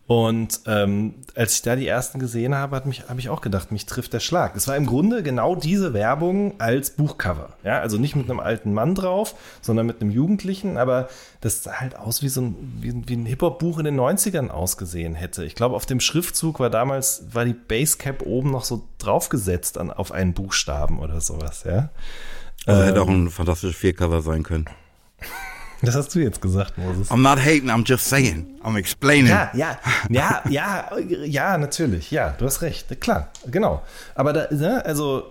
Und 0.08 0.60
ähm, 0.64 1.16
als 1.34 1.56
ich 1.56 1.62
da 1.62 1.76
die 1.76 1.86
ersten 1.86 2.18
gesehen 2.18 2.54
habe, 2.54 2.74
hat 2.74 2.86
mich, 2.86 3.10
habe 3.10 3.20
ich 3.20 3.28
auch 3.28 3.42
gedacht, 3.42 3.70
mich 3.72 3.84
trifft 3.84 4.14
der 4.14 4.20
Schlag. 4.20 4.56
Es 4.56 4.66
war 4.66 4.74
im 4.74 4.86
Grunde 4.86 5.22
genau 5.22 5.54
diese 5.54 5.92
Werbung 5.92 6.58
als 6.58 6.88
Buchcover. 6.88 7.50
Ja, 7.62 7.80
also 7.80 7.98
nicht 7.98 8.16
mit 8.16 8.30
einem 8.30 8.40
alten 8.40 8.72
Mann 8.72 8.94
drauf, 8.94 9.34
sondern 9.60 9.84
mit 9.84 10.00
einem 10.00 10.10
Jugendlichen, 10.10 10.78
aber 10.78 11.10
das 11.42 11.62
sah 11.62 11.74
halt 11.74 11.94
aus 11.94 12.22
wie 12.22 12.30
so 12.30 12.40
ein, 12.40 12.78
wie, 12.80 13.06
wie 13.06 13.16
ein 13.16 13.26
Hip-Hop-Buch 13.26 13.80
in 13.80 13.84
den 13.84 14.00
90ern 14.00 14.48
ausgesehen 14.48 15.14
hätte. 15.14 15.44
Ich 15.44 15.54
glaube, 15.54 15.76
auf 15.76 15.84
dem 15.84 16.00
Schriftzug 16.00 16.58
war 16.58 16.70
damals, 16.70 17.24
war 17.32 17.44
die 17.44 17.52
Basecap 17.52 18.22
oben 18.22 18.50
noch 18.50 18.64
so 18.64 18.88
draufgesetzt 18.96 19.76
an, 19.76 19.90
auf 19.90 20.10
einen 20.10 20.32
Buchstaben 20.32 21.00
oder 21.00 21.20
sowas, 21.20 21.64
ja. 21.64 21.90
Also 22.64 22.82
hätte 22.82 23.02
auch 23.02 23.08
ein 23.08 23.28
fantastisches 23.28 23.76
Viercover 23.76 24.22
sein 24.22 24.42
können. 24.42 24.64
Das 25.82 25.94
hast 25.94 26.14
du 26.14 26.18
jetzt 26.18 26.40
gesagt, 26.40 26.76
Moses. 26.76 27.10
I'm 27.10 27.22
not 27.22 27.38
hating, 27.38 27.70
I'm 27.70 27.84
just 27.86 28.06
saying. 28.06 28.46
I'm 28.62 28.76
explaining. 28.76 29.30
Ja, 29.30 29.50
ja, 29.54 29.78
ja, 30.08 30.42
ja, 30.48 30.98
ja, 31.24 31.58
natürlich. 31.58 32.10
Ja, 32.10 32.34
du 32.36 32.46
hast 32.46 32.62
recht. 32.62 33.00
Klar, 33.00 33.28
genau. 33.46 33.82
Aber 34.14 34.32
da, 34.32 34.48
ne, 34.50 34.84
also, 34.84 35.30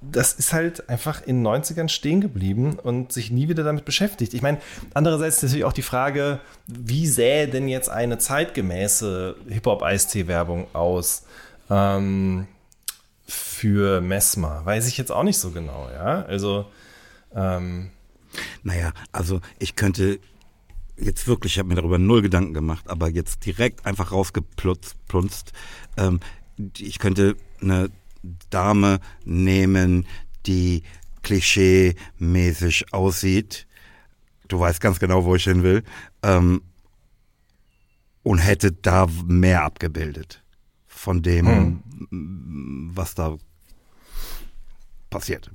das 0.00 0.34
ist 0.34 0.52
halt 0.52 0.88
einfach 0.88 1.22
in 1.26 1.42
den 1.42 1.46
90ern 1.46 1.88
stehen 1.88 2.20
geblieben 2.20 2.78
und 2.80 3.12
sich 3.12 3.30
nie 3.30 3.48
wieder 3.48 3.64
damit 3.64 3.84
beschäftigt. 3.84 4.34
Ich 4.34 4.42
meine, 4.42 4.58
andererseits 4.92 5.38
ist 5.38 5.44
natürlich 5.44 5.64
auch 5.64 5.72
die 5.72 5.82
Frage, 5.82 6.40
wie 6.66 7.06
sähe 7.06 7.48
denn 7.48 7.68
jetzt 7.68 7.88
eine 7.88 8.18
zeitgemäße 8.18 9.36
Hip-Hop-Eistee-Werbung 9.48 10.68
aus 10.72 11.24
ähm, 11.70 12.46
für 13.26 14.00
Messmer? 14.00 14.60
Weiß 14.64 14.86
ich 14.86 14.98
jetzt 14.98 15.10
auch 15.10 15.22
nicht 15.22 15.38
so 15.38 15.50
genau, 15.50 15.88
ja. 15.92 16.24
Also, 16.26 16.66
ähm, 17.34 17.90
Naja, 18.62 18.92
also 19.12 19.40
ich 19.58 19.76
könnte 19.76 20.20
jetzt 20.96 21.26
wirklich, 21.26 21.54
ich 21.54 21.58
habe 21.58 21.68
mir 21.68 21.74
darüber 21.74 21.98
null 21.98 22.22
Gedanken 22.22 22.54
gemacht, 22.54 22.88
aber 22.88 23.10
jetzt 23.10 23.44
direkt 23.46 23.86
einfach 23.86 24.12
rausgeplunzt. 24.12 25.52
Ähm, 25.96 26.20
ich 26.78 26.98
könnte 26.98 27.36
eine 27.60 27.90
Dame 28.50 29.00
nehmen, 29.24 30.06
die 30.46 30.82
klischee-mäßig 31.22 32.92
aussieht. 32.92 33.66
Du 34.48 34.60
weißt 34.60 34.80
ganz 34.80 35.00
genau, 35.00 35.24
wo 35.24 35.34
ich 35.34 35.44
hin 35.44 35.62
will. 35.62 35.82
Ähm, 36.22 36.62
und 38.22 38.38
hätte 38.38 38.72
da 38.72 39.06
mehr 39.26 39.64
abgebildet 39.64 40.42
von 40.86 41.22
dem, 41.22 41.82
was 42.94 43.14
da 43.14 43.36
passiert. 45.10 45.50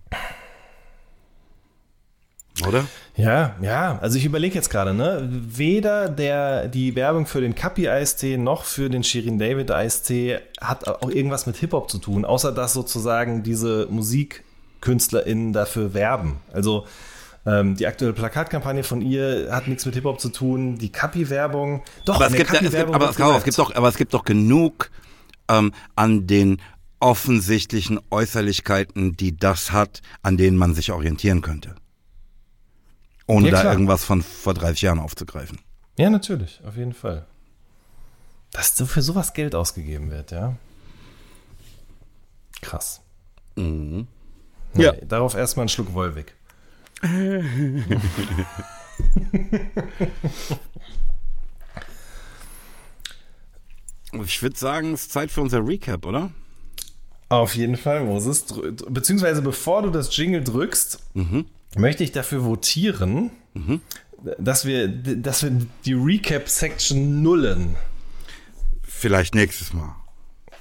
Oder? 2.67 2.85
Ja, 3.15 3.55
ja. 3.61 3.99
Also 4.01 4.17
ich 4.17 4.25
überlege 4.25 4.55
jetzt 4.55 4.69
gerade, 4.69 4.93
ne? 4.93 5.27
Weder 5.29 6.09
der, 6.09 6.67
die 6.67 6.95
Werbung 6.95 7.25
für 7.25 7.41
den 7.41 7.55
Kapi 7.55 7.89
Eistee 7.89 8.37
noch 8.37 8.63
für 8.63 8.89
den 8.89 9.03
Shirin 9.03 9.39
David 9.39 9.71
Eistee 9.71 10.39
hat 10.61 10.87
auch 10.87 11.09
irgendwas 11.09 11.45
mit 11.45 11.57
Hip-Hop 11.57 11.89
zu 11.89 11.97
tun, 11.97 12.25
außer 12.25 12.51
dass 12.51 12.73
sozusagen 12.73 13.43
diese 13.43 13.87
MusikkünstlerInnen 13.89 15.53
dafür 15.53 15.93
werben. 15.93 16.37
Also 16.53 16.85
ähm, 17.45 17.75
die 17.75 17.87
aktuelle 17.87 18.13
Plakatkampagne 18.13 18.83
von 18.83 19.01
ihr 19.01 19.49
hat 19.51 19.67
nichts 19.67 19.85
mit 19.85 19.95
Hip-Hop 19.95 20.19
zu 20.19 20.29
tun. 20.29 20.77
Die 20.77 20.91
Kapi-Werbung, 20.91 21.83
doch, 22.05 22.15
aber 22.15 22.27
es, 22.27 22.33
gibt, 22.33 22.51
es, 22.53 22.59
gibt, 22.59 22.75
aber, 22.75 23.09
es, 23.09 23.19
es 23.19 23.43
gibt 23.43 23.57
doch, 23.57 23.75
aber 23.75 23.87
es 23.87 23.97
gibt 23.97 24.13
doch 24.13 24.23
genug 24.23 24.91
ähm, 25.49 25.73
an 25.95 26.27
den 26.27 26.61
offensichtlichen 26.99 27.99
Äußerlichkeiten, 28.09 29.15
die 29.15 29.35
das 29.35 29.71
hat, 29.71 30.01
an 30.21 30.37
denen 30.37 30.57
man 30.57 30.75
sich 30.75 30.91
orientieren 30.91 31.41
könnte. 31.41 31.75
Ohne 33.29 33.49
ja, 33.49 33.61
da 33.61 33.71
irgendwas 33.71 34.03
von 34.03 34.23
vor 34.23 34.55
30 34.55 34.81
Jahren 34.81 34.97
aufzugreifen. 34.97 35.59
Ja, 35.99 36.09
natürlich, 36.09 36.61
auf 36.65 36.75
jeden 36.77 36.93
Fall. 36.93 37.27
Dass 38.51 38.75
so 38.75 38.87
für 38.87 39.03
sowas 39.03 39.33
Geld 39.33 39.53
ausgegeben 39.53 40.09
wird, 40.09 40.31
ja. 40.31 40.55
Krass. 42.61 43.01
Mhm. 43.55 44.07
Ja. 44.73 44.93
Nee, 44.93 45.05
darauf 45.07 45.35
erstmal 45.35 45.65
einen 45.65 45.69
Schluck 45.69 45.93
Wolwig. 45.93 46.33
ich 54.25 54.41
würde 54.41 54.57
sagen, 54.57 54.93
es 54.95 55.03
ist 55.03 55.11
Zeit 55.11 55.29
für 55.29 55.41
unser 55.41 55.67
Recap, 55.67 56.03
oder? 56.07 56.31
Auf 57.29 57.55
jeden 57.55 57.77
Fall, 57.77 58.05
Moses. 58.05 58.45
Beziehungsweise 58.89 59.43
bevor 59.43 59.83
du 59.83 59.91
das 59.91 60.17
Jingle 60.17 60.43
drückst, 60.43 60.99
mhm. 61.13 61.45
Möchte 61.75 62.03
ich 62.03 62.11
dafür 62.11 62.43
votieren, 62.45 63.31
mhm. 63.53 63.81
dass, 64.37 64.65
wir, 64.65 64.87
dass 64.87 65.43
wir 65.43 65.51
die 65.85 65.93
Recap-Section 65.93 67.21
nullen. 67.21 67.75
Vielleicht 68.83 69.35
nächstes 69.35 69.73
Mal. 69.73 69.95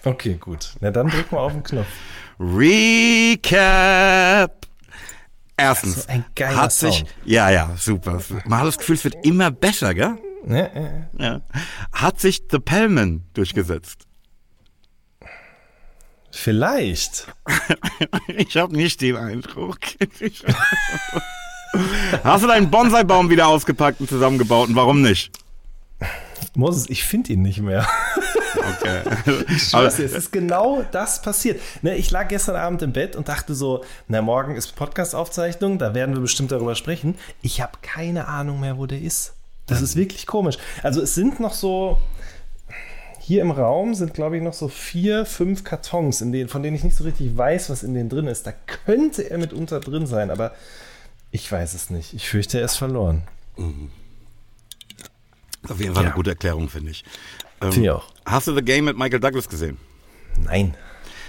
Okay, 0.04 0.36
gut. 0.38 0.74
Na 0.80 0.90
dann 0.90 1.08
drück 1.08 1.32
mal 1.32 1.38
auf 1.38 1.52
den 1.52 1.62
Knopf. 1.62 1.86
Recap! 2.38 3.48
Erstens, 5.56 6.04
so 6.04 6.08
ein 6.08 6.24
geiler 6.36 6.56
hat 6.56 6.72
sich, 6.72 6.98
Song. 6.98 7.08
ja, 7.24 7.50
ja, 7.50 7.74
super. 7.76 8.22
Man 8.46 8.60
hat 8.60 8.68
das 8.68 8.78
Gefühl, 8.78 8.94
es 8.94 9.02
wird 9.02 9.16
immer 9.26 9.50
besser, 9.50 9.92
gell? 9.92 10.16
Ja, 10.46 10.56
ja. 10.56 11.08
ja. 11.18 11.40
Hat 11.92 12.20
sich 12.20 12.44
The 12.48 12.60
Pellman 12.60 13.24
durchgesetzt? 13.34 14.07
Vielleicht. 16.30 17.26
ich 18.28 18.56
habe 18.56 18.76
nicht 18.76 19.00
den 19.00 19.16
Eindruck. 19.16 19.78
Hast 22.24 22.44
du 22.44 22.48
deinen 22.48 22.70
Bonsai-Baum 22.70 23.30
wieder 23.30 23.48
ausgepackt 23.48 24.00
und 24.00 24.08
zusammengebaut 24.08 24.68
und 24.68 24.76
warum 24.76 25.02
nicht? 25.02 25.30
Moses, 26.54 26.88
ich 26.88 27.04
finde 27.04 27.32
ihn 27.32 27.42
nicht 27.42 27.60
mehr. 27.60 27.86
Okay. 28.54 29.02
Ich 29.48 29.62
schwör's 29.64 29.98
es 29.98 30.12
ist 30.12 30.32
genau 30.32 30.84
das 30.90 31.22
passiert. 31.22 31.60
Ne, 31.82 31.96
ich 31.96 32.10
lag 32.10 32.28
gestern 32.28 32.56
Abend 32.56 32.82
im 32.82 32.92
Bett 32.92 33.16
und 33.16 33.28
dachte 33.28 33.54
so, 33.54 33.84
na, 34.06 34.22
morgen 34.22 34.56
ist 34.56 34.74
Podcast-Aufzeichnung, 34.76 35.78
da 35.78 35.94
werden 35.94 36.14
wir 36.14 36.20
bestimmt 36.20 36.52
darüber 36.52 36.74
sprechen. 36.74 37.16
Ich 37.42 37.60
habe 37.60 37.72
keine 37.82 38.28
Ahnung 38.28 38.60
mehr, 38.60 38.78
wo 38.78 38.86
der 38.86 39.00
ist. 39.00 39.34
Das 39.66 39.82
ist 39.82 39.96
wirklich 39.96 40.26
komisch. 40.26 40.56
Also 40.82 41.02
es 41.02 41.14
sind 41.14 41.40
noch 41.40 41.52
so, 41.52 41.98
hier 43.28 43.42
im 43.42 43.50
Raum 43.50 43.92
sind, 43.92 44.14
glaube 44.14 44.38
ich, 44.38 44.42
noch 44.42 44.54
so 44.54 44.68
vier, 44.68 45.26
fünf 45.26 45.62
Kartons, 45.62 46.22
in 46.22 46.32
denen, 46.32 46.48
von 46.48 46.62
denen 46.62 46.74
ich 46.74 46.82
nicht 46.82 46.96
so 46.96 47.04
richtig 47.04 47.36
weiß, 47.36 47.68
was 47.68 47.82
in 47.82 47.92
denen 47.92 48.08
drin 48.08 48.26
ist. 48.26 48.46
Da 48.46 48.54
könnte 48.86 49.28
er 49.28 49.36
mitunter 49.36 49.80
drin 49.80 50.06
sein, 50.06 50.30
aber 50.30 50.54
ich 51.30 51.52
weiß 51.52 51.74
es 51.74 51.90
nicht. 51.90 52.14
Ich 52.14 52.26
fürchte, 52.26 52.58
er 52.58 52.64
ist 52.64 52.76
verloren. 52.76 53.24
Mhm. 53.58 53.90
Auf 55.68 55.78
jeden 55.78 55.92
Fall 55.92 56.04
ja. 56.04 56.08
eine 56.08 56.16
gute 56.16 56.30
Erklärung, 56.30 56.70
finde 56.70 56.90
ich. 56.90 57.04
Ähm, 57.60 57.70
finde 57.70 57.88
ich 57.88 57.90
auch. 57.90 58.10
Hast 58.24 58.46
du 58.46 58.54
The 58.54 58.62
Game 58.62 58.86
mit 58.86 58.96
Michael 58.96 59.20
Douglas 59.20 59.46
gesehen? 59.46 59.76
Nein. 60.42 60.74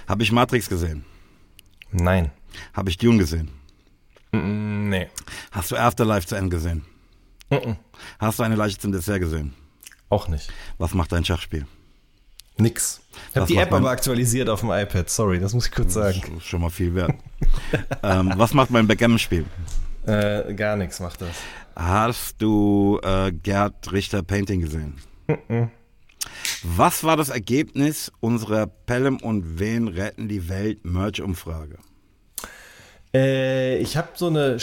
Habe 0.08 0.22
ich 0.22 0.32
Matrix 0.32 0.70
gesehen? 0.70 1.04
Nein. 1.92 2.30
Habe 2.72 2.88
ich 2.88 2.96
Dune 2.96 3.18
gesehen? 3.18 3.50
Nee. 4.32 5.10
Hast 5.50 5.70
du 5.70 5.76
Afterlife 5.76 6.26
zu 6.26 6.34
Ende 6.34 6.56
gesehen? 6.56 6.82
Hast 8.18 8.38
du 8.38 8.42
eine 8.42 8.56
Leiche 8.56 8.78
zum 8.78 8.90
Dessert 8.90 9.20
gesehen? 9.20 9.52
Auch 10.08 10.28
nicht. 10.28 10.50
Was 10.78 10.94
macht 10.94 11.12
dein 11.12 11.26
Schachspiel? 11.26 11.66
Nix. 12.60 13.00
Ich 13.30 13.36
habe 13.36 13.46
die 13.46 13.56
App 13.56 13.72
aber 13.72 13.90
aktualisiert 13.90 14.48
auf 14.48 14.60
dem 14.60 14.70
iPad. 14.70 15.08
Sorry, 15.08 15.38
das 15.40 15.54
muss 15.54 15.66
ich 15.66 15.72
kurz 15.72 15.94
sagen. 15.94 16.20
Das 16.20 16.38
ist 16.38 16.46
schon 16.46 16.60
mal 16.60 16.70
viel 16.70 16.94
wert. 16.94 17.14
ähm, 18.02 18.32
was 18.36 18.54
macht 18.54 18.70
mein 18.70 18.86
Backgammon-Spiel? 18.86 19.44
Äh, 20.06 20.54
gar 20.54 20.76
nichts 20.76 21.00
macht 21.00 21.20
das. 21.20 21.36
Hast 21.76 22.40
du 22.40 23.00
äh, 23.02 23.32
Gerd 23.32 23.92
Richter 23.92 24.22
Painting 24.22 24.60
gesehen? 24.60 24.94
Was 26.62 27.04
war 27.04 27.16
das 27.16 27.28
Ergebnis 27.28 28.12
unserer 28.20 28.66
Pelham 28.66 29.18
und 29.18 29.58
Wen 29.58 29.88
retten 29.88 30.28
die 30.28 30.48
Welt 30.48 30.84
Merch-Umfrage? 30.84 31.78
Äh, 33.14 33.78
ich 33.78 33.96
habe 33.96 34.08
so 34.14 34.26
eine 34.26 34.58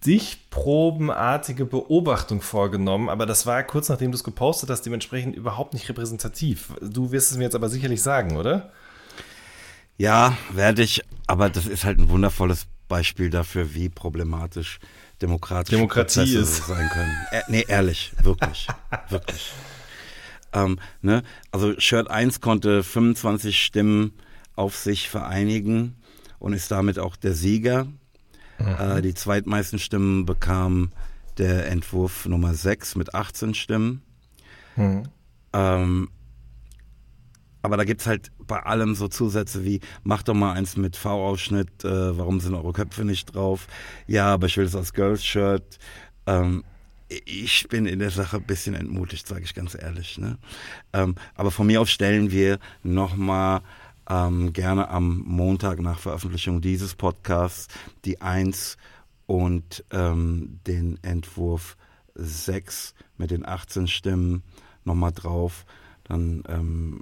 stichprobenartige 0.00 1.66
Beobachtung 1.66 2.40
vorgenommen, 2.40 3.08
aber 3.08 3.26
das 3.26 3.44
war 3.44 3.62
kurz 3.62 3.88
nachdem 3.90 4.12
du 4.12 4.16
es 4.16 4.24
gepostet 4.24 4.70
hast, 4.70 4.82
dementsprechend 4.82 5.36
überhaupt 5.36 5.74
nicht 5.74 5.88
repräsentativ. 5.88 6.72
Du 6.80 7.12
wirst 7.12 7.30
es 7.30 7.36
mir 7.36 7.44
jetzt 7.44 7.54
aber 7.54 7.68
sicherlich 7.68 8.00
sagen, 8.00 8.36
oder? 8.36 8.72
Ja, 9.98 10.36
werde 10.52 10.82
ich, 10.82 11.02
aber 11.26 11.50
das 11.50 11.66
ist 11.66 11.84
halt 11.84 11.98
ein 11.98 12.08
wundervolles 12.08 12.66
Beispiel 12.88 13.28
dafür, 13.28 13.74
wie 13.74 13.90
problematisch 13.90 14.80
demokratische 15.20 15.76
Demokratie 15.76 16.20
Prozesse 16.20 16.38
ist. 16.38 16.66
sein 16.66 16.88
können. 16.88 17.16
Äh, 17.30 17.42
nee, 17.48 17.64
ehrlich, 17.68 18.12
wirklich, 18.22 18.68
wirklich. 19.10 19.52
Ähm, 20.54 20.78
ne? 21.02 21.22
Also 21.52 21.78
Shirt 21.78 22.10
1 22.10 22.40
konnte 22.40 22.82
25 22.82 23.62
Stimmen 23.62 24.12
auf 24.56 24.76
sich 24.76 25.10
vereinigen 25.10 25.96
und 26.38 26.54
ist 26.54 26.70
damit 26.70 26.98
auch 26.98 27.16
der 27.16 27.34
Sieger. 27.34 27.86
Mhm. 28.60 28.96
Äh, 28.98 29.02
die 29.02 29.14
zweitmeisten 29.14 29.78
Stimmen 29.78 30.26
bekam 30.26 30.90
der 31.38 31.68
Entwurf 31.68 32.26
Nummer 32.26 32.54
6 32.54 32.96
mit 32.96 33.14
18 33.14 33.54
Stimmen. 33.54 34.02
Mhm. 34.76 35.04
Ähm, 35.52 36.08
aber 37.62 37.76
da 37.76 37.84
gibt 37.84 38.00
es 38.00 38.06
halt 38.06 38.30
bei 38.46 38.62
allem 38.62 38.94
so 38.94 39.08
Zusätze 39.08 39.64
wie, 39.64 39.80
mach 40.02 40.22
doch 40.22 40.34
mal 40.34 40.52
eins 40.52 40.76
mit 40.76 40.96
V-Ausschnitt, 40.96 41.84
äh, 41.84 42.16
warum 42.16 42.40
sind 42.40 42.54
eure 42.54 42.72
Köpfe 42.72 43.04
nicht 43.04 43.34
drauf? 43.34 43.66
Ja, 44.06 44.32
aber 44.32 44.46
ich 44.46 44.56
will 44.56 44.64
es 44.64 44.74
als 44.74 44.92
Girls-Shirt. 44.92 45.78
Ähm, 46.26 46.64
ich 47.08 47.66
bin 47.68 47.86
in 47.86 47.98
der 47.98 48.10
Sache 48.10 48.36
ein 48.36 48.44
bisschen 48.44 48.74
entmutigt, 48.74 49.26
sage 49.26 49.42
ich 49.42 49.54
ganz 49.54 49.74
ehrlich. 49.74 50.16
Ne? 50.16 50.38
Ähm, 50.92 51.16
aber 51.34 51.50
von 51.50 51.66
mir 51.66 51.80
aus 51.80 51.90
stellen 51.90 52.30
wir 52.30 52.58
nochmal 52.82 53.62
ähm, 54.10 54.52
gerne 54.52 54.88
am 54.88 55.22
Montag 55.24 55.80
nach 55.80 55.98
Veröffentlichung 55.98 56.60
dieses 56.60 56.94
Podcasts 56.94 57.68
die 58.04 58.20
1 58.20 58.76
und 59.26 59.84
ähm, 59.92 60.58
den 60.66 60.98
Entwurf 61.02 61.76
6 62.14 62.94
mit 63.16 63.30
den 63.30 63.46
18 63.46 63.86
Stimmen 63.86 64.42
nochmal 64.84 65.12
drauf. 65.12 65.64
Dann 66.04 66.42
ähm, 66.48 67.00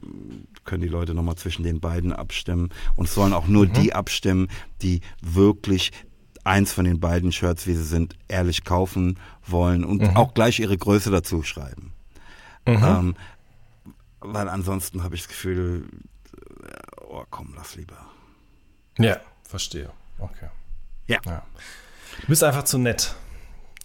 können 0.64 0.82
die 0.82 0.88
Leute 0.88 1.14
nochmal 1.14 1.36
zwischen 1.36 1.62
den 1.62 1.80
beiden 1.80 2.12
abstimmen. 2.12 2.68
Und 2.94 3.06
es 3.06 3.14
sollen 3.14 3.32
auch 3.32 3.46
nur 3.46 3.66
mhm. 3.66 3.72
die 3.72 3.94
abstimmen, 3.94 4.48
die 4.82 5.00
wirklich 5.22 5.92
eins 6.44 6.72
von 6.72 6.84
den 6.84 7.00
beiden 7.00 7.32
Shirts, 7.32 7.66
wie 7.66 7.74
sie 7.74 7.84
sind, 7.84 8.16
ehrlich 8.28 8.64
kaufen 8.64 9.18
wollen 9.46 9.84
und 9.84 10.02
mhm. 10.02 10.16
auch 10.16 10.34
gleich 10.34 10.60
ihre 10.60 10.76
Größe 10.76 11.10
dazu 11.10 11.42
schreiben. 11.42 11.92
Mhm. 12.66 12.84
Ähm, 12.84 13.16
weil 14.20 14.48
ansonsten 14.48 15.02
habe 15.02 15.14
ich 15.14 15.22
das 15.22 15.28
Gefühl, 15.28 15.88
oh 17.08 17.24
komm, 17.30 17.54
lass 17.56 17.76
lieber. 17.76 17.96
Ja, 18.98 19.20
verstehe. 19.44 19.90
Okay. 20.18 20.48
Ja. 21.06 21.18
ja. 21.24 21.42
Du 22.20 22.26
bist 22.26 22.44
einfach 22.44 22.64
zu 22.64 22.78
nett. 22.78 23.14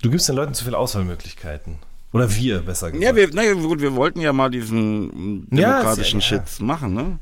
Du 0.02 0.10
gibst 0.10 0.28
den 0.28 0.36
Leuten 0.36 0.54
zu 0.54 0.66
viele 0.66 0.78
Auswahlmöglichkeiten. 0.78 1.78
Oder 2.12 2.34
wir, 2.36 2.62
besser 2.62 2.92
gesagt. 2.92 3.04
Ja, 3.04 3.16
wir, 3.16 3.30
na 3.34 3.54
gut, 3.54 3.82
wir 3.82 3.96
wollten 3.96 4.22
ja 4.22 4.34
mal 4.34 4.52
diesen 4.52 5.48
demokratischen 5.50 6.20
ja, 6.20 6.38
ja, 6.38 6.46
Shit 6.46 6.62
machen, 6.62 6.94
ne? 6.94 7.20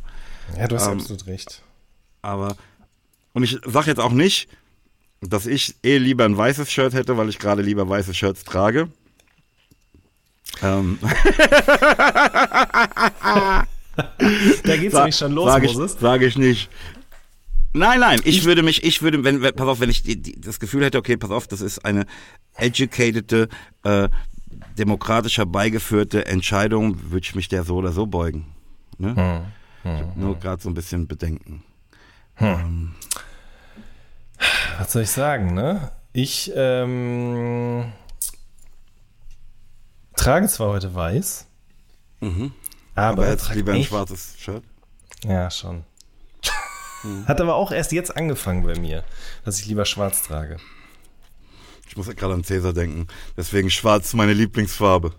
Ja, 0.57 0.67
du 0.67 0.75
hast 0.75 0.87
ähm, 0.87 0.99
absolut 0.99 1.27
recht. 1.27 1.61
Aber, 2.21 2.55
und 3.33 3.43
ich 3.43 3.59
sag 3.65 3.87
jetzt 3.87 3.99
auch 3.99 4.11
nicht, 4.11 4.49
dass 5.21 5.45
ich 5.45 5.75
eh 5.83 5.97
lieber 5.97 6.25
ein 6.25 6.35
weißes 6.35 6.71
Shirt 6.71 6.93
hätte, 6.93 7.17
weil 7.17 7.29
ich 7.29 7.39
gerade 7.39 7.61
lieber 7.61 7.87
weiße 7.87 8.13
Shirts 8.13 8.43
trage. 8.43 8.89
Ähm. 10.61 10.99
da 14.63 14.77
geht's 14.77 14.95
nämlich 14.95 15.15
schon 15.15 15.33
los, 15.33 15.45
sag 15.45 15.63
ich, 15.63 15.73
Moses. 15.73 15.99
Sage 15.99 16.25
ich 16.25 16.37
nicht. 16.37 16.69
Nein, 17.73 18.01
nein, 18.01 18.19
ich, 18.23 18.39
ich, 18.39 18.45
würde 18.45 18.63
mich, 18.63 18.83
ich 18.83 19.01
würde, 19.01 19.23
wenn, 19.23 19.41
pass 19.41 19.67
auf, 19.67 19.79
wenn 19.79 19.89
ich 19.89 20.03
die, 20.03 20.21
die, 20.21 20.39
das 20.39 20.59
Gefühl 20.59 20.83
hätte, 20.83 20.97
okay, 20.97 21.15
pass 21.15 21.31
auf, 21.31 21.47
das 21.47 21.61
ist 21.61 21.85
eine 21.85 22.05
educated, 22.55 23.49
äh, 23.83 24.09
demokratisch 24.77 25.37
herbeigeführte 25.37 26.25
Entscheidung, 26.25 27.11
würde 27.11 27.25
ich 27.25 27.35
mich 27.35 27.47
der 27.47 27.63
so 27.63 27.75
oder 27.77 27.93
so 27.93 28.05
beugen. 28.07 28.47
Ne? 28.97 29.15
Hm, 29.83 29.99
hm, 29.99 30.11
nur 30.15 30.37
gerade 30.37 30.61
so 30.61 30.69
ein 30.69 30.73
bisschen 30.73 31.07
Bedenken. 31.07 31.63
Hm. 32.35 32.47
Ähm. 32.47 32.95
Was 34.77 34.91
soll 34.91 35.03
ich 35.03 35.11
sagen, 35.11 35.53
ne? 35.53 35.91
Ich 36.13 36.51
ähm, 36.55 37.85
trage 40.15 40.47
zwar 40.47 40.69
heute 40.69 40.93
weiß, 40.93 41.47
Mhm. 42.21 42.53
Aber, 42.95 43.23
Aber 43.23 43.29
jetzt 43.29 43.45
trage 43.45 43.59
lieber 43.59 43.73
ein 43.73 43.83
schwarzes 43.83 44.35
Shirt. 44.39 44.63
Ja, 45.23 45.49
schon. 45.49 45.83
Hat 47.25 47.39
aber 47.41 47.55
auch 47.55 47.71
erst 47.71 47.91
jetzt 47.91 48.15
angefangen 48.15 48.63
bei 48.63 48.77
mir, 48.79 49.03
dass 49.43 49.59
ich 49.59 49.65
lieber 49.67 49.85
schwarz 49.85 50.23
trage. 50.23 50.57
Ich 51.87 51.97
muss 51.97 52.07
ja 52.07 52.13
gerade 52.13 52.33
an 52.33 52.43
Cäsar 52.43 52.73
denken. 52.73 53.07
Deswegen 53.35 53.69
schwarz 53.69 54.13
meine 54.13 54.33
Lieblingsfarbe. 54.33 55.13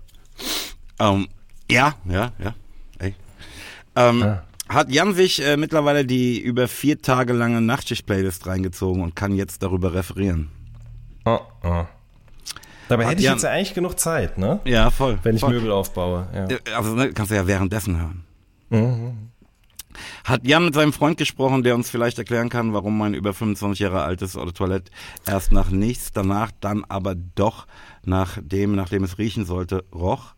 Ähm, 0.99 1.29
ja, 1.71 1.95
ja, 2.09 2.33
ja. 2.39 2.55
Ey. 2.99 3.15
Ähm, 3.97 4.21
Ja. 4.21 4.45
Hat 4.69 4.91
Jan 4.91 5.13
sich 5.15 5.45
äh, 5.45 5.59
mittlerweile 5.59 6.07
die 6.07 6.41
über 6.41 6.67
vier 6.67 7.03
Tage 7.03 7.35
lange 7.35 7.61
Nachtschicht-Playlist 7.61 8.47
reingezogen 8.47 9.03
und 9.03 9.15
kann 9.15 9.35
jetzt 9.35 9.63
darüber 9.63 9.93
referieren. 9.93 10.51
Oh, 11.27 11.41
oh. 11.63 11.85
Dabei 12.93 13.07
hätte 13.07 13.23
ich 13.23 13.29
jetzt 13.29 13.43
ja 13.43 13.51
eigentlich 13.51 13.75
genug 13.75 13.99
Zeit, 13.99 14.37
ne? 14.37 14.61
Ja, 14.65 14.91
voll. 14.91 15.19
Wenn 15.23 15.37
ich 15.37 15.41
voll. 15.41 15.55
Möbel 15.55 15.73
aufbaue. 15.73 16.27
Ja. 16.35 16.77
Also 16.77 16.95
ne, 16.95 17.13
kannst 17.13 17.31
du 17.31 17.37
ja 17.37 17.47
währenddessen 17.47 17.99
hören. 17.99 18.25
Mhm. 18.69 19.31
Hat 20.25 20.47
Jan 20.47 20.67
mit 20.67 20.75
seinem 20.75 20.93
Freund 20.93 21.17
gesprochen, 21.17 21.63
der 21.63 21.75
uns 21.75 21.89
vielleicht 21.89 22.19
erklären 22.19 22.51
kann, 22.51 22.75
warum 22.75 22.97
mein 22.99 23.15
über 23.15 23.33
25 23.33 23.81
Jahre 23.81 24.03
altes 24.03 24.33
de 24.33 24.53
Toilette 24.53 24.91
erst 25.27 25.53
nach 25.53 25.71
nichts, 25.71 26.13
danach 26.13 26.51
dann 26.61 26.85
aber 26.89 27.15
doch 27.15 27.67
nach 28.05 28.39
dem, 28.43 28.75
nachdem 28.75 29.05
es 29.05 29.19
riechen 29.19 29.47
sollte, 29.47 29.85
roch. 29.95 30.35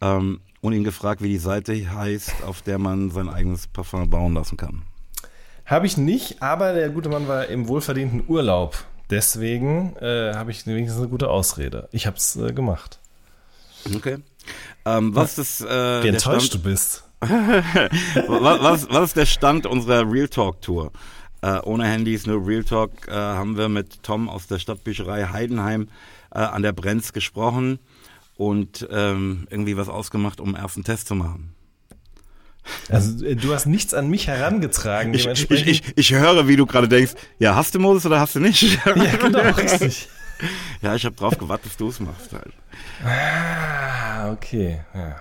Ähm, 0.00 0.40
und 0.60 0.72
ihn 0.72 0.84
gefragt, 0.84 1.22
wie 1.22 1.28
die 1.28 1.38
Seite 1.38 1.72
heißt, 1.94 2.44
auf 2.46 2.62
der 2.62 2.78
man 2.78 3.10
sein 3.10 3.28
eigenes 3.28 3.68
Parfum 3.68 4.10
bauen 4.10 4.34
lassen 4.34 4.56
kann. 4.56 4.82
Habe 5.66 5.86
ich 5.86 5.96
nicht, 5.96 6.42
aber 6.42 6.72
der 6.72 6.88
gute 6.90 7.08
Mann 7.08 7.28
war 7.28 7.46
im 7.46 7.68
wohlverdienten 7.68 8.24
Urlaub. 8.26 8.84
Deswegen 9.12 9.94
äh, 10.00 10.32
habe 10.34 10.52
ich 10.52 10.66
wenigstens 10.66 10.98
eine 10.98 11.10
gute 11.10 11.28
Ausrede. 11.28 11.86
Ich 11.92 12.06
habe 12.06 12.16
es 12.16 12.34
äh, 12.36 12.54
gemacht. 12.54 12.98
Okay. 13.94 14.16
Ähm, 14.86 15.14
was 15.14 15.36
ist 15.36 15.60
äh, 15.60 16.02
Wie 16.02 16.08
enttäuscht 16.08 16.46
Stand, 16.46 16.64
du 16.64 16.70
bist. 16.70 17.04
was, 17.20 18.62
was, 18.62 18.88
was 18.88 19.04
ist 19.10 19.16
der 19.16 19.26
Stand 19.26 19.66
unserer 19.66 20.10
Real 20.10 20.28
Talk 20.28 20.62
Tour? 20.62 20.92
Äh, 21.42 21.58
ohne 21.62 21.84
Handys, 21.84 22.26
nur 22.26 22.46
Real 22.46 22.64
Talk 22.64 23.06
äh, 23.06 23.12
haben 23.12 23.58
wir 23.58 23.68
mit 23.68 24.02
Tom 24.02 24.30
aus 24.30 24.46
der 24.46 24.58
Stadtbücherei 24.58 25.26
Heidenheim 25.26 25.88
äh, 26.34 26.38
an 26.38 26.62
der 26.62 26.72
Brenz 26.72 27.12
gesprochen 27.12 27.80
und 28.38 28.88
ähm, 28.90 29.46
irgendwie 29.50 29.76
was 29.76 29.90
ausgemacht, 29.90 30.40
um 30.40 30.54
einen 30.54 30.64
ersten 30.64 30.84
Test 30.84 31.08
zu 31.08 31.14
machen. 31.14 31.54
Also 32.88 33.24
äh, 33.24 33.34
du 33.36 33.52
hast 33.54 33.66
nichts 33.66 33.92
an 33.94 34.08
mich 34.08 34.26
herangetragen. 34.28 35.12
Ich, 35.14 35.20
ich, 35.20 35.22
dementsprechend- 35.24 35.68
ich, 35.68 35.82
ich 35.96 36.12
höre, 36.14 36.46
wie 36.48 36.56
du 36.56 36.66
gerade 36.66 36.88
denkst, 36.88 37.12
ja, 37.38 37.54
hast 37.56 37.74
du 37.74 37.78
Moses 37.80 38.06
oder 38.06 38.20
hast 38.20 38.34
du 38.34 38.40
nicht? 38.40 38.62
ja, 38.62 38.92
genau, 39.16 39.40
richtig. 39.56 40.08
ja, 40.80 40.94
ich 40.94 41.04
habe 41.04 41.16
drauf 41.16 41.36
gewartet, 41.38 41.64
bis 41.64 41.76
du 41.76 41.88
es 41.88 42.00
machst. 42.00 42.32
Halt. 42.32 42.52
Ah, 43.04 44.30
okay. 44.32 44.80
Ja. 44.94 45.16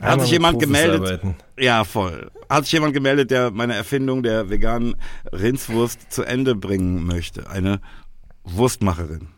Einmal 0.00 0.20
sich 0.20 0.30
jemand 0.30 0.58
Profis 0.58 0.68
gemeldet? 0.68 1.00
arbeiten. 1.00 1.36
Ja, 1.58 1.84
voll. 1.84 2.30
Hat 2.48 2.64
sich 2.64 2.72
jemand 2.72 2.94
gemeldet, 2.94 3.30
der 3.30 3.50
meine 3.50 3.74
Erfindung 3.74 4.22
der 4.22 4.48
veganen 4.48 4.94
Rindswurst 5.32 6.12
zu 6.12 6.22
Ende 6.22 6.54
bringen 6.54 7.04
möchte? 7.04 7.50
Eine 7.50 7.80
Wurstmacherin. 8.44 9.28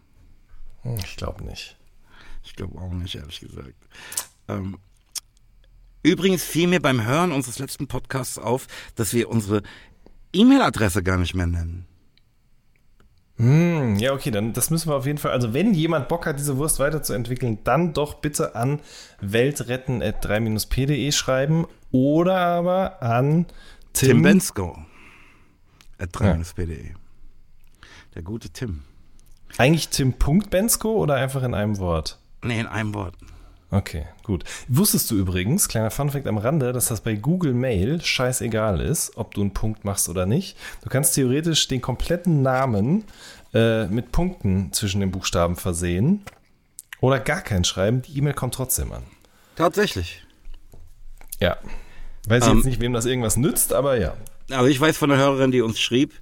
Hm, 0.82 0.96
Ich 1.02 1.16
glaube 1.16 1.44
nicht. 1.44 1.76
Ich 2.44 2.54
glaube 2.56 2.78
auch 2.78 2.92
nicht, 2.92 3.14
ehrlich 3.14 3.40
gesagt. 3.40 3.74
Ähm, 4.48 4.76
übrigens 6.02 6.44
fiel 6.44 6.68
mir 6.68 6.80
beim 6.80 7.04
Hören 7.04 7.32
unseres 7.32 7.58
letzten 7.58 7.88
Podcasts 7.88 8.38
auf, 8.38 8.66
dass 8.94 9.14
wir 9.14 9.28
unsere 9.30 9.62
E-Mail-Adresse 10.32 11.02
gar 11.02 11.18
nicht 11.18 11.34
mehr 11.34 11.46
nennen. 11.46 11.86
Hm, 13.38 13.96
ja, 13.96 14.12
okay, 14.12 14.30
dann 14.32 14.52
das 14.52 14.70
müssen 14.70 14.90
wir 14.90 14.96
auf 14.96 15.06
jeden 15.06 15.18
Fall. 15.18 15.30
Also, 15.30 15.54
wenn 15.54 15.72
jemand 15.72 16.08
Bock 16.08 16.26
hat, 16.26 16.40
diese 16.40 16.56
Wurst 16.56 16.80
weiterzuentwickeln, 16.80 17.58
dann 17.62 17.92
doch 17.92 18.14
bitte 18.14 18.56
an 18.56 18.80
weltretten.3-p.de 19.20 21.12
schreiben 21.12 21.66
oder 21.92 22.36
aber 22.36 23.00
an 23.00 23.46
Tim, 23.92 24.08
Tim, 24.08 24.22
Bensko. 24.22 24.76
At 25.98 26.10
3-pde. 26.10 26.94
Der 28.14 28.22
gute 28.22 28.50
Tim. 28.50 28.82
Eigentlich 29.56 29.88
Tim.bensko 29.88 30.90
oder 30.92 31.14
einfach 31.14 31.42
in 31.44 31.54
einem 31.54 31.78
Wort? 31.78 32.18
Nee, 32.42 32.60
in 32.60 32.66
einem 32.66 32.92
Wort. 32.94 33.14
Okay, 33.70 34.06
gut. 34.22 34.44
Wusstest 34.68 35.10
du 35.10 35.16
übrigens, 35.16 35.68
kleiner 35.68 35.90
Funfact 35.90 36.26
am 36.26 36.38
Rande, 36.38 36.72
dass 36.72 36.86
das 36.86 37.02
bei 37.02 37.14
Google 37.16 37.52
Mail 37.52 38.00
scheißegal 38.00 38.80
ist, 38.80 39.16
ob 39.16 39.34
du 39.34 39.42
einen 39.42 39.52
Punkt 39.52 39.84
machst 39.84 40.08
oder 40.08 40.24
nicht. 40.24 40.56
Du 40.82 40.88
kannst 40.88 41.14
theoretisch 41.14 41.68
den 41.68 41.82
kompletten 41.82 42.40
Namen 42.42 43.04
äh, 43.52 43.86
mit 43.86 44.10
Punkten 44.10 44.72
zwischen 44.72 45.00
den 45.00 45.10
Buchstaben 45.10 45.56
versehen 45.56 46.22
oder 47.00 47.20
gar 47.20 47.42
keinen 47.42 47.64
schreiben. 47.64 48.00
Die 48.02 48.16
E-Mail 48.18 48.32
kommt 48.34 48.54
trotzdem 48.54 48.90
an. 48.92 49.02
Tatsächlich. 49.56 50.24
Ja. 51.38 51.58
Weiß 52.26 52.44
ich 52.44 52.50
Ähm, 52.50 52.56
jetzt 52.58 52.66
nicht, 52.66 52.80
wem 52.80 52.92
das 52.94 53.04
irgendwas 53.04 53.36
nützt, 53.36 53.72
aber 53.74 53.98
ja. 53.98 54.16
Also 54.50 54.66
ich 54.66 54.80
weiß 54.80 54.96
von 54.96 55.10
einer 55.10 55.20
Hörerin, 55.20 55.50
die 55.50 55.60
uns 55.60 55.78
schrieb, 55.78 56.14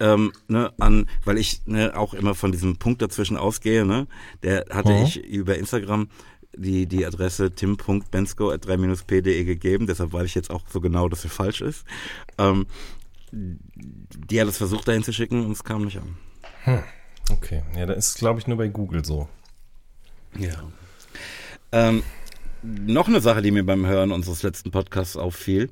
ähm, 0.00 0.32
ne, 0.48 0.72
an, 0.78 1.08
weil 1.24 1.38
ich 1.38 1.62
ne, 1.66 1.96
auch 1.96 2.12
immer 2.14 2.34
von 2.34 2.50
diesem 2.52 2.76
Punkt 2.76 3.02
dazwischen 3.02 3.36
ausgehe, 3.36 3.84
ne, 3.84 4.06
der 4.42 4.64
hatte 4.70 4.90
Mhm. 4.92 5.04
ich 5.04 5.24
über 5.24 5.56
Instagram 5.56 6.08
die, 6.58 6.86
die 6.86 7.06
Adresse 7.06 7.50
tim.bensko 7.50 8.50
at 8.50 8.66
3-p.de 8.66 9.44
gegeben, 9.44 9.86
deshalb 9.86 10.12
weiß 10.12 10.26
ich 10.26 10.34
jetzt 10.34 10.50
auch 10.50 10.62
so 10.68 10.80
genau, 10.80 11.08
dass 11.08 11.22
sie 11.22 11.28
falsch 11.28 11.60
ist. 11.60 11.84
Ähm, 12.36 12.66
die 13.32 14.40
hat 14.40 14.48
es 14.48 14.58
versucht 14.58 14.88
dahin 14.88 15.02
zu 15.02 15.12
schicken 15.12 15.44
und 15.44 15.52
es 15.52 15.64
kam 15.64 15.84
nicht 15.84 15.98
an. 15.98 16.16
Okay. 17.30 17.62
Ja, 17.76 17.86
da 17.86 17.92
ist, 17.92 18.18
glaube 18.18 18.40
ich, 18.40 18.46
nur 18.46 18.56
bei 18.56 18.68
Google 18.68 19.04
so. 19.04 19.28
Ja. 20.38 20.62
Ähm, 21.72 22.02
noch 22.62 23.08
eine 23.08 23.20
Sache, 23.20 23.42
die 23.42 23.50
mir 23.50 23.64
beim 23.64 23.86
Hören 23.86 24.12
unseres 24.12 24.42
letzten 24.42 24.70
Podcasts 24.70 25.16
auffiel. 25.16 25.70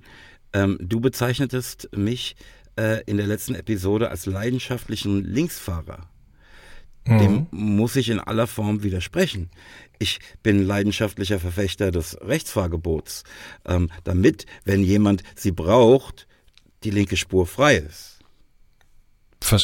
Ähm, 0.52 0.78
du 0.80 1.00
bezeichnetest 1.00 1.88
mich 1.96 2.36
äh, 2.76 3.02
in 3.04 3.16
der 3.16 3.26
letzten 3.26 3.54
Episode 3.54 4.10
als 4.10 4.26
leidenschaftlichen 4.26 5.24
Linksfahrer. 5.24 6.08
Dem 7.06 7.46
muss 7.50 7.94
ich 7.96 8.08
in 8.08 8.18
aller 8.18 8.46
Form 8.46 8.82
widersprechen. 8.82 9.50
Ich 9.98 10.18
bin 10.42 10.62
leidenschaftlicher 10.66 11.38
Verfechter 11.38 11.90
des 11.90 12.18
Rechtsfahrgebots, 12.20 13.22
ähm, 13.66 13.90
damit, 14.04 14.44
wenn 14.64 14.82
jemand 14.82 15.22
sie 15.36 15.52
braucht, 15.52 16.26
die 16.84 16.90
linke 16.90 17.16
Spur 17.16 17.46
frei 17.46 17.76
ist. 17.76 18.18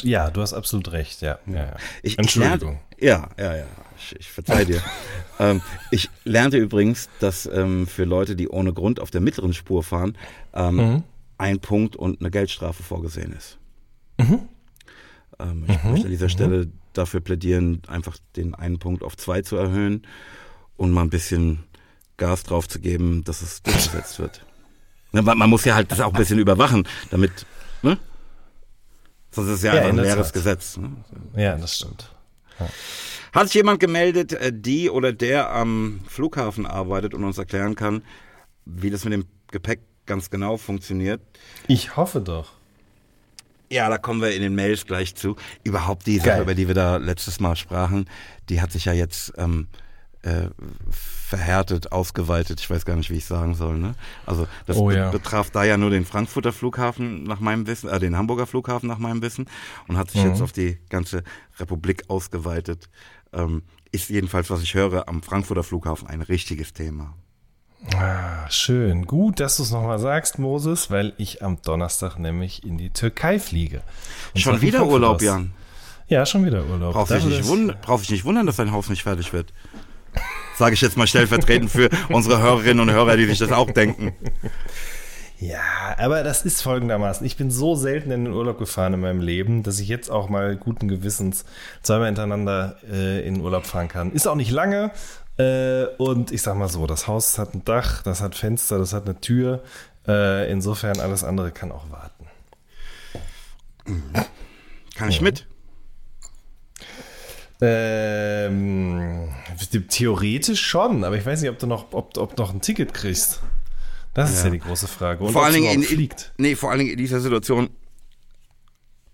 Ja, 0.05 0.31
du 0.31 0.41
hast 0.41 0.53
absolut 0.53 0.93
recht, 0.93 1.23
ja. 1.23 1.39
ja, 1.47 1.55
ja. 1.55 1.77
Ich, 2.03 2.13
ich 2.13 2.19
Entschuldigung. 2.19 2.79
lernte, 2.99 3.05
ja, 3.05 3.29
ja, 3.39 3.57
ja, 3.57 3.67
ich, 3.99 4.15
ich 4.21 4.31
verzeih 4.31 4.65
dir. 4.65 4.81
ähm, 5.41 5.61
ich 5.91 6.09
lernte 6.25 6.59
übrigens, 6.59 7.09
dass 7.21 7.47
ähm, 7.47 7.87
für 7.89 8.05
Leute, 8.05 8.37
die 8.37 8.49
ohne 8.49 8.73
Grund 8.73 9.01
auf 9.01 9.11
der 9.11 9.21
mittleren 9.21 9.55
Spur 9.55 9.83
fahren, 9.83 10.17
ähm, 10.55 10.77
Mhm. 10.77 11.03
ein 11.39 11.59
Punkt 11.61 11.97
und 11.97 12.21
eine 12.21 12.31
Geldstrafe 12.31 12.83
vorgesehen 12.85 13.33
ist. 13.33 13.59
Ähm, 15.43 15.65
ich 15.69 15.83
möchte 15.85 16.07
an 16.07 16.11
dieser 16.11 16.29
Stelle 16.29 16.69
dafür 16.93 17.21
plädieren, 17.21 17.83
einfach 17.89 18.17
den 18.37 18.55
einen 18.55 18.79
Punkt 18.79 19.03
auf 19.03 19.17
zwei 19.17 19.43
zu 19.43 19.57
erhöhen 19.57 20.07
und 20.77 20.93
mal 20.93 21.03
ein 21.03 21.11
bisschen 21.11 21.65
Gas 22.17 22.43
drauf 22.45 22.69
zu 22.69 22.81
geben, 22.81 23.25
dass 23.25 23.43
es 23.43 23.63
durchgesetzt 23.63 24.19
wird. 24.19 24.45
Man, 25.13 25.25
man 25.25 25.51
muss 25.51 25.65
ja 25.65 25.75
halt 25.75 25.91
das 25.91 26.01
auch 26.01 26.13
ein 26.13 26.19
bisschen 26.19 26.39
überwachen, 26.39 26.87
damit, 27.11 27.33
ne? 27.83 27.99
Sonst 29.31 29.49
ist 29.49 29.55
es 29.57 29.63
ja, 29.63 29.75
Ja, 29.75 29.83
ein 29.89 29.97
leeres 29.97 30.29
Tat. 30.29 30.35
Gesetz. 30.35 30.77
Ne? 30.77 30.91
ja, 31.37 31.57
das 31.57 31.77
stimmt. 31.77 32.15
Hat 33.33 33.47
sich 33.47 33.55
jemand 33.55 33.81
gemeldet, 33.81 34.35
äh, 34.35 34.53
die 34.55 34.91
oder 34.91 35.13
der 35.13 35.51
am 35.53 36.01
Flughafen 36.07 36.67
arbeitet 36.67 37.15
und 37.15 37.25
uns 37.25 37.39
erklären 37.39 37.75
kann, 37.75 38.03
wie 38.67 38.91
das 38.91 39.05
mit 39.05 39.15
dem 39.15 39.25
Gepäck 39.51 39.81
ganz 40.07 40.31
genau 40.31 40.59
funktioniert? 40.59 41.21
Ich 41.67 41.97
hoffe 41.97 42.21
doch. 42.21 42.53
Ja, 43.73 43.89
da 43.89 43.99
kommen 43.99 44.21
wir 44.21 44.35
in 44.35 44.43
den 44.43 44.55
Mails 44.55 44.87
gleich 44.87 45.15
zu. 45.15 45.37
Überhaupt 45.65 46.07
die 46.07 46.19
Geil. 46.19 46.27
Sache, 46.27 46.43
über 46.43 46.55
die 46.55 46.69
wir 46.69 46.75
da 46.75 46.97
letztes 46.99 47.41
Mal 47.41 47.57
sprachen, 47.57 48.09
die 48.49 48.61
hat 48.61 48.71
sich 48.71 48.85
ja 48.85 48.93
jetzt 48.93 49.33
ähm, 49.39 49.67
äh, 50.23 50.49
verhärtet, 50.91 51.91
ausgeweitet. 51.93 52.61
Ich 52.61 52.69
weiß 52.69 52.85
gar 52.85 52.97
nicht, 52.97 53.11
wie 53.11 53.17
ich 53.17 53.25
sagen 53.25 53.55
soll. 53.55 53.79
Ne? 53.79 53.95
Also 54.27 54.47
das 54.67 54.77
Oh 54.77 54.91
ja. 54.91 55.11
betraf 55.11 55.51
da 55.51 55.65
ja 55.65 55.77
nur 55.77 55.91
den 55.91 56.05
Frankfurter 56.05 56.53
Flughafen 56.53 57.23
nach 57.25 57.41
meinem 57.41 57.67
Wissen, 57.67 57.89
äh, 57.89 57.99
den 57.99 58.17
Hamburger 58.17 58.47
Flughafen 58.47 58.89
nach 58.89 58.99
meinem 58.99 59.23
Wissen 59.23 59.47
und 59.89 59.97
hat 59.97 60.11
sich 60.11 60.23
Mhm. 60.23 60.31
jetzt 60.31 60.43
auf 60.43 60.53
die 60.53 60.79
ganze 60.91 61.23
Republik 61.59 62.05
ausgeweitet. 62.09 62.89
Ähm, 63.33 63.63
ist 63.91 64.11
jedenfalls, 64.11 64.51
was 64.51 64.63
ich 64.63 64.75
höre, 64.75 65.09
am 65.09 65.23
Frankfurter 65.23 65.63
Flughafen 65.63 66.07
ein 66.09 66.21
richtiges 66.23 66.73
Thema. 66.73 67.15
Ah, 67.97 68.49
schön. 68.49 69.07
Gut, 69.07 69.41
dass 69.41 69.57
du 69.57 69.65
es 69.65 69.71
nochmal 69.73 69.99
sagst, 69.99 70.39
Moses, 70.39 70.91
weil 70.91 71.13
ich 71.19 71.43
am 71.43 71.59
Donnerstag 71.63 72.19
nämlich 72.19 72.65
in 72.65 72.79
die 72.79 72.91
Türkei 72.91 73.39
fliege. 73.39 73.83
Und 74.35 74.41
Schon 74.41 74.61
wieder 74.61 74.87
Urlaub, 74.87 75.17
aus. 75.17 75.23
Jan. 75.23 75.53
Ja, 76.09 76.25
schon 76.27 76.45
wieder 76.45 76.65
Urlaub. 76.67 76.95
Nicht, 77.11 77.11
dass- 77.41 77.49
wund 77.49 77.81
brauchst 77.81 78.05
dich 78.05 78.11
nicht 78.13 78.25
wundern, 78.25 78.47
dass 78.47 78.57
dein 78.57 78.73
Haus 78.73 78.89
nicht 78.89 79.03
fertig 79.03 79.33
wird. 79.33 79.53
Sage 80.57 80.75
ich 80.75 80.81
jetzt 80.81 80.97
mal 80.97 81.07
stellvertretend 81.07 81.71
für 81.71 81.89
unsere 82.11 82.41
Hörerinnen 82.41 82.81
und 82.81 82.91
Hörer, 82.95 83.17
die 83.17 83.27
sich 83.27 83.39
das 83.39 83.51
auch 83.53 83.71
denken. 83.71 84.13
Ja, 85.41 85.59
aber 85.99 86.23
das 86.23 86.45
ist 86.45 86.63
folgendermaßen. 86.63 87.27
Ich 87.27 87.37
bin 87.37 87.51
so 87.51 87.75
selten 87.75 88.13
in 88.13 88.27
den 88.27 88.33
Urlaub 88.33 88.59
gefahren 88.59 88.95
in 88.95 89.01
meinem 89.01 89.21
Leben, 89.21 89.65
dass 89.65 89.81
ich 89.81 89.89
jetzt 89.89 90.09
auch 90.09 90.29
mal 90.29 90.55
guten 90.57 90.87
Gewissens 90.87 91.45
zweimal 91.83 92.07
hintereinander 92.07 92.77
äh, 92.89 93.27
in 93.27 93.35
den 93.35 93.43
Urlaub 93.43 93.67
fahren 93.67 93.89
kann. 93.89 94.13
Ist 94.13 94.29
auch 94.29 94.37
nicht 94.37 94.53
lange. 94.53 94.93
Äh, 95.39 95.87
und 95.99 96.31
ich 96.31 96.43
sag 96.43 96.57
mal 96.57 96.69
so, 96.69 96.87
das 96.87 97.07
Haus 97.07 97.39
hat 97.39 97.55
ein 97.55 97.65
Dach, 97.65 98.03
das 98.03 98.21
hat 98.21 98.35
Fenster, 98.35 98.79
das 98.79 98.93
hat 98.93 99.05
eine 99.05 99.21
Tür. 99.21 99.63
Äh, 100.07 100.51
insofern 100.51 101.01
alles 101.01 101.25
andere 101.25 101.53
kann 101.53 101.73
auch 101.73 101.91
warten. 101.91 102.27
Kann 104.95 105.09
ich 105.09 105.21
mit? 105.21 105.47
Ähm, 107.61 109.29
theoretisch 109.89 110.61
schon, 110.61 111.05
aber 111.05 111.17
ich 111.17 111.25
weiß 111.25 111.41
nicht, 111.41 111.51
ob 111.51 111.59
du 111.59 111.67
noch, 111.67 111.93
ob, 111.93 112.17
ob 112.17 112.37
noch 112.37 112.53
ein 112.53 112.61
Ticket 112.61 112.93
kriegst. 112.93 113.41
Das 114.15 114.33
ist 114.33 114.45
ja, 114.45 114.51
die 114.51 114.59
große 114.59 114.89
Frage. 114.89 115.25
Und 115.25 115.33
vor 115.33 115.45
allen 115.45 115.55
Dingen 115.55 115.73
in, 115.73 115.83
fliegt. 115.83 116.33
Nee, 116.37 116.57
vor 116.57 116.71
allen 116.71 116.81
Dingen 116.81 116.91
in 116.91 116.99
dieser 116.99 117.21
Situation, 117.21 117.71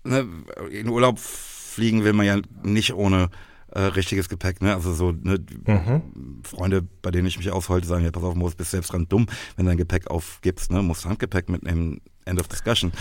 ne, 0.03 0.27
in 0.71 0.89
Urlaub 0.89 1.19
fliegen 1.19 2.03
will 2.03 2.13
man 2.13 2.25
ja 2.25 2.37
nicht 2.63 2.93
ohne 2.93 3.29
äh, 3.71 3.81
richtiges 3.81 4.29
Gepäck, 4.29 4.61
ne? 4.61 4.73
Also 4.73 4.93
so 4.93 5.11
ne, 5.11 5.39
mhm. 5.65 6.41
Freunde, 6.43 6.81
bei 7.01 7.11
denen 7.11 7.27
ich 7.27 7.37
mich 7.37 7.51
ausholte, 7.51 7.87
sagen, 7.87 8.03
ja, 8.03 8.11
pass 8.11 8.23
auf, 8.23 8.35
Moos, 8.35 8.55
bist 8.55 8.71
selbst 8.71 8.93
dran 8.93 9.07
dumm, 9.07 9.27
wenn 9.55 9.65
du 9.65 9.71
dein 9.71 9.77
Gepäck 9.77 10.09
aufgibst, 10.09 10.71
ne? 10.71 10.81
Musst 10.81 11.05
Handgepäck 11.05 11.49
mitnehmen, 11.49 12.01
end 12.25 12.39
of 12.39 12.47
discussion. 12.47 12.91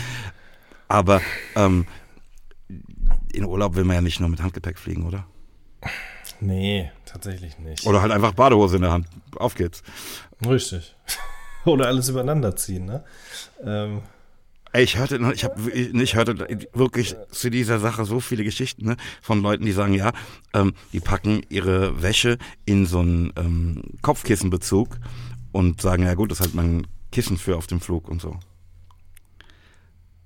Aber 0.88 1.20
ähm, 1.54 1.86
in 3.32 3.44
Urlaub 3.44 3.76
will 3.76 3.84
man 3.84 3.96
ja 3.96 4.00
nicht 4.00 4.20
nur 4.20 4.28
mit 4.28 4.42
Handgepäck 4.42 4.78
fliegen, 4.78 5.06
oder? 5.06 5.26
Nee, 6.40 6.90
tatsächlich 7.04 7.58
nicht. 7.58 7.86
Oder 7.86 8.02
halt 8.02 8.12
einfach 8.12 8.32
Badehose 8.32 8.76
in 8.76 8.82
der 8.82 8.92
Hand. 8.92 9.06
Auf 9.36 9.54
geht's. 9.54 9.82
Richtig. 10.46 10.94
Oder 11.64 11.86
alles 11.86 12.08
übereinander 12.08 12.56
ziehen, 12.56 12.84
ne? 12.84 13.04
Ähm. 13.62 14.02
Ich 14.74 14.98
hörte, 14.98 15.18
ich 15.34 15.44
habe, 15.44 15.70
ich 15.70 16.14
hörte 16.14 16.38
wirklich 16.74 17.16
zu 17.30 17.50
dieser 17.50 17.78
Sache 17.78 18.04
so 18.04 18.20
viele 18.20 18.44
Geschichten 18.44 18.84
ne, 18.84 18.96
von 19.22 19.42
Leuten, 19.42 19.64
die 19.64 19.72
sagen, 19.72 19.94
ja, 19.94 20.12
ähm, 20.52 20.74
die 20.92 21.00
packen 21.00 21.42
ihre 21.48 22.02
Wäsche 22.02 22.38
in 22.66 22.84
so 22.84 23.00
einen 23.00 23.32
ähm, 23.36 23.82
Kopfkissenbezug 24.02 24.98
und 25.52 25.80
sagen, 25.80 26.04
ja 26.04 26.14
gut, 26.14 26.30
das 26.30 26.40
ist 26.40 26.46
halt 26.46 26.54
mein 26.54 26.86
Kissen 27.10 27.38
für 27.38 27.56
auf 27.56 27.66
dem 27.66 27.80
Flug 27.80 28.08
und 28.08 28.20
so. 28.20 28.38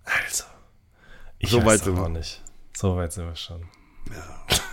Also, 0.05 0.45
ich 1.39 1.51
so 1.51 1.65
weiß 1.65 1.87
weit 1.87 1.99
auch 1.99 2.09
nicht. 2.09 2.43
So 2.77 2.97
weit 2.97 3.13
sind 3.13 3.27
wir 3.27 3.37
schon. 3.37 3.63
Ja. 4.11 4.57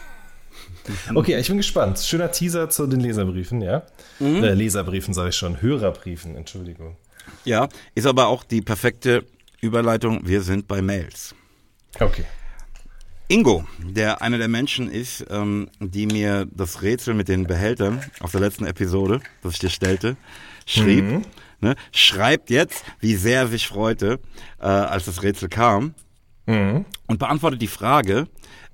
Okay, 1.13 1.37
ich 1.37 1.47
bin 1.47 1.57
gespannt. 1.57 1.99
Schöner 1.99 2.31
Teaser 2.31 2.67
zu 2.67 2.87
den 2.87 2.99
Leserbriefen, 2.99 3.61
ja? 3.61 3.83
Mhm. 4.17 4.43
Äh, 4.43 4.53
Leserbriefen 4.55 5.13
sage 5.13 5.29
ich 5.29 5.35
schon. 5.35 5.61
Hörerbriefen, 5.61 6.35
Entschuldigung. 6.35 6.97
Ja, 7.45 7.69
ist 7.93 8.07
aber 8.07 8.27
auch 8.27 8.43
die 8.43 8.61
perfekte 8.61 9.23
Überleitung. 9.61 10.21
Wir 10.23 10.41
sind 10.41 10.67
bei 10.67 10.81
Mails. 10.81 11.35
Okay. 11.99 12.25
Ingo, 13.27 13.63
der 13.77 14.23
einer 14.23 14.39
der 14.39 14.47
Menschen 14.47 14.89
ist, 14.89 15.25
ähm, 15.29 15.69
die 15.79 16.07
mir 16.07 16.47
das 16.51 16.81
Rätsel 16.81 17.13
mit 17.13 17.27
den 17.27 17.45
Behältern 17.45 18.01
auf 18.21 18.31
der 18.31 18.41
letzten 18.41 18.65
Episode, 18.65 19.21
das 19.43 19.53
ich 19.53 19.59
dir 19.59 19.69
stellte, 19.69 20.17
schrieb, 20.65 21.05
mhm. 21.05 21.21
ne, 21.61 21.75
schreibt 21.91 22.49
jetzt, 22.49 22.83
wie 22.99 23.15
sehr 23.15 23.41
er 23.41 23.47
sich 23.47 23.67
freute, 23.67 24.19
äh, 24.59 24.65
als 24.65 25.05
das 25.05 25.21
Rätsel 25.21 25.47
kam. 25.47 25.93
Mhm. 26.47 26.85
Und 27.05 27.19
beantwortet 27.19 27.61
die 27.61 27.67
Frage, 27.67 28.27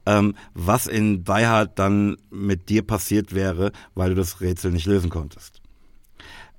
ähm, 0.06 0.36
was 0.54 0.88
in 0.88 1.26
Die 1.26 1.32
Hard 1.32 1.78
dann 1.78 2.16
mit 2.30 2.70
dir 2.70 2.84
passiert 2.84 3.36
wäre, 3.36 3.72
weil 3.94 4.12
du 4.12 4.16
das 4.16 4.40
Rätsel 4.40 4.72
nicht 4.72 4.86
lösen 4.86 5.10
konntest. 5.10 5.55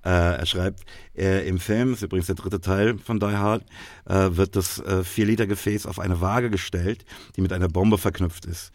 Äh, 0.06 0.38
er 0.38 0.46
schreibt, 0.46 0.84
äh, 1.16 1.48
im 1.48 1.58
Film, 1.58 1.94
ist 1.94 2.02
übrigens 2.02 2.26
der 2.26 2.36
dritte 2.36 2.60
Teil 2.60 2.96
von 2.96 3.18
Die 3.18 3.26
Hard, 3.26 3.64
äh, 4.04 4.28
wird 4.36 4.54
das 4.54 4.78
äh, 4.78 5.02
4-Liter-Gefäß 5.02 5.84
auf 5.84 5.98
eine 5.98 6.20
Waage 6.20 6.48
gestellt, 6.48 7.04
die 7.34 7.40
mit 7.40 7.52
einer 7.52 7.66
Bombe 7.68 7.98
verknüpft 7.98 8.46
ist. 8.46 8.72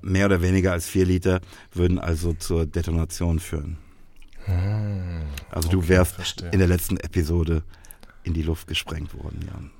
Mehr 0.00 0.26
oder 0.26 0.40
weniger 0.40 0.72
als 0.72 0.88
4 0.88 1.04
Liter 1.04 1.40
würden 1.74 1.98
also 1.98 2.32
zur 2.32 2.64
Detonation 2.64 3.38
führen. 3.38 3.76
Hm, 4.46 5.24
also 5.50 5.68
okay, 5.68 5.76
du 5.76 5.88
wärst 5.88 6.14
verstehe. 6.14 6.48
in 6.50 6.58
der 6.58 6.68
letzten 6.68 6.96
Episode 6.96 7.62
in 8.22 8.32
die 8.32 8.42
Luft 8.42 8.66
gesprengt 8.66 9.12
worden, 9.14 9.46
Jan. 9.46 9.70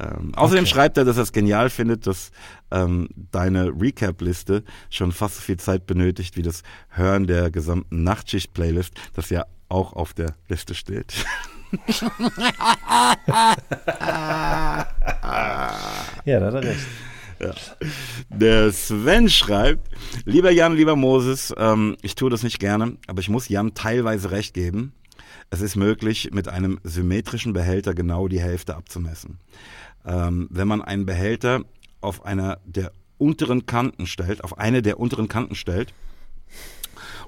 Ähm, 0.00 0.32
außerdem 0.34 0.64
okay. 0.64 0.72
schreibt 0.72 0.96
er, 0.98 1.04
dass 1.04 1.16
er 1.16 1.24
es 1.24 1.32
genial 1.32 1.68
findet, 1.68 2.06
dass 2.06 2.30
ähm, 2.70 3.08
deine 3.32 3.66
Recap-Liste 3.68 4.64
schon 4.88 5.12
fast 5.12 5.36
so 5.36 5.42
viel 5.42 5.58
Zeit 5.58 5.86
benötigt 5.86 6.36
wie 6.36 6.42
das 6.42 6.62
Hören 6.88 7.26
der 7.26 7.50
gesamten 7.50 8.02
Nachtschicht-Playlist, 8.02 8.94
das 9.14 9.30
ja 9.30 9.44
auch 9.68 9.92
auf 9.92 10.14
der 10.14 10.34
Liste 10.48 10.74
steht. 10.74 11.12
ja, 16.24 16.40
da 16.40 16.46
hat 16.46 16.54
er 16.54 16.62
recht. 16.62 16.86
Ja. 17.40 17.54
Der 18.28 18.70
Sven 18.72 19.30
schreibt, 19.30 19.88
lieber 20.24 20.50
Jan, 20.50 20.76
lieber 20.76 20.94
Moses, 20.94 21.54
ähm, 21.56 21.96
ich 22.02 22.14
tue 22.14 22.28
das 22.28 22.42
nicht 22.42 22.58
gerne, 22.58 22.96
aber 23.06 23.20
ich 23.20 23.30
muss 23.30 23.48
Jan 23.48 23.74
teilweise 23.74 24.30
recht 24.30 24.52
geben. 24.52 24.92
Es 25.48 25.60
ist 25.60 25.74
möglich, 25.74 26.30
mit 26.32 26.48
einem 26.48 26.78
symmetrischen 26.84 27.52
Behälter 27.52 27.94
genau 27.94 28.28
die 28.28 28.40
Hälfte 28.40 28.76
abzumessen. 28.76 29.38
Ähm, 30.04 30.48
wenn 30.50 30.68
man 30.68 30.82
einen 30.82 31.06
Behälter 31.06 31.62
auf 32.00 32.24
einer 32.24 32.58
der 32.64 32.92
unteren 33.18 33.66
Kanten 33.66 34.06
stellt, 34.06 34.42
auf 34.42 34.58
eine 34.58 34.82
der 34.82 34.98
unteren 34.98 35.28
Kanten 35.28 35.54
stellt 35.54 35.92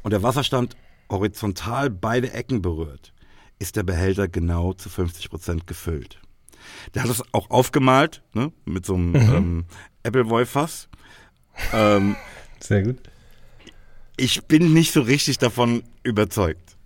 und 0.02 0.12
der 0.12 0.22
Wasserstand 0.22 0.76
horizontal 1.10 1.90
beide 1.90 2.32
Ecken 2.32 2.62
berührt, 2.62 3.12
ist 3.58 3.76
der 3.76 3.82
Behälter 3.82 4.26
genau 4.26 4.72
zu 4.72 4.88
50 4.88 5.30
Prozent 5.30 5.66
gefüllt. 5.66 6.20
Der 6.94 7.02
hat 7.02 7.10
es 7.10 7.22
auch 7.32 7.50
aufgemalt, 7.50 8.22
ne, 8.34 8.52
mit 8.64 8.86
so 8.86 8.94
einem 8.94 9.10
mhm. 9.10 9.16
ähm, 9.16 9.64
Appleboy-Fass. 10.04 10.88
Ähm, 11.72 12.16
Sehr 12.60 12.82
gut. 12.82 12.98
Ich 14.16 14.44
bin 14.44 14.72
nicht 14.72 14.92
so 14.92 15.02
richtig 15.02 15.38
davon 15.38 15.82
überzeugt. 16.02 16.76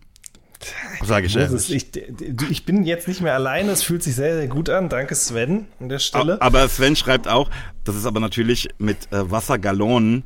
Sage 1.05 1.27
ich 1.27 1.37
Moses, 1.37 1.71
ich, 1.71 1.91
ich 2.51 2.65
bin 2.65 2.85
jetzt 2.85 3.09
nicht 3.09 3.21
mehr 3.21 3.35
alleine, 3.35 3.71
es 3.73 3.83
fühlt 3.83 4.03
sich 4.03 4.15
sehr, 4.15 4.37
sehr 4.37 4.49
gut 4.49 4.69
an. 4.71 4.89
Danke 4.89 5.15
Sven 5.15 5.67
an 5.81 5.89
der 5.89 5.99
Stelle. 5.99 6.41
Aber 6.41 6.69
Sven 6.69 6.97
schreibt 6.97 7.29
auch, 7.29 7.51
das 7.85 7.97
ist 7.97 8.07
aber 8.07 8.21
natürlich 8.21 8.69
mit 8.79 9.13
äh, 9.13 9.31
Wassergallonen, 9.31 10.25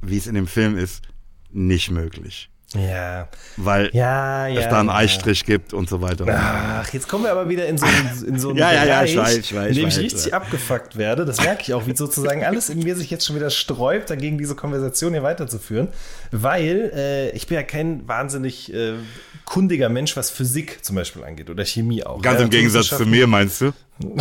wie 0.00 0.16
es 0.16 0.26
in 0.26 0.34
dem 0.34 0.46
Film 0.46 0.76
ist, 0.76 1.02
nicht 1.50 1.90
möglich. 1.90 2.51
Ja. 2.74 3.28
Weil 3.56 3.90
ja, 3.92 4.46
ja, 4.46 4.60
es 4.60 4.68
da 4.68 4.80
einen 4.80 4.88
ja. 4.88 4.94
Eistrich 4.94 5.44
gibt 5.44 5.74
und 5.74 5.88
so 5.88 6.00
weiter. 6.00 6.24
Ach, 6.28 6.92
jetzt 6.92 7.08
kommen 7.08 7.24
wir 7.24 7.32
aber 7.32 7.48
wieder 7.48 7.66
in 7.66 7.76
so, 7.76 7.86
einen, 7.86 8.24
in 8.26 8.38
so 8.38 8.50
einen 8.50 8.58
ja, 8.60 8.70
Bereich, 8.70 8.86
ja, 8.86 8.86
ja, 8.86 9.04
ich 9.04 9.16
weiß, 9.16 9.36
ich 9.36 9.54
weiß, 9.54 9.68
in 9.70 9.76
dem 9.76 9.88
ich 9.88 9.98
richtig 9.98 10.34
abgefuckt 10.34 10.96
werde. 10.96 11.24
Das 11.24 11.42
merke 11.42 11.62
ich 11.62 11.74
auch, 11.74 11.86
wie 11.86 11.94
sozusagen 11.94 12.44
alles 12.44 12.70
in 12.70 12.78
mir 12.82 12.96
sich 12.96 13.10
jetzt 13.10 13.26
schon 13.26 13.36
wieder 13.36 13.50
sträubt, 13.50 14.10
dagegen 14.10 14.38
diese 14.38 14.54
Konversation 14.54 15.12
hier 15.12 15.22
weiterzuführen. 15.22 15.88
Weil 16.30 16.92
äh, 16.94 17.30
ich 17.30 17.46
bin 17.46 17.56
ja 17.56 17.62
kein 17.62 18.06
wahnsinnig 18.08 18.72
äh, 18.72 18.94
kundiger 19.44 19.88
Mensch, 19.88 20.16
was 20.16 20.30
Physik 20.30 20.84
zum 20.84 20.96
Beispiel 20.96 21.24
angeht 21.24 21.50
oder 21.50 21.64
Chemie 21.64 22.04
auch. 22.04 22.22
Ganz 22.22 22.40
im 22.40 22.50
Gegensatz 22.50 22.88
zu 22.88 23.04
mir, 23.04 23.26
meinst 23.26 23.60
du? 23.60 23.72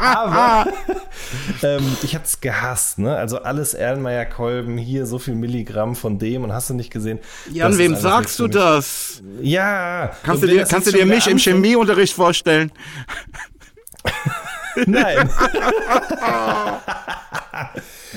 Aber 0.00 0.70
ähm, 1.62 1.96
ich 2.02 2.14
hab's 2.14 2.40
gehasst, 2.40 2.98
ne? 2.98 3.16
Also 3.16 3.42
alles 3.42 3.74
Erlenmeyer-Kolben, 3.74 4.78
hier 4.78 5.06
so 5.06 5.18
viel 5.18 5.34
Milligramm 5.34 5.96
von 5.96 6.18
dem 6.18 6.44
und 6.44 6.52
hast 6.52 6.70
du 6.70 6.74
nicht 6.74 6.90
gesehen. 6.92 7.18
Jan, 7.50 7.76
wem 7.78 7.96
sagst 7.96 8.38
du 8.38 8.48
das? 8.48 9.22
Ja. 9.40 10.12
Kannst 10.22 10.42
du 10.42 10.46
dir, 10.46 10.64
kannst 10.64 10.88
du 10.88 10.92
dir 10.92 11.06
mich 11.06 11.26
im 11.26 11.38
Chemieunterricht 11.38 12.14
vorstellen? 12.14 12.72
Nein. 14.86 15.30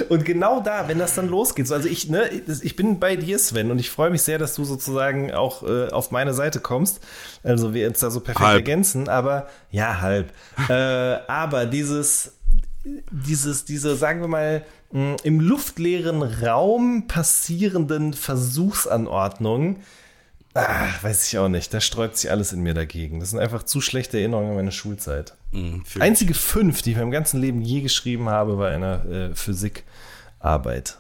und 0.10 0.26
genau 0.26 0.60
da, 0.60 0.88
wenn 0.88 1.00
das 1.00 1.16
dann 1.16 1.28
losgeht, 1.28 1.72
also 1.72 1.88
ich, 1.88 2.10
ne, 2.10 2.30
ich 2.30 2.76
bin 2.76 3.00
bei 3.00 3.16
dir, 3.16 3.40
Sven, 3.40 3.72
und 3.72 3.80
ich 3.80 3.90
freue 3.90 4.10
mich 4.10 4.22
sehr, 4.22 4.38
dass 4.38 4.56
du 4.56 4.66
sozusagen 4.66 5.32
auch 5.32 5.64
äh, 5.64 5.88
auf 5.90 6.12
meine 6.12 6.34
Seite 6.34 6.60
kommst. 6.60 7.00
Also 7.44 7.74
wir 7.74 7.88
uns 7.88 8.00
da 8.00 8.10
so 8.10 8.20
perfekt 8.20 8.46
halb. 8.46 8.58
ergänzen, 8.58 9.10
aber 9.10 9.48
ja, 9.72 10.02
halb. 10.02 10.32
äh, 10.70 10.74
aber 10.74 11.66
dieses, 11.66 12.34
dieses, 13.12 13.66
diese, 13.66 13.96
sagen 13.96 14.22
wir 14.22 14.28
mal, 14.28 14.66
im 15.24 15.40
luftleeren 15.42 16.24
Raum 16.24 17.08
passierenden 17.08 18.14
Versuchsanordnungen, 18.14 19.78
Ach, 20.58 21.04
weiß 21.04 21.28
ich 21.28 21.38
auch 21.38 21.50
nicht. 21.50 21.74
Da 21.74 21.82
sträubt 21.82 22.16
sich 22.16 22.32
alles 22.32 22.54
in 22.54 22.62
mir 22.62 22.74
dagegen. 22.74 23.20
Das 23.20 23.32
sind 23.32 23.40
einfach 23.40 23.64
zu 23.64 23.82
schlechte 23.82 24.18
Erinnerungen 24.18 24.52
an 24.52 24.56
meine 24.56 24.72
Schulzeit. 24.72 25.36
Mhm, 25.52 25.84
Einzige 26.00 26.34
fünf, 26.34 26.82
die 26.82 26.92
ich 26.92 26.96
in 26.96 27.02
meinem 27.04 27.12
ganzen 27.12 27.42
Leben 27.42 27.62
je 27.62 27.82
geschrieben 27.82 28.30
habe, 28.30 28.58
war 28.58 28.70
einer 28.70 29.06
äh, 29.06 29.36
Physikarbeit. 29.36 30.98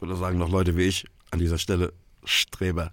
Oder 0.00 0.16
sagen 0.16 0.38
noch 0.38 0.48
Leute 0.48 0.76
wie 0.78 0.84
ich 0.84 1.04
an 1.30 1.38
dieser 1.38 1.58
Stelle 1.58 1.92
Streber. 2.24 2.92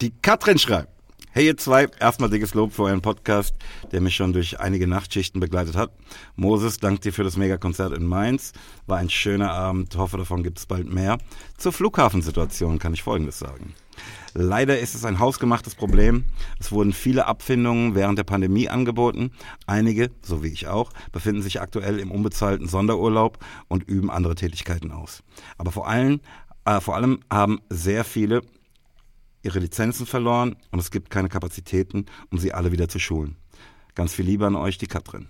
Die 0.00 0.10
Katrin 0.10 0.58
schreibt. 0.58 0.91
Hey 1.34 1.46
ihr 1.46 1.56
zwei, 1.56 1.86
erstmal 1.98 2.28
dickes 2.28 2.52
Lob 2.52 2.74
für 2.74 2.82
euren 2.82 3.00
Podcast, 3.00 3.54
der 3.90 4.02
mich 4.02 4.14
schon 4.14 4.34
durch 4.34 4.60
einige 4.60 4.86
Nachtschichten 4.86 5.40
begleitet 5.40 5.76
hat. 5.76 5.90
Moses, 6.36 6.76
danke 6.76 7.00
dir 7.00 7.12
für 7.14 7.24
das 7.24 7.38
Megakonzert 7.38 7.96
in 7.96 8.04
Mainz. 8.06 8.52
War 8.86 8.98
ein 8.98 9.08
schöner 9.08 9.50
Abend, 9.50 9.96
hoffe 9.96 10.18
davon 10.18 10.42
gibt 10.42 10.58
es 10.58 10.66
bald 10.66 10.92
mehr. 10.92 11.16
Zur 11.56 11.72
Flughafensituation 11.72 12.78
kann 12.78 12.92
ich 12.92 13.02
Folgendes 13.02 13.38
sagen. 13.38 13.72
Leider 14.34 14.78
ist 14.78 14.94
es 14.94 15.06
ein 15.06 15.20
hausgemachtes 15.20 15.74
Problem. 15.74 16.26
Es 16.60 16.70
wurden 16.70 16.92
viele 16.92 17.24
Abfindungen 17.24 17.94
während 17.94 18.18
der 18.18 18.24
Pandemie 18.24 18.68
angeboten. 18.68 19.30
Einige, 19.66 20.10
so 20.20 20.42
wie 20.42 20.48
ich 20.48 20.68
auch, 20.68 20.92
befinden 21.12 21.40
sich 21.40 21.62
aktuell 21.62 21.98
im 21.98 22.10
unbezahlten 22.10 22.68
Sonderurlaub 22.68 23.38
und 23.68 23.84
üben 23.84 24.10
andere 24.10 24.34
Tätigkeiten 24.34 24.90
aus. 24.92 25.22
Aber 25.56 25.72
vor 25.72 25.88
allem, 25.88 26.20
äh, 26.66 26.78
vor 26.82 26.94
allem 26.94 27.20
haben 27.30 27.62
sehr 27.70 28.04
viele 28.04 28.42
ihre 29.42 29.58
Lizenzen 29.58 30.06
verloren 30.06 30.56
und 30.70 30.78
es 30.78 30.90
gibt 30.90 31.10
keine 31.10 31.28
Kapazitäten, 31.28 32.06
um 32.30 32.38
sie 32.38 32.52
alle 32.52 32.72
wieder 32.72 32.88
zu 32.88 32.98
schulen. 32.98 33.36
Ganz 33.94 34.14
viel 34.14 34.24
Liebe 34.24 34.46
an 34.46 34.56
euch, 34.56 34.78
die 34.78 34.86
Katrin. 34.86 35.28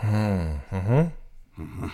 Hm, 0.00 0.60
mhm. 0.70 1.12
Mhm. 1.56 1.90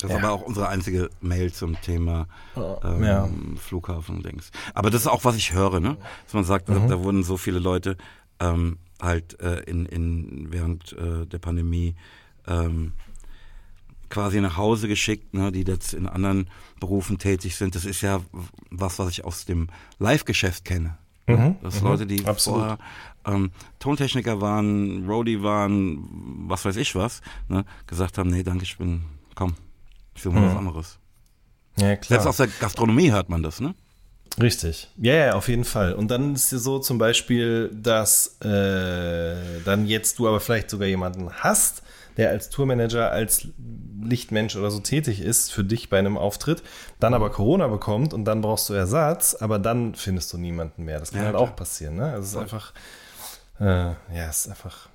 Das 0.00 0.10
ist 0.10 0.16
ja. 0.16 0.22
aber 0.22 0.32
auch 0.32 0.42
unsere 0.42 0.68
einzige 0.68 1.10
Mail 1.20 1.52
zum 1.52 1.78
Thema 1.80 2.26
ähm, 2.56 3.04
ja. 3.04 3.28
Flughafen 3.56 4.22
Dings. 4.22 4.50
Aber 4.74 4.90
das 4.90 5.02
ist 5.02 5.06
auch, 5.06 5.24
was 5.24 5.36
ich 5.36 5.52
höre, 5.52 5.78
ne? 5.78 5.98
Dass 6.24 6.34
man 6.34 6.44
sagt, 6.44 6.68
mhm. 6.68 6.74
da, 6.74 6.96
da, 6.96 7.02
wurden 7.04 7.22
so 7.22 7.36
viele 7.36 7.58
Leute 7.58 7.96
ähm, 8.40 8.78
halt 9.00 9.38
äh, 9.40 9.60
in, 9.64 9.84
in 9.86 10.50
während 10.50 10.94
äh, 10.94 11.26
der 11.26 11.38
Pandemie 11.38 11.96
ähm, 12.46 12.94
quasi 14.10 14.40
nach 14.40 14.56
Hause 14.56 14.88
geschickt, 14.88 15.32
ne, 15.32 15.50
die 15.52 15.62
jetzt 15.62 15.94
in 15.94 16.06
anderen 16.06 16.50
Berufen 16.80 17.18
tätig 17.18 17.56
sind. 17.56 17.74
Das 17.74 17.84
ist 17.84 18.02
ja 18.02 18.20
was, 18.70 18.98
was 18.98 19.10
ich 19.10 19.24
aus 19.24 19.44
dem 19.44 19.68
Live-Geschäft 19.98 20.64
kenne. 20.64 20.98
Mhm, 21.26 21.56
dass 21.62 21.80
mhm, 21.80 21.86
Leute, 21.86 22.06
die 22.06 22.26
absolut. 22.26 22.60
vorher 22.60 22.78
ähm, 23.24 23.52
Tontechniker 23.78 24.40
waren, 24.40 25.08
Roadie 25.08 25.42
waren, 25.42 26.04
was 26.48 26.64
weiß 26.64 26.76
ich 26.76 26.94
was, 26.94 27.20
ne, 27.48 27.64
gesagt 27.86 28.18
haben, 28.18 28.30
nee, 28.30 28.42
danke, 28.42 28.64
ich 28.64 28.76
bin, 28.78 29.02
komm, 29.34 29.54
ich 30.14 30.24
will 30.24 30.32
mal 30.32 30.40
mhm. 30.40 30.46
was 30.46 30.56
anderes. 30.56 30.98
Ja, 31.76 31.96
klar. 31.96 32.20
Selbst 32.20 32.26
aus 32.26 32.36
der 32.38 32.48
Gastronomie 32.48 33.10
hört 33.10 33.28
man 33.28 33.42
das, 33.42 33.60
ne? 33.60 33.74
Richtig. 34.40 34.88
Ja, 34.96 35.14
ja, 35.14 35.34
auf 35.34 35.48
jeden 35.48 35.64
Fall. 35.64 35.92
Und 35.92 36.10
dann 36.10 36.34
ist 36.34 36.52
es 36.52 36.62
so 36.62 36.78
zum 36.78 36.98
Beispiel, 36.98 37.70
dass 37.74 38.38
äh, 38.40 39.60
dann 39.64 39.86
jetzt 39.86 40.18
du 40.18 40.28
aber 40.28 40.40
vielleicht 40.40 40.70
sogar 40.70 40.86
jemanden 40.86 41.30
hast, 41.32 41.82
der 42.20 42.28
als 42.28 42.50
Tourmanager, 42.50 43.10
als 43.10 43.48
Lichtmensch 44.02 44.54
oder 44.54 44.70
so 44.70 44.80
tätig 44.80 45.22
ist 45.22 45.50
für 45.50 45.64
dich 45.64 45.88
bei 45.88 45.98
einem 45.98 46.18
Auftritt, 46.18 46.62
dann 46.98 47.14
aber 47.14 47.30
Corona 47.30 47.66
bekommt 47.68 48.12
und 48.12 48.26
dann 48.26 48.42
brauchst 48.42 48.68
du 48.68 48.74
Ersatz, 48.74 49.34
aber 49.34 49.58
dann 49.58 49.94
findest 49.94 50.30
du 50.34 50.36
niemanden 50.36 50.84
mehr. 50.84 51.00
Das 51.00 51.12
kann 51.12 51.20
ja, 51.20 51.26
halt 51.28 51.36
klar. 51.36 51.48
auch 51.48 51.56
passieren. 51.56 51.96
Ne? 51.96 52.04
Also 52.04 52.20
es 52.20 52.30
ist 52.32 52.36
einfach, 52.36 52.74
äh, 53.58 53.64
ja, 53.64 54.28
es 54.28 54.44
ist 54.44 54.48
einfach 54.48 54.90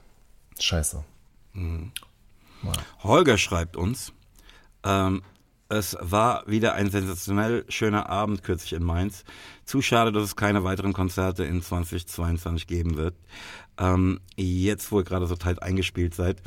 scheiße. 0.59 1.03
Mhm. 1.53 1.91
Holger 3.01 3.39
schreibt 3.39 3.75
uns, 3.75 4.13
ähm, 4.83 5.23
es 5.67 5.97
war 5.99 6.43
wieder 6.45 6.75
ein 6.75 6.91
sensationell 6.91 7.65
schöner 7.69 8.07
Abend 8.07 8.43
kürzlich 8.43 8.73
in 8.73 8.83
Mainz. 8.83 9.23
Zu 9.65 9.81
schade, 9.81 10.11
dass 10.11 10.23
es 10.23 10.35
keine 10.35 10.63
weiteren 10.63 10.93
Konzerte 10.93 11.43
in 11.43 11.63
2022 11.63 12.67
geben 12.67 12.97
wird 12.97 13.15
ähm, 13.79 14.19
jetzt, 14.35 14.91
wo 14.91 14.99
ihr 14.99 15.03
gerade 15.03 15.27
so 15.27 15.35
tight 15.35 15.61
eingespielt 15.61 16.13
seid. 16.13 16.41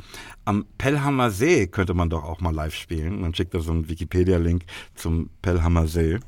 Am 0.45 0.65
Pellhammer 0.77 1.31
See 1.31 1.67
könnte 1.67 1.93
man 1.93 2.09
doch 2.09 2.23
auch 2.23 2.41
mal 2.41 2.53
live 2.53 2.75
spielen. 2.75 3.21
Man 3.21 3.33
schickt 3.33 3.53
da 3.53 3.59
so 3.59 3.71
einen 3.71 3.89
Wikipedia-Link 3.89 4.63
zum 4.95 5.29
Pellhammer 5.41 5.87
See. 5.87 6.19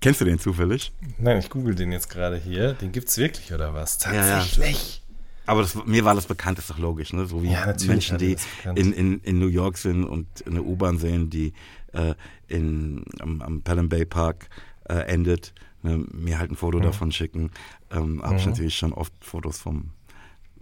Kennst 0.00 0.20
du 0.20 0.24
den 0.24 0.38
zufällig? 0.38 0.92
Nein, 1.18 1.38
ich 1.38 1.50
google 1.50 1.74
den 1.74 1.90
jetzt 1.90 2.08
gerade 2.08 2.36
hier. 2.36 2.74
Den 2.74 2.92
gibt's 2.92 3.18
wirklich 3.18 3.52
oder 3.52 3.74
was? 3.74 3.98
Tatsächlich. 3.98 4.56
Ja, 4.58 4.72
ja. 4.72 5.08
Aber 5.46 5.62
das, 5.62 5.74
mir 5.86 6.04
war 6.04 6.14
das 6.14 6.26
bekannt, 6.26 6.58
ist 6.58 6.68
doch 6.68 6.78
logisch, 6.78 7.12
ne? 7.14 7.24
So 7.24 7.42
wie 7.42 7.50
ja, 7.50 7.74
Menschen, 7.86 8.18
die 8.18 8.36
in, 8.74 8.92
in, 8.92 9.20
in 9.20 9.38
New 9.38 9.48
York 9.48 9.78
sind 9.78 10.04
und 10.04 10.26
eine 10.46 10.62
U-Bahn 10.62 10.98
sehen, 10.98 11.30
die 11.30 11.54
äh, 11.94 12.14
in, 12.48 13.04
am, 13.18 13.40
am 13.40 13.62
Pelham 13.62 13.88
Bay 13.88 14.04
Park 14.04 14.50
äh, 14.84 14.98
endet 15.06 15.54
ne, 15.82 16.04
mir 16.12 16.38
halt 16.38 16.50
ein 16.50 16.56
Foto 16.56 16.78
mhm. 16.78 16.82
davon 16.82 17.12
schicken. 17.12 17.50
Ähm, 17.90 18.22
Habe 18.22 18.36
ich 18.36 18.44
mhm. 18.44 18.52
natürlich 18.52 18.76
schon 18.76 18.92
oft 18.92 19.12
Fotos 19.20 19.58
von 19.58 19.90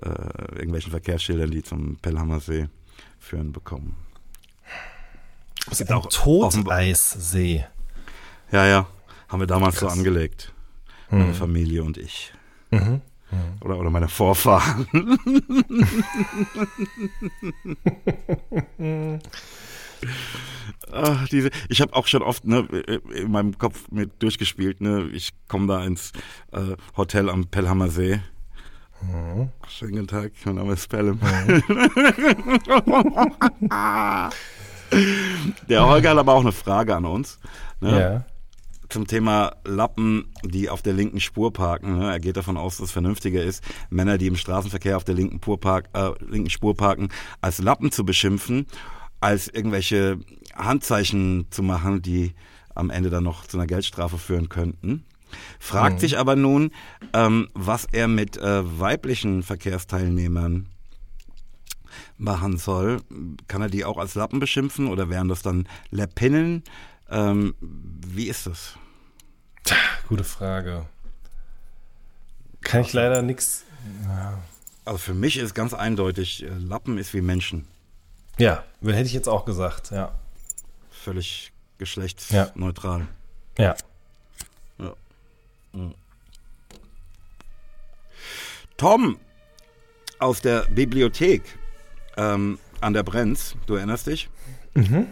äh, 0.02 0.08
irgendwelchen 0.54 0.90
Verkehrsschildern, 0.90 1.50
die 1.50 1.62
zum 1.62 1.96
Pellhammer 1.96 2.40
See 2.40 2.68
führen, 3.18 3.52
bekommen. 3.52 3.96
Es 5.70 5.78
gibt 5.78 5.92
auch 5.92 6.06
Toteissee. 6.06 7.64
Ja, 8.52 8.66
ja. 8.66 8.86
Haben 9.28 9.40
wir 9.40 9.46
damals 9.46 9.76
Krass. 9.76 9.92
so 9.92 9.98
angelegt. 9.98 10.52
Meine 11.10 11.24
mhm. 11.24 11.34
Familie 11.34 11.82
und 11.82 11.98
ich. 11.98 12.32
Mhm. 12.70 13.00
Mhm. 13.30 13.58
Oder, 13.60 13.78
oder 13.78 13.90
meine 13.90 14.08
Vorfahren. 14.08 14.86
Ach, 20.92 21.28
diese, 21.28 21.50
ich 21.68 21.80
habe 21.80 21.94
auch 21.94 22.06
schon 22.06 22.22
oft 22.22 22.44
ne, 22.44 22.60
in 23.14 23.30
meinem 23.30 23.58
Kopf 23.58 23.90
mit 23.90 24.22
durchgespielt. 24.22 24.80
Ne, 24.80 25.08
ich 25.12 25.32
komme 25.48 25.66
da 25.66 25.84
ins 25.84 26.12
äh, 26.52 26.76
Hotel 26.96 27.28
am 27.28 27.46
Pellhammer 27.46 27.88
See. 27.88 28.20
Mhm. 29.02 29.50
Schönen 29.68 29.92
guten 29.92 30.06
Tag, 30.08 30.32
mein 30.44 30.54
Name 30.56 30.72
ist 30.72 30.88
Pelham. 30.88 31.20
Mhm. 31.20 31.62
Der 35.68 35.86
Holger 35.86 36.10
hat 36.10 36.18
aber 36.18 36.32
auch 36.32 36.40
eine 36.40 36.52
Frage 36.52 36.94
an 36.94 37.04
uns. 37.04 37.38
Ne? 37.80 38.00
Ja. 38.00 38.24
Zum 38.88 39.08
Thema 39.08 39.56
Lappen, 39.64 40.32
die 40.44 40.70
auf 40.70 40.80
der 40.80 40.92
linken 40.92 41.18
Spur 41.18 41.52
parken. 41.52 41.98
Ne? 41.98 42.10
Er 42.12 42.20
geht 42.20 42.36
davon 42.36 42.56
aus, 42.56 42.76
dass 42.76 42.86
es 42.86 42.92
vernünftiger 42.92 43.42
ist, 43.42 43.64
Männer, 43.90 44.16
die 44.16 44.28
im 44.28 44.36
Straßenverkehr 44.36 44.96
auf 44.96 45.02
der 45.02 45.16
linken, 45.16 45.40
Purpark, 45.40 45.88
äh, 45.92 46.10
linken 46.24 46.50
Spur 46.50 46.76
parken, 46.76 47.08
als 47.40 47.58
Lappen 47.58 47.90
zu 47.90 48.04
beschimpfen 48.04 48.66
als 49.20 49.48
irgendwelche 49.48 50.18
Handzeichen 50.54 51.46
zu 51.50 51.62
machen, 51.62 52.02
die 52.02 52.34
am 52.74 52.90
Ende 52.90 53.10
dann 53.10 53.24
noch 53.24 53.46
zu 53.46 53.56
einer 53.56 53.66
Geldstrafe 53.66 54.18
führen 54.18 54.48
könnten. 54.48 55.04
Fragt 55.58 55.96
mhm. 55.96 56.00
sich 56.00 56.18
aber 56.18 56.36
nun, 56.36 56.70
ähm, 57.12 57.48
was 57.54 57.86
er 57.90 58.08
mit 58.08 58.36
äh, 58.36 58.78
weiblichen 58.78 59.42
Verkehrsteilnehmern 59.42 60.68
machen 62.18 62.56
soll. 62.56 63.00
Kann 63.48 63.62
er 63.62 63.68
die 63.68 63.84
auch 63.84 63.98
als 63.98 64.14
Lappen 64.14 64.40
beschimpfen 64.40 64.88
oder 64.88 65.10
wären 65.10 65.28
das 65.28 65.42
dann 65.42 65.68
Leppinnen? 65.90 66.62
Ähm, 67.10 67.54
wie 67.60 68.28
ist 68.28 68.46
das? 68.46 68.78
Gute 70.08 70.24
Frage. 70.24 70.86
Kann 72.60 72.82
ich 72.82 72.92
leider 72.92 73.22
nichts. 73.22 73.64
Ja. 74.04 74.38
Also 74.84 74.98
für 74.98 75.14
mich 75.14 75.36
ist 75.36 75.54
ganz 75.54 75.74
eindeutig, 75.74 76.44
äh, 76.44 76.48
Lappen 76.48 76.98
ist 76.98 77.14
wie 77.14 77.20
Menschen. 77.20 77.66
Ja, 78.38 78.64
hätte 78.82 79.06
ich 79.06 79.12
jetzt 79.12 79.28
auch 79.28 79.44
gesagt, 79.44 79.90
ja. 79.90 80.12
Völlig 80.90 81.52
geschlechtsneutral. 81.78 83.08
Ja. 83.58 83.76
ja. 84.78 84.92
ja. 85.72 85.90
Tom 88.76 89.18
aus 90.18 90.40
der 90.40 90.62
Bibliothek 90.66 91.42
ähm, 92.16 92.58
an 92.80 92.92
der 92.92 93.02
Brenz, 93.02 93.54
du 93.66 93.74
erinnerst 93.74 94.06
dich? 94.06 94.28
Mhm 94.74 95.08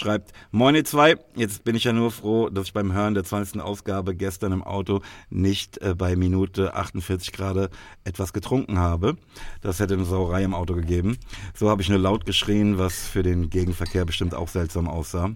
schreibt, 0.00 0.32
Moin 0.50 0.74
ihr 0.74 0.84
zwei, 0.84 1.16
jetzt 1.36 1.62
bin 1.62 1.76
ich 1.76 1.84
ja 1.84 1.92
nur 1.92 2.10
froh, 2.10 2.48
dass 2.48 2.66
ich 2.66 2.72
beim 2.72 2.92
Hören 2.92 3.14
der 3.14 3.24
20. 3.24 3.60
Ausgabe 3.60 4.14
gestern 4.16 4.52
im 4.52 4.64
Auto 4.64 5.02
nicht 5.28 5.80
äh, 5.82 5.94
bei 5.94 6.16
Minute 6.16 6.74
48 6.74 7.32
Grad 7.32 7.70
etwas 8.04 8.32
getrunken 8.32 8.78
habe. 8.78 9.16
Das 9.60 9.78
hätte 9.78 9.94
eine 9.94 10.04
Sauerei 10.04 10.42
im 10.42 10.54
Auto 10.54 10.74
gegeben. 10.74 11.18
So 11.54 11.68
habe 11.68 11.82
ich 11.82 11.88
nur 11.88 11.98
laut 11.98 12.24
geschrien, 12.26 12.78
was 12.78 13.06
für 13.06 13.22
den 13.22 13.50
Gegenverkehr 13.50 14.04
bestimmt 14.04 14.34
auch 14.34 14.48
seltsam 14.48 14.88
aussah. 14.88 15.30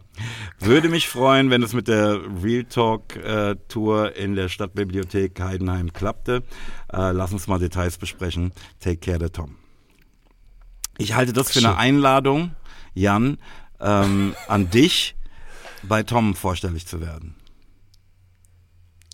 Würde 0.59 0.89
mich 0.89 1.09
freuen, 1.09 1.51
wenn 1.51 1.63
es 1.63 1.75
mit 1.75 1.89
der 1.89 2.21
Real 2.43 2.65
Talk 2.65 3.17
äh, 3.17 3.57
Tour 3.69 4.17
in 4.17 4.35
der 4.35 4.49
Stadtbibliothek 4.49 5.39
Heidenheim 5.41 5.93
klappte. 5.93 6.43
Äh, 6.93 7.13
lass 7.13 7.33
uns 7.33 7.47
mal 7.47 7.59
Details 7.59 7.99
besprechen. 7.99 8.53
Take 8.81 8.97
care, 8.97 9.19
der 9.19 9.33
Tom. 9.33 9.57
Ich 10.97 11.15
halte 11.15 11.33
das 11.33 11.51
für 11.51 11.59
eine 11.59 11.77
Einladung, 11.77 12.53
Jan, 12.95 13.39
ähm, 13.85 14.35
an 14.49 14.71
dich 14.71 15.15
bei 15.83 16.03
Tom 16.03 16.35
vorstellig 16.35 16.87
zu 16.87 17.01
werden. 17.01 17.35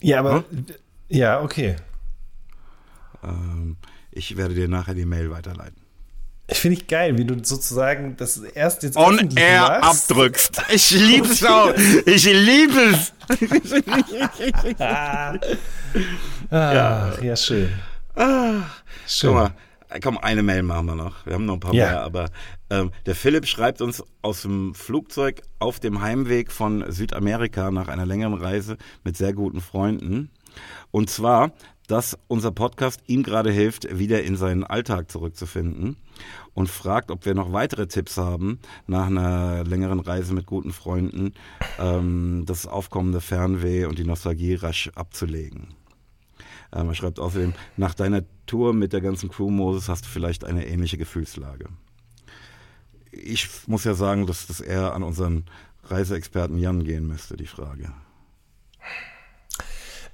Ja, 0.00 0.20
aber 0.20 0.44
hm? 0.50 0.66
ja, 1.08 1.42
okay. 1.42 1.76
Ähm, 3.22 3.76
ich 4.10 4.36
werde 4.36 4.54
dir 4.54 4.68
nachher 4.68 4.94
die 4.94 5.04
Mail 5.04 5.30
weiterleiten. 5.30 5.80
Ich 6.46 6.58
finde 6.58 6.78
ich 6.78 6.88
geil, 6.88 7.16
wie 7.16 7.24
du 7.24 7.36
sozusagen 7.44 8.16
das 8.16 8.38
erst 8.38 8.82
jetzt 8.82 8.96
on 8.96 9.30
air 9.36 9.80
machst. 9.80 10.10
abdrückst. 10.10 10.62
Ich 10.70 10.90
liebe 11.08 11.28
es 11.28 11.44
auch. 11.44 11.72
Ich 12.06 12.24
liebe 12.24 12.92
es. 12.92 13.12
ah, 14.80 15.38
ja. 16.50 17.22
ja, 17.22 17.36
schön. 17.36 17.72
Ah, 18.16 18.62
schön. 19.06 19.30
Guck 19.30 19.34
mal, 19.34 19.52
komm, 20.02 20.18
eine 20.18 20.42
Mail 20.42 20.62
machen 20.62 20.86
wir 20.86 20.94
noch. 20.94 21.26
Wir 21.26 21.34
haben 21.34 21.46
noch 21.46 21.54
ein 21.54 21.60
paar 21.60 21.74
ja. 21.74 21.86
mehr, 21.86 22.02
aber 22.02 22.30
ähm, 22.70 22.90
der 23.06 23.14
Philipp 23.14 23.46
schreibt 23.46 23.80
uns 23.80 24.02
aus 24.22 24.42
dem 24.42 24.74
Flugzeug 24.74 25.42
auf 25.58 25.80
dem 25.80 26.00
Heimweg 26.00 26.52
von 26.52 26.84
Südamerika 26.90 27.70
nach 27.70 27.88
einer 27.88 28.06
längeren 28.06 28.34
Reise 28.34 28.76
mit 29.04 29.16
sehr 29.16 29.32
guten 29.32 29.60
Freunden. 29.60 30.30
Und 30.90 31.10
zwar, 31.10 31.52
dass 31.86 32.16
unser 32.28 32.52
Podcast 32.52 33.00
ihm 33.06 33.22
gerade 33.22 33.50
hilft, 33.50 33.98
wieder 33.98 34.22
in 34.22 34.36
seinen 34.36 34.62
Alltag 34.64 35.10
zurückzufinden 35.10 35.96
und 36.54 36.68
fragt, 36.68 37.10
ob 37.10 37.26
wir 37.26 37.34
noch 37.34 37.52
weitere 37.52 37.88
Tipps 37.88 38.16
haben, 38.16 38.60
nach 38.86 39.06
einer 39.06 39.64
längeren 39.64 40.00
Reise 40.00 40.34
mit 40.34 40.46
guten 40.46 40.72
Freunden, 40.72 41.34
ähm, 41.78 42.44
das 42.46 42.66
aufkommende 42.66 43.20
Fernweh 43.20 43.86
und 43.86 43.98
die 43.98 44.04
Nostalgie 44.04 44.54
rasch 44.54 44.90
abzulegen. 44.94 45.74
Ähm, 46.72 46.88
er 46.88 46.94
schreibt 46.94 47.18
außerdem, 47.18 47.54
nach 47.76 47.94
deiner 47.94 48.22
Tour 48.46 48.72
mit 48.72 48.92
der 48.92 49.00
ganzen 49.00 49.28
Crew 49.28 49.50
Moses 49.50 49.88
hast 49.88 50.04
du 50.04 50.08
vielleicht 50.08 50.44
eine 50.44 50.66
ähnliche 50.66 50.98
Gefühlslage. 50.98 51.66
Ich 53.12 53.48
muss 53.66 53.84
ja 53.84 53.94
sagen, 53.94 54.26
dass 54.26 54.46
das 54.46 54.60
eher 54.60 54.94
an 54.94 55.02
unseren 55.02 55.46
Reiseexperten 55.84 56.58
Jan 56.58 56.84
gehen 56.84 57.06
müsste, 57.06 57.36
die 57.36 57.46
Frage. 57.46 57.92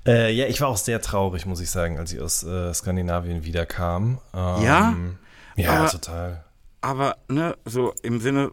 Äh, 0.06 0.32
ja, 0.32 0.46
ich 0.46 0.60
war 0.60 0.68
auch 0.68 0.76
sehr 0.76 1.00
traurig, 1.00 1.46
muss 1.46 1.60
ich 1.60 1.70
sagen, 1.70 1.98
als 1.98 2.12
ich 2.12 2.20
aus 2.20 2.44
äh, 2.44 2.72
Skandinavien 2.72 3.44
wiederkam. 3.44 4.18
Ähm, 4.32 4.62
ja? 4.62 4.96
Ja, 5.56 5.72
aber, 5.72 5.90
total. 5.90 6.44
Aber, 6.80 7.16
ne, 7.28 7.56
so 7.64 7.92
im 8.02 8.20
Sinne 8.20 8.52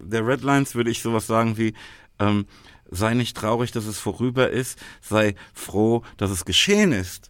der 0.00 0.26
Redlines 0.26 0.74
würde 0.74 0.90
ich 0.90 1.00
sowas 1.00 1.26
sagen 1.26 1.56
wie, 1.56 1.74
ähm, 2.18 2.46
sei 2.90 3.14
nicht 3.14 3.36
traurig, 3.36 3.70
dass 3.70 3.86
es 3.86 3.98
vorüber 3.98 4.50
ist, 4.50 4.78
sei 5.00 5.36
froh, 5.54 6.02
dass 6.16 6.30
es 6.30 6.44
geschehen 6.44 6.92
ist. 6.92 7.29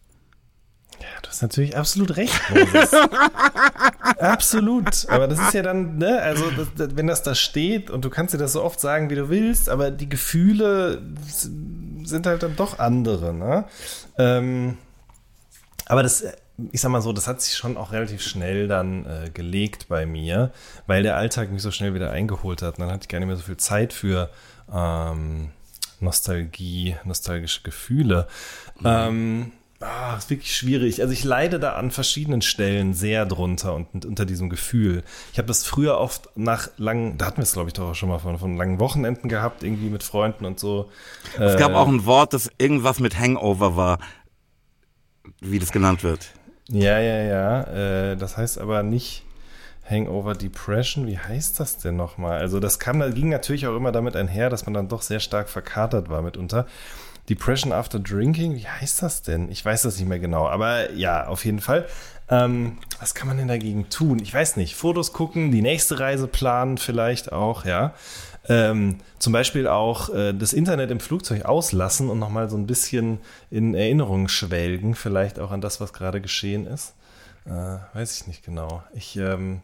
Ja, 1.00 1.20
du 1.22 1.28
hast 1.28 1.42
natürlich 1.42 1.76
absolut 1.76 2.16
recht, 2.16 2.38
Moses. 2.50 2.92
absolut. 4.18 5.08
Aber 5.08 5.28
das 5.28 5.40
ist 5.40 5.54
ja 5.54 5.62
dann, 5.62 5.96
ne, 5.98 6.20
also 6.20 6.50
das, 6.50 6.68
das, 6.76 6.96
wenn 6.96 7.06
das 7.06 7.22
da 7.22 7.34
steht 7.34 7.90
und 7.90 8.04
du 8.04 8.10
kannst 8.10 8.34
dir 8.34 8.38
das 8.38 8.52
so 8.52 8.62
oft 8.62 8.80
sagen, 8.80 9.08
wie 9.10 9.14
du 9.14 9.28
willst, 9.30 9.68
aber 9.68 9.90
die 9.90 10.08
Gefühle 10.08 11.02
sind 12.04 12.26
halt 12.26 12.42
dann 12.42 12.56
doch 12.56 12.78
andere, 12.78 13.32
ne? 13.32 13.64
Ähm, 14.18 14.76
aber 15.86 16.02
das, 16.02 16.24
ich 16.72 16.80
sag 16.80 16.90
mal 16.90 17.02
so, 17.02 17.12
das 17.12 17.26
hat 17.26 17.40
sich 17.40 17.56
schon 17.56 17.76
auch 17.76 17.92
relativ 17.92 18.22
schnell 18.22 18.68
dann 18.68 19.06
äh, 19.06 19.30
gelegt 19.30 19.88
bei 19.88 20.06
mir, 20.06 20.52
weil 20.86 21.02
der 21.02 21.16
Alltag 21.16 21.50
mich 21.50 21.62
so 21.62 21.70
schnell 21.70 21.94
wieder 21.94 22.10
eingeholt 22.10 22.62
hat. 22.62 22.78
Und 22.78 22.82
dann 22.82 22.90
hatte 22.90 23.04
ich 23.04 23.08
gar 23.08 23.18
nicht 23.18 23.28
mehr 23.28 23.36
so 23.36 23.42
viel 23.42 23.56
Zeit 23.56 23.92
für 23.92 24.30
ähm, 24.72 25.50
Nostalgie, 26.00 26.96
nostalgische 27.04 27.62
Gefühle. 27.62 28.26
Mhm. 28.78 28.86
Ähm, 28.86 29.52
Ah, 29.82 30.14
ist 30.18 30.28
wirklich 30.28 30.54
schwierig. 30.54 31.00
Also 31.00 31.14
ich 31.14 31.24
leide 31.24 31.58
da 31.58 31.72
an 31.72 31.90
verschiedenen 31.90 32.42
Stellen 32.42 32.92
sehr 32.92 33.24
drunter 33.24 33.74
und, 33.74 34.04
unter 34.04 34.26
diesem 34.26 34.50
Gefühl. 34.50 35.02
Ich 35.32 35.38
habe 35.38 35.48
das 35.48 35.64
früher 35.64 35.96
oft 35.96 36.28
nach 36.36 36.68
langen, 36.76 37.16
da 37.16 37.24
hatten 37.24 37.38
wir 37.38 37.44
es 37.44 37.54
glaube 37.54 37.68
ich 37.68 37.72
doch 37.72 37.90
auch 37.90 37.94
schon 37.94 38.10
mal 38.10 38.18
von, 38.18 38.38
von 38.38 38.58
langen 38.58 38.78
Wochenenden 38.78 39.30
gehabt, 39.30 39.62
irgendwie 39.62 39.88
mit 39.88 40.02
Freunden 40.02 40.44
und 40.44 40.60
so. 40.60 40.90
Es 41.38 41.56
gab 41.56 41.72
äh, 41.72 41.74
auch 41.74 41.88
ein 41.88 42.04
Wort, 42.04 42.34
das 42.34 42.50
irgendwas 42.58 43.00
mit 43.00 43.18
Hangover 43.18 43.74
war, 43.74 44.00
wie 45.40 45.58
das 45.58 45.72
genannt 45.72 46.04
wird. 46.04 46.28
Ja, 46.68 46.98
ja, 47.00 47.22
ja. 47.22 47.62
Äh, 48.10 48.16
das 48.18 48.36
heißt 48.36 48.58
aber 48.58 48.82
nicht 48.82 49.24
Hangover 49.88 50.34
Depression. 50.34 51.06
Wie 51.06 51.18
heißt 51.18 51.58
das 51.58 51.78
denn 51.78 51.96
nochmal? 51.96 52.38
Also 52.38 52.60
das 52.60 52.78
kam, 52.78 53.00
das 53.00 53.14
ging 53.14 53.30
natürlich 53.30 53.66
auch 53.66 53.76
immer 53.76 53.92
damit 53.92 54.14
einher, 54.14 54.50
dass 54.50 54.66
man 54.66 54.74
dann 54.74 54.88
doch 54.88 55.00
sehr 55.00 55.20
stark 55.20 55.48
verkatert 55.48 56.10
war 56.10 56.20
mitunter. 56.20 56.66
Depression 57.30 57.72
After 57.72 58.00
Drinking, 58.00 58.56
wie 58.56 58.66
heißt 58.66 59.02
das 59.02 59.22
denn? 59.22 59.50
Ich 59.50 59.64
weiß 59.64 59.82
das 59.82 59.98
nicht 59.98 60.08
mehr 60.08 60.18
genau, 60.18 60.48
aber 60.48 60.92
ja, 60.92 61.28
auf 61.28 61.44
jeden 61.44 61.60
Fall. 61.60 61.86
Ähm, 62.28 62.78
was 62.98 63.14
kann 63.14 63.28
man 63.28 63.36
denn 63.36 63.48
dagegen 63.48 63.88
tun? 63.88 64.18
Ich 64.20 64.34
weiß 64.34 64.56
nicht. 64.56 64.74
Fotos 64.74 65.12
gucken, 65.12 65.52
die 65.52 65.62
nächste 65.62 66.00
Reise 66.00 66.26
planen, 66.26 66.76
vielleicht 66.76 67.32
auch, 67.32 67.64
ja. 67.64 67.94
Ähm, 68.48 68.98
zum 69.20 69.32
Beispiel 69.32 69.68
auch 69.68 70.08
äh, 70.12 70.32
das 70.32 70.52
Internet 70.52 70.90
im 70.90 70.98
Flugzeug 70.98 71.44
auslassen 71.44 72.10
und 72.10 72.18
nochmal 72.18 72.50
so 72.50 72.56
ein 72.56 72.66
bisschen 72.66 73.18
in 73.50 73.74
Erinnerung 73.74 74.28
schwelgen, 74.28 74.94
vielleicht 74.96 75.38
auch 75.38 75.52
an 75.52 75.60
das, 75.60 75.80
was 75.80 75.92
gerade 75.92 76.20
geschehen 76.20 76.66
ist. 76.66 76.94
Äh, 77.46 77.78
weiß 77.94 78.20
ich 78.20 78.26
nicht 78.26 78.44
genau. 78.44 78.82
Ich, 78.92 79.16
ähm, 79.16 79.62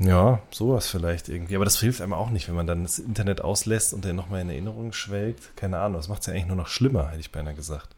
ja, 0.00 0.40
sowas 0.50 0.88
vielleicht 0.88 1.28
irgendwie. 1.28 1.56
Aber 1.56 1.64
das 1.64 1.80
hilft 1.80 2.00
einem 2.00 2.12
auch 2.12 2.30
nicht, 2.30 2.48
wenn 2.48 2.54
man 2.54 2.66
dann 2.66 2.84
das 2.84 2.98
Internet 2.98 3.40
auslässt 3.40 3.92
und 3.92 4.04
dann 4.04 4.16
nochmal 4.16 4.42
in 4.42 4.50
Erinnerung 4.50 4.92
schwelgt. 4.92 5.56
Keine 5.56 5.78
Ahnung, 5.78 5.96
das 5.96 6.08
macht 6.08 6.20
es 6.20 6.26
ja 6.26 6.34
eigentlich 6.34 6.46
nur 6.46 6.56
noch 6.56 6.68
schlimmer, 6.68 7.08
hätte 7.08 7.20
ich 7.20 7.32
beinahe 7.32 7.54
gesagt. 7.54 7.94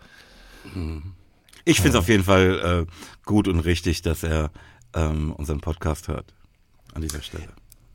Ich 1.64 1.76
finde 1.76 1.88
es 1.90 1.94
ja. 1.94 2.00
auf 2.00 2.08
jeden 2.08 2.24
Fall 2.24 2.86
äh, 2.88 2.92
gut 3.24 3.48
und 3.48 3.60
richtig, 3.60 4.02
dass 4.02 4.22
er 4.22 4.50
ähm, 4.94 5.32
unseren 5.32 5.60
Podcast 5.60 6.08
hört. 6.08 6.32
An 6.94 7.02
dieser 7.02 7.22
Stelle. 7.22 7.48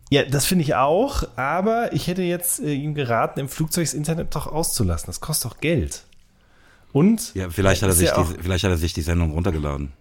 Ja, 0.10 0.24
das 0.24 0.46
finde 0.46 0.64
ich 0.64 0.76
auch, 0.76 1.28
aber 1.36 1.92
ich 1.94 2.08
hätte 2.08 2.22
jetzt 2.22 2.60
äh, 2.62 2.74
ihm 2.74 2.94
geraten, 2.94 3.40
im 3.40 3.50
Flugzeug 3.50 3.86
das 3.86 3.94
Internet 3.94 4.36
doch 4.36 4.48
auszulassen. 4.48 5.08
Das 5.08 5.20
kostet 5.20 5.52
doch 5.52 5.58
Geld. 5.60 6.04
Und? 6.94 7.34
Ja, 7.36 7.50
vielleicht 7.50 7.82
hat, 7.82 7.90
er 7.90 7.96
sich 7.96 8.08
ja 8.08 8.24
die, 8.24 8.42
vielleicht 8.42 8.64
hat 8.64 8.72
er 8.72 8.78
sich 8.78 8.94
die 8.94 9.02
Sendung 9.02 9.32
runtergeladen. 9.32 9.92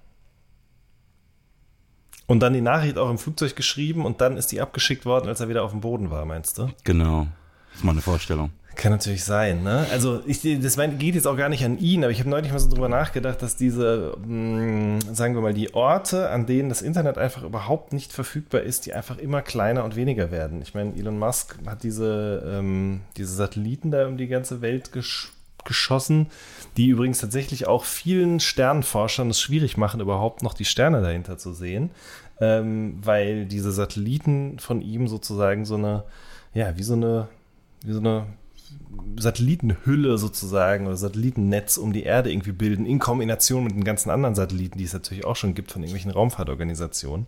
Und 2.26 2.40
dann 2.40 2.52
die 2.54 2.60
Nachricht 2.60 2.96
auch 2.98 3.10
im 3.10 3.18
Flugzeug 3.18 3.54
geschrieben 3.54 4.04
und 4.04 4.20
dann 4.20 4.36
ist 4.36 4.52
die 4.52 4.60
abgeschickt 4.60 5.04
worden, 5.04 5.28
als 5.28 5.40
er 5.40 5.48
wieder 5.48 5.62
auf 5.62 5.72
dem 5.72 5.80
Boden 5.80 6.10
war, 6.10 6.24
meinst 6.24 6.58
du? 6.58 6.68
Genau. 6.84 7.26
Das 7.70 7.78
ist 7.78 7.84
mal 7.84 7.92
eine 7.92 8.00
Vorstellung. 8.00 8.50
Kann 8.76 8.92
natürlich 8.92 9.24
sein, 9.24 9.62
ne? 9.62 9.86
Also 9.92 10.22
ich, 10.26 10.42
das 10.60 10.76
geht 10.76 11.14
jetzt 11.14 11.26
auch 11.26 11.36
gar 11.36 11.48
nicht 11.48 11.64
an 11.64 11.78
ihn, 11.78 12.02
aber 12.02 12.10
ich 12.10 12.18
habe 12.18 12.30
neulich 12.30 12.50
mal 12.50 12.58
so 12.58 12.68
drüber 12.68 12.88
nachgedacht, 12.88 13.40
dass 13.40 13.56
diese, 13.56 14.16
mh, 14.26 14.26
hm, 14.26 15.14
sagen 15.14 15.34
wir 15.34 15.42
mal, 15.42 15.54
die 15.54 15.74
Orte, 15.74 16.30
an 16.30 16.46
denen 16.46 16.70
das 16.70 16.82
Internet 16.82 17.18
einfach 17.18 17.44
überhaupt 17.44 17.92
nicht 17.92 18.12
verfügbar 18.12 18.62
ist, 18.62 18.86
die 18.86 18.92
einfach 18.92 19.18
immer 19.18 19.42
kleiner 19.42 19.84
und 19.84 19.96
weniger 19.96 20.30
werden. 20.30 20.60
Ich 20.60 20.74
meine, 20.74 20.94
Elon 20.96 21.18
Musk 21.18 21.56
hat 21.66 21.82
diese, 21.84 22.42
ähm, 22.46 23.02
diese 23.16 23.34
Satelliten 23.34 23.90
da 23.90 24.06
um 24.06 24.16
die 24.16 24.28
ganze 24.28 24.60
Welt 24.60 24.92
gesch 24.92 25.33
geschossen, 25.64 26.28
die 26.76 26.88
übrigens 26.88 27.20
tatsächlich 27.20 27.66
auch 27.66 27.84
vielen 27.84 28.40
Sternforschern 28.40 29.30
es 29.30 29.40
schwierig 29.40 29.76
machen, 29.76 30.00
überhaupt 30.00 30.42
noch 30.42 30.54
die 30.54 30.64
Sterne 30.64 31.02
dahinter 31.02 31.38
zu 31.38 31.52
sehen, 31.52 31.90
ähm, 32.40 32.98
weil 33.02 33.46
diese 33.46 33.72
Satelliten 33.72 34.58
von 34.58 34.80
ihm 34.80 35.08
sozusagen 35.08 35.64
so 35.64 35.76
eine, 35.76 36.04
ja, 36.52 36.76
wie 36.76 36.82
so 36.82 36.94
eine, 36.94 37.28
wie 37.84 37.92
so 37.92 38.00
eine 38.00 38.26
Satellitenhülle 39.16 40.18
sozusagen 40.18 40.86
oder 40.86 40.96
Satellitennetz 40.96 41.76
um 41.76 41.92
die 41.92 42.02
Erde 42.02 42.32
irgendwie 42.32 42.52
bilden, 42.52 42.86
in 42.86 42.98
Kombination 42.98 43.64
mit 43.64 43.74
den 43.74 43.84
ganzen 43.84 44.10
anderen 44.10 44.34
Satelliten, 44.34 44.78
die 44.78 44.84
es 44.84 44.92
natürlich 44.92 45.24
auch 45.24 45.36
schon 45.36 45.54
gibt 45.54 45.70
von 45.70 45.82
irgendwelchen 45.82 46.10
Raumfahrtorganisationen. 46.10 47.26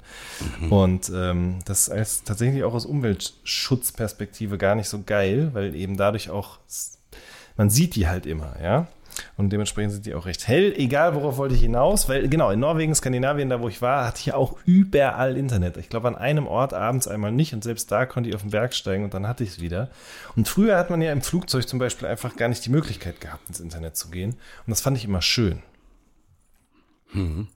Mhm. 0.60 0.72
Und 0.72 1.12
ähm, 1.14 1.58
das 1.64 1.88
ist 1.88 2.26
tatsächlich 2.26 2.64
auch 2.64 2.74
aus 2.74 2.86
Umweltschutzperspektive 2.86 4.58
gar 4.58 4.74
nicht 4.74 4.88
so 4.88 5.02
geil, 5.04 5.50
weil 5.52 5.74
eben 5.74 5.96
dadurch 5.96 6.30
auch 6.30 6.58
man 7.56 7.70
sieht 7.70 7.94
die 7.94 8.08
halt 8.08 8.26
immer, 8.26 8.54
ja. 8.62 8.88
Und 9.36 9.50
dementsprechend 9.50 9.92
sind 9.92 10.06
die 10.06 10.14
auch 10.14 10.26
recht 10.26 10.46
hell. 10.46 10.74
Egal, 10.76 11.14
worauf 11.14 11.36
wollte 11.38 11.54
ich 11.54 11.62
hinaus, 11.62 12.08
weil 12.08 12.28
genau, 12.28 12.50
in 12.50 12.60
Norwegen, 12.60 12.94
Skandinavien, 12.94 13.48
da 13.48 13.60
wo 13.60 13.68
ich 13.68 13.80
war, 13.80 14.06
hatte 14.06 14.20
ich 14.20 14.34
auch 14.34 14.56
überall 14.64 15.36
Internet. 15.36 15.76
Ich 15.76 15.88
glaube, 15.88 16.08
an 16.08 16.16
einem 16.16 16.46
Ort 16.46 16.74
abends 16.74 17.08
einmal 17.08 17.32
nicht 17.32 17.54
und 17.54 17.64
selbst 17.64 17.90
da 17.90 18.06
konnte 18.06 18.28
ich 18.28 18.34
auf 18.34 18.42
den 18.42 18.50
Berg 18.50 18.74
steigen 18.74 19.04
und 19.04 19.14
dann 19.14 19.26
hatte 19.26 19.44
ich 19.44 19.50
es 19.50 19.60
wieder. 19.60 19.90
Und 20.34 20.48
früher 20.48 20.76
hat 20.76 20.90
man 20.90 21.00
ja 21.00 21.12
im 21.12 21.22
Flugzeug 21.22 21.66
zum 21.66 21.78
Beispiel 21.78 22.08
einfach 22.08 22.36
gar 22.36 22.48
nicht 22.48 22.64
die 22.66 22.70
Möglichkeit 22.70 23.20
gehabt, 23.20 23.48
ins 23.48 23.60
Internet 23.60 23.96
zu 23.96 24.10
gehen. 24.10 24.32
Und 24.32 24.70
das 24.70 24.80
fand 24.80 24.96
ich 24.96 25.04
immer 25.04 25.22
schön. 25.22 25.62
Mhm. 27.12 27.48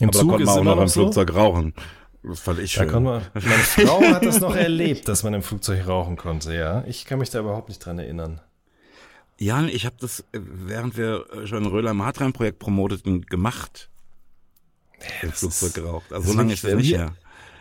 Im 0.00 0.08
Aber 0.08 0.18
Zug 0.18 0.30
da 0.30 0.36
konnte 0.36 0.46
man 0.46 0.58
auch 0.58 0.64
noch 0.76 0.82
im 0.82 0.88
so. 0.88 1.02
Flugzeug 1.02 1.34
rauchen. 1.34 1.74
Das 2.22 2.40
fand 2.40 2.58
ich 2.58 2.72
schön. 2.72 2.90
Man, 2.90 3.22
meine 3.32 3.46
Frau 3.46 4.02
hat 4.02 4.24
das 4.24 4.40
noch 4.40 4.54
erlebt, 4.54 5.08
dass 5.08 5.22
man 5.22 5.32
im 5.32 5.42
Flugzeug 5.42 5.86
rauchen 5.86 6.16
konnte, 6.16 6.54
ja. 6.54 6.84
Ich 6.86 7.06
kann 7.06 7.18
mich 7.18 7.30
da 7.30 7.40
überhaupt 7.40 7.68
nicht 7.70 7.78
dran 7.78 7.98
erinnern. 7.98 8.40
Jan, 9.40 9.68
ich 9.70 9.86
habe 9.86 9.96
das, 9.98 10.20
äh, 10.32 10.40
während 10.42 10.98
wir 10.98 11.24
schon 11.46 11.64
Röhler 11.64 11.92
im 11.92 12.04
Hartrein-Projekt 12.04 12.58
promoteten, 12.58 13.24
gemacht. 13.24 13.88
Im 15.22 15.32
Flugzeug 15.32 15.72
geraucht. 15.72 16.12
Also 16.12 16.32
so 16.32 16.36
lange 16.36 16.52
ist 16.52 16.62
das 16.62 16.74
nicht 16.74 16.92
her. 16.92 17.14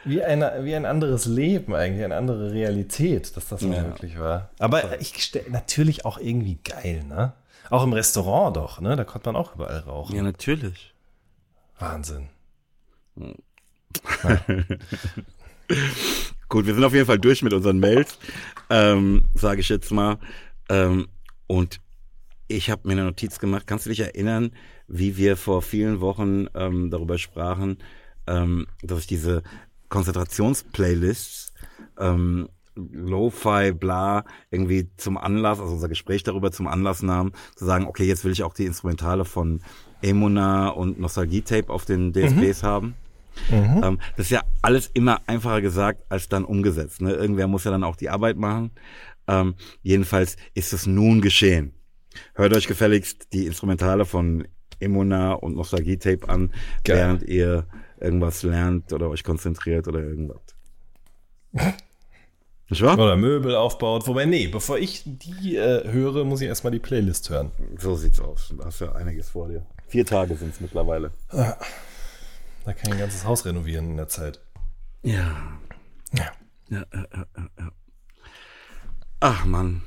Wie, 0.04 0.22
eine, 0.22 0.66
wie 0.66 0.76
ein 0.76 0.86
anderes 0.86 1.26
Leben 1.26 1.74
eigentlich, 1.74 2.04
eine 2.04 2.18
andere 2.18 2.52
Realität, 2.52 3.38
dass 3.38 3.48
das 3.48 3.62
ja. 3.62 3.86
wirklich 3.86 4.20
war. 4.20 4.50
Aber 4.60 5.00
ich 5.00 5.24
stelle 5.24 5.50
natürlich 5.50 6.04
auch 6.04 6.18
irgendwie 6.18 6.60
geil, 6.64 7.06
ne? 7.08 7.32
Auch 7.70 7.86
im 7.86 7.94
Restaurant 7.94 8.58
doch, 8.58 8.82
ne? 8.82 8.98
Da 8.98 9.06
konnte 9.06 9.32
man 9.32 9.42
auch 9.42 9.56
überall 9.56 9.80
rauchen. 9.80 10.16
Ja, 10.18 10.22
natürlich. 10.22 10.94
Wahnsinn. 11.80 12.28
Gut, 16.50 16.66
wir 16.66 16.74
sind 16.74 16.84
auf 16.84 16.94
jeden 16.94 17.06
Fall 17.06 17.20
durch 17.20 17.42
mit 17.42 17.54
unseren 17.54 17.80
Mails, 17.80 18.18
ähm, 18.70 19.24
sage 19.34 19.62
ich 19.62 19.70
jetzt 19.70 19.92
mal. 19.92 20.18
Ähm, 20.68 21.08
und 21.50 21.82
ich 22.48 22.70
habe 22.70 22.88
mir 22.88 22.94
eine 22.94 23.06
Notiz 23.06 23.40
gemacht. 23.40 23.66
Kannst 23.66 23.86
du 23.86 23.90
dich 23.90 24.02
erinnern, 24.02 24.52
wie 24.88 25.18
wir 25.18 25.36
vor 25.36 25.64
vielen 25.64 26.00
Wochen 26.00 26.46
ähm, 26.54 26.92
darüber 26.92 27.18
sprachen, 27.18 27.80
ähm, 28.28 28.68
dass 28.84 29.00
ich 29.00 29.08
diese 29.08 29.42
Konzentrationsplaylists 29.90 31.54
ähm, 31.98 32.50
Lo-Fi, 32.76 33.72
bla, 33.72 34.26
irgendwie 34.52 34.90
zum 34.96 35.18
Anlass, 35.18 35.60
also 35.60 35.74
unser 35.74 35.90
Gespräch 35.90 36.22
darüber 36.22 36.52
zum 36.52 36.68
Anlass 36.68 37.02
nahm, 37.02 37.34
zu 37.56 37.66
sagen, 37.66 37.88
okay, 37.88 38.06
jetzt 38.06 38.24
will 38.24 38.32
ich 38.32 38.44
auch 38.44 38.54
die 38.54 38.66
Instrumentale 38.66 39.26
von 39.26 39.62
Emona 40.04 40.70
und 40.70 41.00
Nostalgie-Tape 41.00 41.74
auf 41.74 41.86
den 41.86 42.14
DSPs 42.14 42.62
mhm. 42.62 42.68
haben. 42.68 42.96
Mhm. 43.50 43.84
Ähm, 43.84 44.00
das 44.18 44.28
ist 44.28 44.32
ja 44.32 44.42
alles 44.62 44.90
immer 44.94 45.22
einfacher 45.28 45.62
gesagt 45.62 46.04
als 46.10 46.30
dann 46.30 46.46
umgesetzt. 46.46 47.02
Ne? 47.02 47.14
Irgendwer 47.14 47.48
muss 47.48 47.64
ja 47.64 47.72
dann 47.72 47.84
auch 47.84 47.96
die 47.96 48.10
Arbeit 48.10 48.38
machen. 48.38 48.72
Ähm, 49.30 49.56
jedenfalls 49.84 50.38
ist 50.56 50.74
es 50.74 50.88
nun 50.88 51.22
geschehen. 51.22 51.74
Hört 52.34 52.54
euch 52.54 52.68
gefälligst 52.68 53.32
die 53.32 53.46
Instrumentale 53.46 54.06
von 54.06 54.48
Emona 54.80 55.34
und 55.34 55.56
Nostalgie-Tape 55.56 56.28
an, 56.28 56.52
Geil. 56.84 56.98
während 56.98 57.24
ihr 57.24 57.68
irgendwas 58.00 58.44
lernt 58.44 58.92
oder 58.92 59.10
euch 59.10 59.24
konzentriert 59.24 59.88
oder 59.88 60.00
irgendwas. 60.00 60.42
Nicht 62.70 62.82
wahr? 62.84 62.98
Oder 62.98 63.18
Möbel 63.18 63.56
aufbaut. 63.56 64.08
Wobei, 64.08 64.26
nee, 64.26 64.48
bevor 64.48 64.78
ich 64.78 65.04
die 65.06 65.56
äh, 65.56 65.92
höre, 65.92 66.24
muss 66.24 66.42
ich 66.42 66.48
erstmal 66.48 66.72
die 66.72 66.80
Playlist 66.80 67.30
hören. 67.30 67.52
So 67.78 67.96
sieht's 67.96 68.20
aus. 68.20 68.54
Da 68.58 68.66
hast 68.66 68.82
ja 68.82 68.94
einiges 68.94 69.30
vor 69.30 69.48
dir. 69.48 69.66
Vier 69.88 70.06
Tage 70.06 70.36
sind's 70.36 70.62
mittlerweile. 70.62 71.12
Da 71.32 72.74
kann 72.74 72.88
ich 72.88 72.92
ein 72.92 73.00
ganzes 73.00 73.26
Haus 73.26 73.46
renovieren 73.46 73.90
in 73.90 73.98
der 73.98 74.08
Zeit. 74.08 74.40
Ja. 75.02 75.60
Ja, 76.14 76.32
ja, 76.70 76.86
ja, 76.94 77.06
ja, 77.14 77.50
ja. 77.58 77.72
Ach 79.20 79.46
man, 79.46 79.84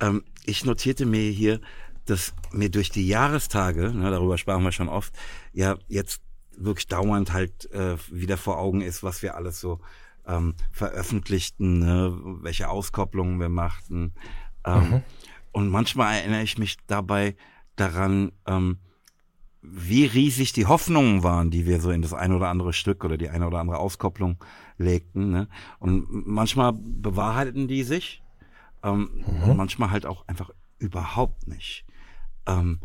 ähm, 0.00 0.24
ich 0.44 0.64
notierte 0.64 1.06
mir 1.06 1.30
hier, 1.30 1.60
dass 2.04 2.34
mir 2.52 2.70
durch 2.70 2.90
die 2.90 3.06
Jahrestage, 3.06 3.92
ne, 3.92 4.10
darüber 4.10 4.38
sprachen 4.38 4.64
wir 4.64 4.72
schon 4.72 4.88
oft, 4.88 5.12
ja 5.52 5.76
jetzt 5.88 6.22
wirklich 6.56 6.86
dauernd 6.86 7.32
halt 7.32 7.70
äh, 7.72 7.96
wieder 8.10 8.36
vor 8.36 8.58
Augen 8.58 8.80
ist, 8.80 9.02
was 9.02 9.22
wir 9.22 9.36
alles 9.36 9.60
so 9.60 9.80
ähm, 10.26 10.54
veröffentlichten, 10.72 11.80
ne, 11.80 12.16
welche 12.42 12.68
Auskopplungen 12.68 13.40
wir 13.40 13.48
machten. 13.48 14.12
Ähm, 14.64 15.02
Und 15.52 15.70
manchmal 15.70 16.18
erinnere 16.18 16.42
ich 16.42 16.58
mich 16.58 16.76
dabei 16.86 17.36
daran, 17.76 18.32
ähm, 18.46 18.78
wie 19.60 20.04
riesig 20.04 20.52
die 20.52 20.66
Hoffnungen 20.66 21.22
waren, 21.22 21.50
die 21.50 21.66
wir 21.66 21.80
so 21.80 21.90
in 21.90 22.02
das 22.02 22.14
eine 22.14 22.36
oder 22.36 22.48
andere 22.48 22.72
Stück 22.72 23.04
oder 23.04 23.16
die 23.16 23.28
eine 23.28 23.46
oder 23.46 23.58
andere 23.58 23.78
Auskopplung 23.78 24.38
legten. 24.76 25.30
Ne? 25.30 25.48
Und 25.78 26.26
manchmal 26.26 26.72
bewahrheiteten 26.74 27.66
die 27.66 27.82
sich, 27.82 28.22
ähm, 28.82 29.24
und 29.44 29.56
manchmal 29.56 29.90
halt 29.90 30.06
auch 30.06 30.26
einfach 30.26 30.50
überhaupt 30.78 31.46
nicht. 31.48 31.84
Ähm, 32.46 32.80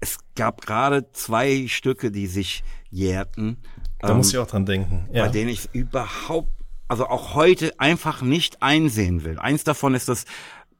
es 0.00 0.18
gab 0.36 0.64
gerade 0.64 1.10
zwei 1.12 1.66
Stücke, 1.68 2.10
die 2.10 2.26
sich 2.26 2.62
jährten, 2.90 3.58
Da 3.98 4.10
ähm, 4.10 4.18
muss 4.18 4.30
ich 4.32 4.38
auch 4.38 4.46
dran 4.46 4.64
denken. 4.66 5.08
Ja. 5.12 5.26
bei 5.26 5.30
denen 5.30 5.50
ich 5.50 5.68
überhaupt, 5.72 6.52
also 6.86 7.06
auch 7.06 7.34
heute 7.34 7.78
einfach 7.78 8.22
nicht 8.22 8.62
einsehen 8.62 9.24
will. 9.24 9.38
Eins 9.38 9.64
davon 9.64 9.94
ist 9.94 10.08
das 10.08 10.24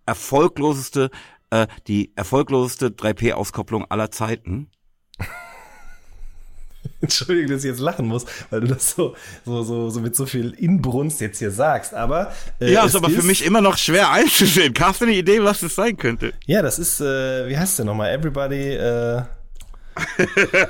erfolgloseste, 0.07 1.11
äh, 1.51 1.67
die 1.87 2.13
erfolgloseste 2.17 2.89
3P-Auskopplung 2.89 3.85
aller 3.91 4.11
Zeiten. 4.11 4.71
Entschuldigung, 7.01 7.53
dass 7.53 7.63
ich 7.65 7.71
jetzt 7.71 7.81
lachen 7.81 8.07
muss, 8.07 8.27
weil 8.51 8.61
du 8.63 8.67
das 8.69 8.91
so, 8.91 9.15
so, 9.45 9.63
so, 9.63 9.89
so 9.91 10.01
mit 10.01 10.17
so 10.17 10.27
viel 10.27 10.51
Inbrunst 10.53 11.21
jetzt 11.21 11.39
hier 11.39 11.51
sagst. 11.51 11.95
Aber 11.95 12.33
äh, 12.61 12.73
Ja, 12.73 12.83
es 12.85 12.91
ist 12.91 12.97
aber 12.97 13.09
für 13.11 13.23
mich 13.23 13.45
immer 13.45 13.61
noch 13.61 13.79
schwer 13.79 14.11
einzusehen. 14.11 14.75
Hast 14.81 15.01
du 15.01 15.05
eine 15.05 15.15
Idee, 15.15 15.43
was 15.43 15.61
das 15.61 15.75
sein 15.77 15.97
könnte? 15.97 16.33
Ja, 16.47 16.61
das 16.63 16.79
ist, 16.79 17.01
äh, 17.01 17.49
wie 17.49 17.57
heißt 17.57 17.79
der 17.79 17.85
nochmal? 17.87 18.11
Everybody, 18.11 18.75
äh, 18.75 19.23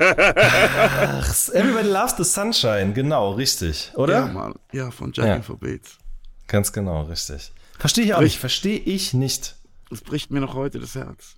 Ach, 0.09 1.49
Everybody 1.53 1.89
loves 1.89 2.14
the 2.16 2.24
sunshine, 2.24 2.93
genau, 2.95 3.33
richtig, 3.33 3.93
oder? 3.95 4.14
Ja, 4.20 4.26
Mann. 4.26 4.55
Ja, 4.72 4.91
von 4.91 5.12
Jackie 5.12 5.29
Ja. 5.29 5.43
for 5.43 5.59
Bates. 5.59 5.99
Ganz 6.47 6.72
genau, 6.72 7.03
richtig. 7.03 7.53
Verstehe 7.79 8.05
ich 8.05 8.14
auch 8.14 8.20
nicht, 8.20 8.39
verstehe 8.39 8.79
ich 8.79 9.14
nicht. 9.14 9.57
Das 9.91 10.01
bricht 10.01 10.31
mir 10.31 10.41
noch 10.41 10.55
heute 10.55 10.79
das 10.81 10.95
Herz. 10.95 11.37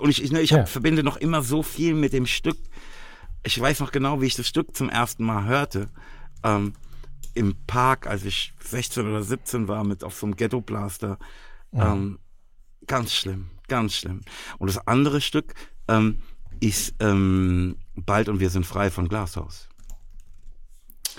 Und 0.00 0.10
ich, 0.10 0.22
ich, 0.22 0.32
ne, 0.32 0.40
ich 0.40 0.50
Ja. 0.50 0.58
hab, 0.60 0.68
verbinde 0.68 1.02
noch 1.02 1.16
immer 1.16 1.42
so 1.42 1.62
viel 1.62 1.94
mit 1.94 2.12
dem 2.12 2.26
Stück. 2.26 2.56
Ich 3.42 3.58
weiß 3.60 3.80
noch 3.80 3.92
genau, 3.92 4.20
wie 4.20 4.26
ich 4.26 4.34
das 4.34 4.48
Stück 4.48 4.76
zum 4.76 4.90
ersten 4.90 5.24
Mal 5.24 5.44
hörte. 5.44 5.88
Ähm, 6.42 6.74
Im 7.34 7.56
Park, 7.66 8.06
als 8.06 8.24
ich 8.24 8.52
16 8.62 9.08
oder 9.08 9.22
17 9.22 9.68
war, 9.68 9.84
mit 9.84 10.04
auf 10.04 10.16
so 10.16 10.26
einem 10.26 10.36
Ghetto-Blaster. 10.36 11.18
Ähm, 11.72 12.18
ganz 12.86 13.12
schlimm, 13.14 13.50
ganz 13.68 13.94
schlimm. 13.94 14.22
Und 14.58 14.68
das 14.68 14.86
andere 14.86 15.20
Stück 15.20 15.54
ähm, 15.86 16.22
ist 16.60 16.94
ähm, 17.00 17.76
Bald 17.94 18.28
und 18.28 18.40
wir 18.40 18.50
sind 18.50 18.66
frei 18.66 18.90
von 18.90 19.08
Glashaus. 19.08 19.68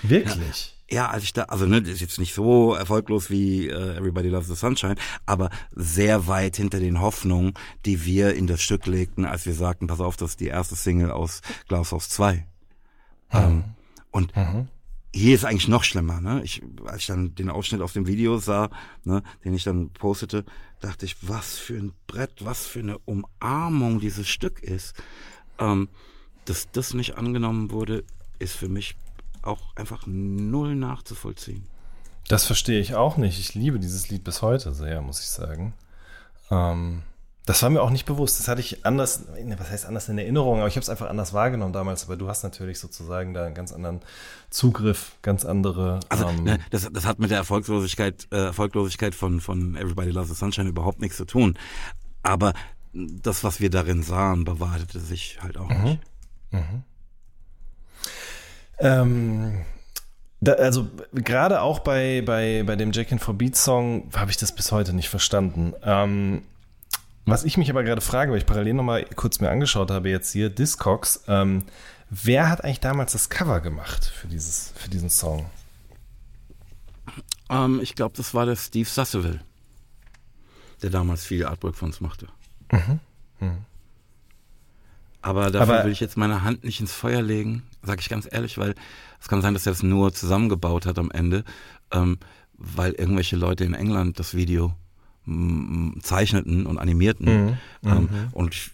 Wirklich? 0.02 0.76
Ja, 0.92 1.08
als 1.08 1.22
ich 1.22 1.32
da, 1.32 1.44
also 1.44 1.66
ne, 1.66 1.80
das 1.80 1.92
ist 1.92 2.00
jetzt 2.00 2.18
nicht 2.18 2.34
so 2.34 2.74
erfolglos 2.74 3.30
wie 3.30 3.68
äh, 3.68 3.96
Everybody 3.96 4.28
Loves 4.28 4.48
the 4.48 4.56
Sunshine, 4.56 4.96
aber 5.24 5.50
sehr 5.70 6.26
weit 6.26 6.56
hinter 6.56 6.80
den 6.80 7.00
Hoffnungen, 7.00 7.54
die 7.86 8.04
wir 8.04 8.34
in 8.34 8.48
das 8.48 8.60
Stück 8.60 8.86
legten, 8.86 9.24
als 9.24 9.46
wir 9.46 9.54
sagten, 9.54 9.86
pass 9.86 10.00
auf, 10.00 10.16
das 10.16 10.30
ist 10.30 10.40
die 10.40 10.48
erste 10.48 10.74
Single 10.74 11.12
aus 11.12 11.42
Glasshaus 11.68 12.08
2. 12.08 12.44
Ähm, 13.32 13.64
und 14.10 14.32
hier 15.14 15.34
ist 15.34 15.44
eigentlich 15.44 15.68
noch 15.68 15.84
schlimmer, 15.84 16.20
ne? 16.20 16.42
Ich, 16.44 16.62
als 16.84 17.02
ich 17.02 17.06
dann 17.06 17.34
den 17.34 17.50
Ausschnitt 17.50 17.80
auf 17.80 17.92
dem 17.92 18.06
Video 18.06 18.38
sah, 18.38 18.70
ne, 19.04 19.22
den 19.44 19.54
ich 19.54 19.64
dann 19.64 19.90
postete, 19.90 20.44
dachte 20.80 21.04
ich, 21.04 21.16
was 21.22 21.58
für 21.58 21.74
ein 21.74 21.92
Brett, 22.06 22.44
was 22.44 22.66
für 22.66 22.80
eine 22.80 22.98
Umarmung 22.98 24.00
dieses 24.00 24.28
Stück 24.28 24.60
ist. 24.60 24.94
Ähm, 25.58 25.88
dass 26.44 26.70
das 26.70 26.94
nicht 26.94 27.16
angenommen 27.16 27.70
wurde, 27.70 28.04
ist 28.38 28.54
für 28.54 28.68
mich 28.68 28.96
auch 29.42 29.76
einfach 29.76 30.04
null 30.06 30.74
nachzuvollziehen. 30.74 31.66
Das 32.28 32.44
verstehe 32.44 32.80
ich 32.80 32.94
auch 32.94 33.16
nicht. 33.16 33.40
Ich 33.40 33.54
liebe 33.54 33.78
dieses 33.78 34.08
Lied 34.08 34.24
bis 34.24 34.42
heute 34.42 34.72
sehr, 34.72 35.00
muss 35.02 35.20
ich 35.20 35.28
sagen. 35.28 35.74
Ähm, 36.50 37.02
das 37.46 37.62
war 37.62 37.70
mir 37.70 37.82
auch 37.82 37.90
nicht 37.90 38.04
bewusst. 38.04 38.38
Das 38.38 38.46
hatte 38.46 38.60
ich 38.60 38.86
anders, 38.86 39.26
ne, 39.28 39.58
was 39.58 39.70
heißt 39.70 39.86
anders 39.86 40.08
in 40.08 40.18
Erinnerung, 40.18 40.58
aber 40.58 40.68
ich 40.68 40.76
habe 40.76 40.82
es 40.82 40.88
einfach 40.88 41.08
anders 41.08 41.32
wahrgenommen 41.32 41.72
damals. 41.72 42.04
Aber 42.04 42.16
du 42.16 42.28
hast 42.28 42.44
natürlich 42.44 42.78
sozusagen 42.78 43.34
da 43.34 43.46
einen 43.46 43.54
ganz 43.54 43.72
anderen 43.72 44.00
Zugriff, 44.50 45.16
ganz 45.22 45.44
andere. 45.44 45.98
Also 46.08 46.28
ähm, 46.28 46.44
ne, 46.44 46.58
das, 46.70 46.88
das 46.92 47.06
hat 47.06 47.18
mit 47.18 47.30
der 47.30 47.38
Erfolgslosigkeit, 47.38 48.28
äh, 48.30 48.44
Erfolglosigkeit 48.44 49.14
von, 49.14 49.40
von 49.40 49.74
Everybody 49.74 50.10
Loves 50.10 50.28
the 50.28 50.34
Sunshine 50.34 50.68
überhaupt 50.68 51.00
nichts 51.00 51.16
zu 51.16 51.24
tun. 51.24 51.58
Aber 52.22 52.52
das, 52.92 53.42
was 53.42 53.60
wir 53.60 53.70
darin 53.70 54.02
sahen, 54.02 54.44
bewahrheitete 54.44 55.00
sich 55.00 55.38
halt 55.42 55.56
auch 55.56 55.68
nicht. 55.68 55.98
Ähm, 58.80 59.64
da, 60.40 60.52
also 60.54 60.88
gerade 61.12 61.60
auch 61.60 61.80
bei, 61.80 62.22
bei, 62.24 62.62
bei 62.66 62.76
dem 62.76 62.92
Jack 62.92 63.12
in 63.12 63.18
for 63.18 63.34
Beat 63.34 63.56
Song 63.56 64.10
habe 64.16 64.30
ich 64.30 64.36
das 64.36 64.54
bis 64.54 64.72
heute 64.72 64.92
nicht 64.92 65.08
verstanden. 65.08 65.74
Ähm, 65.82 66.42
was 67.26 67.44
ich 67.44 67.56
mich 67.56 67.70
aber 67.70 67.84
gerade 67.84 68.00
frage, 68.00 68.32
weil 68.32 68.38
ich 68.38 68.46
parallel 68.46 68.74
nochmal 68.74 69.04
kurz 69.16 69.40
mir 69.40 69.50
angeschaut 69.50 69.90
habe 69.90 70.08
jetzt 70.08 70.32
hier, 70.32 70.48
Discogs, 70.48 71.22
ähm, 71.28 71.64
wer 72.08 72.48
hat 72.48 72.64
eigentlich 72.64 72.80
damals 72.80 73.12
das 73.12 73.28
Cover 73.28 73.60
gemacht 73.60 74.04
für, 74.04 74.26
dieses, 74.26 74.72
für 74.76 74.88
diesen 74.88 75.10
Song? 75.10 75.46
Ähm, 77.50 77.80
ich 77.82 77.94
glaube, 77.94 78.16
das 78.16 78.32
war 78.32 78.46
der 78.46 78.56
Steve 78.56 78.88
Sasseville, 78.88 79.40
der 80.82 80.90
damals 80.90 81.24
viel 81.24 81.44
Artwork 81.44 81.76
von 81.76 81.88
uns 81.88 82.00
machte. 82.00 82.28
Aber 85.22 85.50
dafür 85.50 85.74
Aber- 85.76 85.84
will 85.84 85.92
ich 85.92 86.00
jetzt 86.00 86.16
meine 86.16 86.42
Hand 86.42 86.64
nicht 86.64 86.80
ins 86.80 86.92
Feuer 86.92 87.22
legen, 87.22 87.62
sage 87.82 88.00
ich 88.00 88.08
ganz 88.08 88.28
ehrlich, 88.30 88.58
weil 88.58 88.74
es 89.20 89.28
kann 89.28 89.42
sein, 89.42 89.54
dass 89.54 89.66
er 89.66 89.72
es 89.72 89.82
nur 89.82 90.12
zusammengebaut 90.14 90.86
hat 90.86 90.98
am 90.98 91.10
Ende, 91.10 91.44
ähm, 91.90 92.18
weil 92.56 92.92
irgendwelche 92.92 93.36
Leute 93.36 93.64
in 93.64 93.74
England 93.74 94.18
das 94.18 94.34
Video 94.34 94.74
mm, 95.26 96.00
zeichneten 96.00 96.66
und 96.66 96.78
animierten. 96.78 97.58
Ähm, 97.84 98.08
und 98.32 98.54
ich, 98.54 98.70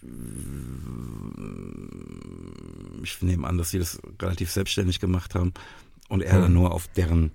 ich 3.03 3.21
nehme 3.21 3.47
an, 3.47 3.57
dass 3.57 3.71
sie 3.71 3.79
das 3.79 3.99
relativ 4.21 4.51
selbstständig 4.51 4.99
gemacht 4.99 5.35
haben 5.35 5.53
und 6.09 6.21
er 6.21 6.41
dann 6.41 6.53
nur 6.53 6.71
auf 6.71 6.87
deren 6.89 7.31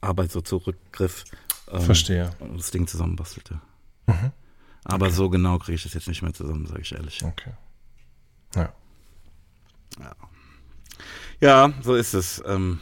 Arbeit 0.00 0.30
so 0.32 0.40
zurückgriff 0.40 1.24
ähm, 1.70 1.80
Verstehe. 1.80 2.30
und 2.40 2.58
das 2.58 2.70
Ding 2.70 2.86
zusammenbastelte. 2.86 3.60
Aber 4.84 5.10
so 5.10 5.30
genau 5.30 5.58
kriege 5.58 5.76
ich 5.76 5.82
das 5.84 5.94
jetzt 5.94 6.08
nicht 6.08 6.22
mehr 6.22 6.32
zusammen, 6.34 6.66
sage 6.66 6.80
ich 6.82 6.92
ehrlich. 6.92 7.22
Okay. 7.24 7.50
Ja. 8.54 8.72
Ja, 11.40 11.72
so 11.82 11.94
ist 11.94 12.14
es. 12.14 12.42
Ähm, 12.46 12.78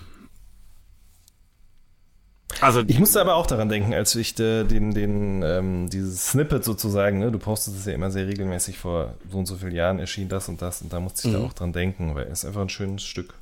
also 2.60 2.82
Ich 2.86 2.98
musste 2.98 3.20
aber 3.20 3.36
auch 3.36 3.46
daran 3.46 3.68
denken, 3.68 3.94
als 3.94 4.14
ich 4.14 4.38
äh, 4.38 4.64
den, 4.64 4.92
den, 4.92 5.42
ähm, 5.42 5.88
dieses 5.88 6.28
Snippet 6.28 6.62
sozusagen, 6.64 7.18
ne, 7.18 7.30
du 7.32 7.38
postest 7.38 7.78
es 7.78 7.86
ja 7.86 7.94
immer 7.94 8.10
sehr 8.10 8.26
regelmäßig 8.26 8.78
vor 8.78 9.14
so 9.30 9.38
und 9.38 9.46
so 9.46 9.56
vielen 9.56 9.74
Jahren 9.74 9.98
erschien 9.98 10.28
das 10.28 10.48
und 10.48 10.60
das 10.60 10.82
und 10.82 10.92
da 10.92 11.00
musste 11.00 11.28
ich 11.28 11.34
da 11.34 11.40
auch 11.40 11.52
dran 11.54 11.72
denken, 11.72 12.14
weil 12.14 12.26
es 12.26 12.40
ist 12.40 12.44
einfach 12.44 12.60
ein 12.60 12.68
schönes 12.68 13.02
Stück. 13.02 13.34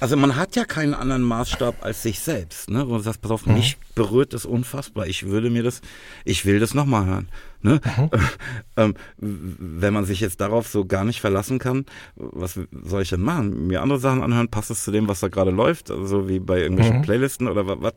Also 0.00 0.16
man 0.16 0.36
hat 0.36 0.54
ja 0.56 0.64
keinen 0.64 0.94
anderen 0.94 1.22
Maßstab 1.22 1.84
als 1.84 2.02
sich 2.02 2.20
selbst. 2.20 2.70
Ne? 2.70 2.88
Wo 2.88 2.96
du 2.96 3.02
sagst, 3.02 3.20
pass 3.20 3.30
auf, 3.30 3.46
mich 3.46 3.76
berührt 3.94 4.32
das 4.32 4.44
unfassbar. 4.46 5.06
Ich 5.06 5.26
würde 5.26 5.50
mir 5.50 5.62
das, 5.62 5.80
ich 6.24 6.44
will 6.46 6.60
das 6.60 6.74
nochmal 6.74 7.06
hören. 7.06 7.28
Ne? 7.62 7.80
ähm, 8.76 8.94
w- 9.18 9.54
wenn 9.58 9.92
man 9.94 10.04
sich 10.04 10.20
jetzt 10.20 10.40
darauf 10.40 10.68
so 10.68 10.84
gar 10.84 11.04
nicht 11.04 11.20
verlassen 11.20 11.58
kann, 11.58 11.86
was 12.16 12.58
soll 12.84 13.02
ich 13.02 13.10
denn 13.10 13.20
machen? 13.22 13.66
Mir 13.66 13.82
andere 13.82 13.98
Sachen 13.98 14.22
anhören, 14.22 14.48
passt 14.48 14.70
es 14.70 14.84
zu 14.84 14.90
dem, 14.92 15.08
was 15.08 15.20
da 15.20 15.28
gerade 15.28 15.50
läuft? 15.50 15.90
Also 15.90 16.28
wie 16.28 16.38
bei 16.38 16.60
irgendwelchen 16.60 17.02
Playlisten 17.02 17.48
oder 17.48 17.66
was? 17.80 17.94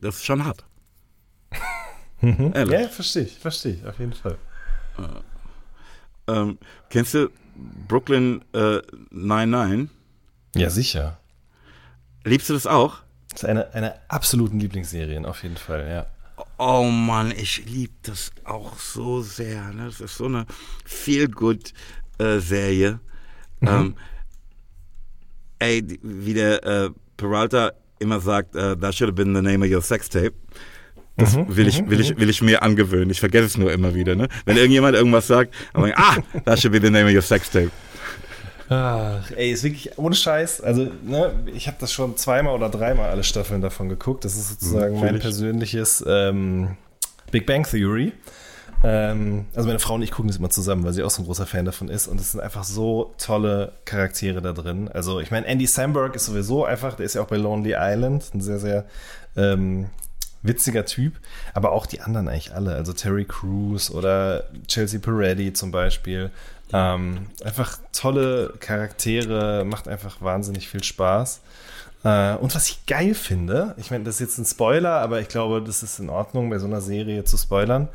Das 0.00 0.16
ist 0.16 0.24
schon 0.24 0.44
hart. 0.44 0.64
Ehrlich. 2.22 2.72
Ja, 2.80 2.88
verstehe 2.88 3.22
ich, 3.24 3.38
verstehe 3.38 3.74
ich, 3.74 3.86
auf 3.86 3.98
jeden 3.98 4.12
Fall. 4.14 4.36
Ähm, 6.26 6.58
kennst 6.88 7.14
du 7.14 7.28
Brooklyn 7.88 8.40
äh, 8.54 8.80
99? 9.10 9.90
Ja, 10.54 10.70
sicher. 10.70 11.18
Liebst 12.24 12.48
du 12.48 12.54
das 12.54 12.66
auch? 12.66 13.02
Das 13.30 13.42
ist 13.42 13.48
eine, 13.48 13.74
eine 13.74 13.94
absoluten 14.08 14.58
Lieblingsserien, 14.60 15.26
auf 15.26 15.42
jeden 15.42 15.56
Fall, 15.56 15.88
ja. 15.88 16.06
Oh 16.58 16.84
Mann, 16.84 17.32
ich 17.36 17.64
liebe 17.66 17.94
das 18.02 18.30
auch 18.44 18.78
so 18.78 19.20
sehr. 19.22 19.72
Ne? 19.72 19.86
Das 19.86 20.00
ist 20.00 20.16
so 20.16 20.26
eine 20.26 20.46
Feel-Good-Serie. 20.84 23.00
Mhm. 23.60 23.68
Ähm, 23.68 23.94
ey, 25.58 25.84
wie 26.02 26.34
der 26.34 26.64
äh, 26.64 26.90
Peralta 27.16 27.72
immer 27.98 28.20
sagt, 28.20 28.54
uh, 28.56 28.74
that 28.74 28.94
should 28.94 29.08
have 29.08 29.14
been 29.14 29.34
the 29.34 29.42
name 29.42 29.64
of 29.64 29.70
your 29.70 29.82
sex 29.82 30.08
tape. 30.08 30.34
Das 31.16 31.36
mhm, 31.36 31.56
will, 31.56 31.68
ich, 31.68 31.80
mhm, 31.80 31.90
will, 31.90 32.00
ich, 32.00 32.14
mhm. 32.14 32.20
will 32.20 32.30
ich 32.30 32.42
mir 32.42 32.62
angewöhnen. 32.62 33.10
Ich 33.10 33.20
vergesse 33.20 33.46
es 33.46 33.56
nur 33.56 33.72
immer 33.72 33.94
wieder. 33.94 34.16
Ne? 34.16 34.28
Wenn 34.46 34.56
irgendjemand 34.56 34.96
irgendwas 34.96 35.28
sagt, 35.28 35.54
dann 35.72 35.86
ich, 35.86 35.96
ah, 35.96 36.16
that 36.44 36.58
should 36.58 36.72
be 36.72 36.80
the 36.80 36.90
name 36.90 37.06
of 37.06 37.14
your 37.14 37.22
sex 37.22 37.48
tape. 37.50 37.70
Ach, 38.68 39.30
ey, 39.32 39.50
ist 39.50 39.62
wirklich 39.62 39.98
ohne 39.98 40.14
Scheiß. 40.14 40.60
Also, 40.60 40.88
ne, 41.02 41.32
ich 41.54 41.66
habe 41.66 41.76
das 41.80 41.92
schon 41.92 42.16
zweimal 42.16 42.54
oder 42.54 42.68
dreimal 42.68 43.10
alle 43.10 43.24
Staffeln 43.24 43.60
davon 43.60 43.88
geguckt. 43.88 44.24
Das 44.24 44.36
ist 44.36 44.48
sozusagen 44.48 44.98
mein 45.00 45.18
persönliches 45.18 46.02
ähm, 46.06 46.76
Big 47.30 47.46
Bang 47.46 47.64
Theory. 47.64 48.12
Ähm, 48.84 49.46
also 49.54 49.66
meine 49.66 49.78
Frau 49.78 49.94
und 49.94 50.02
ich 50.02 50.10
gucken 50.10 50.28
das 50.28 50.36
immer 50.36 50.50
zusammen, 50.50 50.84
weil 50.84 50.92
sie 50.92 51.02
auch 51.02 51.10
so 51.10 51.22
ein 51.22 51.24
großer 51.24 51.46
Fan 51.46 51.64
davon 51.64 51.88
ist. 51.88 52.06
Und 52.06 52.20
es 52.20 52.32
sind 52.32 52.40
einfach 52.40 52.64
so 52.64 53.14
tolle 53.18 53.72
Charaktere 53.86 54.42
da 54.42 54.52
drin. 54.52 54.88
Also 54.92 55.20
ich 55.20 55.30
meine, 55.30 55.46
Andy 55.46 55.66
Samberg 55.66 56.14
ist 56.14 56.26
sowieso 56.26 56.64
einfach, 56.64 56.94
der 56.94 57.06
ist 57.06 57.14
ja 57.14 57.22
auch 57.22 57.26
bei 57.26 57.36
Lonely 57.36 57.74
Island, 57.78 58.34
ein 58.34 58.42
sehr, 58.42 58.58
sehr 58.58 58.84
ähm, 59.36 59.86
witziger 60.42 60.84
Typ. 60.84 61.14
Aber 61.54 61.72
auch 61.72 61.86
die 61.86 62.02
anderen 62.02 62.28
eigentlich 62.28 62.54
alle. 62.54 62.74
Also 62.74 62.92
Terry 62.92 63.24
Crews 63.24 63.90
oder 63.90 64.44
Chelsea 64.68 65.00
Peretti 65.00 65.54
zum 65.54 65.70
Beispiel. 65.70 66.30
Ähm, 66.72 67.26
einfach 67.44 67.78
tolle 67.92 68.54
Charaktere, 68.58 69.64
macht 69.64 69.86
einfach 69.86 70.20
wahnsinnig 70.22 70.68
viel 70.68 70.82
Spaß. 70.82 71.40
Äh, 72.04 72.34
und 72.36 72.54
was 72.54 72.68
ich 72.68 72.86
geil 72.86 73.14
finde, 73.14 73.74
ich 73.78 73.90
meine, 73.90 74.04
das 74.04 74.16
ist 74.16 74.20
jetzt 74.20 74.38
ein 74.38 74.44
Spoiler, 74.44 75.00
aber 75.00 75.20
ich 75.20 75.28
glaube, 75.28 75.62
das 75.62 75.82
ist 75.82 75.98
in 75.98 76.10
Ordnung, 76.10 76.50
bei 76.50 76.58
so 76.58 76.66
einer 76.66 76.80
Serie 76.80 77.24
zu 77.24 77.36
spoilern. 77.36 77.88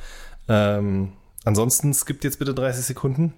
Ähm, 0.48 1.14
ansonsten 1.46 1.94
skippt 1.94 2.24
jetzt 2.24 2.40
bitte 2.40 2.54
30 2.54 2.86
Sekunden. 2.86 3.34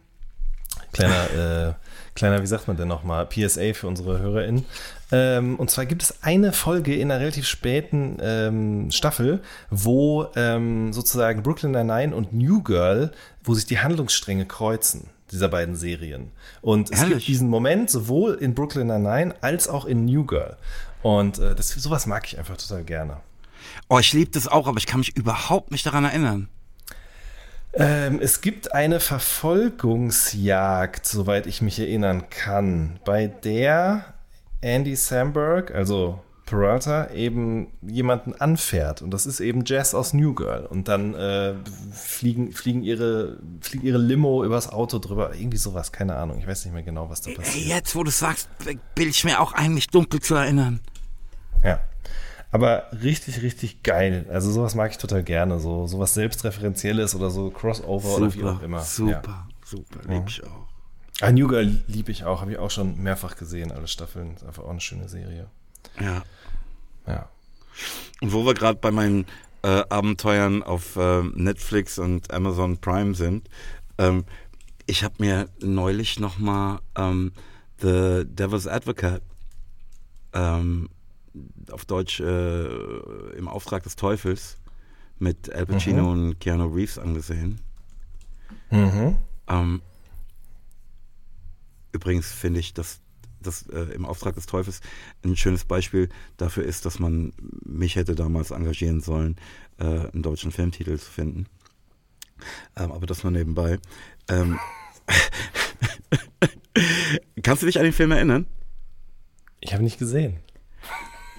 Kleiner, 0.94 1.70
äh, 1.70 1.74
kleiner, 2.16 2.42
wie 2.42 2.48
sagt 2.48 2.68
man 2.68 2.78
denn 2.78 2.88
nochmal, 2.88 3.26
PSA 3.26 3.74
für 3.74 3.88
unsere 3.88 4.20
HörerInnen. 4.20 4.66
Ähm, 5.12 5.58
und 5.58 5.70
zwar 5.70 5.86
gibt 5.86 6.04
es 6.04 6.24
eine 6.24 6.54
Folge 6.54 6.96
in 6.96 7.12
einer 7.12 7.20
relativ 7.20 7.48
späten 7.48 8.18
ähm, 8.22 8.92
Staffel, 8.92 9.42
wo 9.70 10.28
ähm, 10.38 10.94
sozusagen 10.94 11.44
Brooklyn 11.44 11.72
Nine-Nine 11.72 12.16
und 12.16 12.32
New 12.32 12.64
Girl, 12.64 13.12
wo 13.44 13.54
sich 13.54 13.66
die 13.66 13.80
Handlungsstränge 13.80 14.46
kreuzen 14.46 15.10
dieser 15.32 15.48
beiden 15.48 15.76
Serien. 15.76 16.32
Und 16.62 16.92
es 16.92 17.08
gibt 17.08 17.28
diesen 17.28 17.50
Moment 17.50 17.90
sowohl 17.90 18.36
in 18.36 18.54
Brooklyn 18.54 18.88
Nine-Nine 18.88 19.36
als 19.42 19.68
auch 19.68 19.86
in 19.86 20.06
New 20.06 20.26
Girl. 20.26 20.58
Und 21.02 21.40
äh, 21.40 21.56
das, 21.56 21.70
sowas 21.70 22.06
mag 22.06 22.28
ich 22.28 22.38
einfach 22.38 22.58
total 22.58 22.84
gerne. 22.84 23.18
Oh, 23.90 24.00
ich 24.00 24.14
liebe 24.14 24.32
das 24.32 24.48
auch, 24.48 24.68
aber 24.68 24.78
ich 24.78 24.86
kann 24.86 25.00
mich 25.00 25.16
überhaupt 25.16 25.72
nicht 25.72 25.86
daran 25.86 26.06
erinnern. 26.06 26.50
Ähm, 27.74 28.20
es 28.22 28.42
gibt 28.42 28.74
eine 28.74 29.00
Verfolgungsjagd, 29.00 31.06
soweit 31.06 31.48
ich 31.48 31.62
mich 31.62 31.80
erinnern 31.80 32.30
kann, 32.30 33.00
bei 33.06 33.28
der 33.28 34.14
Andy 34.60 34.96
Samberg, 34.96 35.74
also 35.74 36.20
Peralta, 36.46 37.12
eben 37.12 37.68
jemanden 37.82 38.34
anfährt. 38.34 39.02
Und 39.02 39.12
das 39.12 39.26
ist 39.26 39.40
eben 39.40 39.64
Jess 39.64 39.94
aus 39.94 40.14
New 40.14 40.34
Girl. 40.34 40.66
Und 40.66 40.88
dann 40.88 41.14
äh, 41.14 41.54
fliegen, 41.94 42.52
fliegen 42.52 42.84
ihre, 42.84 43.38
fliegt 43.62 43.84
ihre 43.84 43.98
Limo 43.98 44.44
übers 44.44 44.70
Auto 44.70 45.00
drüber. 45.00 45.36
Irgendwie 45.36 45.58
sowas, 45.58 45.92
keine 45.92 46.16
Ahnung. 46.16 46.40
Ich 46.40 46.48
weiß 46.48 46.66
nicht 46.66 46.74
mehr 46.74 46.84
genau, 46.84 47.10
was 47.10 47.22
da 47.22 47.32
passiert. 47.32 47.68
Jetzt, 47.68 47.96
wo 47.96 48.04
du 48.04 48.12
sagst, 48.12 48.50
will 48.96 49.08
ich 49.08 49.24
mir 49.24 49.40
auch 49.40 49.54
eigentlich 49.54 49.88
dunkel 49.88 50.20
zu 50.20 50.36
erinnern. 50.36 50.82
Ja. 51.64 51.80
Aber 52.52 52.88
richtig, 53.02 53.42
richtig 53.42 53.82
geil. 53.82 54.26
Also 54.30 54.52
sowas 54.52 54.76
mag 54.76 54.92
ich 54.92 54.98
total 54.98 55.24
gerne. 55.24 55.60
So 55.60 55.88
sowas 55.88 56.14
selbstreferenzielles 56.14 57.16
oder 57.16 57.30
so 57.30 57.50
Crossover 57.50 58.10
super, 58.10 58.22
oder 58.22 58.36
wie 58.36 58.44
auch 58.44 58.62
immer. 58.62 58.82
Super, 58.82 59.12
ja. 59.24 59.48
super, 59.64 60.00
liebe 60.08 60.26
ich 60.28 60.44
auch. 60.44 60.68
Ah, 61.22 61.32
New 61.32 61.48
Girl 61.48 61.80
liebe 61.88 62.12
ich 62.12 62.26
auch, 62.26 62.42
habe 62.42 62.52
ich 62.52 62.58
auch 62.58 62.72
schon 62.72 63.02
mehrfach 63.02 63.38
gesehen, 63.38 63.72
alle 63.72 63.88
Staffeln. 63.88 64.36
Ist 64.36 64.44
einfach 64.44 64.64
auch 64.64 64.70
eine 64.70 64.82
schöne 64.82 65.08
Serie. 65.08 65.48
Ja. 66.00 66.24
Ja. 67.08 67.30
Und 68.22 68.34
wo 68.34 68.46
wir 68.46 68.54
gerade 68.54 68.80
bei 68.80 68.92
meinen 68.92 69.26
äh, 69.64 69.84
Abenteuern 69.90 70.64
auf 70.64 70.96
äh, 70.96 71.24
Netflix 71.24 72.00
und 72.00 72.32
Amazon 72.32 72.78
Prime 72.78 73.16
sind, 73.16 73.50
ähm, 73.98 74.26
ich 74.86 75.04
habe 75.04 75.16
mir 75.20 75.50
neulich 75.60 76.20
nochmal 76.20 76.80
ähm, 76.96 77.32
The 77.82 78.24
Devil's 78.26 78.68
Advocate 78.68 79.22
ähm, 80.34 80.90
auf 81.72 81.86
Deutsch 81.86 82.20
äh, 82.20 82.66
im 83.38 83.48
Auftrag 83.48 83.84
des 83.84 83.96
Teufels 83.96 84.58
mit 85.20 85.52
Al 85.52 85.66
Pacino 85.66 86.04
mhm. 86.04 86.10
und 86.10 86.40
Keanu 86.40 86.66
Reeves 86.66 86.98
angesehen. 86.98 87.62
Mhm. 88.70 89.18
Ähm, 89.48 89.82
übrigens 91.92 92.32
finde 92.32 92.60
ich, 92.60 92.74
dass 92.74 93.00
das 93.42 93.68
äh, 93.70 93.94
im 93.94 94.06
Auftrag 94.06 94.36
des 94.36 94.46
Teufels 94.46 94.82
ein 95.24 95.36
schönes 95.36 95.66
Beispiel 95.66 96.10
dafür 96.38 96.64
ist, 96.64 96.86
dass 96.86 97.00
man 97.00 97.34
mich 97.66 97.96
hätte 97.96 98.16
damals 98.16 98.52
engagieren 98.52 99.02
sollen, 99.02 99.38
äh, 99.80 99.84
einen 99.84 100.24
deutschen 100.24 100.52
Filmtitel 100.52 100.98
zu 100.98 101.12
finden. 101.12 101.48
Ähm, 102.76 102.92
aber 102.92 103.06
das 103.06 103.24
nur 103.24 103.32
nebenbei. 103.32 103.80
Ähm, 104.30 104.60
Kannst 107.44 107.62
du 107.62 107.66
dich 107.66 107.78
an 107.78 107.84
den 107.84 107.94
Film 107.94 108.12
erinnern? 108.12 108.46
Ich 109.60 109.74
habe 109.74 109.84
nicht 109.84 110.00
gesehen. 110.00 110.38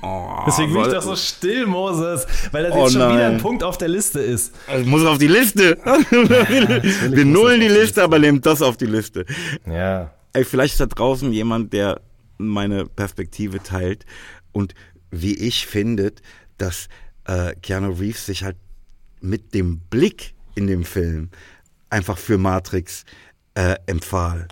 Oh, 0.02 0.42
Deswegen 0.46 0.72
bin 0.72 0.82
ich 0.82 0.88
doch 0.88 1.02
so 1.02 1.14
still, 1.14 1.66
Moses, 1.66 2.26
weil 2.50 2.64
das 2.64 2.74
oh 2.74 2.82
jetzt 2.82 2.92
schon 2.92 3.02
nein. 3.02 3.14
wieder 3.14 3.26
ein 3.28 3.38
Punkt 3.38 3.62
auf 3.62 3.78
der 3.78 3.86
Liste 3.86 4.18
ist. 4.18 4.52
Also 4.66 4.90
muss 4.90 5.06
auf 5.06 5.18
die 5.18 5.28
Liste. 5.28 5.78
Ja, 5.84 5.98
Wir 6.10 7.24
nullen 7.24 7.60
die 7.60 7.68
Liste, 7.68 8.02
aber 8.02 8.18
nehmen 8.18 8.40
das 8.40 8.62
auf 8.62 8.76
die 8.76 8.86
Liste. 8.86 9.24
Ja. 9.64 10.10
Ey, 10.32 10.44
vielleicht 10.44 10.74
ist 10.74 10.80
da 10.80 10.86
draußen 10.86 11.32
jemand, 11.32 11.72
der 11.72 12.00
meine 12.38 12.86
Perspektive 12.86 13.62
teilt 13.62 14.06
und 14.52 14.74
wie 15.10 15.34
ich 15.34 15.66
findet, 15.66 16.22
dass 16.58 16.88
äh, 17.24 17.54
Keanu 17.56 17.92
Reeves 17.92 18.26
sich 18.26 18.44
halt 18.44 18.56
mit 19.20 19.54
dem 19.54 19.78
Blick 19.78 20.34
in 20.54 20.66
dem 20.66 20.84
Film 20.84 21.30
einfach 21.90 22.18
für 22.18 22.38
Matrix 22.38 23.04
äh, 23.54 23.76
empfahl. 23.86 24.48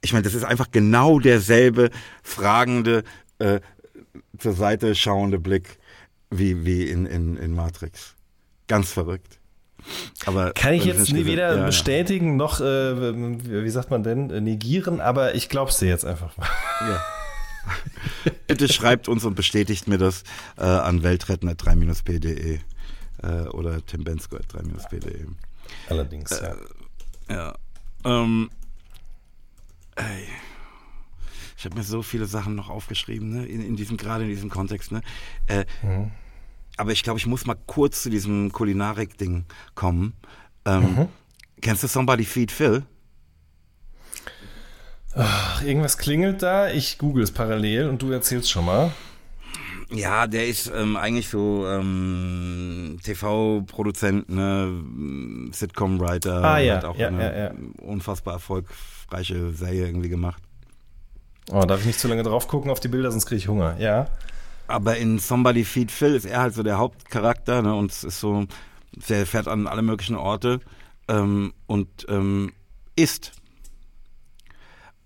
Ich 0.00 0.12
meine, 0.12 0.22
das 0.22 0.34
ist 0.34 0.44
einfach 0.44 0.70
genau 0.70 1.18
derselbe 1.18 1.90
fragende, 2.22 3.02
äh, 3.38 3.60
zur 4.38 4.52
Seite 4.52 4.94
schauende 4.94 5.38
Blick 5.38 5.78
wie, 6.30 6.64
wie 6.64 6.88
in, 6.88 7.06
in, 7.06 7.36
in 7.36 7.54
Matrix. 7.54 8.14
Ganz 8.68 8.90
verrückt. 8.90 9.38
Aber 10.26 10.52
Kann 10.52 10.74
ich 10.74 10.84
jetzt 10.84 11.12
nie 11.12 11.26
weder 11.26 11.56
ja, 11.56 11.66
bestätigen 11.66 12.30
ja. 12.30 12.36
noch, 12.36 12.60
äh, 12.60 13.64
wie 13.64 13.70
sagt 13.70 13.90
man 13.90 14.02
denn, 14.02 14.26
negieren, 14.44 15.00
aber 15.00 15.34
ich 15.34 15.48
glaub's 15.48 15.78
dir 15.78 15.88
jetzt 15.88 16.04
einfach 16.04 16.36
mal. 16.36 16.48
Ja. 16.88 17.04
Bitte 18.46 18.72
schreibt 18.72 19.08
uns 19.08 19.24
und 19.24 19.34
bestätigt 19.34 19.88
mir 19.88 19.98
das 19.98 20.24
äh, 20.56 20.64
an 20.64 21.02
weltretten.3-p.de 21.02 22.58
äh, 23.22 23.28
oder 23.48 23.84
timbensko.3-p.de. 23.84 25.26
Allerdings, 25.88 26.30
ja. 26.30 26.54
Äh, 27.28 27.34
ja. 27.34 27.54
Ähm, 28.04 28.50
ey. 29.96 30.28
Ich 31.56 31.64
habe 31.64 31.76
mir 31.76 31.84
so 31.84 32.02
viele 32.02 32.26
Sachen 32.26 32.54
noch 32.54 32.68
aufgeschrieben, 32.68 33.30
ne? 33.30 33.46
in, 33.46 33.64
in 33.64 33.76
diesem, 33.76 33.96
gerade 33.96 34.24
in 34.24 34.30
diesem 34.30 34.50
Kontext. 34.50 34.92
Ne? 34.92 35.00
Äh, 35.46 35.64
mhm. 35.82 36.10
Aber 36.76 36.92
ich 36.92 37.02
glaube, 37.02 37.18
ich 37.18 37.26
muss 37.26 37.46
mal 37.46 37.56
kurz 37.66 38.02
zu 38.02 38.10
diesem 38.10 38.52
Kulinarik-Ding 38.52 39.44
kommen. 39.74 40.14
Ähm, 40.64 40.80
mhm. 40.80 41.08
Kennst 41.60 41.82
du 41.82 41.86
Somebody 41.86 42.24
Feed 42.24 42.50
Phil? 42.50 42.84
Ach, 45.14 45.62
irgendwas 45.62 45.98
klingelt 45.98 46.42
da. 46.42 46.70
Ich 46.70 46.98
google 46.98 47.22
es 47.22 47.30
parallel 47.30 47.88
und 47.88 48.02
du 48.02 48.10
erzählst 48.10 48.50
schon 48.50 48.64
mal. 48.64 48.92
Ja, 49.90 50.26
der 50.26 50.48
ist 50.48 50.72
ähm, 50.74 50.96
eigentlich 50.96 51.28
so 51.28 51.66
ähm, 51.68 52.98
TV-Produzent, 53.02 54.28
ne, 54.28 54.82
Sitcom-Writer. 55.52 56.42
Ah 56.42 56.58
ja, 56.58 56.76
hat 56.76 56.84
auch 56.84 56.96
ja, 56.96 57.08
eine 57.08 57.22
ja, 57.22 57.44
ja. 57.44 57.54
unfassbar 57.80 58.34
erfolgreiche 58.34 59.50
Serie 59.50 59.86
irgendwie 59.86 60.08
gemacht. 60.08 60.42
Oh, 61.52 61.60
darf 61.60 61.80
ich 61.80 61.86
nicht 61.86 62.00
zu 62.00 62.08
lange 62.08 62.22
drauf 62.22 62.48
gucken 62.48 62.70
auf 62.70 62.80
die 62.80 62.88
Bilder, 62.88 63.12
sonst 63.12 63.26
kriege 63.26 63.38
ich 63.38 63.48
Hunger. 63.48 63.76
Ja. 63.78 64.08
Aber 64.66 64.96
in 64.96 65.18
Somebody 65.18 65.64
Feed 65.64 65.90
Phil 65.90 66.14
ist 66.14 66.24
er 66.24 66.40
halt 66.40 66.54
so 66.54 66.62
der 66.62 66.78
Hauptcharakter, 66.78 67.62
ne? 67.62 67.74
Und 67.74 67.90
es 67.90 68.04
ist 68.04 68.20
so, 68.20 68.46
der 69.08 69.26
fährt 69.26 69.48
an 69.48 69.66
alle 69.66 69.82
möglichen 69.82 70.16
Orte 70.16 70.60
ähm, 71.08 71.52
und 71.66 72.06
ähm, 72.08 72.52
isst. 72.96 73.32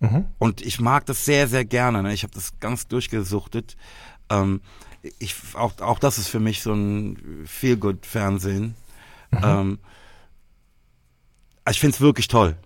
Mhm. 0.00 0.26
Und 0.38 0.60
ich 0.62 0.80
mag 0.80 1.06
das 1.06 1.24
sehr, 1.24 1.48
sehr 1.48 1.64
gerne. 1.64 2.02
Ne? 2.02 2.12
Ich 2.12 2.22
habe 2.22 2.32
das 2.32 2.60
ganz 2.60 2.86
durchgesuchtet. 2.86 3.76
Ähm, 4.30 4.60
ich, 5.18 5.34
auch, 5.54 5.78
auch 5.80 5.98
das 5.98 6.18
ist 6.18 6.28
für 6.28 6.40
mich 6.40 6.62
so 6.62 6.72
ein 6.72 7.44
Feel-Good-Fernsehen. 7.46 8.74
Mhm. 9.30 9.40
Ähm, 9.42 9.78
ich 11.68 11.80
finde 11.80 11.94
es 11.94 12.00
wirklich 12.00 12.28
toll. 12.28 12.56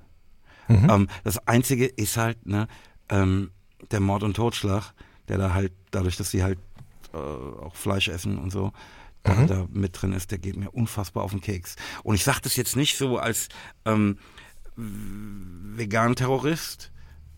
Mhm. 0.69 0.91
Ähm, 0.91 1.09
das 1.25 1.47
Einzige 1.47 1.87
ist 1.87 2.17
halt, 2.17 2.47
ne, 2.47 2.69
ähm, 3.09 3.51
der 3.91 4.01
Mord 4.01 4.23
und 4.23 4.35
Totschlag, 4.35 4.93
der 5.29 5.39
da 5.39 5.55
halt, 5.55 5.73
dadurch, 5.91 6.17
dass 6.17 6.31
sie 6.31 6.43
halt 6.43 6.59
äh, 7.13 7.17
auch 7.17 7.75
Fleisch 7.75 8.09
essen 8.09 8.39
und 8.39 8.51
so, 8.51 8.73
mhm. 9.27 9.47
da 9.47 9.67
mit 9.71 10.01
drin 10.01 10.13
ist, 10.13 10.31
der 10.31 10.39
geht 10.39 10.57
mir 10.57 10.71
unfassbar 10.71 11.25
auf 11.25 11.33
den 11.33 11.41
Keks. 11.41 11.77
Und 12.03 12.15
ich 12.15 12.25
sage 12.25 12.41
das 12.43 12.57
jetzt 12.57 12.77
nicht 12.77 12.97
so 12.97 13.19
als 13.19 13.49
ähm, 13.85 14.19
Vegan-Terrorist, 14.77 16.93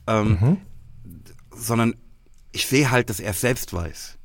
ähm, 0.07 0.39
mhm. 0.41 0.57
sondern 1.51 1.95
ich 2.53 2.67
sehe 2.67 2.91
halt, 2.91 3.11
dass 3.11 3.21
er 3.21 3.33
es 3.33 3.41
selbst 3.41 3.73
weiß. 3.73 4.19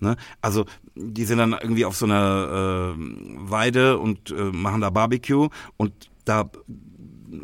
Ne? 0.00 0.16
Also 0.40 0.64
die 0.94 1.24
sind 1.24 1.38
dann 1.38 1.52
irgendwie 1.52 1.84
auf 1.84 1.96
so 1.96 2.06
einer 2.06 2.94
äh, 2.96 3.50
Weide 3.50 3.98
und 3.98 4.30
äh, 4.30 4.34
machen 4.34 4.80
da 4.80 4.90
Barbecue 4.90 5.48
und 5.76 6.10
da 6.24 6.50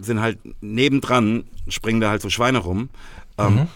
sind 0.01 0.21
halt 0.21 0.39
nebendran, 0.63 1.45
springen 1.69 2.01
da 2.01 2.11
halt 2.11 2.23
so 2.23 2.31
Schweine 2.31 2.59
rum. 2.59 2.91
Ähm, 3.39 3.55
mhm. 3.55 3.69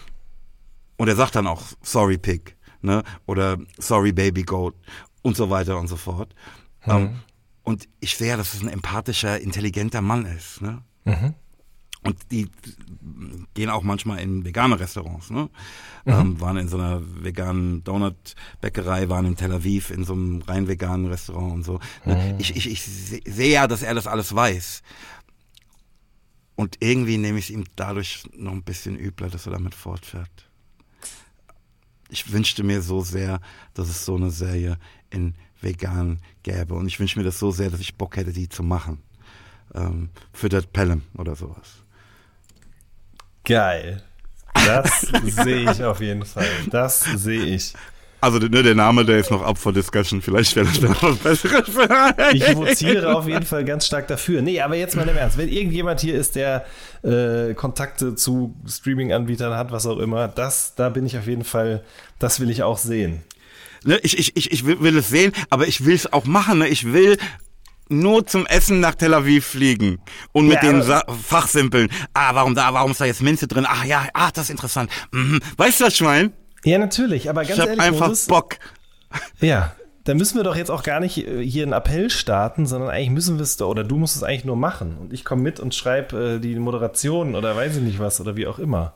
Und 0.97 1.07
er 1.07 1.15
sagt 1.15 1.35
dann 1.35 1.47
auch, 1.47 1.63
sorry 1.81 2.17
Pig, 2.17 2.54
ne? 2.85 3.03
Oder 3.25 3.57
sorry 3.77 4.11
Baby 4.11 4.43
Goat 4.43 4.75
und 5.21 5.35
so 5.35 5.49
weiter 5.49 5.79
und 5.79 5.87
so 5.87 5.97
fort. 5.97 6.33
Mhm. 6.85 6.91
Ähm, 6.91 7.19
und 7.63 7.89
ich 7.99 8.15
sehe 8.15 8.29
ja, 8.29 8.37
dass 8.37 8.53
es 8.53 8.61
ein 8.61 8.69
empathischer, 8.69 9.41
intelligenter 9.41 10.01
Mann 10.01 10.25
ist. 10.25 10.61
Ne? 10.61 10.83
Mhm. 11.03 11.33
Und 12.03 12.31
die 12.31 12.47
gehen 13.55 13.71
auch 13.71 13.81
manchmal 13.81 14.19
in 14.19 14.45
vegane 14.45 14.79
Restaurants. 14.79 15.31
Ne? 15.31 15.49
Mhm. 16.05 16.13
Ähm, 16.13 16.41
waren 16.41 16.57
in 16.57 16.67
so 16.67 16.77
einer 16.77 17.01
veganen 17.03 17.83
Donut-Bäckerei, 17.83 19.09
waren 19.09 19.25
in 19.25 19.35
Tel 19.35 19.51
Aviv 19.51 19.89
in 19.89 20.03
so 20.03 20.13
einem 20.13 20.43
rein 20.43 20.67
veganen 20.67 21.07
Restaurant 21.07 21.53
und 21.53 21.63
so. 21.63 21.79
Ne? 22.05 22.33
Mhm. 22.33 22.39
Ich, 22.39 22.55
ich, 22.55 22.69
ich 22.69 22.83
sehe 22.83 23.51
ja, 23.51 23.65
dass 23.65 23.81
er 23.81 23.95
das 23.95 24.05
alles 24.05 24.35
weiß. 24.35 24.83
Und 26.55 26.77
irgendwie 26.79 27.17
nehme 27.17 27.39
ich 27.39 27.45
es 27.45 27.49
ihm 27.49 27.65
dadurch 27.75 28.23
noch 28.37 28.53
ein 28.53 28.63
bisschen 28.63 28.95
übler, 28.97 29.29
dass 29.29 29.47
er 29.47 29.53
damit 29.53 29.73
fortfährt. 29.73 30.49
Ich 32.09 32.31
wünschte 32.31 32.63
mir 32.63 32.81
so 32.81 33.01
sehr, 33.01 33.39
dass 33.73 33.89
es 33.89 34.05
so 34.05 34.15
eine 34.15 34.31
Serie 34.31 34.77
in 35.09 35.35
vegan 35.61 36.19
gäbe. 36.43 36.75
Und 36.75 36.87
ich 36.87 36.99
wünsche 36.99 37.17
mir 37.17 37.25
das 37.25 37.39
so 37.39 37.51
sehr, 37.51 37.69
dass 37.69 37.79
ich 37.79 37.95
Bock 37.95 38.17
hätte, 38.17 38.31
die 38.31 38.49
zu 38.49 38.63
machen. 38.63 39.01
Ähm, 39.73 40.09
für 40.31 40.49
das 40.49 40.67
Pelham 40.67 41.01
oder 41.17 41.35
sowas. 41.35 41.83
Geil. 43.43 44.03
Das 44.53 45.01
sehe 45.23 45.69
ich 45.71 45.83
auf 45.83 46.01
jeden 46.01 46.25
Fall. 46.25 46.47
Das 46.69 47.01
sehe 47.01 47.45
ich. 47.45 47.73
Also 48.25 48.39
ne, 48.39 48.63
der 48.63 48.73
Name, 48.73 49.05
der 49.05 49.19
ist 49.19 49.29
noch 49.29 49.43
up 49.43 49.55
for 49.55 49.71
discussion. 49.71 50.19
Vielleicht 50.19 50.55
wäre 50.55 50.65
das 50.65 50.79
dann 50.79 50.95
was 50.99 51.17
Besseres. 51.17 51.69
ich 52.33 52.55
votiere 52.55 53.15
auf 53.15 53.27
jeden 53.27 53.45
Fall 53.45 53.63
ganz 53.63 53.85
stark 53.85 54.07
dafür. 54.07 54.41
Nee, 54.41 54.61
aber 54.61 54.75
jetzt 54.75 54.95
mal 54.95 55.07
im 55.07 55.15
Ernst. 55.15 55.37
Wenn 55.37 55.47
irgendjemand 55.47 56.01
hier 56.01 56.15
ist, 56.15 56.35
der 56.35 56.65
äh, 57.03 57.53
Kontakte 57.53 58.15
zu 58.15 58.55
Streaming-Anbietern 58.67 59.53
hat, 59.55 59.71
was 59.71 59.85
auch 59.85 59.99
immer, 59.99 60.27
das, 60.27 60.73
da 60.73 60.89
bin 60.89 61.05
ich 61.05 61.19
auf 61.19 61.27
jeden 61.27 61.43
Fall, 61.43 61.83
das 62.17 62.39
will 62.39 62.49
ich 62.49 62.63
auch 62.63 62.79
sehen. 62.79 63.21
Ne, 63.83 63.99
ich, 64.01 64.17
ich, 64.17 64.35
ich, 64.35 64.51
ich 64.51 64.65
will, 64.65 64.81
will 64.81 64.97
es 64.97 65.09
sehen, 65.09 65.31
aber 65.51 65.67
ich 65.67 65.85
will 65.85 65.93
es 65.93 66.11
auch 66.11 66.25
machen. 66.25 66.57
Ne? 66.57 66.67
Ich 66.67 66.91
will 66.91 67.19
nur 67.89 68.25
zum 68.25 68.47
Essen 68.47 68.79
nach 68.79 68.95
Tel 68.95 69.13
Aviv 69.13 69.45
fliegen 69.45 69.99
und 70.31 70.47
mit 70.47 70.63
ja, 70.63 70.71
den 70.71 70.81
Sa 70.81 71.03
Fachsimpeln. 71.27 71.89
Ah, 72.15 72.33
warum 72.33 72.55
da, 72.55 72.73
warum 72.73 72.89
ist 72.89 73.01
da 73.01 73.05
jetzt 73.05 73.21
Minze 73.21 73.47
drin? 73.47 73.67
Ach 73.69 73.85
ja, 73.85 74.07
ah, 74.15 74.31
das 74.33 74.45
ist 74.45 74.49
interessant. 74.49 74.89
Mhm. 75.11 75.41
Weißt 75.57 75.79
du 75.79 75.83
das, 75.83 75.95
Schwein? 75.95 76.33
Ja, 76.65 76.79
natürlich, 76.79 77.29
aber 77.29 77.45
ganz 77.45 77.59
ich 77.59 77.65
ehrlich. 77.65 77.81
einfach 77.81 78.07
Moses, 78.07 78.27
Bock. 78.27 78.57
Ja, 79.39 79.75
da 80.03 80.13
müssen 80.13 80.37
wir 80.37 80.43
doch 80.43 80.55
jetzt 80.55 80.71
auch 80.71 80.83
gar 80.83 80.99
nicht 80.99 81.17
äh, 81.17 81.43
hier 81.43 81.63
einen 81.63 81.73
Appell 81.73 82.09
starten, 82.09 82.65
sondern 82.65 82.89
eigentlich 82.89 83.11
müssen 83.11 83.37
wir 83.37 83.43
es 83.43 83.57
doch, 83.57 83.69
oder 83.69 83.83
du 83.83 83.97
musst 83.97 84.15
es 84.15 84.23
eigentlich 84.23 84.45
nur 84.45 84.55
machen. 84.55 84.97
Und 84.97 85.13
ich 85.13 85.23
komme 85.23 85.43
mit 85.43 85.59
und 85.59 85.75
schreibe 85.75 86.35
äh, 86.35 86.39
die 86.39 86.55
Moderation 86.55 87.35
oder 87.35 87.55
weiß 87.55 87.77
ich 87.77 87.83
nicht 87.83 87.99
was 87.99 88.19
oder 88.19 88.35
wie 88.35 88.47
auch 88.47 88.59
immer. 88.59 88.93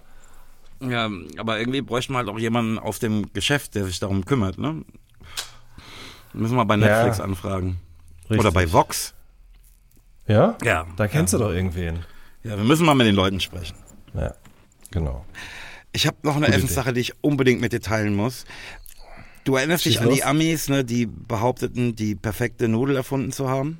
Ja, 0.82 1.09
aber 1.38 1.59
irgendwie 1.59 1.82
bräuchten 1.82 2.13
wir 2.13 2.17
halt 2.17 2.30
auch 2.30 2.39
jemanden 2.39 2.80
aus 2.80 2.99
dem 2.99 3.32
Geschäft, 3.34 3.76
der 3.76 3.86
sich 3.86 3.99
darum 3.99 4.26
kümmert, 4.26 4.57
ne? 4.57 4.84
Müssen 6.34 6.55
wir 6.55 6.65
bei 6.65 6.78
Netflix 6.78 7.17
ja. 7.17 7.24
anfragen. 7.24 7.80
Richtig. 8.24 8.39
Oder 8.39 8.51
bei 8.51 8.72
Vox. 8.72 9.13
Ja? 10.28 10.57
Ja. 10.63 10.86
Da 10.95 11.07
kennst 11.07 11.34
ja. 11.34 11.39
du 11.39 11.45
doch 11.45 11.51
irgendwen. 11.51 11.99
Ja, 12.43 12.55
wir 12.57 12.63
müssen 12.63 12.86
mal 12.86 12.95
mit 12.95 13.07
den 13.07 13.15
Leuten 13.15 13.39
sprechen. 13.39 13.76
Ja, 14.13 14.34
genau. 14.91 15.26
Ich 15.91 16.07
habe 16.07 16.17
noch 16.23 16.35
eine 16.35 16.45
Gute 16.45 16.57
Essenssache, 16.57 16.93
die 16.93 17.01
ich 17.01 17.13
unbedingt 17.21 17.61
mit 17.61 17.73
dir 17.73 17.81
teilen 17.81 18.15
muss. 18.15 18.45
Du 19.43 19.55
erinnerst 19.55 19.83
Schieß 19.83 19.93
dich 19.93 20.01
an 20.01 20.09
die 20.09 20.23
Amis, 20.23 20.69
ne, 20.69 20.83
die 20.83 21.05
behaupteten, 21.05 21.95
die 21.95 22.15
perfekte 22.15 22.67
Nudel 22.67 22.95
erfunden 22.95 23.31
zu 23.31 23.49
haben? 23.49 23.79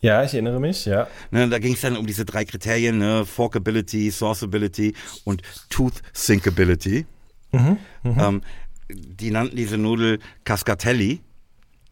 Ja, 0.00 0.24
ich 0.24 0.32
erinnere 0.32 0.60
mich, 0.60 0.86
ja. 0.86 1.08
Ne, 1.30 1.48
da 1.48 1.58
ging 1.58 1.74
es 1.74 1.82
dann 1.82 1.96
um 1.96 2.06
diese 2.06 2.24
drei 2.24 2.44
Kriterien, 2.44 2.98
ne, 2.98 3.26
Forkability, 3.26 4.10
Sauceability 4.10 4.94
und 5.24 5.42
Tooth 5.68 6.00
Sinkability. 6.14 7.04
Mhm, 7.52 7.76
mh. 8.02 8.28
ähm, 8.28 8.42
die 8.88 9.30
nannten 9.30 9.56
diese 9.56 9.76
Nudel 9.76 10.20
Cascatelli. 10.44 11.20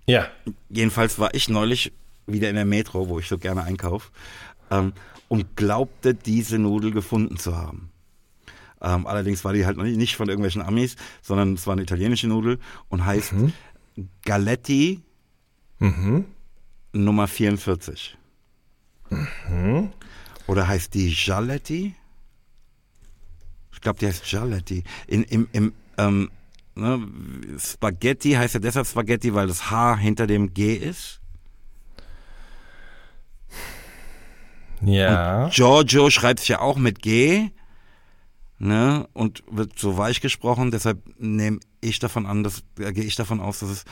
Ja. 0.06 0.28
Jedenfalls 0.70 1.18
war 1.18 1.34
ich 1.34 1.48
neulich 1.48 1.92
wieder 2.26 2.48
in 2.48 2.54
der 2.54 2.64
Metro, 2.64 3.08
wo 3.08 3.18
ich 3.18 3.28
so 3.28 3.36
gerne 3.36 3.64
einkaufe, 3.64 4.10
ähm, 4.70 4.94
und 5.28 5.56
glaubte, 5.56 6.14
diese 6.14 6.58
Nudel 6.58 6.92
gefunden 6.92 7.36
zu 7.36 7.56
haben. 7.56 7.90
Ähm, 8.80 9.06
allerdings 9.06 9.44
war 9.44 9.52
die 9.52 9.66
halt 9.66 9.76
nicht 9.76 10.16
von 10.16 10.28
irgendwelchen 10.28 10.62
Amis, 10.62 10.96
sondern 11.22 11.54
es 11.54 11.66
war 11.66 11.72
eine 11.72 11.82
italienische 11.82 12.28
Nudel 12.28 12.58
und 12.88 13.04
heißt 13.04 13.32
mhm. 13.32 13.52
Galetti 14.24 15.02
mhm. 15.78 16.26
Nummer 16.92 17.26
44. 17.26 18.16
Mhm. 19.10 19.90
Oder 20.46 20.68
heißt 20.68 20.94
die 20.94 21.10
Jaletti? 21.10 21.94
Ich 23.72 23.80
glaube, 23.80 23.98
die 23.98 24.06
heißt 24.06 24.30
Jaletti. 24.30 24.84
In, 25.06 25.24
im, 25.24 25.48
im, 25.52 25.72
ähm, 25.98 26.30
Ne? 26.78 27.08
Spaghetti 27.58 28.32
heißt 28.34 28.54
ja 28.54 28.60
deshalb 28.60 28.86
Spaghetti, 28.86 29.34
weil 29.34 29.48
das 29.48 29.68
H 29.68 29.96
hinter 29.96 30.28
dem 30.28 30.54
G 30.54 30.76
ist. 30.76 31.20
Ja. 34.80 35.46
Und 35.46 35.54
Giorgio 35.54 36.08
schreibt 36.08 36.38
sich 36.38 36.50
ja 36.50 36.60
auch 36.60 36.76
mit 36.76 37.02
G. 37.02 37.50
Ne, 38.60 39.08
und 39.12 39.44
wird 39.48 39.78
so 39.78 39.96
weich 39.96 40.20
gesprochen, 40.20 40.72
deshalb 40.72 40.98
nehme 41.16 41.60
ich 41.80 42.00
davon 42.00 42.26
an, 42.26 42.42
dass, 42.42 42.64
äh, 42.80 42.92
gehe 42.92 43.04
ich 43.04 43.14
davon 43.14 43.40
aus, 43.40 43.60
dass 43.60 43.70
es 43.70 43.84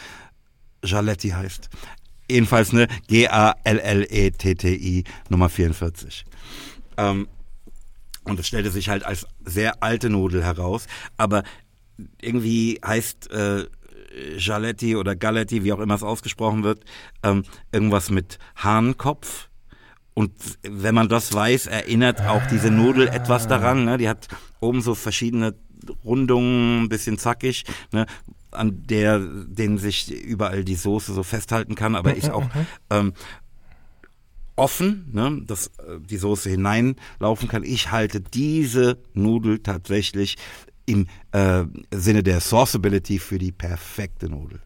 Jaletti 0.83 1.29
heißt. 1.29 1.71
Jedenfalls 2.29 2.73
ne 2.73 2.89
G-A-L-L-E-T-T-I 3.07 5.05
Nummer 5.29 5.49
44. 5.49 6.25
Ähm, 6.97 7.29
und 8.25 8.41
es 8.41 8.49
stellte 8.49 8.73
sich 8.73 8.89
halt 8.89 9.05
als 9.05 9.29
sehr 9.45 9.85
alte 9.85 10.11
Nudel 10.11 10.43
heraus, 10.43 10.89
aber 11.17 11.45
irgendwie 12.21 12.81
heißt 12.85 13.31
äh, 13.31 13.67
Jaletti 14.39 14.97
oder 14.97 15.14
Galetti, 15.14 15.62
wie 15.62 15.73
auch 15.73 15.79
immer 15.79 15.95
es 15.95 16.03
ausgesprochen 16.03 16.64
wird, 16.64 16.85
ähm, 17.23 17.45
irgendwas 17.71 18.11
mit 18.11 18.39
Hahnkopf. 18.57 19.49
Und 20.19 20.33
wenn 20.62 20.95
man 20.95 21.11
das 21.11 21.35
weiß, 21.35 21.67
erinnert 21.67 22.23
auch 22.23 22.47
diese 22.47 22.71
Nudel 22.71 23.07
etwas 23.07 23.49
daran. 23.49 23.85
Ne? 23.85 23.99
Die 23.99 24.09
hat 24.09 24.29
oben 24.61 24.81
so 24.81 24.95
verschiedene 24.95 25.55
Rundungen, 26.07 26.85
ein 26.85 26.89
bisschen 26.89 27.19
zackig, 27.19 27.64
ne? 27.93 28.07
an 28.51 28.83
der, 28.87 29.19
denen 29.19 29.77
sich 29.77 30.11
überall 30.11 30.64
die 30.64 30.75
Soße 30.75 31.12
so 31.12 31.23
festhalten 31.23 31.75
kann, 31.75 31.95
aber 31.95 32.14
ist 32.14 32.31
auch 32.31 32.47
ähm, 32.89 33.12
offen, 34.57 35.11
ne, 35.12 35.43
dass 35.47 35.67
äh, 35.67 36.01
die 36.01 36.17
Soße 36.17 36.49
hineinlaufen 36.49 37.49
kann. 37.49 37.62
Ich 37.62 37.90
halte 37.90 38.23
diese 38.23 38.97
Nudel 39.12 39.59
tatsächlich 39.59 40.36
im 40.86 41.09
äh, 41.32 41.65
Sinne 41.90 42.23
der 42.23 42.40
Sauceability 42.40 43.19
für 43.19 43.39
die 43.39 43.53
perfekte 43.53 44.31
Nudel. 44.31 44.61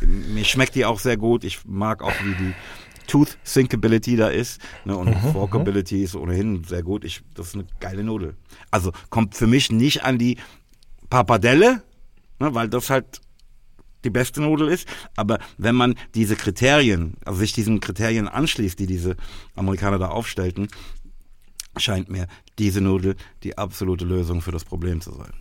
Mir 0.00 0.44
schmeckt 0.44 0.74
die 0.76 0.86
auch 0.86 0.98
sehr 0.98 1.18
gut. 1.18 1.44
Ich 1.44 1.66
mag 1.66 2.02
auch, 2.02 2.14
wie 2.24 2.34
die 2.34 2.54
Tooth 3.08 3.38
Sinkability 3.42 4.16
da 4.16 4.28
ist. 4.28 4.60
Ne, 4.84 4.96
und 4.96 5.08
mhm, 5.08 5.32
Forkability 5.32 5.96
mhm. 5.96 6.04
ist 6.04 6.14
ohnehin 6.14 6.64
sehr 6.64 6.84
gut. 6.84 7.04
Ich, 7.04 7.22
das 7.34 7.48
ist 7.48 7.54
eine 7.54 7.66
geile 7.80 8.04
Nudel. 8.04 8.36
Also 8.70 8.92
kommt 9.10 9.34
für 9.34 9.48
mich 9.48 9.72
nicht 9.72 10.04
an 10.04 10.18
die 10.18 10.38
Papadelle, 11.10 11.82
ne, 12.38 12.54
weil 12.54 12.68
das 12.68 12.90
halt 12.90 13.20
die 14.04 14.10
beste 14.10 14.40
Nudel 14.40 14.68
ist. 14.68 14.86
Aber 15.16 15.40
wenn 15.56 15.74
man 15.74 15.96
diese 16.14 16.36
Kriterien, 16.36 17.14
also 17.24 17.40
sich 17.40 17.52
diesen 17.52 17.80
Kriterien 17.80 18.28
anschließt, 18.28 18.78
die 18.78 18.86
diese 18.86 19.16
Amerikaner 19.56 19.98
da 19.98 20.08
aufstellten, 20.08 20.68
scheint 21.76 22.08
mir 22.08 22.28
diese 22.58 22.80
Nudel 22.80 23.16
die 23.42 23.58
absolute 23.58 24.04
Lösung 24.04 24.40
für 24.40 24.52
das 24.52 24.64
Problem 24.64 25.00
zu 25.00 25.12
sein. 25.12 25.32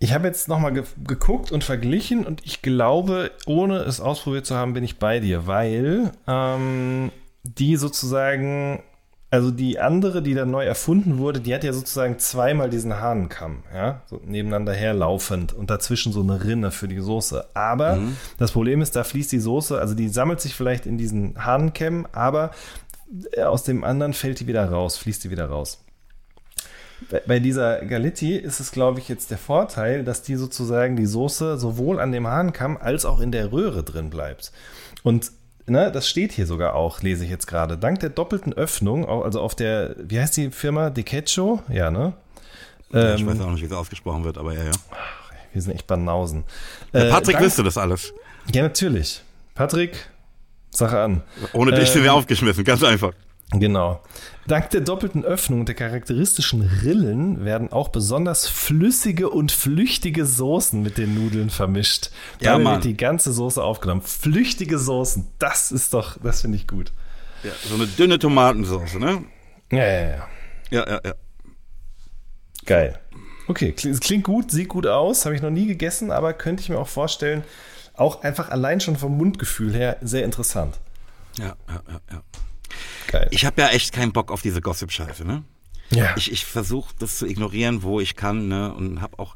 Ich 0.00 0.12
habe 0.12 0.28
jetzt 0.28 0.48
nochmal 0.48 0.72
ge 0.72 0.84
geguckt 1.04 1.50
und 1.50 1.64
verglichen 1.64 2.24
und 2.24 2.44
ich 2.44 2.62
glaube, 2.62 3.32
ohne 3.46 3.78
es 3.78 4.00
ausprobiert 4.00 4.46
zu 4.46 4.54
haben, 4.54 4.72
bin 4.72 4.84
ich 4.84 4.98
bei 4.98 5.18
dir, 5.18 5.46
weil 5.48 6.12
ähm, 6.28 7.10
die 7.42 7.74
sozusagen, 7.74 8.82
also 9.30 9.50
die 9.50 9.80
andere, 9.80 10.22
die 10.22 10.34
dann 10.34 10.52
neu 10.52 10.64
erfunden 10.64 11.18
wurde, 11.18 11.40
die 11.40 11.52
hat 11.52 11.64
ja 11.64 11.72
sozusagen 11.72 12.20
zweimal 12.20 12.70
diesen 12.70 13.00
Hahnenkamm, 13.00 13.64
ja, 13.74 14.02
so 14.06 14.20
nebeneinander 14.24 14.72
herlaufend 14.72 15.52
und 15.52 15.68
dazwischen 15.68 16.12
so 16.12 16.22
eine 16.22 16.44
Rinne 16.44 16.70
für 16.70 16.86
die 16.86 17.00
Soße. 17.00 17.46
Aber 17.54 17.96
mhm. 17.96 18.16
das 18.38 18.52
Problem 18.52 18.80
ist, 18.80 18.94
da 18.94 19.02
fließt 19.02 19.32
die 19.32 19.40
Soße, 19.40 19.80
also 19.80 19.94
die 19.94 20.08
sammelt 20.08 20.40
sich 20.40 20.54
vielleicht 20.54 20.86
in 20.86 20.96
diesen 20.96 21.44
Hahnenkämmen, 21.44 22.06
aber 22.12 22.52
aus 23.44 23.64
dem 23.64 23.82
anderen 23.82 24.12
fällt 24.12 24.38
die 24.38 24.46
wieder 24.46 24.70
raus, 24.70 24.96
fließt 24.96 25.24
die 25.24 25.30
wieder 25.30 25.46
raus. 25.46 25.82
Bei- 27.26 27.38
dieser 27.38 27.84
Galetti 27.84 28.36
ist 28.36 28.60
es, 28.60 28.72
glaube 28.72 28.98
ich, 29.00 29.08
jetzt 29.08 29.30
der 29.30 29.38
Vorteil, 29.38 30.04
dass 30.04 30.22
die 30.22 30.34
sozusagen 30.36 30.96
die 30.96 31.06
Soße 31.06 31.58
sowohl 31.58 32.00
an 32.00 32.12
dem 32.12 32.26
Hahnkamm 32.26 32.76
als 32.76 33.04
auch 33.04 33.20
in 33.20 33.32
der 33.32 33.52
Röhre 33.52 33.82
drin 33.82 34.10
bleibt. 34.10 34.52
Und 35.02 35.30
ne, 35.66 35.90
das 35.92 36.08
steht 36.08 36.32
hier 36.32 36.46
sogar 36.46 36.74
auch, 36.74 37.02
lese 37.02 37.24
ich 37.24 37.30
jetzt 37.30 37.46
gerade. 37.46 37.78
Dank 37.78 38.00
der 38.00 38.10
doppelten 38.10 38.52
Öffnung, 38.52 39.08
also 39.08 39.40
auf 39.40 39.54
der, 39.54 39.94
wie 39.98 40.18
heißt 40.20 40.36
die 40.36 40.50
Firma? 40.50 40.90
Decaccio? 40.90 41.62
Ja, 41.68 41.90
ne? 41.90 42.14
Ja, 42.92 43.14
ich 43.14 43.20
Ähm, 43.20 43.26
weiß 43.26 43.40
auch 43.40 43.50
nicht, 43.50 43.62
wie 43.62 43.66
es 43.66 43.72
ausgesprochen 43.72 44.24
wird, 44.24 44.38
aber 44.38 44.54
ja, 44.54 44.64
ja. 44.64 44.70
Wir 45.52 45.62
sind 45.62 45.74
echt 45.74 45.86
Banausen. 45.86 46.44
Äh, 46.92 47.10
Patrick 47.10 47.36
dank- 47.36 47.44
wüsste 47.46 47.62
das 47.62 47.76
alles. 47.78 48.12
Ja, 48.52 48.62
natürlich. 48.62 49.22
Patrick, 49.54 50.08
Sache 50.70 50.98
an. 51.00 51.22
Ohne 51.52 51.72
dich 51.72 51.88
sind 51.88 51.98
Ähm, 51.98 52.04
wir 52.04 52.14
aufgeschmissen, 52.14 52.64
ganz 52.64 52.82
einfach. 52.84 53.12
Genau. 53.52 54.02
Dank 54.46 54.68
der 54.70 54.82
doppelten 54.82 55.24
Öffnung 55.24 55.60
und 55.60 55.68
der 55.68 55.74
charakteristischen 55.74 56.60
Rillen 56.60 57.46
werden 57.46 57.72
auch 57.72 57.88
besonders 57.88 58.46
flüssige 58.46 59.30
und 59.30 59.52
flüchtige 59.52 60.26
Soßen 60.26 60.82
mit 60.82 60.98
den 60.98 61.14
Nudeln 61.14 61.48
vermischt. 61.48 62.10
Ja, 62.40 62.52
Damit 62.52 62.64
Mann. 62.64 62.74
wird 62.74 62.84
die 62.84 62.96
ganze 62.96 63.32
Soße 63.32 63.62
aufgenommen. 63.62 64.02
Flüchtige 64.02 64.78
Soßen, 64.78 65.28
das 65.38 65.72
ist 65.72 65.94
doch, 65.94 66.18
das 66.22 66.42
finde 66.42 66.56
ich 66.58 66.66
gut. 66.66 66.92
Ja, 67.42 67.52
so 67.66 67.74
eine 67.76 67.86
dünne 67.86 68.18
Tomatensauce, 68.18 68.94
ne? 68.96 69.24
Ja, 69.72 69.78
ja, 69.86 70.00
ja. 70.08 70.28
Ja, 70.70 70.86
ja, 70.90 71.00
ja. 71.06 71.14
Geil. 72.66 72.98
Okay, 73.46 73.74
kli- 73.76 73.90
es 73.90 74.00
klingt 74.00 74.24
gut, 74.24 74.50
sieht 74.50 74.68
gut 74.68 74.86
aus, 74.86 75.24
habe 75.24 75.34
ich 75.34 75.40
noch 75.40 75.50
nie 75.50 75.66
gegessen, 75.66 76.10
aber 76.10 76.34
könnte 76.34 76.62
ich 76.62 76.68
mir 76.68 76.78
auch 76.78 76.88
vorstellen, 76.88 77.44
auch 77.94 78.22
einfach 78.22 78.50
allein 78.50 78.80
schon 78.80 78.96
vom 78.96 79.16
Mundgefühl 79.16 79.72
her 79.72 79.96
sehr 80.02 80.24
interessant. 80.24 80.78
Ja, 81.38 81.56
ja, 81.68 81.82
ja, 81.88 82.00
ja. 82.12 82.22
Geil. 83.08 83.28
Ich 83.30 83.44
habe 83.46 83.60
ja 83.62 83.68
echt 83.68 83.92
keinen 83.92 84.12
Bock 84.12 84.30
auf 84.30 84.42
diese 84.42 84.60
Gossip-Scheiße, 84.60 85.24
ne? 85.24 85.42
ja. 85.90 86.14
Ich, 86.16 86.30
ich 86.30 86.44
versuche 86.44 86.94
das 86.98 87.18
zu 87.18 87.26
ignorieren, 87.26 87.82
wo 87.82 88.00
ich 88.00 88.14
kann, 88.16 88.48
ne? 88.48 88.72
Und 88.74 89.00
habe 89.00 89.18
auch 89.18 89.34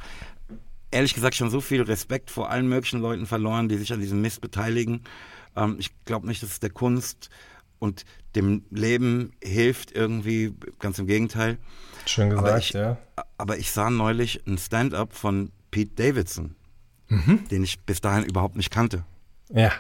ehrlich 0.91 1.15
gesagt 1.15 1.35
schon 1.35 1.51
so 1.51 1.61
viel 1.61 1.83
Respekt 1.83 2.31
vor 2.31 2.51
allen 2.51 2.69
möglichen 2.69 3.01
Leuten 3.01 3.27
verloren, 3.27 3.69
die 3.69 3.77
sich 3.79 3.93
an 3.93 4.01
diesem 4.01 4.21
Mist 4.21 4.41
beteiligen. 4.41 5.03
Ähm, 5.57 5.77
ich 5.79 5.91
glaube 6.05 6.27
nicht, 6.27 6.43
dass 6.43 6.51
es 6.51 6.61
der 6.61 6.71
Kunst 6.71 7.31
und 7.79 8.05
dem 8.37 8.65
Leben 8.71 9.33
hilft 9.43 9.93
irgendwie, 9.93 10.55
ganz 10.79 10.99
im 10.99 11.07
Gegenteil. 11.07 11.59
Schön 12.07 12.31
gesagt, 12.31 12.49
aber 12.49 12.59
ich, 12.59 12.71
ja. 12.71 12.99
Aber 13.39 13.59
ich 13.59 13.73
sah 13.73 13.91
neulich 13.91 14.43
ein 14.47 14.59
Stand-up 14.59 15.15
von 15.15 15.51
Pete 15.71 15.93
Davidson, 15.97 16.55
Mhm. 17.09 17.47
den 17.51 17.65
ich 17.65 17.81
bis 17.81 18.01
dahin 18.01 18.25
überhaupt 18.25 18.57
nicht 18.57 18.71
kannte. 18.71 19.05
Ja. 19.51 19.71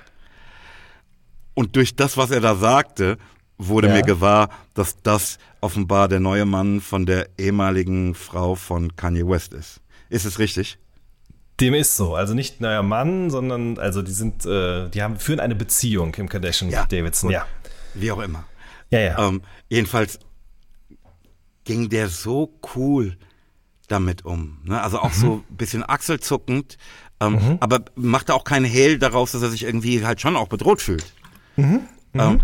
Und 1.55 1.77
durch 1.77 1.95
das, 1.97 2.16
was 2.16 2.31
er 2.31 2.41
da 2.41 2.55
sagte, 2.55 3.19
wurde 3.68 3.89
Ja. 3.89 3.94
mir 3.94 4.02
gewahr, 4.02 4.48
dass 4.74 5.01
das 5.02 5.39
offenbar 5.60 6.09
der 6.09 6.20
neue 6.20 6.44
Mann 6.44 6.80
von 6.80 7.06
der 7.06 7.28
ehemaligen 7.39 8.14
Frau 8.14 8.55
von 8.55 8.97
Kanye 8.97 9.26
West 9.26 9.52
ist. 9.55 9.80
Ist 10.09 10.24
es 10.24 10.39
richtig? 10.39 10.78
Dem 11.60 11.74
ist 11.74 11.97
so. 11.97 12.14
Also 12.14 12.34
nicht 12.34 12.60
neuer 12.60 12.82
Mann, 12.82 13.30
sondern 13.30 13.78
also 13.78 14.02
die 14.02 14.10
sind, 14.12 14.44
äh, 14.47 14.89
die 14.89 15.02
haben 15.02 15.18
führen 15.18 15.39
eine 15.40 15.55
Beziehung, 15.55 16.12
Kim 16.12 16.28
Kardashian 16.28 16.70
Ja, 16.70 16.86
Davidson. 16.86 17.30
Ja. 17.30 17.47
Wie 17.94 18.10
auch 18.10 18.20
immer. 18.20 18.44
Ja, 18.90 19.01
ja. 19.01 19.28
Ähm, 19.28 19.43
jedenfalls 19.68 20.18
ging 21.64 21.89
der 21.89 22.09
so 22.09 22.59
cool 22.74 23.16
damit 23.89 24.24
um. 24.24 24.59
Ne? 24.64 24.80
Also 24.82 24.98
auch 24.98 25.12
so 25.12 25.44
ein 25.48 25.56
bisschen 25.56 25.89
achselzuckend, 25.89 26.78
ähm, 27.20 27.59
aber 27.60 27.84
machte 27.94 28.34
auch 28.34 28.44
keinen 28.44 28.64
Hehl 28.64 28.98
daraus, 28.98 29.32
dass 29.32 29.43
er 29.43 29.51
sich 29.51 29.62
irgendwie 29.64 30.05
halt 30.05 30.20
schon 30.20 30.34
auch 30.36 30.48
bedroht 30.48 30.80
fühlt. 30.80 31.12
Ähm, 31.56 32.40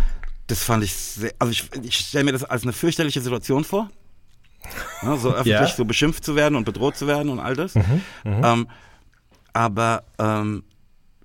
das 0.49 0.65
fand 0.65 0.83
ich 0.83 0.93
sehr, 0.95 1.33
also 1.39 1.53
ich, 1.53 1.71
ich 1.83 1.95
stelle 1.97 2.25
mir 2.25 2.33
das 2.33 2.43
als 2.45 2.65
eine 2.65 2.73
fürchterliche 2.73 3.21
Situation 3.21 3.65
vor. 3.65 3.89
Ne? 5.03 5.17
So 5.19 5.31
öffentlich 5.35 5.53
Ja. 5.55 5.67
so 5.69 5.85
beschimpft 5.85 6.25
zu 6.25 6.35
werden 6.37 6.57
und 6.57 6.65
bedroht 6.65 6.97
zu 6.97 7.07
werden 7.07 7.29
und 7.31 7.39
all 7.39 7.55
das. 7.55 7.75
Ähm, 8.25 8.69
aber 9.53 10.03
ähm, 10.19 10.65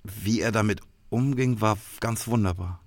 wie 0.04 0.40
er 0.40 0.52
damit 0.52 0.80
umging, 1.10 1.60
war 1.60 1.76
ganz 2.00 2.26
wunderbar. 2.28 2.80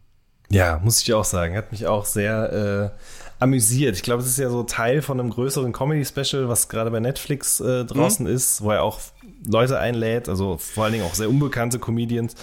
Ja, 0.50 0.80
muss 0.82 1.00
ich 1.00 1.06
dir 1.06 1.18
auch 1.18 1.26
sagen. 1.26 1.56
Hat 1.58 1.72
mich 1.72 1.88
auch 1.88 2.06
sehr 2.06 2.94
äh, 2.96 3.27
amüsiert. 3.40 3.96
Ich 3.96 4.04
glaube, 4.04 4.22
es 4.22 4.28
ist 4.28 4.40
ja 4.40 4.50
so 4.50 4.64
Teil 4.64 5.02
von 5.02 5.20
einem 5.20 5.30
größeren 5.30 5.72
Comedy-Special, 5.72 6.48
was 6.50 6.70
gerade 6.70 6.92
bei 6.92 7.00
Netflix 7.00 7.60
äh, 7.60 7.86
draußen 7.86 8.26
ist, 8.26 8.62
wo 8.62 8.72
er 8.72 8.84
auch 8.84 9.00
Leute 9.46 9.80
einlädt, 9.80 10.28
also 10.30 10.58
vor 10.58 10.86
allen 10.86 10.94
Dingen 10.94 11.06
auch 11.06 11.14
sehr 11.14 11.30
unbekannte 11.30 11.78
Comedians. 11.80 12.36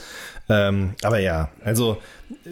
Ähm, 0.48 0.94
aber 1.02 1.18
ja, 1.18 1.48
also 1.64 1.96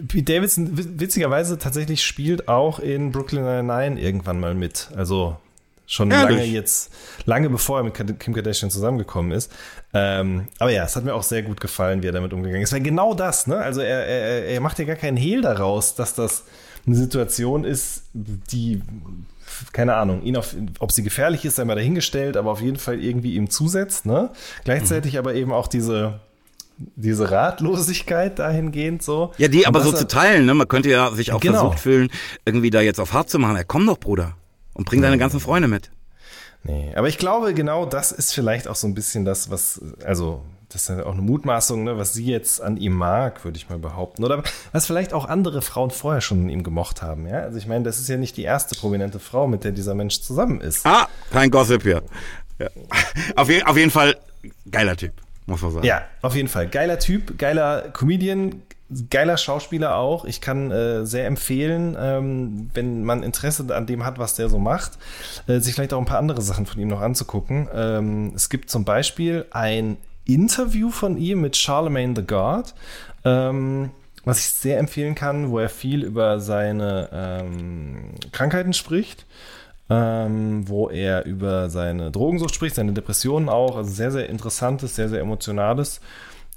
Pete 0.07 0.33
Davidson 0.33 0.77
wi- 0.77 0.99
witzigerweise 0.99 1.57
tatsächlich 1.57 2.03
spielt 2.03 2.47
auch 2.47 2.79
in 2.79 3.11
Brooklyn 3.11 3.43
Nine-Nine 3.43 3.99
irgendwann 3.99 4.39
mal 4.39 4.55
mit. 4.55 4.89
Also 4.95 5.37
schon 5.85 6.11
Ehrlich? 6.11 6.37
lange 6.37 6.43
jetzt, 6.45 6.91
lange 7.25 7.49
bevor 7.49 7.79
er 7.79 7.83
mit 7.83 8.19
Kim 8.19 8.33
Kardashian 8.33 8.71
zusammengekommen 8.71 9.31
ist. 9.31 9.51
Ähm, 9.93 10.47
aber 10.57 10.71
ja, 10.71 10.85
es 10.85 10.95
hat 10.95 11.03
mir 11.03 11.13
auch 11.13 11.23
sehr 11.23 11.43
gut 11.43 11.61
gefallen, 11.61 12.01
wie 12.01 12.07
er 12.07 12.13
damit 12.13 12.33
umgegangen 12.33 12.63
ist. 12.63 12.73
Weil 12.73 12.81
genau 12.81 13.13
das, 13.13 13.47
ne? 13.47 13.57
Also 13.57 13.81
er, 13.81 14.07
er, 14.07 14.45
er 14.45 14.59
macht 14.59 14.79
ja 14.79 14.85
gar 14.85 14.95
keinen 14.95 15.17
Hehl 15.17 15.41
daraus, 15.41 15.93
dass 15.93 16.15
das 16.15 16.45
eine 16.85 16.95
Situation 16.95 17.63
ist, 17.63 18.03
die, 18.13 18.81
keine 19.71 19.95
Ahnung, 19.95 20.21
ihn 20.23 20.35
auf, 20.35 20.55
ob 20.79 20.91
sie 20.91 21.03
gefährlich 21.03 21.45
ist, 21.45 21.55
sei 21.55 21.65
mal 21.65 21.75
dahingestellt, 21.75 22.37
aber 22.37 22.51
auf 22.51 22.61
jeden 22.61 22.77
Fall 22.77 22.99
irgendwie 22.99 23.35
ihm 23.35 23.49
zusetzt, 23.49 24.05
ne? 24.05 24.31
Gleichzeitig 24.65 25.17
aber 25.17 25.33
eben 25.33 25.51
auch 25.53 25.67
diese, 25.67 26.19
diese 26.95 27.31
Ratlosigkeit 27.31 28.39
dahingehend 28.39 29.01
so. 29.03 29.31
Ja, 29.37 29.47
die 29.47 29.65
aber 29.67 29.81
so 29.81 29.91
zu 29.91 30.07
teilen, 30.07 30.45
ne? 30.45 30.53
Man 30.53 30.67
könnte 30.67 30.89
ja 30.89 31.11
sich 31.11 31.31
auch 31.31 31.39
Genau. 31.39 31.59
versucht 31.59 31.79
fühlen, 31.79 32.09
irgendwie 32.45 32.69
da 32.69 32.81
jetzt 32.81 32.99
auf 32.99 33.13
hart 33.13 33.29
zu 33.29 33.39
machen. 33.39 33.55
Ja, 33.55 33.63
komm 33.63 33.85
doch, 33.85 33.99
Bruder. 33.99 34.35
Und 34.73 34.85
bring 34.85 35.01
deine 35.01 35.17
ganzen 35.17 35.39
Freunde 35.39 35.67
mit. 35.67 35.91
Nee, 36.63 36.93
aber 36.95 37.07
ich 37.09 37.17
glaube, 37.17 37.53
genau 37.53 37.85
das 37.85 38.11
ist 38.11 38.33
vielleicht 38.33 38.67
auch 38.67 38.75
so 38.75 38.87
ein 38.87 38.93
bisschen 38.95 39.25
das, 39.25 39.49
was, 39.51 39.81
also, 40.05 40.41
das 40.73 40.89
ist 40.89 40.89
ja 40.89 41.05
auch 41.05 41.13
eine 41.13 41.21
Mutmaßung, 41.21 41.83
ne, 41.83 41.97
was 41.97 42.13
sie 42.13 42.25
jetzt 42.25 42.61
an 42.61 42.77
ihm 42.77 42.93
mag, 42.93 43.43
würde 43.45 43.57
ich 43.57 43.69
mal 43.69 43.77
behaupten. 43.77 44.23
Oder 44.23 44.43
was 44.71 44.87
vielleicht 44.87 45.13
auch 45.13 45.25
andere 45.25 45.61
Frauen 45.61 45.91
vorher 45.91 46.21
schon 46.21 46.43
an 46.43 46.49
ihm 46.49 46.63
gemocht 46.63 47.01
haben, 47.01 47.27
ja. 47.27 47.41
Also 47.41 47.57
ich 47.59 47.67
meine, 47.67 47.83
das 47.83 47.99
ist 47.99 48.09
ja 48.09 48.17
nicht 48.17 48.37
die 48.37 48.43
erste 48.43 48.75
prominente 48.75 49.19
Frau, 49.19 49.47
mit 49.47 49.63
der 49.63 49.71
dieser 49.71 49.93
Mensch 49.93 50.21
zusammen 50.21 50.61
ist. 50.61 50.85
Ah, 50.85 51.07
kein 51.31 51.51
Gossip 51.51 51.83
hier. 51.83 52.01
Ja. 52.59 52.69
Auf, 53.35 53.49
je, 53.49 53.63
auf 53.63 53.77
jeden 53.77 53.91
Fall 53.91 54.15
geiler 54.69 54.97
Typ, 54.97 55.13
muss 55.45 55.61
man 55.61 55.71
sagen. 55.71 55.85
Ja, 55.85 56.03
auf 56.21 56.35
jeden 56.35 56.47
Fall. 56.47 56.67
Geiler 56.67 56.97
Typ, 56.97 57.37
geiler 57.37 57.89
Comedian, 57.93 58.63
geiler 59.11 59.37
Schauspieler 59.37 59.95
auch. 59.95 60.25
Ich 60.25 60.41
kann 60.41 60.71
äh, 60.71 61.05
sehr 61.05 61.27
empfehlen, 61.27 61.95
ähm, 61.99 62.71
wenn 62.73 63.03
man 63.03 63.21
Interesse 63.21 63.65
an 63.75 63.85
dem 63.85 64.05
hat, 64.05 64.17
was 64.17 64.35
der 64.35 64.49
so 64.49 64.57
macht, 64.57 64.93
äh, 65.47 65.59
sich 65.59 65.75
vielleicht 65.75 65.93
auch 65.93 65.99
ein 65.99 66.05
paar 66.05 66.19
andere 66.19 66.41
Sachen 66.41 66.65
von 66.65 66.79
ihm 66.79 66.87
noch 66.87 67.01
anzugucken. 67.01 67.67
Ähm, 67.73 68.33
es 68.35 68.49
gibt 68.49 68.69
zum 68.69 68.85
Beispiel 68.85 69.45
ein 69.51 69.97
Interview 70.25 70.89
von 70.89 71.17
ihm 71.17 71.41
mit 71.41 71.55
Charlemagne 71.57 72.13
the 72.15 72.25
God, 72.25 72.73
ähm, 73.25 73.91
was 74.25 74.39
ich 74.39 74.45
sehr 74.45 74.79
empfehlen 74.79 75.15
kann, 75.15 75.49
wo 75.49 75.59
er 75.59 75.69
viel 75.69 76.03
über 76.03 76.39
seine 76.39 77.09
ähm, 77.11 78.11
Krankheiten 78.31 78.73
spricht 78.73 79.25
ähm, 79.89 80.67
wo 80.67 80.89
er 80.89 81.25
über 81.25 81.69
seine 81.69 82.11
Drogensucht 82.11 82.55
spricht, 82.55 82.75
seine 82.75 82.93
Depressionen 82.93 83.49
auch. 83.49 83.77
Also 83.77 83.91
sehr, 83.91 84.11
sehr 84.11 84.29
interessantes, 84.29 84.95
sehr, 84.95 85.09
sehr 85.09 85.21
emotionales 85.21 86.01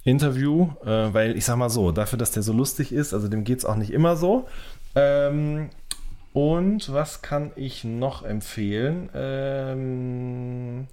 Interview, 0.05 0.71
äh, 0.85 1.13
weil 1.13 1.37
ich 1.37 1.45
sag 1.45 1.57
mal 1.57 1.71
so, 1.71 1.93
dafür, 1.93 2.19
dass 2.19 2.31
der 2.31 2.43
so 2.43 2.53
lustig 2.53 2.93
ist, 2.93 3.13
also 3.13 3.29
dem 3.29 3.45
geht 3.45 3.59
es 3.59 3.65
auch 3.65 3.77
nicht 3.77 3.93
immer 3.93 4.17
so. 4.17 4.47
Ähm, 4.95 5.71
und 6.33 6.93
was 6.93 7.23
kann 7.23 7.51
ich 7.57 7.83
noch 7.85 8.23
empfehlen? 8.23 9.09
Ähm, 9.15 10.87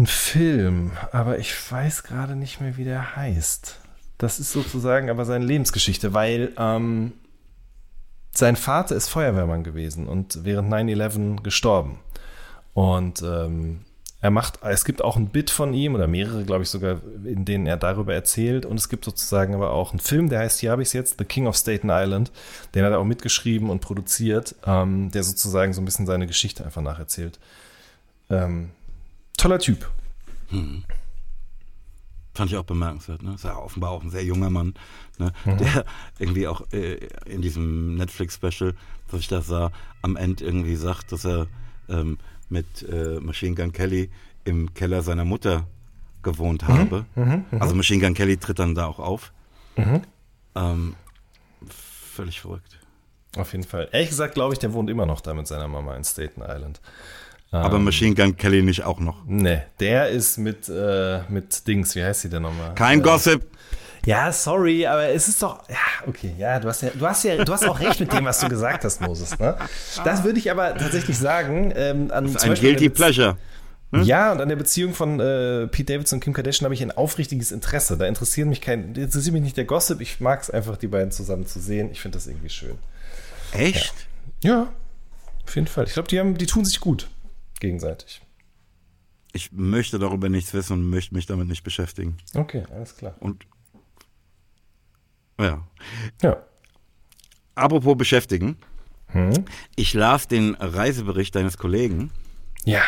ein 0.00 0.06
Film, 0.06 0.92
aber 1.12 1.38
ich 1.38 1.54
weiß 1.70 2.04
gerade 2.04 2.34
nicht 2.34 2.60
mehr, 2.60 2.76
wie 2.78 2.84
der 2.84 3.16
heißt. 3.16 3.78
Das 4.16 4.40
ist 4.40 4.52
sozusagen 4.52 5.10
aber 5.10 5.26
seine 5.26 5.44
Lebensgeschichte, 5.44 6.14
weil 6.14 6.52
ähm, 6.56 7.12
sein 8.32 8.56
Vater 8.56 8.96
ist 8.96 9.08
Feuerwehrmann 9.08 9.62
gewesen 9.62 10.06
und 10.06 10.44
während 10.44 10.72
9-11 10.72 11.42
gestorben. 11.42 11.98
Und 12.72 13.22
ähm, 13.22 13.80
er 14.22 14.30
macht, 14.30 14.60
es 14.62 14.84
gibt 14.84 15.02
auch 15.02 15.16
ein 15.16 15.28
Bit 15.28 15.50
von 15.50 15.74
ihm 15.74 15.94
oder 15.94 16.06
mehrere, 16.06 16.44
glaube 16.44 16.62
ich 16.62 16.70
sogar, 16.70 17.00
in 17.24 17.44
denen 17.44 17.66
er 17.66 17.76
darüber 17.76 18.14
erzählt. 18.14 18.64
Und 18.64 18.78
es 18.78 18.88
gibt 18.88 19.04
sozusagen 19.04 19.54
aber 19.54 19.72
auch 19.72 19.90
einen 19.90 20.00
Film, 20.00 20.30
der 20.30 20.40
heißt, 20.40 20.60
hier 20.60 20.70
habe 20.70 20.82
ich 20.82 20.88
es 20.88 20.92
jetzt, 20.92 21.18
The 21.18 21.24
King 21.24 21.46
of 21.46 21.56
Staten 21.56 21.90
Island. 21.90 22.30
Den 22.74 22.84
hat 22.84 22.92
er 22.92 23.00
auch 23.00 23.04
mitgeschrieben 23.04 23.68
und 23.68 23.80
produziert, 23.80 24.54
ähm, 24.66 25.10
der 25.10 25.24
sozusagen 25.24 25.74
so 25.74 25.82
ein 25.82 25.84
bisschen 25.84 26.06
seine 26.06 26.26
Geschichte 26.26 26.64
einfach 26.64 26.82
nacherzählt. 26.82 27.38
Ähm, 28.30 28.70
toller 29.40 29.58
Typ. 29.58 29.88
Fand 32.34 32.50
ich 32.50 32.56
auch 32.56 32.64
bemerkenswert. 32.64 33.22
Ne? 33.22 33.34
Ist 33.34 33.44
ja 33.44 33.56
offenbar 33.56 33.90
auch 33.90 34.02
ein 34.02 34.10
sehr 34.10 34.24
junger 34.24 34.50
Mann, 34.50 34.74
ne? 35.18 35.32
Mhm. 35.44 35.58
der 35.58 35.84
irgendwie 36.18 36.46
auch 36.46 36.62
äh, 36.72 36.94
in 37.26 37.42
diesem 37.42 37.96
Netflix-Special, 37.96 38.74
was 39.10 39.20
ich 39.20 39.28
da 39.28 39.42
sah, 39.42 39.72
am 40.02 40.16
Ende 40.16 40.44
irgendwie 40.44 40.76
sagt, 40.76 41.12
dass 41.12 41.24
er 41.26 41.48
ähm, 41.88 42.18
mit 42.48 42.82
äh, 42.88 43.18
Machine 43.20 43.54
Gun 43.56 43.72
Kelly 43.72 44.10
im 44.44 44.72
Keller 44.74 45.02
seiner 45.02 45.24
Mutter 45.24 45.66
gewohnt 46.22 46.66
Mhm. 46.68 46.72
habe. 46.72 47.04
Also 47.58 47.74
Machine 47.74 48.00
Gun 48.04 48.14
Kelly 48.14 48.36
tritt 48.36 48.58
dann 48.58 48.74
da 48.74 48.86
auch 48.86 48.98
auf. 49.00 49.32
Mhm. 49.76 50.02
Ähm, 50.54 50.94
völlig 51.68 52.40
verrückt. 52.40 52.78
Auf 53.36 53.52
jeden 53.52 53.64
Fall. 53.64 53.88
Ehrlich 53.92 54.08
gesagt, 54.10 54.34
glaube 54.34 54.52
ich, 54.54 54.58
der 54.58 54.72
wohnt 54.72 54.90
immer 54.90 55.06
noch 55.06 55.20
da 55.20 55.34
mit 55.34 55.46
seiner 55.46 55.68
Mama 55.68 55.94
in 55.96 56.04
Staten 56.04 56.42
Island. 56.42 56.80
Aber 57.52 57.76
Ähm. 57.76 57.84
Machine 57.84 58.14
Gun 58.14 58.36
Kelly 58.36 58.62
nicht 58.62 58.84
auch 58.84 59.00
noch. 59.00 59.24
Nee, 59.26 59.62
der 59.80 60.08
ist 60.08 60.38
mit, 60.38 60.68
äh, 60.68 61.20
mit 61.28 61.66
Dings, 61.66 61.94
wie 61.96 62.04
heißt 62.04 62.22
sie 62.22 62.28
denn 62.28 62.42
nochmal? 62.42 62.74
Kein 62.74 63.00
äh, 63.00 63.02
Gossip. 63.02 63.46
Ja, 64.06 64.32
sorry, 64.32 64.86
aber 64.86 65.08
es 65.08 65.28
ist 65.28 65.42
doch. 65.42 65.68
Ja, 65.68 65.76
okay, 66.06 66.34
ja, 66.38 66.58
du 66.58 66.68
hast 66.68 66.82
ja, 66.82 66.90
du 66.98 67.06
hast 67.06 67.22
ja, 67.24 67.44
du 67.44 67.52
hast 67.52 67.68
auch 67.68 67.80
recht 67.80 68.00
mit 68.00 68.12
dem, 68.12 68.24
was 68.24 68.40
du 68.40 68.48
gesagt 68.48 68.84
hast, 68.84 69.00
Moses. 69.02 69.38
Ne? 69.38 69.56
Das 70.04 70.24
würde 70.24 70.38
ich 70.38 70.50
aber 70.50 70.74
tatsächlich 70.74 71.18
sagen. 71.18 71.72
Ähm, 71.76 72.10
an 72.10 72.24
Das 72.24 72.36
ist 72.36 72.42
ein 72.44 72.50
Beispiel 72.50 72.70
Guilty 72.70 72.88
Pleasure. 72.88 73.36
Ja, 73.92 74.30
und 74.30 74.40
an 74.40 74.48
der 74.48 74.56
Beziehung 74.56 74.94
von 74.94 75.18
äh, 75.18 75.66
Pete 75.66 75.92
Davidson 75.92 76.18
und 76.18 76.20
Kim 76.24 76.32
Kardashian 76.32 76.64
habe 76.64 76.74
ich 76.74 76.82
ein 76.82 76.92
aufrichtiges 76.92 77.50
Interesse. 77.50 77.98
Da 77.98 78.06
interessiert 78.06 78.46
mich 78.46 78.60
kein, 78.60 78.94
interessiert 78.94 79.32
mich 79.32 79.42
nicht 79.42 79.56
der 79.56 79.64
Gossip. 79.64 80.00
Ich 80.00 80.20
mag 80.20 80.40
es 80.40 80.48
einfach, 80.48 80.76
die 80.76 80.86
beiden 80.86 81.10
zusammen 81.10 81.44
zu 81.44 81.58
sehen. 81.58 81.90
Ich 81.90 82.00
finde 82.00 82.16
das 82.16 82.28
irgendwie 82.28 82.50
schön. 82.50 82.78
Echt? 83.52 83.92
Ja, 84.44 84.68
auf 85.44 85.56
jeden 85.56 85.66
Fall. 85.66 85.84
Ich 85.86 85.92
glaube, 85.94 86.08
die 86.08 86.20
haben, 86.20 86.38
die 86.38 86.46
tun 86.46 86.64
sich 86.64 86.78
gut 86.78 87.08
gegenseitig. 87.60 88.22
Ich 89.32 89.52
möchte 89.52 89.98
darüber 89.98 90.28
nichts 90.28 90.52
wissen 90.54 90.72
und 90.72 90.90
möchte 90.90 91.14
mich 91.14 91.26
damit 91.26 91.46
nicht 91.46 91.62
beschäftigen. 91.62 92.16
Okay, 92.34 92.64
alles 92.72 92.96
klar. 92.96 93.14
Und 93.20 93.46
ja. 95.38 95.66
Ja. 96.22 96.42
Apropos 97.54 97.96
beschäftigen. 97.96 98.56
Hm? 99.08 99.44
Ich 99.76 99.94
las 99.94 100.28
den 100.28 100.54
Reisebericht 100.54 101.34
deines 101.34 101.58
Kollegen. 101.58 102.10
Ja. 102.64 102.82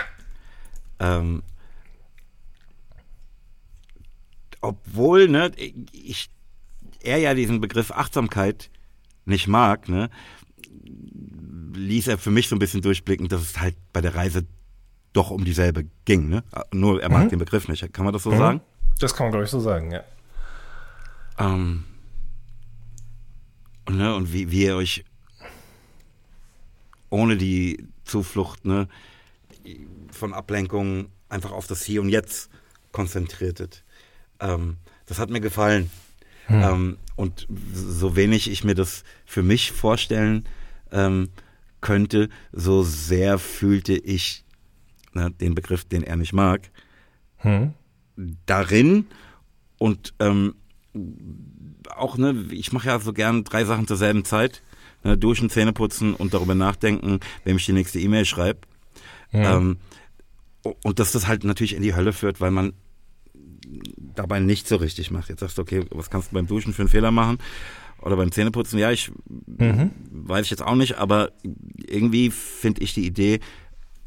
Ähm, 0.99 1.43
obwohl, 4.61 5.29
ne, 5.29 5.51
ich, 5.93 6.31
er 7.01 7.19
ja 7.19 7.35
diesen 7.35 7.61
Begriff 7.61 7.91
Achtsamkeit 7.91 8.71
nicht 9.25 9.49
mag, 9.49 9.89
ne, 9.89 10.11
ließ 11.75 12.09
er 12.09 12.19
für 12.19 12.31
mich 12.31 12.49
so 12.49 12.57
ein 12.57 12.61
bisschen 12.61 12.83
durchblicken, 12.83 13.29
dass 13.29 13.43
es 13.43 13.61
halt 13.61 13.77
bei 13.93 14.01
der 14.01 14.15
Reise 14.15 14.47
doch 15.13 15.31
um 15.31 15.45
dieselbe 15.45 15.87
ging, 16.05 16.29
ne? 16.29 16.43
Nur 16.73 17.03
er 17.03 17.11
mag 17.11 17.29
den 17.29 17.39
Begriff 17.39 17.69
nicht. 17.69 17.93
Kann 17.93 18.05
man 18.05 18.13
das 18.13 18.23
so 18.23 18.31
sagen? 18.31 18.61
Das 18.99 19.15
kann 19.15 19.27
man, 19.27 19.33
glaube 19.33 19.45
ich, 19.45 19.51
so 19.51 19.61
sagen, 19.61 19.91
ja. 19.91 20.05
Ähm, 21.39 21.85
und, 23.87 23.97
ne, 23.97 24.15
und 24.15 24.33
wie, 24.33 24.51
wie 24.51 24.65
ihr 24.65 24.77
euch 24.77 25.05
ohne 27.11 27.37
die 27.37 27.87
Zuflucht 28.05 28.65
ne, 28.65 28.89
von 30.11 30.33
Ablenkungen 30.33 31.09
einfach 31.29 31.53
auf 31.53 31.67
das 31.67 31.83
Hier 31.83 32.01
und 32.01 32.09
Jetzt 32.09 32.51
konzentriertet. 32.93 33.85
Ähm, 34.41 34.77
das 35.07 35.19
hat 35.19 35.31
mir 35.31 35.41
gefallen. 35.41 35.91
Ähm, 36.49 36.99
und 37.17 37.47
so 37.73 38.17
wenig 38.17 38.51
ich 38.51 38.65
mir 38.65 38.75
das 38.75 39.05
für 39.25 39.43
mich 39.43 39.73
vorstellen 39.73 40.45
ähm, 40.91 41.31
könnte, 41.81 42.29
so 42.53 42.83
sehr 42.83 43.39
fühlte 43.39 43.95
ich 43.95 44.45
ne, 45.15 45.31
den 45.31 45.55
Begriff, 45.55 45.85
den 45.85 46.03
er 46.03 46.17
nicht 46.17 46.33
mag, 46.33 46.71
Hm? 47.39 47.73
darin 48.47 49.07
und 49.79 50.15
ähm, 50.21 50.55
auch, 51.97 52.17
ne, 52.19 52.47
ich 52.51 52.73
mache 52.73 52.89
ja 52.89 53.01
so 53.01 53.13
gern 53.13 53.43
drei 53.45 53.65
Sachen 53.65 53.87
zur 53.87 53.97
selben 53.97 54.25
Zeit. 54.25 54.63
Ne, 55.05 55.19
duschen, 55.19 55.51
Zähne 55.51 55.73
putzen 55.73 56.15
und 56.15 56.33
darüber 56.35 56.55
nachdenken, 56.55 57.19
wem 57.45 57.57
ich 57.57 57.67
die 57.67 57.73
nächste 57.73 57.99
E-Mail 57.99 58.25
schreibe. 58.25 58.61
Ähm, 59.33 59.79
und 60.85 60.99
dass 61.01 61.11
das 61.13 61.27
halt 61.27 61.43
natürlich 61.43 61.75
in 61.75 61.83
die 61.83 61.97
Hölle 61.97 62.13
führt, 62.13 62.41
weil 62.41 62.51
man 62.53 62.75
dabei 64.15 64.39
nicht 64.39 64.69
so 64.69 64.77
richtig 64.77 65.11
macht. 65.11 65.29
Jetzt 65.29 65.41
sagst 65.41 65.59
du, 65.59 65.63
okay, 65.63 65.85
was 65.91 66.11
kannst 66.11 66.31
du 66.31 66.35
beim 66.35 66.47
Duschen 66.47 66.73
für 66.73 66.83
einen 66.83 66.89
Fehler 66.89 67.11
machen? 67.11 67.39
Oder 68.03 68.17
beim 68.17 68.31
Zähneputzen? 68.31 68.79
Ja, 68.79 68.91
ich 68.93 69.11
weiß 69.47 70.45
ich 70.45 70.51
jetzt 70.51 70.63
auch 70.63 70.75
nicht, 70.75 70.99
aber 70.99 71.33
irgendwie 71.87 72.31
finde 72.31 72.83
ich 72.83 72.95
die 72.95 73.07
Idee, 73.07 73.41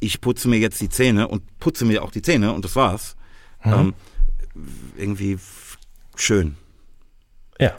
ich 0.06 0.22
putze 0.22 0.48
mir 0.48 0.57
jetzt 0.57 0.80
die 0.82 0.90
Zähne 0.90 1.27
und 1.27 1.60
putze 1.60 1.86
mir 1.86 2.03
auch 2.03 2.11
die 2.11 2.22
Zähne 2.22 2.53
und 2.53 2.64
das 2.64 2.76
war's. 2.76 3.15
Ähm, 3.64 3.94
irgendwie 4.95 5.38
schön. 6.15 6.56
Ja, 7.60 7.76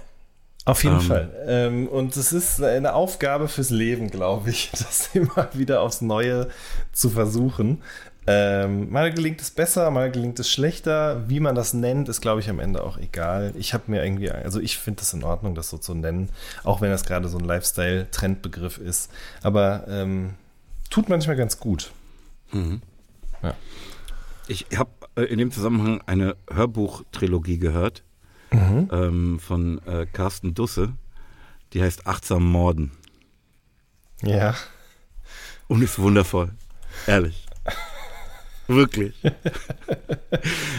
auf 0.64 0.82
jeden 0.82 0.96
Ähm. 0.96 1.02
Fall. 1.02 1.32
Ähm, 1.46 1.88
und 1.88 2.16
es 2.16 2.32
ist 2.32 2.62
eine 2.62 2.94
Aufgabe 2.94 3.48
fürs 3.48 3.70
Leben, 3.70 4.10
glaube 4.10 4.50
ich, 4.50 4.70
das 4.72 5.10
immer 5.14 5.48
wieder 5.54 5.80
aufs 5.80 6.00
Neue 6.00 6.48
zu 6.92 7.10
versuchen. 7.10 7.82
Ähm, 8.28 8.90
mal 8.90 9.12
gelingt 9.12 9.40
es 9.40 9.52
besser, 9.52 9.88
mal 9.92 10.10
gelingt 10.10 10.40
es 10.40 10.50
schlechter. 10.50 11.28
Wie 11.28 11.38
man 11.38 11.54
das 11.54 11.72
nennt, 11.74 12.08
ist, 12.08 12.20
glaube 12.20 12.40
ich, 12.40 12.50
am 12.50 12.58
Ende 12.58 12.82
auch 12.82 12.98
egal. 12.98 13.52
Ich 13.56 13.72
habe 13.72 13.84
mir 13.86 14.04
irgendwie, 14.04 14.32
also 14.32 14.58
ich 14.58 14.78
finde 14.78 15.02
es 15.02 15.14
in 15.14 15.22
Ordnung, 15.22 15.54
das 15.54 15.70
so 15.70 15.78
zu 15.78 15.94
nennen, 15.94 16.30
auch 16.64 16.80
wenn 16.80 16.90
das 16.90 17.04
gerade 17.04 17.28
so 17.28 17.38
ein 17.38 17.44
Lifestyle-Trendbegriff 17.44 18.78
ist. 18.78 19.12
Aber 19.44 19.84
ähm, 19.88 20.34
tut 20.90 21.08
manchmal 21.08 21.36
ganz 21.36 21.60
gut. 21.60 21.92
Ja. 23.42 23.54
Ich 24.48 24.66
habe 24.76 24.90
äh, 25.16 25.22
in 25.22 25.38
dem 25.38 25.50
Zusammenhang 25.50 26.00
eine 26.06 26.36
Hörbuchtrilogie 26.50 27.58
gehört 27.58 28.04
ähm, 28.92 29.38
von 29.40 29.84
äh, 29.86 30.06
Carsten 30.06 30.54
Dusse. 30.54 30.94
Die 31.72 31.82
heißt 31.82 32.06
Achtsam 32.06 32.44
Morden. 32.44 32.92
Ja. 34.22 34.54
Und 35.68 35.82
ist 35.82 35.98
wundervoll. 35.98 36.52
Ehrlich. 37.06 37.46
Wirklich. 38.66 39.14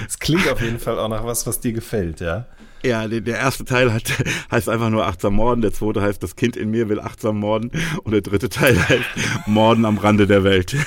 Es 0.07 0.19
klingt 0.19 0.47
auf 0.49 0.61
jeden 0.61 0.79
Fall 0.79 0.99
auch 0.99 1.07
nach 1.07 1.25
was, 1.25 1.45
was 1.47 1.59
dir 1.59 1.73
gefällt, 1.73 2.21
ja. 2.21 2.45
Ja, 2.83 3.07
der, 3.07 3.21
der 3.21 3.37
erste 3.37 3.65
Teil 3.65 3.93
hat, 3.93 4.03
heißt 4.51 4.69
einfach 4.69 4.89
nur 4.89 5.05
achtsam 5.05 5.35
morden, 5.35 5.61
der 5.61 5.73
zweite 5.73 6.01
heißt 6.01 6.21
das 6.21 6.35
Kind 6.35 6.55
in 6.55 6.69
mir 6.69 6.89
will 6.89 6.99
achtsam 6.99 7.39
morden 7.39 7.71
und 8.03 8.11
der 8.11 8.21
dritte 8.21 8.49
Teil 8.49 8.77
heißt 8.89 9.05
Morden 9.47 9.85
am 9.85 9.97
Rande 9.97 10.27
der 10.27 10.43
Welt. 10.43 10.75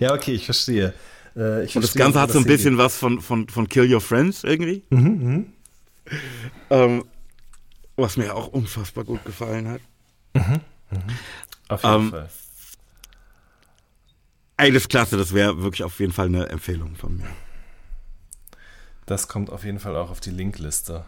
Ja, 0.00 0.14
okay, 0.14 0.32
ich 0.32 0.44
verstehe. 0.44 0.94
Äh, 1.36 1.64
ich 1.64 1.74
Und 1.74 1.82
das 1.82 1.90
verstehe, 1.90 2.02
Ganze 2.02 2.20
hat 2.20 2.30
so 2.30 2.38
ein 2.38 2.44
bisschen 2.44 2.78
was 2.78 2.96
von, 2.96 3.20
von, 3.20 3.48
von 3.48 3.68
Kill 3.68 3.92
Your 3.92 4.00
Friends 4.00 4.44
irgendwie. 4.44 4.82
Ähm, 6.70 7.04
was 7.96 8.16
mir 8.16 8.34
auch 8.34 8.48
unfassbar 8.48 9.04
gut 9.04 9.24
gefallen 9.24 9.68
hat. 9.68 9.80
Auf 11.68 11.82
jeden 11.82 11.94
ähm, 11.94 12.10
Fall. 12.10 12.28
Ey, 14.58 14.72
das 14.72 14.82
ist 14.82 14.88
klasse, 14.88 15.16
das 15.16 15.34
wäre 15.34 15.62
wirklich 15.62 15.82
auf 15.82 15.98
jeden 16.00 16.12
Fall 16.12 16.26
eine 16.26 16.48
Empfehlung 16.48 16.94
von 16.96 17.16
mir. 17.16 17.28
Das 19.06 19.28
kommt 19.28 19.50
auf 19.50 19.64
jeden 19.64 19.78
Fall 19.78 19.96
auch 19.96 20.10
auf 20.10 20.20
die 20.20 20.30
Linkliste. 20.30 21.04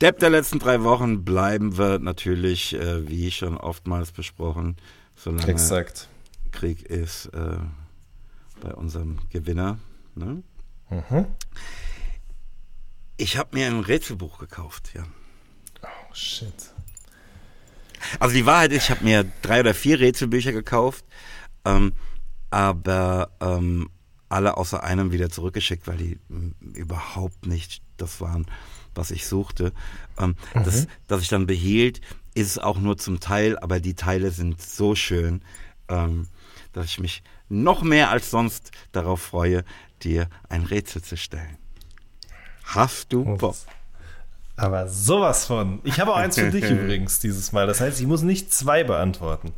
Depp 0.00 0.18
der 0.18 0.30
letzten 0.30 0.58
drei 0.58 0.82
Wochen 0.82 1.24
bleiben 1.24 1.78
wir 1.78 2.00
natürlich, 2.00 2.74
äh, 2.74 3.08
wie 3.08 3.30
schon 3.30 3.56
oftmals 3.56 4.10
besprochen, 4.10 4.76
solange 5.14 5.46
Exakt. 5.46 6.08
Krieg 6.50 6.82
ist 6.82 7.26
äh, 7.26 7.58
bei 8.60 8.74
unserem 8.74 9.18
Gewinner. 9.30 9.78
Ne? 10.16 10.42
Mhm. 10.90 11.26
Ich 13.16 13.36
habe 13.36 13.56
mir 13.56 13.68
ein 13.68 13.80
Rätselbuch 13.80 14.38
gekauft, 14.38 14.90
ja. 14.94 15.04
Oh, 15.82 16.14
shit. 16.14 16.72
Also 18.18 18.34
die 18.34 18.44
Wahrheit 18.44 18.72
ist, 18.72 18.84
ich 18.84 18.90
habe 18.90 19.04
mir 19.04 19.24
drei 19.42 19.60
oder 19.60 19.74
vier 19.74 20.00
Rätselbücher 20.00 20.50
gekauft, 20.50 21.04
ähm, 21.64 21.92
aber 22.50 23.30
ähm, 23.40 23.88
alle 24.32 24.56
außer 24.56 24.82
einem 24.82 25.12
wieder 25.12 25.30
zurückgeschickt, 25.30 25.86
weil 25.86 25.96
die 25.96 26.18
m, 26.30 26.54
überhaupt 26.74 27.46
nicht 27.46 27.82
das 27.96 28.20
waren, 28.20 28.46
was 28.94 29.10
ich 29.10 29.26
suchte. 29.26 29.72
Ähm, 30.18 30.36
das, 30.54 30.86
das 31.06 31.22
ich 31.22 31.28
dann 31.28 31.46
behielt, 31.46 32.00
ist 32.34 32.48
es 32.48 32.58
auch 32.58 32.78
nur 32.78 32.98
zum 32.98 33.20
Teil, 33.20 33.58
aber 33.58 33.80
die 33.80 33.94
Teile 33.94 34.30
sind 34.30 34.60
so 34.60 34.94
schön, 34.94 35.42
ähm, 35.88 36.28
dass 36.72 36.86
ich 36.86 36.98
mich 36.98 37.22
noch 37.48 37.82
mehr 37.82 38.10
als 38.10 38.30
sonst 38.30 38.70
darauf 38.92 39.20
freue, 39.20 39.64
dir 40.02 40.28
ein 40.48 40.62
Rätsel 40.64 41.02
zu 41.02 41.16
stellen. 41.16 41.58
Hast 42.64 43.12
du 43.12 43.24
Bock? 43.36 43.56
Aber 44.56 44.88
sowas 44.88 45.46
von. 45.46 45.80
Ich 45.84 45.98
habe 45.98 46.12
auch 46.12 46.16
eins 46.16 46.36
für 46.36 46.50
dich 46.50 46.64
übrigens 46.70 47.18
dieses 47.18 47.52
Mal. 47.52 47.66
Das 47.66 47.80
heißt, 47.80 48.00
ich 48.00 48.06
muss 48.06 48.22
nicht 48.22 48.52
zwei 48.52 48.84
beantworten. 48.84 49.52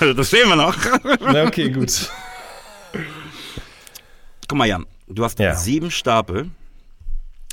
Das 0.16 0.30
sehen 0.30 0.48
wir 0.48 0.56
noch. 0.56 0.76
Na, 1.20 1.44
okay, 1.44 1.70
gut. 1.70 2.10
Guck 4.48 4.58
mal, 4.58 4.66
Jan, 4.66 4.86
du 5.08 5.24
hast 5.24 5.38
Ja. 5.38 5.54
sieben 5.56 5.90
Stapel 5.90 6.50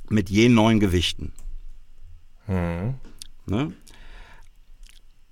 mit 0.09 0.29
je 0.29 0.49
neun 0.49 0.79
Gewichten. 0.79 1.31
Hm. 2.45 2.95
Ne? 3.45 3.73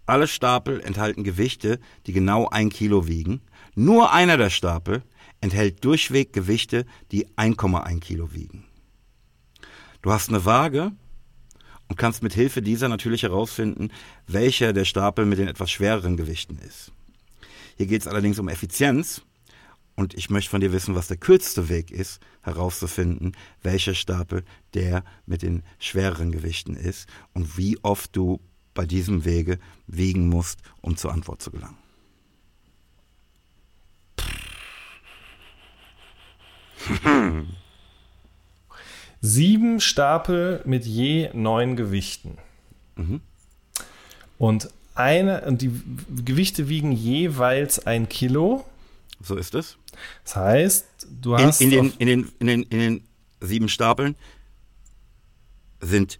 Alle 0.06 0.28
Stapel 0.28 0.82
enthalten 0.82 1.24
Gewichte, 1.24 1.80
die 2.06 2.14
genau 2.14 2.50
ein 2.50 2.70
Kilo 2.70 3.08
wiegen. 3.08 3.42
Nur 3.76 4.12
einer 4.12 4.38
der 4.38 4.50
Stapel 4.50 5.04
enthält 5.40 5.86
durchweg 5.86 6.34
Gewichte, 6.34 6.86
die 7.12 7.28
1,1 7.38 8.00
Kilo 8.00 8.34
wiegen. 8.34 8.66
Du 10.02 10.12
hast 10.12 10.30
eine 10.30 10.44
Waage 10.46 10.92
und 11.88 11.96
kannst 11.98 12.24
mit 12.24 12.34
Hilfe 12.34 12.62
dieser 12.62 12.90
natürlich 12.90 13.24
herausfinden, 13.24 13.90
welcher 14.28 14.74
der 14.74 14.86
Stapel 14.86 15.26
mit 15.26 15.38
den 15.38 15.48
etwas 15.48 15.72
schwereren 15.72 16.18
Gewichten 16.18 16.58
ist. 16.58 16.92
Hier 17.78 17.86
geht 17.86 18.02
es 18.02 18.08
allerdings 18.08 18.40
um 18.40 18.50
Effizienz 18.50 19.22
und 20.02 20.16
ich 20.16 20.32
möchte 20.32 20.50
von 20.50 20.62
dir 20.62 20.74
wissen, 20.74 20.96
was 20.96 21.10
der 21.10 21.18
kürzeste 21.18 21.70
Weg 21.70 21.92
ist, 21.92 22.22
herauszufinden, 22.42 23.38
welcher 23.62 23.94
Stapel 23.94 24.44
der 24.74 25.04
mit 25.28 25.44
den 25.44 25.62
schwereren 25.78 26.32
Gewichten 26.32 26.76
ist 26.76 27.08
und 27.36 27.56
wie 27.56 27.78
oft 27.84 28.16
du 28.16 28.40
bei 28.74 28.88
diesem 28.88 29.26
Wege 29.26 29.60
wiegen 29.86 30.28
musst, 30.28 30.62
um 30.82 30.98
zur 30.98 31.14
Antwort 31.14 31.44
zu 31.44 31.52
gelangen. 31.52 31.78
Sieben 39.22 39.80
Stapel 39.80 40.64
mit 40.66 40.88
je 40.88 41.30
neun 41.34 41.76
Gewichten. 41.76 42.40
Mhm. 42.96 43.22
Und 44.40 44.68
eine, 44.96 45.42
und 45.42 45.62
die 45.62 45.70
Gewichte 46.26 46.70
wiegen 46.70 46.92
jeweils 46.92 47.86
ein 47.86 48.10
Kilo. 48.10 48.66
So 49.24 49.36
ist 49.36 49.56
es. 49.56 49.78
Das 50.24 50.36
heißt, 50.36 50.86
du 51.22 51.36
In, 51.36 51.46
hast. 51.46 51.62
in, 51.62 51.70
den, 51.70 51.88
auf- 51.88 51.96
in, 52.00 52.08
den, 52.08 52.32
in, 52.40 52.48
den, 52.48 52.64
in 52.64 52.80
den 52.80 53.08
sieben 53.42 53.70
Stapeln 53.70 54.16
sind 55.80 56.20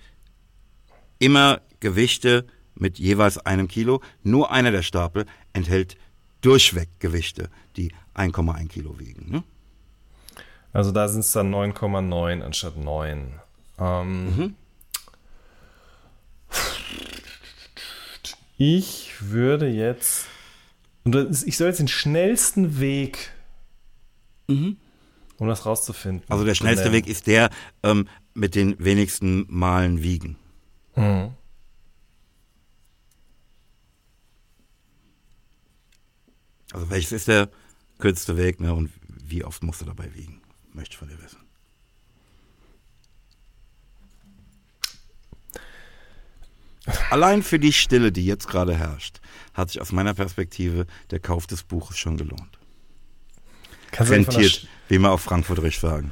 immer 1.20 1.62
Gewichte 1.80 2.46
mit 2.76 3.00
jeweils 3.00 3.38
einem 3.40 3.68
Kilo. 3.68 4.02
Nur 4.24 4.52
einer 4.52 4.72
der 4.72 4.82
Stapel 4.84 5.26
enthält 5.54 5.98
durchweg 6.42 6.90
Gewichte, 7.00 7.50
die 7.78 7.92
1,1 8.16 8.68
Kilo 8.70 8.98
wiegen. 9.00 9.32
Ne? 9.32 9.44
also 10.74 10.92
da 10.92 11.08
sind 11.08 11.20
es 11.22 11.32
dann 11.32 11.54
9,9 11.54 12.42
anstatt 12.42 12.78
9. 12.78 13.40
Ähm, 13.78 14.56
Ich 18.58 19.14
würde 19.22 19.68
jetzt. 19.68 20.26
Und 21.04 21.16
ich 21.46 21.58
soll 21.58 21.68
jetzt 21.68 21.80
den 21.80 21.88
schnellsten 21.88 22.80
Weg, 22.80 23.32
um 24.48 24.78
das 25.48 25.66
rauszufinden. 25.66 26.24
Also 26.30 26.46
der 26.46 26.56
schnellste. 26.56 26.92
Weg 26.92 27.08
ist 27.08 27.28
der 27.28 27.50
ähm, 27.84 28.08
mit 28.34 28.56
den 28.56 28.78
wenigsten 28.84 29.46
Malen 29.50 30.04
wiegen. 30.04 30.38
Mhm. 30.96 31.32
Also 36.74 36.90
welches 36.90 37.12
ist 37.12 37.28
der 37.28 37.50
kürzeste 37.98 38.38
Weg 38.38 38.60
ne? 38.60 38.74
und 38.74 38.92
wie 39.08 39.44
oft 39.44 39.64
musst 39.64 39.82
du 39.82 39.86
dabei 39.86 40.14
wiegen? 40.14 40.42
Möchte 40.74 40.94
ich 40.94 40.98
von 40.98 41.10
dir 41.10 41.22
wissen. 41.22 41.41
Allein 47.12 47.44
für 47.44 47.60
die 47.60 47.74
Stille, 47.74 48.12
die 48.12 48.26
jetzt 48.26 48.48
gerade 48.48 48.76
herrscht, 48.76 49.20
hat 49.54 49.70
sich 49.70 49.82
aus 49.82 49.92
meiner 49.92 50.14
Perspektive 50.14 50.88
der 51.12 51.20
Kauf 51.20 51.46
des 51.48 51.64
Buches 51.64 51.98
schon 51.98 52.18
gelohnt. 52.18 52.58
Kannst 53.92 54.12
Rentiert, 54.12 54.68
wie 54.88 54.98
wir 54.98 55.12
auf 55.12 55.22
Frankfurterisch 55.22 55.80
sagen. 55.80 56.12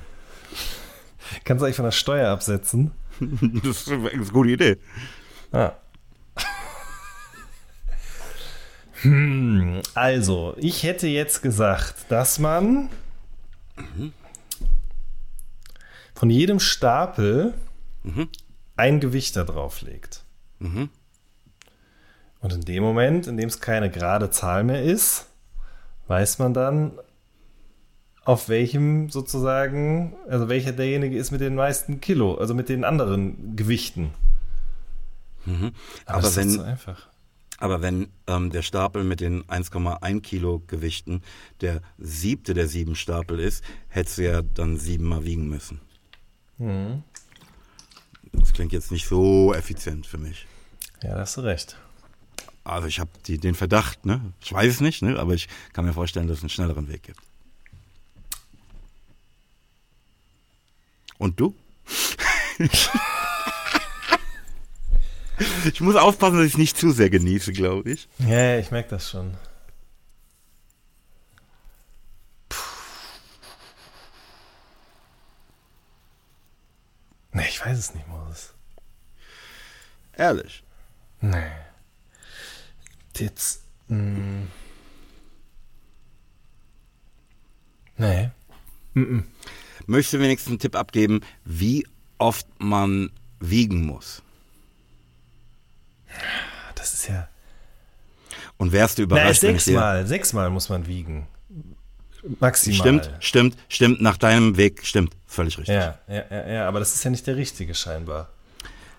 St- 0.54 1.42
kannst 1.46 1.62
du 1.62 1.66
eigentlich 1.66 1.76
von 1.78 1.86
der 1.86 1.92
Steuer 1.92 2.30
absetzen? 2.30 2.92
Das 3.64 3.82
ist 3.82 3.90
eine 3.90 4.10
gute 4.32 4.50
Idee. 4.52 4.78
Ah. 5.52 5.74
Hm, 9.02 9.82
also, 9.94 10.56
ich 10.58 10.84
hätte 10.84 11.08
jetzt 11.08 11.42
gesagt, 11.42 12.06
dass 12.10 12.38
man 12.40 12.90
von 16.16 16.30
jedem 16.30 16.60
Stapel 16.60 17.54
ein 18.76 19.00
Gewicht 19.00 19.36
da 19.36 19.44
drauf 19.46 19.82
legt. 19.82 20.24
Und 22.42 22.54
in 22.54 22.62
dem 22.62 22.84
Moment, 22.84 23.28
in 23.28 23.38
dem 23.38 23.48
es 23.50 23.60
keine 23.60 23.90
gerade 23.90 24.30
Zahl 24.30 24.64
mehr 24.64 24.84
ist, 24.84 25.28
weiß 26.08 26.40
man 26.40 26.54
dann, 26.54 26.92
auf 28.26 28.48
welchem 28.50 29.10
sozusagen, 29.10 30.16
also 30.28 30.50
welcher 30.50 30.72
derjenige 30.72 31.18
ist 31.18 31.32
mit 31.32 31.42
den 31.42 31.56
meisten 31.56 32.00
Kilo, 32.00 32.36
also 32.36 32.54
mit 32.54 32.70
den 32.70 32.84
anderen 32.84 33.56
Gewichten. 33.56 34.12
Aber 36.06 36.22
das 36.22 36.32
ist 36.32 36.38
wenn- 36.38 36.50
so. 36.52 36.64
Aber 37.58 37.82
wenn 37.82 38.08
ähm, 38.28 38.52
der 38.52 38.62
Stapel 38.62 39.04
mit 39.04 39.20
den 39.20 39.44
1,1 39.46 40.22
Kilo 40.22 40.62
Gewichten 40.68 41.22
der 41.60 41.82
siebte 41.98 42.54
der 42.54 42.68
sieben 42.68 42.96
Stapel 42.96 43.38
ist, 43.40 43.64
hättest 43.90 44.18
du 44.20 44.24
ja 44.26 44.42
dann 44.42 44.78
siebenmal 44.78 45.26
wiegen 45.26 45.50
müssen. 45.50 45.82
Das 48.34 48.54
klingt 48.54 48.74
jetzt 48.74 48.92
nicht 48.92 49.08
so 49.08 49.54
effizient 49.54 50.06
für 50.06 50.18
mich. 50.18 50.46
Ja, 51.04 51.16
da 51.16 51.22
hast 51.22 51.38
du 51.38 51.42
recht. 51.42 51.78
Also 52.64 52.88
ich 52.88 53.00
habe 53.00 53.10
den 53.26 53.56
Verdacht, 53.56 54.06
ne? 54.06 54.22
Ich 54.42 54.54
weiß 54.54 54.76
es 54.76 54.82
nicht, 54.82 55.02
ne? 55.02 55.18
aber 55.18 55.34
ich 55.34 55.48
kann 55.74 55.86
mir 55.86 55.94
vorstellen, 55.94 56.28
dass 56.28 56.38
es 56.38 56.44
einen 56.44 56.50
schnelleren 56.50 56.88
Weg 56.88 57.04
gibt. 57.04 57.20
Und 61.18 61.40
du? 61.40 61.56
ich 65.66 65.82
muss 65.82 65.96
aufpassen, 65.96 66.38
dass 66.38 66.46
ich 66.46 66.54
es 66.54 66.58
nicht 66.58 66.78
zu 66.78 66.92
sehr 66.92 67.10
genieße, 67.10 67.54
glaube 67.54 67.92
ich. 67.92 68.08
Ja, 68.20 68.54
ja, 68.54 68.60
ich 68.60 68.72
merke 68.72 68.90
das 68.90 69.10
schon. 69.10 69.36
Weiß 77.70 77.78
es 77.78 77.94
nicht, 77.94 78.08
Moses. 78.08 78.54
Ehrlich. 80.18 80.64
Nee. 81.22 81.52
Jetzt. 83.16 83.64
mm. 83.88 83.94
Mh. 83.96 84.48
Nee. 87.98 88.30
Möchtest 89.88 90.14
du 90.14 90.20
wenigstens 90.20 90.52
einen 90.52 90.60
Tipp 90.60 90.76
abgeben, 90.76 91.22
wie 91.44 91.86
oft 92.18 92.48
man 92.60 93.12
wiegen 93.40 93.86
muss? 93.86 94.22
Das 96.76 96.94
ist 96.94 97.08
ja. 97.08 97.28
Und 98.58 98.72
wärst 98.72 98.98
du 98.98 99.02
Na, 99.04 99.06
überrascht, 99.06 99.44
dir... 99.44 99.52
sechsmal. 99.52 100.08
Sechsmal 100.08 100.50
muss 100.50 100.70
man 100.70 100.88
wiegen. 100.88 101.28
Maximal. 102.40 102.80
Stimmt, 102.80 103.12
stimmt, 103.20 103.58
stimmt, 103.70 104.02
nach 104.02 104.18
deinem 104.18 104.58
Weg, 104.58 104.86
stimmt, 104.86 105.16
völlig 105.28 105.58
richtig. 105.58 105.76
Ja, 105.76 105.98
ja, 106.08 106.24
ja, 106.30 106.48
ja, 106.48 106.68
aber 106.68 106.80
das 106.80 106.94
ist 106.96 107.04
ja 107.04 107.12
nicht 107.12 107.26
der 107.28 107.36
richtige 107.36 107.74
scheinbar. 107.74 108.30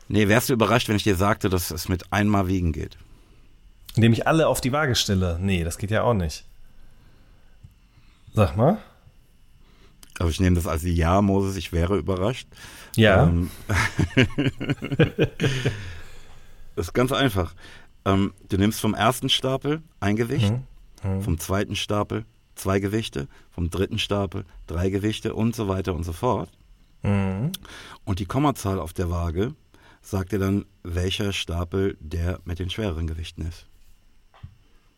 Nee, 0.09 0.29
wärst 0.29 0.49
du 0.49 0.55
überrascht, 0.55 0.89
wenn 0.89 0.97
ich 0.97 1.05
dir 1.05 1.17
sagte, 1.17 1.49
dass 1.49 1.71
es 1.71 1.89
mit 1.89 2.13
einmal 2.13 2.49
wiegen 2.49 2.73
geht? 2.73 2.97
Indem 3.95 4.13
ich 4.13 4.27
alle 4.27 4.49
auf 4.49 4.61
die 4.61 4.73
Waage 4.73 4.95
stelle. 4.95 5.39
Nee, 5.41 5.65
das 5.65 5.79
geht 5.79 5.91
ja 5.91 6.03
auch 6.03 6.15
nicht. 6.15 6.45
Sag 8.35 8.57
mal. 8.57 8.79
Also 10.19 10.31
ich 10.31 10.41
nehme 10.41 10.57
das 10.57 10.67
als 10.67 10.83
Ja, 10.85 11.23
Moses, 11.23 11.57
ich 11.57 11.73
wäre 11.73 11.97
überrascht. 11.97 12.49
Ja. 12.97 13.25
Ähm, 13.25 13.51
das 16.77 16.89
ist 16.89 16.93
ganz 16.93 17.13
einfach. 17.13 17.55
Ähm, 18.05 18.33
du 18.49 18.59
nimmst 18.59 18.81
vom 18.81 18.95
ersten 18.95 19.29
Stapel 19.29 19.83
ein 20.01 20.17
Gewicht, 20.17 20.53
vom 21.21 21.39
zweiten 21.39 21.77
Stapel 21.77 22.25
zwei 22.61 22.79
Gewichte, 22.81 23.29
vom 23.51 23.71
dritten 23.71 23.99
Stapel 23.99 24.45
drei 24.67 24.91
Gewichte 24.91 25.35
und 25.35 25.57
so 25.57 25.69
weiter 25.69 25.95
und 25.95 26.05
so 26.05 26.13
fort. 26.13 26.51
Mhm. 27.03 27.53
Und 28.05 28.19
die 28.19 28.27
Kommazahl 28.27 28.79
auf 28.79 28.93
der 28.93 29.11
Waage 29.11 29.55
sagt 30.03 30.33
dir 30.33 30.39
dann, 30.39 30.65
welcher 30.83 31.33
Stapel 31.33 31.97
der 32.01 32.41
mit 32.45 32.59
den 32.59 32.71
schwereren 32.71 33.07
Gewichten 33.07 33.47
ist. 33.47 33.67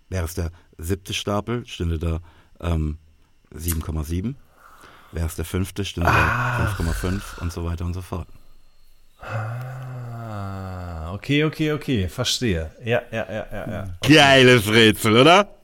Wäre 0.08 0.24
es 0.24 0.34
der 0.34 0.50
siebte 0.78 1.14
Stapel, 1.14 1.66
stünde 1.66 1.98
da 1.98 2.20
ähm, 2.60 2.98
7,7. 3.54 4.34
Wäre 5.12 5.26
es 5.26 5.36
der 5.36 5.44
fünfte, 5.44 5.84
stünde 5.84 6.10
da 6.10 6.74
5,5 6.78 7.40
und 7.40 7.52
so 7.52 7.64
weiter 7.64 7.84
und 7.84 7.94
so 7.94 8.02
fort. 8.02 8.28
Ah, 9.20 11.12
okay, 11.12 11.44
okay, 11.44 11.72
okay. 11.72 12.08
Verstehe. 12.08 12.72
Ja, 12.84 13.02
ja, 13.10 13.26
ja, 13.30 13.46
ja, 13.52 13.70
ja. 13.70 13.88
Geiles 14.02 14.68
Rätsel, 14.68 15.16
oder? 15.16 15.61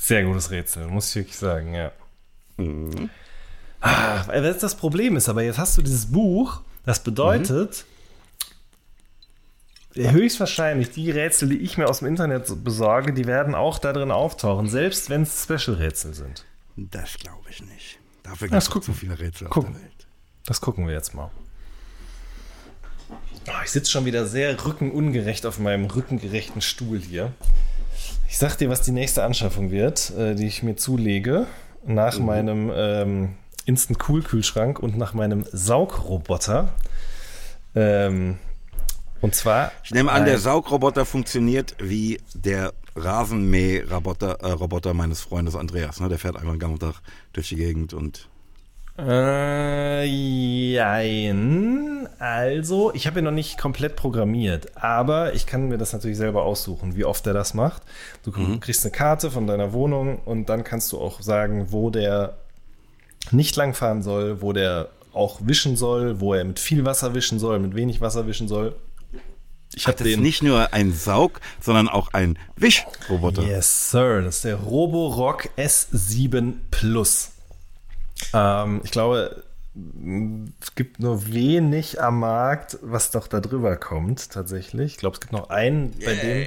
Sehr 0.00 0.24
gutes 0.24 0.50
Rätsel, 0.50 0.86
muss 0.86 1.10
ich 1.10 1.16
wirklich 1.16 1.36
sagen, 1.36 1.74
ja. 1.74 1.92
Ah, 3.80 4.26
weil 4.26 4.42
das 4.42 4.58
das 4.58 4.74
Problem 4.76 5.16
ist, 5.16 5.28
aber 5.28 5.42
jetzt 5.42 5.58
hast 5.58 5.76
du 5.78 5.82
dieses 5.82 6.06
Buch, 6.10 6.62
das 6.84 7.02
bedeutet, 7.02 7.84
höchstwahrscheinlich 9.94 10.90
die 10.90 11.10
Rätsel, 11.10 11.48
die 11.50 11.58
ich 11.58 11.78
mir 11.78 11.88
aus 11.88 11.98
dem 12.00 12.08
Internet 12.08 12.64
besorge, 12.64 13.12
die 13.12 13.26
werden 13.26 13.54
auch 13.54 13.78
da 13.78 13.92
drin 13.92 14.10
auftauchen, 14.10 14.68
selbst 14.68 15.10
wenn 15.10 15.22
es 15.22 15.44
Special-Rätsel 15.44 16.14
sind. 16.14 16.44
Das 16.76 17.14
glaube 17.18 17.50
ich 17.50 17.62
nicht. 17.62 17.98
Dafür 18.22 18.48
Das 18.48 18.50
gibt 18.50 18.54
es 18.62 18.70
gucken. 18.70 18.82
zu 18.86 18.92
viele 18.94 19.18
Rätsel 19.18 19.48
Gucken. 19.48 19.70
auf 19.70 19.76
der 19.76 19.82
Welt. 19.84 20.06
Das 20.46 20.60
gucken 20.60 20.86
wir 20.86 20.94
jetzt 20.94 21.14
mal. 21.14 21.30
Oh, 23.10 23.52
ich 23.64 23.70
sitze 23.70 23.90
schon 23.90 24.04
wieder 24.04 24.26
sehr 24.26 24.62
rückenungerecht 24.64 25.46
auf 25.46 25.58
meinem 25.58 25.86
rückengerechten 25.86 26.60
Stuhl 26.60 26.98
hier. 26.98 27.32
Ich 28.30 28.36
sag 28.36 28.56
dir, 28.56 28.68
was 28.68 28.82
die 28.82 28.92
nächste 28.92 29.24
Anschaffung 29.24 29.70
wird, 29.70 30.10
äh, 30.10 30.34
die 30.34 30.46
ich 30.46 30.62
mir 30.62 30.76
zulege, 30.76 31.46
nach 31.86 32.18
meinem 32.18 32.70
ähm, 32.74 33.34
Instant 33.64 33.98
Cool 34.06 34.22
Kühlschrank 34.22 34.78
und 34.78 34.98
nach 34.98 35.14
meinem 35.14 35.46
Saugroboter. 35.50 36.68
Ähm, 37.74 38.36
und 39.22 39.34
zwar. 39.34 39.72
Ich 39.82 39.92
nehme 39.92 40.12
an, 40.12 40.26
der 40.26 40.38
Saugroboter 40.38 41.06
funktioniert 41.06 41.74
wie 41.80 42.20
der 42.34 42.74
Rasenmäh-Roboter 42.96 44.90
äh, 44.90 44.94
meines 44.94 45.22
Freundes 45.22 45.56
Andreas. 45.56 45.98
Ne? 45.98 46.10
Der 46.10 46.18
fährt 46.18 46.36
einfach 46.36 46.52
den 46.52 46.60
ganzen 46.60 46.80
Tag 46.80 46.96
durch 47.32 47.48
die 47.48 47.56
Gegend 47.56 47.94
und 47.94 48.28
Äh, 48.98 50.04
jein. 50.04 52.08
Also, 52.18 52.92
ich 52.94 53.06
habe 53.06 53.20
ihn 53.20 53.24
noch 53.24 53.30
nicht 53.30 53.56
komplett 53.56 53.94
programmiert, 53.94 54.76
aber 54.76 55.34
ich 55.34 55.46
kann 55.46 55.68
mir 55.68 55.78
das 55.78 55.92
natürlich 55.92 56.16
selber 56.16 56.42
aussuchen, 56.42 56.96
wie 56.96 57.04
oft 57.04 57.24
er 57.26 57.32
das 57.32 57.54
macht. 57.54 57.82
Du 58.24 58.32
kriegst 58.32 58.84
eine 58.84 58.90
Karte 58.90 59.30
von 59.30 59.46
deiner 59.46 59.72
Wohnung 59.72 60.18
und 60.24 60.48
dann 60.48 60.64
kannst 60.64 60.90
du 60.92 60.98
auch 60.98 61.22
sagen, 61.22 61.68
wo 61.70 61.90
der 61.90 62.38
nicht 63.30 63.54
langfahren 63.54 64.02
soll, 64.02 64.42
wo 64.42 64.52
der 64.52 64.88
auch 65.12 65.40
wischen 65.42 65.76
soll, 65.76 66.20
wo 66.20 66.34
er 66.34 66.44
mit 66.44 66.58
viel 66.58 66.84
Wasser 66.84 67.14
wischen 67.14 67.38
soll, 67.38 67.60
mit 67.60 67.76
wenig 67.76 68.00
Wasser 68.00 68.26
wischen 68.26 68.48
soll. 68.48 68.74
Ich 69.74 69.86
habe 69.86 70.02
den 70.02 70.22
nicht 70.22 70.42
nur 70.42 70.72
ein 70.72 70.92
Saug, 70.92 71.40
sondern 71.60 71.88
auch 71.88 72.12
ein 72.12 72.38
Wischroboter. 72.56 73.42
Yes, 73.42 73.90
Sir. 73.90 74.22
Das 74.22 74.36
ist 74.36 74.44
der 74.44 74.56
Roborock 74.56 75.50
S7 75.56 76.54
Plus. 76.70 77.32
Ähm, 78.32 78.80
ich 78.84 78.90
glaube, 78.90 79.44
es 80.60 80.74
gibt 80.74 80.98
nur 81.00 81.32
wenig 81.32 82.00
am 82.00 82.20
Markt, 82.20 82.78
was 82.82 83.10
doch 83.10 83.28
da 83.28 83.40
drüber 83.40 83.76
kommt, 83.76 84.30
tatsächlich. 84.30 84.92
Ich 84.92 84.98
glaube, 84.98 85.14
es 85.14 85.20
gibt 85.20 85.32
noch 85.32 85.50
einen, 85.50 85.94
bei 86.04 86.14
dem, 86.14 86.46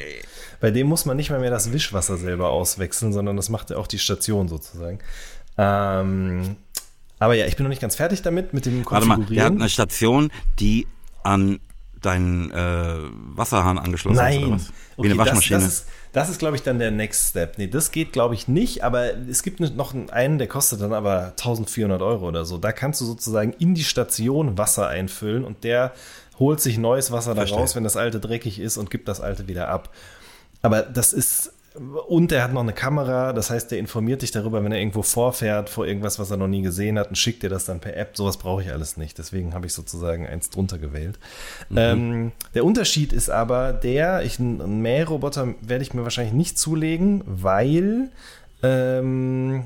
bei 0.60 0.72
dem 0.72 0.88
muss 0.88 1.06
man 1.06 1.18
nicht 1.18 1.30
mal 1.30 1.40
mehr 1.40 1.52
das 1.52 1.72
Wischwasser 1.72 2.18
selber 2.18 2.50
auswechseln, 2.50 3.14
sondern 3.14 3.38
das 3.38 3.50
macht 3.50 3.70
ja 3.70 3.78
auch 3.78 3.88
die 3.88 4.00
Station 4.00 4.48
sozusagen. 4.48 5.00
Ähm, 5.58 6.58
aber 7.20 7.36
ja, 7.36 7.46
ich 7.46 7.56
bin 7.56 7.64
noch 7.64 7.70
nicht 7.70 7.82
ganz 7.82 7.96
fertig 7.96 8.22
damit, 8.22 8.54
mit 8.54 8.66
dem 8.66 8.84
Konfigurieren. 8.84 9.20
Warte 9.20 9.30
mal, 9.30 9.36
der 9.36 9.46
hat 9.46 9.54
eine 9.54 9.70
Station, 9.70 10.32
die 10.60 10.88
an 11.24 11.60
deinen 12.02 12.52
äh, 12.52 12.96
Wasserhahn 13.36 13.78
angeschlossen 13.78 14.18
Nein. 14.18 14.34
ist 14.36 14.44
oder 14.44 14.54
was? 14.56 14.68
Wie 14.68 14.74
okay, 14.98 15.10
eine 15.10 15.18
Waschmaschine. 15.18 15.60
Das, 15.60 15.66
das 15.66 15.74
ist, 15.74 15.88
das 16.14 16.30
ist, 16.30 16.40
glaube 16.40 16.56
ich, 16.56 16.64
dann 16.64 16.80
der 16.80 16.92
Next 16.92 17.30
Step. 17.30 17.58
Nee, 17.58 17.68
das 17.68 17.92
geht, 17.92 18.12
glaube 18.12 18.36
ich, 18.36 18.48
nicht, 18.48 18.84
aber 18.84 19.16
es 19.16 19.44
gibt 19.44 19.60
noch 19.60 19.94
einen, 20.12 20.38
der 20.38 20.48
kostet 20.48 20.82
dann 20.82 20.94
aber 20.94 21.28
1400 21.38 22.02
Euro 22.02 22.28
oder 22.28 22.44
so. 22.46 22.58
Da 22.58 22.72
kannst 22.72 23.02
du 23.02 23.06
sozusagen 23.06 23.54
in 23.54 23.76
die 23.76 23.84
Station 23.84 24.58
Wasser 24.58 24.88
einfüllen 24.88 25.44
und 25.44 25.64
der 25.64 25.94
holt 26.40 26.60
sich 26.60 26.78
neues 26.78 27.12
Wasser 27.12 27.36
da 27.36 27.44
raus, 27.44 27.76
wenn 27.76 27.84
das 27.84 27.98
alte 27.98 28.20
dreckig 28.20 28.60
ist 28.60 28.78
und 28.78 28.90
gibt 28.90 29.08
das 29.08 29.22
alte 29.22 29.48
wieder 29.48 29.70
ab. 29.70 29.90
Aber 30.62 30.82
das 30.82 31.14
ist 31.14 31.54
und 31.74 32.32
er 32.34 32.44
hat 32.44 32.54
noch 32.54 32.62
eine 32.62 32.74
Kamera, 32.74 33.32
das 33.32 33.50
heißt, 33.50 33.72
der 33.72 33.80
informiert 33.80 34.22
dich 34.22 34.32
darüber, 34.32 34.62
wenn 34.64 34.74
er 34.74 34.80
irgendwo 34.80 35.04
vorfährt, 35.04 35.70
vor 35.70 35.86
irgendwas, 35.86 36.20
was 36.20 36.30
er 36.30 36.36
noch 36.36 36.48
nie 36.48 36.62
gesehen 36.62 37.00
hat, 37.00 37.10
und 37.10 37.16
schickt 37.16 37.44
dir 37.44 37.50
das 37.50 37.64
dann 37.64 37.80
per 37.80 37.96
App. 37.96 38.18
Sowas 38.18 38.38
brauche 38.38 38.62
ich 38.62 38.72
alles 38.72 38.98
nicht. 38.98 39.18
Deswegen 39.18 39.54
habe 39.54 39.68
ich 39.68 39.74
sozusagen 39.74 40.28
eins 40.28 40.50
drunter 40.50 40.78
gewählt. 40.78 41.18
Mhm. 41.70 41.78
Ähm, 41.78 42.32
der 42.54 42.66
Unterschied 42.66 43.14
ist 43.14 43.30
aber 43.30 43.72
der, 43.72 44.24
ich, 44.24 44.40
einen 44.40 44.82
Mähroboter 44.82 45.56
werde 45.62 45.84
ich 45.84 45.94
mir 45.94 46.04
wahrscheinlich 46.04 46.34
nicht 46.34 46.60
zulegen, 46.60 47.24
weil 47.26 48.10
ähm, 48.64 49.66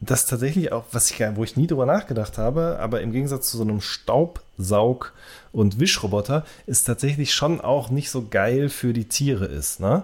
das 0.00 0.26
tatsächlich 0.26 0.72
auch, 0.72 0.84
was 0.92 1.10
ich, 1.10 1.20
wo 1.34 1.44
ich 1.44 1.56
nie 1.56 1.66
drüber 1.66 1.86
nachgedacht 1.86 2.38
habe, 2.38 2.78
aber 2.80 3.00
im 3.00 3.12
Gegensatz 3.12 3.50
zu 3.50 3.56
so 3.56 3.62
einem 3.62 3.80
Staubsaug- 3.80 5.12
und 5.52 5.78
Wischroboter 5.78 6.44
ist 6.66 6.84
tatsächlich 6.84 7.32
schon 7.32 7.60
auch 7.60 7.90
nicht 7.90 8.10
so 8.10 8.26
geil 8.28 8.68
für 8.68 8.92
die 8.92 9.04
Tiere 9.04 9.46
ist. 9.46 9.80
Ne? 9.80 10.02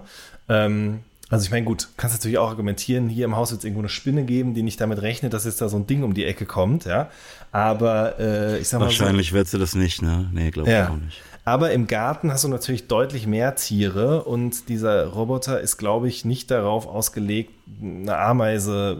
Ähm, 0.51 0.99
also 1.29 1.45
ich 1.45 1.51
meine, 1.51 1.65
gut, 1.65 1.87
kannst 1.95 2.17
natürlich 2.17 2.37
auch 2.37 2.49
argumentieren, 2.49 3.07
hier 3.07 3.23
im 3.23 3.37
Haus 3.37 3.51
wird 3.51 3.59
es 3.59 3.65
irgendwo 3.65 3.81
eine 3.81 3.89
Spinne 3.89 4.25
geben, 4.25 4.53
die 4.53 4.63
nicht 4.63 4.81
damit 4.81 5.01
rechnet, 5.01 5.31
dass 5.31 5.45
jetzt 5.45 5.61
da 5.61 5.69
so 5.69 5.77
ein 5.77 5.87
Ding 5.87 6.03
um 6.03 6.13
die 6.13 6.25
Ecke 6.25 6.45
kommt, 6.45 6.83
ja. 6.83 7.09
Aber 7.53 8.19
äh, 8.19 8.59
ich 8.59 8.67
sag 8.67 8.79
mal. 8.79 8.85
Wahrscheinlich 8.87 9.29
so, 9.29 9.35
wird 9.35 9.47
sie 9.47 9.57
das 9.57 9.73
nicht, 9.73 10.01
ne? 10.01 10.29
Nee, 10.33 10.51
glaube 10.51 10.69
ja. 10.69 10.83
ich 10.83 10.89
auch 10.89 10.97
nicht. 10.97 11.21
Aber 11.43 11.71
im 11.71 11.87
Garten 11.87 12.31
hast 12.31 12.43
du 12.43 12.49
natürlich 12.49 12.87
deutlich 12.87 13.25
mehr 13.25 13.55
Tiere 13.55 14.25
und 14.25 14.69
dieser 14.69 15.07
Roboter 15.07 15.59
ist, 15.59 15.77
glaube 15.77 16.07
ich, 16.07 16.23
nicht 16.23 16.51
darauf 16.51 16.85
ausgelegt, 16.85 17.51
eine 17.81 18.15
Ameise 18.15 18.97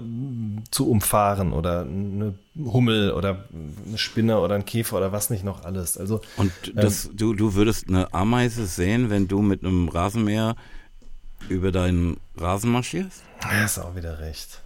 zu 0.71 0.89
umfahren 0.89 1.53
oder 1.53 1.81
eine 1.81 2.33
Hummel 2.57 3.11
oder 3.11 3.45
eine 3.87 3.97
Spinne 3.97 4.39
oder 4.39 4.55
ein 4.55 4.65
Käfer 4.65 4.97
oder 4.97 5.11
was 5.11 5.29
nicht 5.29 5.43
noch 5.43 5.65
alles. 5.65 5.97
Also, 5.97 6.21
und 6.37 6.51
das, 6.73 7.05
ähm, 7.05 7.17
du, 7.17 7.33
du 7.35 7.53
würdest 7.53 7.89
eine 7.89 8.11
Ameise 8.13 8.65
sehen, 8.65 9.09
wenn 9.09 9.27
du 9.27 9.41
mit 9.41 9.63
einem 9.63 9.89
Rasenmäher 9.89 10.55
über 11.49 11.71
deinen 11.71 12.19
Rasen 12.37 12.71
marschierst? 12.71 13.23
Ja, 13.43 13.65
ist 13.65 13.79
auch 13.79 13.95
wieder 13.95 14.19
recht. 14.19 14.61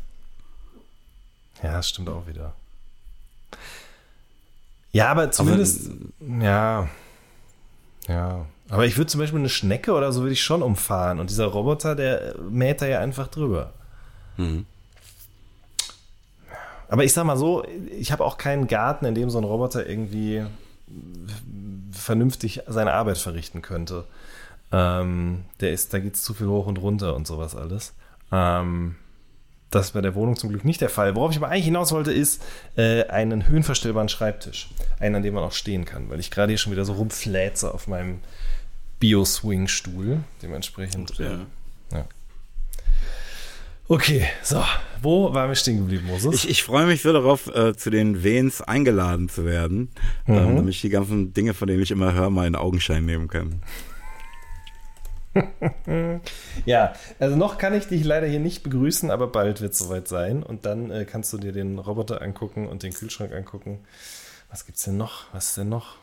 Ja, 1.63 1.73
das 1.73 1.89
stimmt 1.89 2.09
auch 2.09 2.27
wieder. 2.27 2.53
Ja, 4.91 5.09
aber 5.11 5.31
zumindest, 5.31 5.89
aber, 6.21 6.43
ja, 6.43 6.89
ja. 8.07 8.45
Aber 8.69 8.85
ich 8.85 8.97
würde 8.97 9.11
zum 9.11 9.19
Beispiel 9.19 9.39
eine 9.39 9.49
Schnecke 9.49 9.93
oder 9.93 10.11
so 10.11 10.21
würde 10.21 10.33
ich 10.33 10.43
schon 10.43 10.63
umfahren 10.63 11.19
und 11.19 11.29
dieser 11.29 11.47
Roboter, 11.47 11.95
der 11.95 12.35
mäht 12.49 12.81
da 12.81 12.87
ja 12.87 12.99
einfach 12.99 13.27
drüber. 13.27 13.73
Mhm. 14.37 14.65
Aber 16.87 17.03
ich 17.03 17.13
sag 17.13 17.25
mal 17.25 17.37
so, 17.37 17.65
ich 17.91 18.11
habe 18.11 18.23
auch 18.23 18.37
keinen 18.37 18.67
Garten, 18.67 19.05
in 19.05 19.15
dem 19.15 19.29
so 19.29 19.37
ein 19.37 19.43
Roboter 19.43 19.87
irgendwie 19.87 20.45
vernünftig 21.91 22.61
seine 22.67 22.93
Arbeit 22.93 23.17
verrichten 23.17 23.61
könnte. 23.61 24.05
Ähm, 24.71 25.45
der 25.59 25.71
ist, 25.71 25.93
da 25.93 25.99
geht 25.99 26.15
es 26.15 26.23
zu 26.23 26.33
viel 26.33 26.47
hoch 26.47 26.67
und 26.67 26.77
runter 26.77 27.15
und 27.15 27.27
sowas 27.27 27.55
alles. 27.55 27.93
Ähm, 28.31 28.95
das 29.71 29.87
ist 29.87 29.91
bei 29.91 30.01
der 30.01 30.15
Wohnung 30.15 30.35
zum 30.35 30.49
Glück 30.49 30.63
nicht 30.63 30.81
der 30.81 30.89
Fall. 30.89 31.15
Worauf 31.15 31.31
ich 31.31 31.37
aber 31.37 31.49
eigentlich 31.49 31.65
hinaus 31.65 31.91
wollte, 31.91 32.11
ist 32.11 32.41
äh, 32.77 33.03
einen 33.05 33.47
höhenverstellbaren 33.47 34.09
Schreibtisch. 34.09 34.69
Einen, 34.99 35.15
an 35.15 35.23
dem 35.23 35.33
man 35.33 35.43
auch 35.43 35.51
stehen 35.51 35.85
kann, 35.85 36.09
weil 36.09 36.19
ich 36.19 36.31
gerade 36.31 36.51
hier 36.51 36.57
schon 36.57 36.71
wieder 36.71 36.85
so 36.85 36.93
rumfläze 36.93 37.73
auf 37.73 37.87
meinem 37.87 38.19
Bio-Swing-Stuhl. 38.99 40.19
Dementsprechend. 40.41 41.17
Ja. 41.17 41.45
ja. 41.91 42.05
Okay, 43.87 44.25
so, 44.41 44.63
wo 45.01 45.33
waren 45.33 45.49
wir 45.49 45.55
stehen 45.55 45.77
geblieben, 45.77 46.07
Moses? 46.07 46.33
Ich, 46.33 46.49
ich 46.49 46.63
freue 46.63 46.87
mich 46.87 47.03
so 47.03 47.13
darauf, 47.13 47.53
äh, 47.53 47.75
zu 47.75 47.91
den 47.91 48.23
Wens 48.23 48.61
eingeladen 48.61 49.29
zu 49.29 49.45
werden, 49.45 49.91
mhm. 50.25 50.35
ähm, 50.35 50.55
damit 50.55 50.73
ich 50.73 50.81
die 50.81 50.89
ganzen 50.89 51.33
Dinge, 51.33 51.53
von 51.53 51.67
denen 51.67 51.83
ich 51.83 51.91
immer 51.91 52.13
höre, 52.13 52.31
mal 52.31 52.47
in 52.47 52.55
Augenschein 52.55 53.05
nehmen 53.05 53.27
kann. 53.27 53.61
ja, 56.65 56.93
also 57.19 57.35
noch 57.35 57.57
kann 57.57 57.73
ich 57.73 57.87
dich 57.87 58.03
leider 58.03 58.27
hier 58.27 58.39
nicht 58.39 58.63
begrüßen, 58.63 59.11
aber 59.11 59.27
bald 59.27 59.61
wird 59.61 59.73
es 59.73 59.79
soweit 59.79 60.07
sein. 60.07 60.43
Und 60.43 60.65
dann 60.65 60.91
äh, 60.91 61.05
kannst 61.05 61.33
du 61.33 61.37
dir 61.37 61.51
den 61.51 61.79
Roboter 61.79 62.21
angucken 62.21 62.67
und 62.67 62.83
den 62.83 62.93
Kühlschrank 62.93 63.33
angucken. 63.33 63.79
Was 64.49 64.65
gibt's 64.65 64.83
denn 64.83 64.97
noch? 64.97 65.33
Was 65.33 65.49
ist 65.49 65.57
denn 65.57 65.69
noch? 65.69 65.97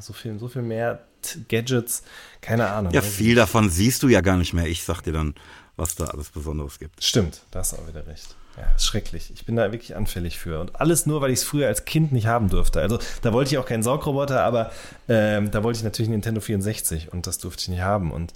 So 0.00 0.12
viel, 0.12 0.38
so 0.38 0.48
viel 0.48 0.62
mehr 0.62 1.04
Gadgets, 1.48 2.02
keine 2.40 2.68
Ahnung. 2.70 2.92
Ja, 2.92 3.02
viel 3.02 3.34
davon 3.34 3.68
siehst 3.68 4.02
du 4.02 4.08
ja 4.08 4.20
gar 4.20 4.36
nicht 4.36 4.54
mehr. 4.54 4.66
Ich 4.66 4.84
sag 4.84 5.02
dir 5.02 5.12
dann, 5.12 5.34
was 5.76 5.94
da 5.94 6.04
alles 6.04 6.30
Besonderes 6.30 6.78
gibt. 6.78 7.02
Stimmt, 7.02 7.42
da 7.50 7.58
hast 7.58 7.72
du 7.72 7.76
auch 7.76 7.88
wieder 7.88 8.06
recht. 8.06 8.36
Ja, 8.58 8.66
ist 8.74 8.86
schrecklich. 8.86 9.30
Ich 9.32 9.46
bin 9.46 9.54
da 9.54 9.70
wirklich 9.70 9.94
anfällig 9.94 10.38
für. 10.38 10.60
Und 10.60 10.80
alles 10.80 11.06
nur, 11.06 11.20
weil 11.20 11.30
ich 11.30 11.40
es 11.40 11.44
früher 11.44 11.68
als 11.68 11.84
Kind 11.84 12.10
nicht 12.10 12.26
haben 12.26 12.48
durfte. 12.48 12.80
Also 12.80 12.98
da 13.22 13.32
wollte 13.32 13.52
ich 13.52 13.58
auch 13.58 13.66
keinen 13.66 13.84
Saugroboter, 13.84 14.42
aber 14.42 14.72
ähm, 15.08 15.52
da 15.52 15.62
wollte 15.62 15.78
ich 15.78 15.84
natürlich 15.84 16.08
Nintendo 16.08 16.40
64 16.40 17.12
und 17.12 17.28
das 17.28 17.38
durfte 17.38 17.62
ich 17.62 17.68
nicht 17.68 17.82
haben. 17.82 18.10
Und 18.10 18.32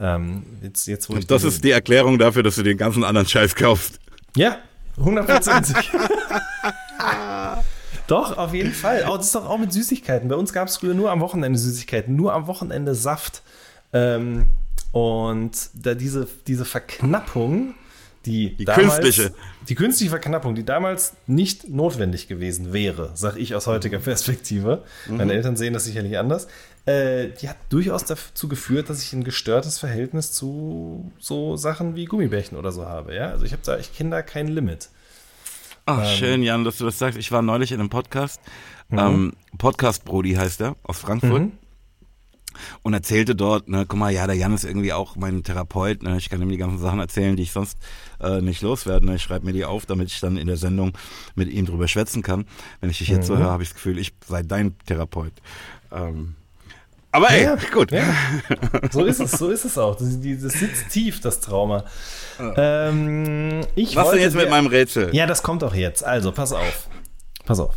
ähm, 0.00 0.44
jetzt, 0.62 0.86
jetzt 0.86 1.10
und 1.10 1.30
das 1.30 1.44
ist 1.44 1.62
die 1.62 1.72
Erklärung 1.72 2.18
dafür, 2.18 2.42
dass 2.42 2.54
du 2.54 2.62
den 2.62 2.78
ganzen 2.78 3.04
anderen 3.04 3.28
Scheiß 3.28 3.54
kaufst. 3.54 4.00
Ja, 4.34 4.56
hundertprozentig. 4.96 5.76
Doch, 8.06 8.38
auf 8.38 8.54
jeden 8.54 8.72
Fall. 8.72 9.04
Oh, 9.10 9.16
das 9.16 9.26
ist 9.26 9.34
doch 9.34 9.46
auch 9.46 9.58
mit 9.58 9.72
Süßigkeiten. 9.72 10.28
Bei 10.28 10.36
uns 10.36 10.52
gab 10.52 10.68
es 10.68 10.76
früher 10.76 10.94
nur 10.94 11.10
am 11.10 11.20
Wochenende 11.20 11.58
Süßigkeiten, 11.58 12.14
nur 12.14 12.32
am 12.32 12.46
Wochenende 12.46 12.94
Saft. 12.94 13.42
Ähm, 13.92 14.46
und 14.92 15.70
da 15.74 15.94
diese, 15.94 16.28
diese 16.46 16.64
Verknappung 16.64 17.74
die, 18.26 18.56
die 18.56 18.64
damals, 18.64 19.00
künstliche. 19.00 19.32
Die 19.68 19.74
künstliche 19.74 20.10
Verknappung, 20.10 20.54
die 20.54 20.64
damals 20.64 21.14
nicht 21.26 21.68
notwendig 21.68 22.28
gewesen 22.28 22.72
wäre, 22.72 23.12
sag 23.14 23.36
ich 23.36 23.54
aus 23.54 23.66
heutiger 23.66 23.98
Perspektive. 23.98 24.82
Mhm. 25.08 25.16
Meine 25.16 25.32
Eltern 25.32 25.56
sehen 25.56 25.72
das 25.72 25.84
sicherlich 25.84 26.18
anders. 26.18 26.48
Äh, 26.84 27.28
die 27.40 27.48
hat 27.48 27.56
durchaus 27.70 28.04
dazu 28.04 28.48
geführt, 28.48 28.90
dass 28.90 29.02
ich 29.02 29.12
ein 29.12 29.24
gestörtes 29.24 29.78
Verhältnis 29.78 30.32
zu 30.32 31.10
so 31.18 31.56
Sachen 31.56 31.94
wie 31.96 32.04
Gummibärchen 32.04 32.58
oder 32.58 32.72
so 32.72 32.86
habe. 32.86 33.14
Ja, 33.14 33.30
also 33.30 33.44
ich 33.44 33.52
habe 33.52 33.62
da, 33.64 33.78
ich 33.78 33.94
kenne 33.94 34.10
da 34.10 34.22
kein 34.22 34.48
Limit. 34.48 34.90
Ach, 35.86 36.00
ähm, 36.00 36.16
schön, 36.16 36.42
Jan, 36.42 36.64
dass 36.64 36.78
du 36.78 36.84
das 36.84 36.98
sagst. 36.98 37.18
Ich 37.18 37.32
war 37.32 37.42
neulich 37.42 37.72
in 37.72 37.80
einem 37.80 37.90
Podcast. 37.90 38.40
Mhm. 38.88 38.98
Ähm, 38.98 39.32
Podcast 39.56 40.04
Brody 40.04 40.34
heißt 40.34 40.60
er, 40.60 40.76
aus 40.82 40.98
Frankfurt. 40.98 41.42
Mhm 41.42 41.52
und 42.82 42.94
erzählte 42.94 43.34
dort, 43.34 43.68
ne, 43.68 43.86
guck 43.86 43.98
mal, 43.98 44.12
ja, 44.12 44.26
der 44.26 44.36
Jan 44.36 44.54
ist 44.54 44.64
irgendwie 44.64 44.92
auch 44.92 45.16
mein 45.16 45.42
Therapeut, 45.42 46.02
ne, 46.02 46.16
ich 46.16 46.30
kann 46.30 46.42
ihm 46.42 46.48
die 46.48 46.56
ganzen 46.56 46.78
Sachen 46.78 47.00
erzählen, 47.00 47.36
die 47.36 47.44
ich 47.44 47.52
sonst 47.52 47.78
äh, 48.20 48.40
nicht 48.40 48.62
loswerde. 48.62 49.06
Ne, 49.06 49.16
ich 49.16 49.22
schreibe 49.22 49.46
mir 49.46 49.52
die 49.52 49.64
auf, 49.64 49.86
damit 49.86 50.10
ich 50.10 50.20
dann 50.20 50.36
in 50.36 50.46
der 50.46 50.56
Sendung 50.56 50.92
mit 51.34 51.48
ihm 51.48 51.66
drüber 51.66 51.88
schwätzen 51.88 52.22
kann. 52.22 52.46
Wenn 52.80 52.90
ich 52.90 52.98
dich 52.98 53.08
jetzt 53.08 53.28
mhm. 53.28 53.34
so 53.34 53.38
höre, 53.38 53.50
habe 53.50 53.62
ich 53.62 53.70
das 53.70 53.74
Gefühl, 53.74 53.98
ich 53.98 54.12
sei 54.26 54.42
dein 54.42 54.76
Therapeut. 54.86 55.32
Ähm, 55.92 56.36
aber 57.16 57.30
ey, 57.30 57.44
ja, 57.44 57.56
gut. 57.72 57.92
Ja. 57.92 58.04
So 58.90 59.04
ist 59.06 59.20
es, 59.20 59.30
so 59.32 59.48
ist 59.48 59.64
es 59.64 59.78
auch. 59.78 59.96
Das, 59.96 60.08
das 60.20 60.52
sitzt 60.52 60.90
tief, 60.90 61.20
das 61.20 61.40
Trauma. 61.40 61.84
Ähm, 62.38 63.62
Was 63.94 64.10
denn 64.10 64.20
jetzt 64.20 64.36
mit 64.36 64.50
meinem 64.50 64.66
Rätsel? 64.66 65.14
Ja, 65.14 65.26
das 65.26 65.42
kommt 65.42 65.64
auch 65.64 65.74
jetzt. 65.74 66.04
Also, 66.04 66.30
pass 66.30 66.52
auf. 66.52 66.88
Pass 67.46 67.58
auf. 67.58 67.76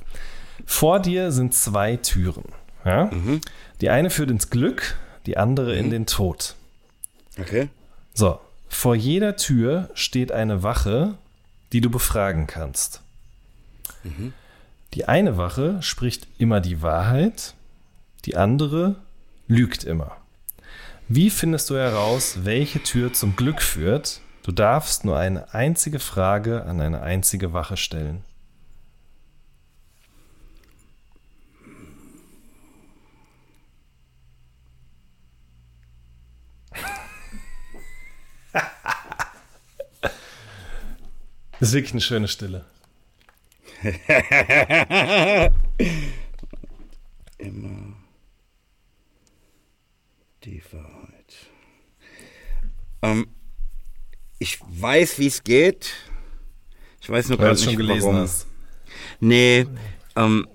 Vor 0.66 1.00
dir 1.00 1.32
sind 1.32 1.54
zwei 1.54 1.96
Türen. 1.96 2.44
Ja? 2.84 3.06
Mhm. 3.06 3.40
Die 3.82 3.90
eine 3.90 4.10
führt 4.10 4.32
ins 4.32 4.50
Glück, 4.50 4.96
die 5.26 5.38
andere 5.38 5.74
mhm. 5.74 5.80
in 5.80 5.90
den 5.90 6.06
Tod. 6.06 6.56
Okay. 7.40 7.70
So, 8.14 8.40
vor 8.68 8.96
jeder 8.96 9.36
Tür 9.36 9.90
steht 9.94 10.32
eine 10.32 10.64
Wache, 10.64 11.16
die 11.72 11.82
du 11.82 11.90
befragen 11.90 12.48
kannst. 12.48 13.02
Mhm. 14.04 14.34
Die 14.94 15.08
eine 15.08 15.38
Wache 15.38 15.82
spricht 15.82 16.28
immer 16.38 16.62
die 16.62 16.82
Wahrheit, 16.82 17.54
die 18.26 18.36
andere 18.36 18.96
lügt 19.48 19.84
immer. 19.84 20.18
Wie 21.08 21.30
findest 21.30 21.70
du 21.70 21.76
heraus, 21.76 22.40
welche 22.44 22.82
Tür 22.84 23.14
zum 23.14 23.36
Glück 23.36 23.62
führt? 23.62 24.22
Du 24.44 24.52
darfst 24.52 25.06
nur 25.06 25.18
eine 25.18 25.54
einzige 25.54 26.00
Frage 26.00 26.66
an 26.66 26.82
eine 26.82 27.02
einzige 27.02 27.54
Wache 27.54 27.78
stellen. 27.78 28.24
Das 41.60 41.70
ist 41.70 41.74
wirklich 41.76 41.92
eine 41.94 42.02
schöne 42.02 42.28
Stille. 42.28 42.66
Immer 47.38 47.94
die 50.44 50.62
Wahrheit. 50.72 51.36
Ähm, 53.02 53.28
ich 54.40 54.60
weiß, 54.68 55.20
wie 55.20 55.28
es 55.28 55.44
geht. 55.44 55.94
Ich 57.02 57.10
weiß 57.10 57.30
nur 57.30 57.38
gerade 57.38 57.54
es 57.54 57.62
nicht, 57.62 57.70
schon 57.70 57.78
gelesen 57.78 58.04
warum. 58.08 58.18
hast. 58.22 58.48
Nee, 59.20 59.66
ähm, 60.16 60.48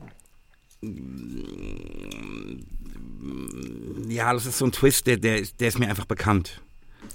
ja, 4.09 4.33
das 4.33 4.47
ist 4.47 4.59
so 4.59 4.67
ein 4.67 4.73
Twist, 4.73 5.07
der, 5.07 5.17
der, 5.17 5.39
ist- 5.39 5.61
der 5.61 5.69
ist 5.69 5.79
mir 5.79 5.89
einfach 5.89 6.05
bekannt. 6.05 6.61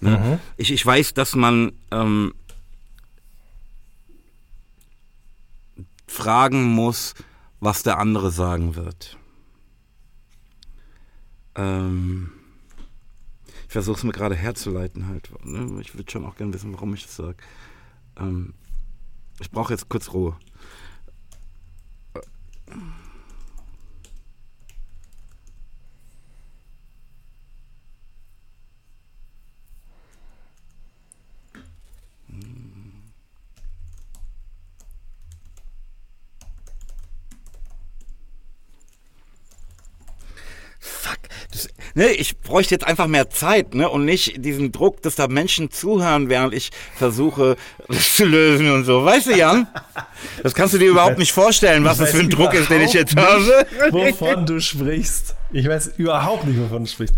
Ne? 0.02 0.40
Ich, 0.58 0.72
ich 0.72 0.86
weiß, 0.86 1.14
dass 1.14 1.36
man 1.36 1.74
ähm, 1.92 2.34
fragen 6.10 6.64
muss, 6.64 7.14
was 7.60 7.84
der 7.84 8.00
andere 8.00 8.32
sagen 8.32 8.76
wird. 8.76 9.18
Ähm, 11.56 12.32
ich 13.68 13.74
versuche 13.74 13.98
es 13.98 14.04
mir 14.04 14.12
gerade 14.12 14.36
herzuleiten 14.36 15.08
halt. 15.08 15.32
Ne? 15.46 15.80
Ich 15.82 15.94
würde 15.96 16.12
schon 16.12 16.26
auch 16.26 16.36
gerne 16.36 16.54
wissen, 16.54 16.74
warum 16.74 16.94
ich 16.94 17.04
das 17.04 17.16
sage. 17.16 17.38
Ähm, 18.18 18.54
ich 19.40 19.52
brauche 19.52 19.74
jetzt 19.74 19.90
kurz 19.90 20.12
Ruhe. 20.12 20.36
Fuck. 40.80 41.20
Das, 41.52 41.68
ne, 42.00 42.12
ich 42.12 42.40
bräuchte 42.40 42.74
jetzt 42.74 42.88
einfach 42.88 43.08
mehr 43.08 43.30
Zeit, 43.30 43.76
ne? 43.76 43.90
Und 43.90 44.06
nicht 44.06 44.44
diesen 44.44 44.72
Druck, 44.72 45.02
dass 45.02 45.16
da 45.16 45.28
Menschen 45.28 45.70
zuhören, 45.70 46.30
während 46.30 46.54
ich 46.54 46.72
versuche, 46.96 47.58
das 47.88 48.16
zu 48.16 48.26
lösen 48.26 48.72
und 48.72 48.86
so. 48.86 49.04
Weißt 49.04 49.28
du, 49.28 49.36
Jan? 49.36 49.68
Das 50.42 50.56
kannst 50.56 50.74
du 50.74 50.78
dir 50.78 50.90
überhaupt 50.90 51.20
nicht 51.20 51.34
vorstellen, 51.34 51.84
was 51.84 51.98
das 51.98 52.12
für 52.12 52.20
ein 52.20 52.30
Druck 52.30 52.54
ist, 52.54 52.70
den 52.70 52.82
ich 52.82 52.94
jetzt 52.94 53.12
überhaupt 53.12 53.52
habe. 53.82 53.92
Wovon 53.92 54.46
du 54.46 54.62
sprichst. 54.62 55.36
Ich 55.52 55.68
weiß 55.68 55.94
überhaupt 55.98 56.46
nicht, 56.46 56.60
wovon 56.60 56.86
du 56.86 56.90
sprichst. 56.90 57.16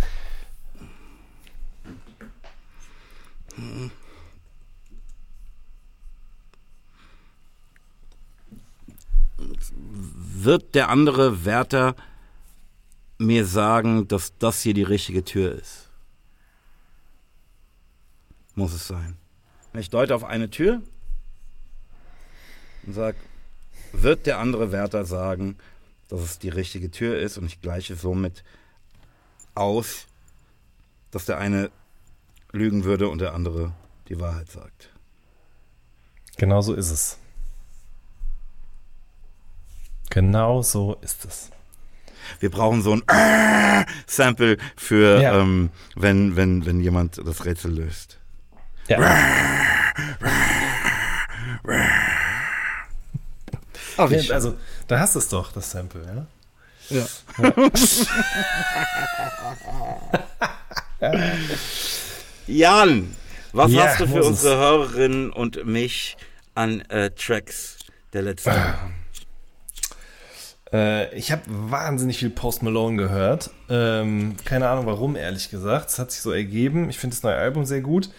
Wird 10.44 10.74
der 10.74 10.90
andere 10.90 11.46
Wärter 11.46 11.96
mir 13.22 13.46
sagen, 13.46 14.08
dass 14.08 14.38
das 14.38 14.62
hier 14.62 14.74
die 14.74 14.84
richtige 14.84 15.24
Tür 15.24 15.54
ist? 15.54 15.90
Muss 18.56 18.74
es 18.74 18.88
sein. 18.88 19.18
Ich 19.74 19.90
deute 19.90 20.16
auf 20.16 20.24
eine 20.24 20.50
Tür 20.50 20.82
und 22.86 22.94
sage, 22.94 23.18
wird 23.94 24.26
der 24.26 24.40
andere 24.40 24.72
Wärter 24.72 25.06
sagen, 25.06 25.58
dass 26.10 26.22
es 26.22 26.40
die 26.40 26.50
richtige 26.50 26.92
Tür 26.92 27.20
ist 27.20 27.38
und 27.38 27.46
ich 27.46 27.62
gleiche 27.62 27.96
somit 27.96 28.44
aus, 29.56 30.08
dass 31.12 31.26
der 31.26 31.38
eine 31.38 31.72
lügen 32.52 32.84
würde 32.84 33.08
und 33.08 33.20
der 33.20 33.34
andere 33.34 33.72
die 34.10 34.20
Wahrheit 34.20 34.50
sagt. 34.50 34.90
Genau 36.38 36.62
so 36.62 36.74
ist 36.74 36.90
es. 36.90 37.18
Genau 40.10 40.62
so 40.62 40.96
ist 40.96 41.24
es. 41.24 41.52
Wir 42.40 42.50
brauchen 42.50 42.82
so 42.82 42.94
ein 42.94 43.86
Sample 44.08 44.58
für, 44.78 45.22
Ja. 45.22 45.40
ähm, 45.40 45.70
wenn, 45.96 46.36
wenn, 46.36 46.66
wenn 46.66 46.80
jemand 46.82 47.18
das 47.26 47.46
Rätsel 47.46 47.72
löst. 47.74 48.18
Ja. 48.88 48.98
Oh, 53.98 54.10
wie 54.10 54.16
Ja, 54.16 54.34
also, 54.34 54.56
da 54.88 55.00
hast 55.00 55.16
du 55.16 55.20
es 55.20 55.30
doch, 55.30 55.52
das 55.52 55.70
Sample, 55.72 56.02
ja? 56.06 56.26
Ja. 56.90 57.06
Jan, 62.48 63.16
was 63.54 63.72
Ja, 63.72 63.88
hast 63.88 64.00
du 64.02 64.08
für 64.08 64.16
Moses. 64.18 64.28
unsere 64.28 64.58
Hörerinnen 64.58 65.32
und 65.32 65.66
mich 65.66 66.18
an 66.56 66.82
äh, 66.90 67.12
Tracks 67.12 67.78
der 68.14 68.24
letzten 68.24 68.50
Ah. 68.50 68.76
Äh, 70.74 71.14
ich 71.16 71.32
habe 71.32 71.42
wahnsinnig 71.48 72.18
viel 72.18 72.30
Post 72.30 72.64
Malone 72.64 72.98
gehört. 72.98 73.50
Ähm, 73.70 74.36
keine 74.46 74.70
Ahnung 74.70 74.86
warum, 74.86 75.16
ehrlich 75.16 75.50
gesagt. 75.50 75.90
Es 75.90 76.00
hat 76.00 76.12
sich 76.12 76.22
so 76.22 76.32
ergeben. 76.32 76.90
Ich 76.90 77.00
finde 77.00 77.16
das 77.16 77.24
neue 77.24 77.36
Album 77.36 77.66
sehr 77.66 77.82
gut. 77.82 78.10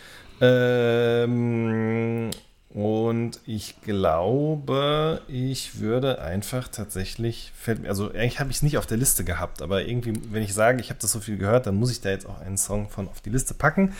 Ähm, 0.41 2.31
und 2.75 3.39
ich 3.47 3.81
glaube, 3.83 5.21
ich 5.29 5.79
würde 5.81 6.23
einfach 6.23 6.69
tatsächlich, 6.69 7.53
also 7.87 8.11
eigentlich 8.11 8.41
habe 8.41 8.51
ich 8.51 8.57
es 8.57 8.63
nicht 8.63 8.79
auf 8.79 8.87
der 8.87 8.97
Liste 8.97 9.25
gehabt, 9.25 9.61
aber 9.61 9.85
irgendwie, 9.87 10.15
wenn 10.31 10.43
ich 10.43 10.55
sage, 10.55 10.81
ich 10.81 10.89
habe 10.89 10.99
das 11.01 11.13
so 11.13 11.21
viel 11.21 11.37
gehört, 11.37 11.67
dann 11.67 11.77
muss 11.77 11.93
ich 11.93 12.01
da 12.01 12.09
jetzt 12.09 12.27
auch 12.27 12.41
einen 12.41 12.57
Song 12.57 12.89
von 12.89 13.09
auf 13.09 13.21
die 13.21 13.29
Liste 13.29 13.53
packen. 13.53 13.93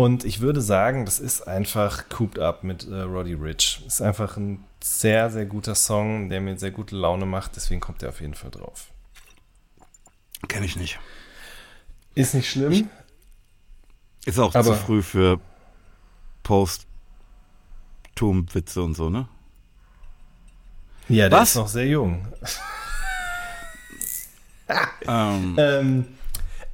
Und 0.00 0.24
ich 0.24 0.40
würde 0.40 0.62
sagen, 0.62 1.04
das 1.04 1.20
ist 1.20 1.42
einfach 1.46 2.08
Cooped 2.08 2.38
Up 2.38 2.64
mit 2.64 2.88
äh, 2.88 3.02
Roddy 3.02 3.34
Rich. 3.34 3.82
Ist 3.86 4.00
einfach 4.00 4.38
ein 4.38 4.64
sehr, 4.82 5.28
sehr 5.28 5.44
guter 5.44 5.74
Song, 5.74 6.30
der 6.30 6.40
mir 6.40 6.56
sehr 6.58 6.70
gute 6.70 6.96
Laune 6.96 7.26
macht. 7.26 7.54
Deswegen 7.56 7.82
kommt 7.82 8.02
er 8.02 8.08
auf 8.08 8.22
jeden 8.22 8.32
Fall 8.32 8.50
drauf. 8.50 8.86
Kenn 10.48 10.64
ich 10.64 10.76
nicht. 10.76 10.98
Ist 12.14 12.32
nicht 12.34 12.48
schlimm. 12.48 12.88
Ist 14.24 14.38
auch 14.38 14.54
Aber- 14.54 14.64
zu 14.64 14.72
früh 14.74 15.02
für 15.02 15.38
Post-Tum-Witze 16.44 18.82
und 18.82 18.94
so, 18.94 19.10
ne? 19.10 19.28
ja, 21.08 21.28
der 21.28 21.40
Was? 21.40 21.50
ist 21.50 21.56
noch 21.56 21.68
sehr 21.68 21.86
jung. 21.86 22.26
Ähm, 25.08 25.56
Ähm, 25.58 26.06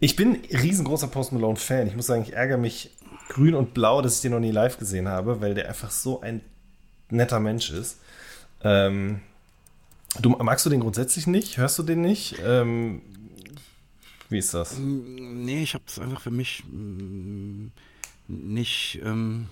ich 0.01 0.17
bin 0.17 0.35
riesengroßer 0.53 1.07
Post 1.07 1.33
Malone 1.33 1.57
Fan. 1.57 1.87
Ich 1.87 1.97
muss 1.97 2.05
sagen, 2.07 2.21
ich 2.23 2.35
ärgere 2.35 2.59
mich 2.59 2.91
grün 3.29 3.55
und 3.55 3.75
blau, 3.75 4.03
dass 4.03 4.17
ich 4.17 4.21
den 4.23 4.33
noch 4.33 4.41
nie 4.41 4.51
live 4.53 4.79
gesehen 4.79 5.09
habe, 5.09 5.41
weil 5.41 5.55
der 5.55 5.69
einfach 5.69 5.91
so 5.91 6.21
ein 6.21 6.41
netter 7.11 7.41
Mensch 7.41 7.71
ist. 7.71 7.99
Ähm, 8.63 9.21
du 10.21 10.31
magst 10.31 10.65
du 10.67 10.71
den 10.71 10.81
grundsätzlich 10.81 11.27
nicht? 11.27 11.57
Hörst 11.59 11.79
du 11.79 11.83
den 11.83 12.01
nicht? 12.01 12.37
Ähm, 12.45 13.03
wie 14.29 14.39
ist 14.39 14.55
das? 14.55 14.77
nee, 14.79 15.63
ich 15.63 15.75
habe 15.75 15.85
es 15.87 15.99
einfach 15.99 16.21
für 16.21 16.31
mich 16.33 16.65
mm, 16.71 17.67
nicht 18.29 19.01
ähm, 19.05 19.47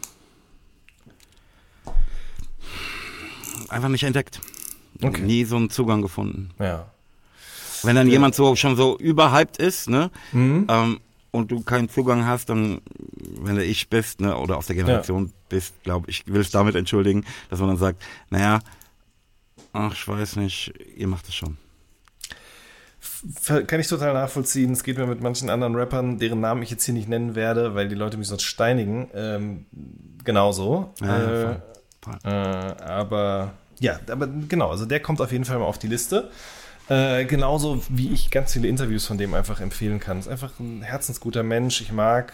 einfach 3.68 3.88
nicht 3.88 4.02
entdeckt. 4.04 4.40
Okay. 5.02 5.22
Nie 5.22 5.44
so 5.44 5.56
einen 5.56 5.70
Zugang 5.70 6.02
gefunden. 6.02 6.50
Ja. 6.58 6.90
Wenn 7.82 7.96
dann 7.96 8.08
jemand 8.08 8.34
so 8.34 8.56
schon 8.56 8.76
so 8.76 8.96
überhyped 8.98 9.58
ist, 9.58 9.88
ne, 9.90 10.10
Mhm. 10.32 10.66
ähm, 10.70 11.00
und 11.34 11.50
du 11.50 11.62
keinen 11.62 11.88
Zugang 11.88 12.24
hast, 12.26 12.48
dann, 12.48 12.80
wenn 13.40 13.56
du 13.56 13.64
ich 13.64 13.90
bist, 13.90 14.20
ne, 14.20 14.36
oder 14.36 14.56
aus 14.56 14.66
der 14.66 14.76
Generation 14.76 15.32
bist, 15.48 15.82
glaube 15.82 16.08
ich, 16.08 16.26
will 16.28 16.40
es 16.40 16.50
damit 16.52 16.76
entschuldigen, 16.76 17.24
dass 17.50 17.58
man 17.58 17.70
dann 17.70 17.76
sagt, 17.76 18.04
naja, 18.30 18.60
ach, 19.72 19.92
ich 19.92 20.06
weiß 20.06 20.36
nicht, 20.36 20.72
ihr 20.96 21.08
macht 21.08 21.26
es 21.26 21.34
schon. 21.34 21.56
Kann 23.66 23.80
ich 23.80 23.88
total 23.88 24.14
nachvollziehen. 24.14 24.72
Es 24.72 24.84
geht 24.84 24.96
mir 24.96 25.06
mit 25.06 25.20
manchen 25.20 25.50
anderen 25.50 25.74
Rappern, 25.74 26.18
deren 26.18 26.40
Namen 26.40 26.62
ich 26.62 26.70
jetzt 26.70 26.84
hier 26.84 26.94
nicht 26.94 27.08
nennen 27.08 27.34
werde, 27.34 27.74
weil 27.74 27.88
die 27.88 27.96
Leute 27.96 28.16
mich 28.16 28.28
sonst 28.28 28.44
steinigen. 28.44 29.10
Ähm, 29.12 29.66
genauso. 30.22 30.94
Ja, 31.00 31.06
ja, 31.06 31.24
äh, 31.24 31.42
voll, 31.42 31.62
voll. 32.00 32.32
äh, 32.32 32.82
aber 32.82 33.54
ja, 33.80 33.98
aber 34.08 34.28
genau, 34.48 34.70
also 34.70 34.86
der 34.86 35.00
kommt 35.00 35.20
auf 35.20 35.32
jeden 35.32 35.44
Fall 35.44 35.58
mal 35.58 35.64
auf 35.64 35.78
die 35.78 35.88
Liste. 35.88 36.30
Äh, 36.88 37.24
genauso 37.24 37.82
wie 37.88 38.12
ich 38.12 38.30
ganz 38.30 38.52
viele 38.52 38.68
Interviews 38.68 39.06
von 39.06 39.16
dem 39.16 39.32
einfach 39.32 39.60
empfehlen 39.60 40.00
kann. 40.00 40.18
Ist 40.18 40.28
einfach 40.28 40.58
ein 40.60 40.82
herzensguter 40.82 41.42
Mensch. 41.42 41.80
Ich 41.80 41.92
mag, 41.92 42.32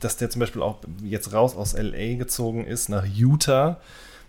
dass 0.00 0.16
der 0.16 0.30
zum 0.30 0.40
Beispiel 0.40 0.62
auch 0.62 0.78
jetzt 1.02 1.32
raus 1.32 1.54
aus 1.54 1.74
LA 1.74 2.16
gezogen 2.16 2.64
ist 2.64 2.88
nach 2.88 3.04
Utah. 3.04 3.78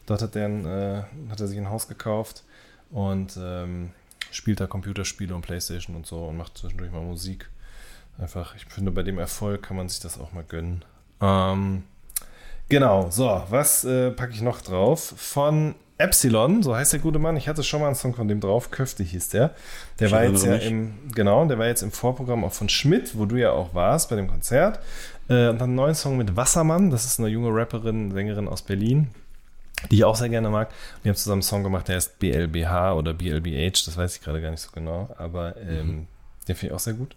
Dort 0.06 0.22
hat, 0.22 0.36
der 0.36 0.50
äh, 0.50 1.32
hat 1.32 1.40
er 1.40 1.48
sich 1.48 1.58
ein 1.58 1.70
Haus 1.70 1.88
gekauft 1.88 2.44
und 2.92 3.38
ähm, 3.42 3.92
spielt 4.32 4.60
da 4.60 4.68
Computerspiele 4.68 5.34
und 5.34 5.42
Playstation 5.42 5.96
und 5.96 6.06
so 6.06 6.26
und 6.26 6.36
macht 6.36 6.58
zwischendurch 6.58 6.92
mal 6.92 7.02
Musik. 7.02 7.50
Einfach, 8.18 8.56
ich 8.56 8.66
finde, 8.66 8.92
bei 8.92 9.04
dem 9.04 9.20
Erfolg 9.20 9.64
kann 9.64 9.78
man 9.78 9.88
sich 9.88 10.02
das 10.02 10.20
auch 10.20 10.34
mal 10.34 10.44
gönnen. 10.44 10.84
Ähm, 11.22 11.84
genau, 12.70 13.10
so, 13.10 13.44
was 13.50 13.84
äh, 13.84 14.12
packe 14.12 14.34
ich 14.34 14.42
noch 14.42 14.62
drauf? 14.62 15.14
Von 15.18 15.76
Epsilon, 15.98 16.64
so 16.64 16.76
heißt 16.76 16.94
der 16.94 17.00
gute 17.00 17.20
Mann. 17.20 17.38
Ich 17.38 17.48
hatte 17.48 17.64
schon 17.64 17.80
mal 17.80 17.88
einen 17.88 17.96
Song 17.96 18.14
von 18.16 18.28
dem 18.28 18.40
drauf, 18.40 18.72
Köfte 18.72 19.04
hieß 19.04 19.30
der. 19.30 19.54
Der 20.00 20.08
Ich 20.08 20.14
war 20.14 20.24
jetzt 20.24 20.44
ja 20.44 20.54
mich. 20.54 20.66
im, 20.68 20.94
genau, 21.14 21.46
der 21.46 21.60
war 21.60 21.68
jetzt 21.68 21.84
im 21.84 21.92
Vorprogramm 21.92 22.44
auch 22.44 22.52
von 22.54 22.68
Schmidt, 22.68 23.18
wo 23.18 23.26
du 23.26 23.36
ja 23.36 23.52
auch 23.52 23.74
warst 23.74 24.10
bei 24.10 24.16
dem 24.16 24.28
Konzert. 24.28 24.80
Äh, 25.30 25.50
und 25.50 25.60
dann 25.60 25.70
einen 25.70 25.76
neuen 25.76 25.96
Song 25.96 26.18
mit 26.18 26.36
Wassermann, 26.36 26.90
das 26.90 27.06
ist 27.06 27.20
eine 27.20 27.30
junge 27.30 27.50
Rapperin, 27.50 28.12
Sängerin 28.12 28.48
aus 28.48 28.62
Berlin. 28.64 29.10
die 29.92 29.98
ich 29.98 30.04
auch 30.04 30.16
sehr 30.16 30.30
gerne 30.30 30.50
mag. 30.50 30.70
Wir 31.04 31.12
haben 31.12 31.18
zusammen 31.18 31.36
einen 31.38 31.44
Song 31.44 31.64
gemacht, 31.64 31.88
der 31.88 31.96
heißt 31.96 32.20
BLBH 32.20 32.94
oder 32.96 33.14
BLBH, 33.14 33.86
das 33.86 33.96
weiß 33.96 34.16
ich 34.16 34.22
gerade 34.22 34.42
gar 34.42 34.52
nicht 34.52 34.62
so 34.62 34.70
genau, 34.74 35.10
aber 35.18 35.56
ähm, 35.58 35.88
mhm. 35.88 36.08
den 36.48 36.56
finde 36.56 36.66
ich 36.68 36.72
auch 36.74 36.80
sehr 36.80 36.94
gut. 36.94 37.16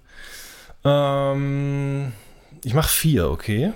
Ähm, 0.84 2.12
ich 2.62 2.74
mache 2.74 2.88
vier, 2.88 3.30
okay? 3.30 3.72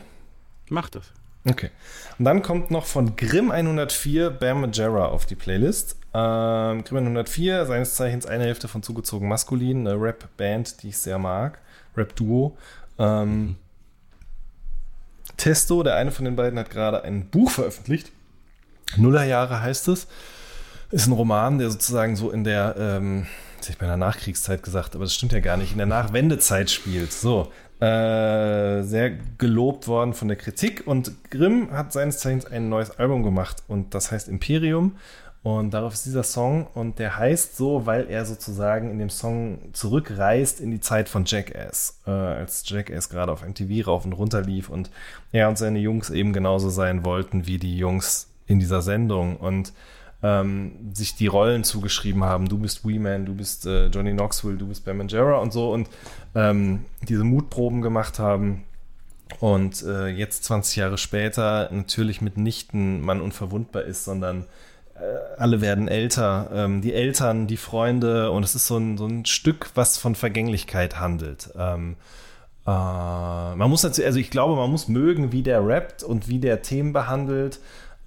Mach 0.68 0.88
das. 0.88 1.04
Okay. 1.48 1.70
Und 2.18 2.24
dann 2.26 2.42
kommt 2.42 2.70
noch 2.70 2.84
von 2.84 3.16
Grimm 3.16 3.50
104 3.50 4.30
Bam 4.30 4.60
Majera 4.60 5.06
auf 5.06 5.24
die 5.26 5.36
Playlist. 5.36 5.96
Ähm, 6.12 6.84
Grimm 6.84 6.98
104, 6.98 7.66
seines 7.66 7.94
Zeichens 7.94 8.26
eine 8.26 8.44
Hälfte 8.44 8.68
von 8.68 8.82
Zugezogen 8.82 9.28
Maskulin, 9.28 9.86
eine 9.86 10.00
Rap-Band, 10.00 10.82
die 10.82 10.88
ich 10.88 10.98
sehr 10.98 11.18
mag. 11.18 11.58
Rap-Duo. 11.96 12.56
Ähm, 12.98 13.30
mhm. 13.30 13.56
Testo, 15.36 15.82
der 15.82 15.96
eine 15.96 16.10
von 16.10 16.26
den 16.26 16.36
beiden, 16.36 16.58
hat 16.58 16.70
gerade 16.70 17.02
ein 17.04 17.30
Buch 17.30 17.50
veröffentlicht. 17.50 18.12
Nullerjahre 18.96 19.62
heißt 19.62 19.88
es. 19.88 20.06
Ist 20.90 21.06
ein 21.06 21.12
Roman, 21.12 21.58
der 21.58 21.70
sozusagen 21.70 22.16
so 22.16 22.30
in 22.30 22.44
der, 22.44 22.74
ähm, 22.76 23.26
hätte 23.56 23.70
ich 23.70 23.78
bei 23.78 23.86
der 23.86 23.96
Nachkriegszeit 23.96 24.62
gesagt, 24.62 24.94
aber 24.94 25.04
das 25.04 25.14
stimmt 25.14 25.32
ja 25.32 25.40
gar 25.40 25.56
nicht, 25.56 25.72
in 25.72 25.78
der 25.78 25.86
Nachwendezeit 25.86 26.70
spielt. 26.70 27.12
So, 27.12 27.52
äh, 27.80 28.82
sehr 28.82 29.10
gelobt 29.38 29.88
worden 29.88 30.12
von 30.12 30.28
der 30.28 30.36
Kritik. 30.36 30.86
Und 30.86 31.30
Grimm 31.30 31.72
hat 31.72 31.92
seines 31.92 32.18
Zeichens 32.18 32.44
ein 32.44 32.68
neues 32.68 32.98
Album 32.98 33.22
gemacht. 33.22 33.62
Und 33.68 33.94
das 33.94 34.12
heißt 34.12 34.28
Imperium. 34.28 34.96
Und 35.42 35.72
darauf 35.72 35.94
ist 35.94 36.04
dieser 36.04 36.22
Song. 36.22 36.66
Und 36.74 36.98
der 36.98 37.16
heißt 37.16 37.56
so, 37.56 37.86
weil 37.86 38.10
er 38.10 38.26
sozusagen 38.26 38.90
in 38.90 38.98
dem 38.98 39.08
Song 39.08 39.72
zurückreist 39.72 40.60
in 40.60 40.70
die 40.70 40.80
Zeit 40.80 41.08
von 41.08 41.24
Jackass, 41.24 42.00
äh, 42.06 42.10
als 42.10 42.68
Jackass 42.68 43.08
gerade 43.08 43.32
auf 43.32 43.42
MTV 43.42 43.86
rauf 43.86 44.04
und 44.04 44.12
runter 44.12 44.42
lief 44.42 44.68
und 44.68 44.90
er 45.32 45.48
und 45.48 45.56
seine 45.56 45.78
Jungs 45.78 46.10
eben 46.10 46.34
genauso 46.34 46.68
sein 46.68 47.04
wollten 47.04 47.46
wie 47.46 47.56
die 47.56 47.78
Jungs 47.78 48.28
in 48.46 48.58
dieser 48.58 48.82
Sendung. 48.82 49.38
Und 49.38 49.72
ähm, 50.22 50.92
sich 50.92 51.14
die 51.14 51.26
Rollen 51.26 51.64
zugeschrieben 51.64 52.24
haben. 52.24 52.48
Du 52.48 52.58
bist 52.58 52.86
Wee-Man, 52.86 53.26
du 53.26 53.34
bist 53.34 53.66
äh, 53.66 53.86
Johnny 53.86 54.12
Knoxville, 54.12 54.56
du 54.56 54.66
bist 54.66 54.84
Ben 54.84 54.96
Manjera 54.96 55.38
und 55.38 55.52
so 55.52 55.72
und 55.72 55.88
ähm, 56.34 56.84
diese 57.08 57.24
Mutproben 57.24 57.82
gemacht 57.82 58.18
haben. 58.18 58.64
Und 59.38 59.82
äh, 59.84 60.08
jetzt 60.08 60.44
20 60.44 60.76
Jahre 60.76 60.98
später 60.98 61.68
natürlich 61.72 62.20
mitnichten 62.20 63.00
man 63.00 63.20
unverwundbar 63.20 63.82
ist, 63.82 64.04
sondern 64.04 64.44
äh, 64.94 65.38
alle 65.38 65.60
werden 65.60 65.88
älter, 65.88 66.50
ähm, 66.52 66.82
die 66.82 66.92
Eltern, 66.92 67.46
die 67.46 67.56
Freunde 67.56 68.32
und 68.32 68.42
es 68.42 68.54
ist 68.54 68.66
so 68.66 68.76
ein, 68.76 68.98
so 68.98 69.06
ein 69.06 69.24
Stück, 69.24 69.70
was 69.74 69.98
von 69.98 70.16
Vergänglichkeit 70.16 70.98
handelt. 70.98 71.50
Ähm, 71.56 71.96
äh, 72.66 72.70
man 72.70 73.70
muss 73.70 73.84
also 73.84 74.18
ich 74.18 74.30
glaube, 74.30 74.56
man 74.56 74.70
muss 74.70 74.88
mögen, 74.88 75.32
wie 75.32 75.42
der 75.42 75.64
rappt 75.66 76.02
und 76.02 76.28
wie 76.28 76.40
der 76.40 76.62
Themen 76.62 76.92
behandelt 76.92 77.60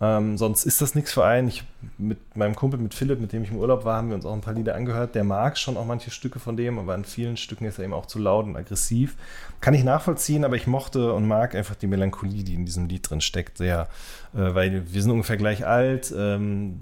ähm, 0.03 0.37
sonst 0.37 0.65
ist 0.65 0.81
das 0.81 0.95
nichts 0.95 1.13
für 1.13 1.23
einen. 1.23 1.47
Ich, 1.47 1.63
mit 1.97 2.35
meinem 2.35 2.55
Kumpel, 2.55 2.77
mit 2.77 2.93
Philipp, 2.93 3.21
mit 3.21 3.31
dem 3.31 3.43
ich 3.43 3.51
im 3.51 3.57
Urlaub 3.57 3.85
war, 3.85 3.97
haben 3.97 4.09
wir 4.09 4.15
uns 4.15 4.25
auch 4.25 4.33
ein 4.33 4.41
paar 4.41 4.53
Lieder 4.53 4.75
angehört. 4.75 5.15
Der 5.15 5.23
mag 5.23 5.57
schon 5.57 5.77
auch 5.77 5.85
manche 5.85 6.11
Stücke 6.11 6.39
von 6.39 6.57
dem, 6.57 6.77
aber 6.77 6.93
in 6.95 7.05
vielen 7.05 7.37
Stücken 7.37 7.63
ist 7.63 7.77
er 7.77 7.85
eben 7.85 7.93
auch 7.93 8.05
zu 8.05 8.19
laut 8.19 8.45
und 8.45 8.57
aggressiv. 8.57 9.15
Kann 9.61 9.73
ich 9.73 9.85
nachvollziehen, 9.85 10.43
aber 10.43 10.57
ich 10.57 10.67
mochte 10.67 11.13
und 11.13 11.25
mag 11.25 11.55
einfach 11.55 11.75
die 11.75 11.87
Melancholie, 11.87 12.43
die 12.43 12.53
in 12.53 12.65
diesem 12.65 12.89
Lied 12.89 13.09
drin 13.09 13.21
steckt, 13.21 13.59
sehr. 13.59 13.87
Äh, 14.33 14.53
weil 14.53 14.91
wir 14.91 15.01
sind 15.01 15.11
ungefähr 15.11 15.37
gleich 15.37 15.65
alt. 15.65 16.13
Ähm, 16.17 16.79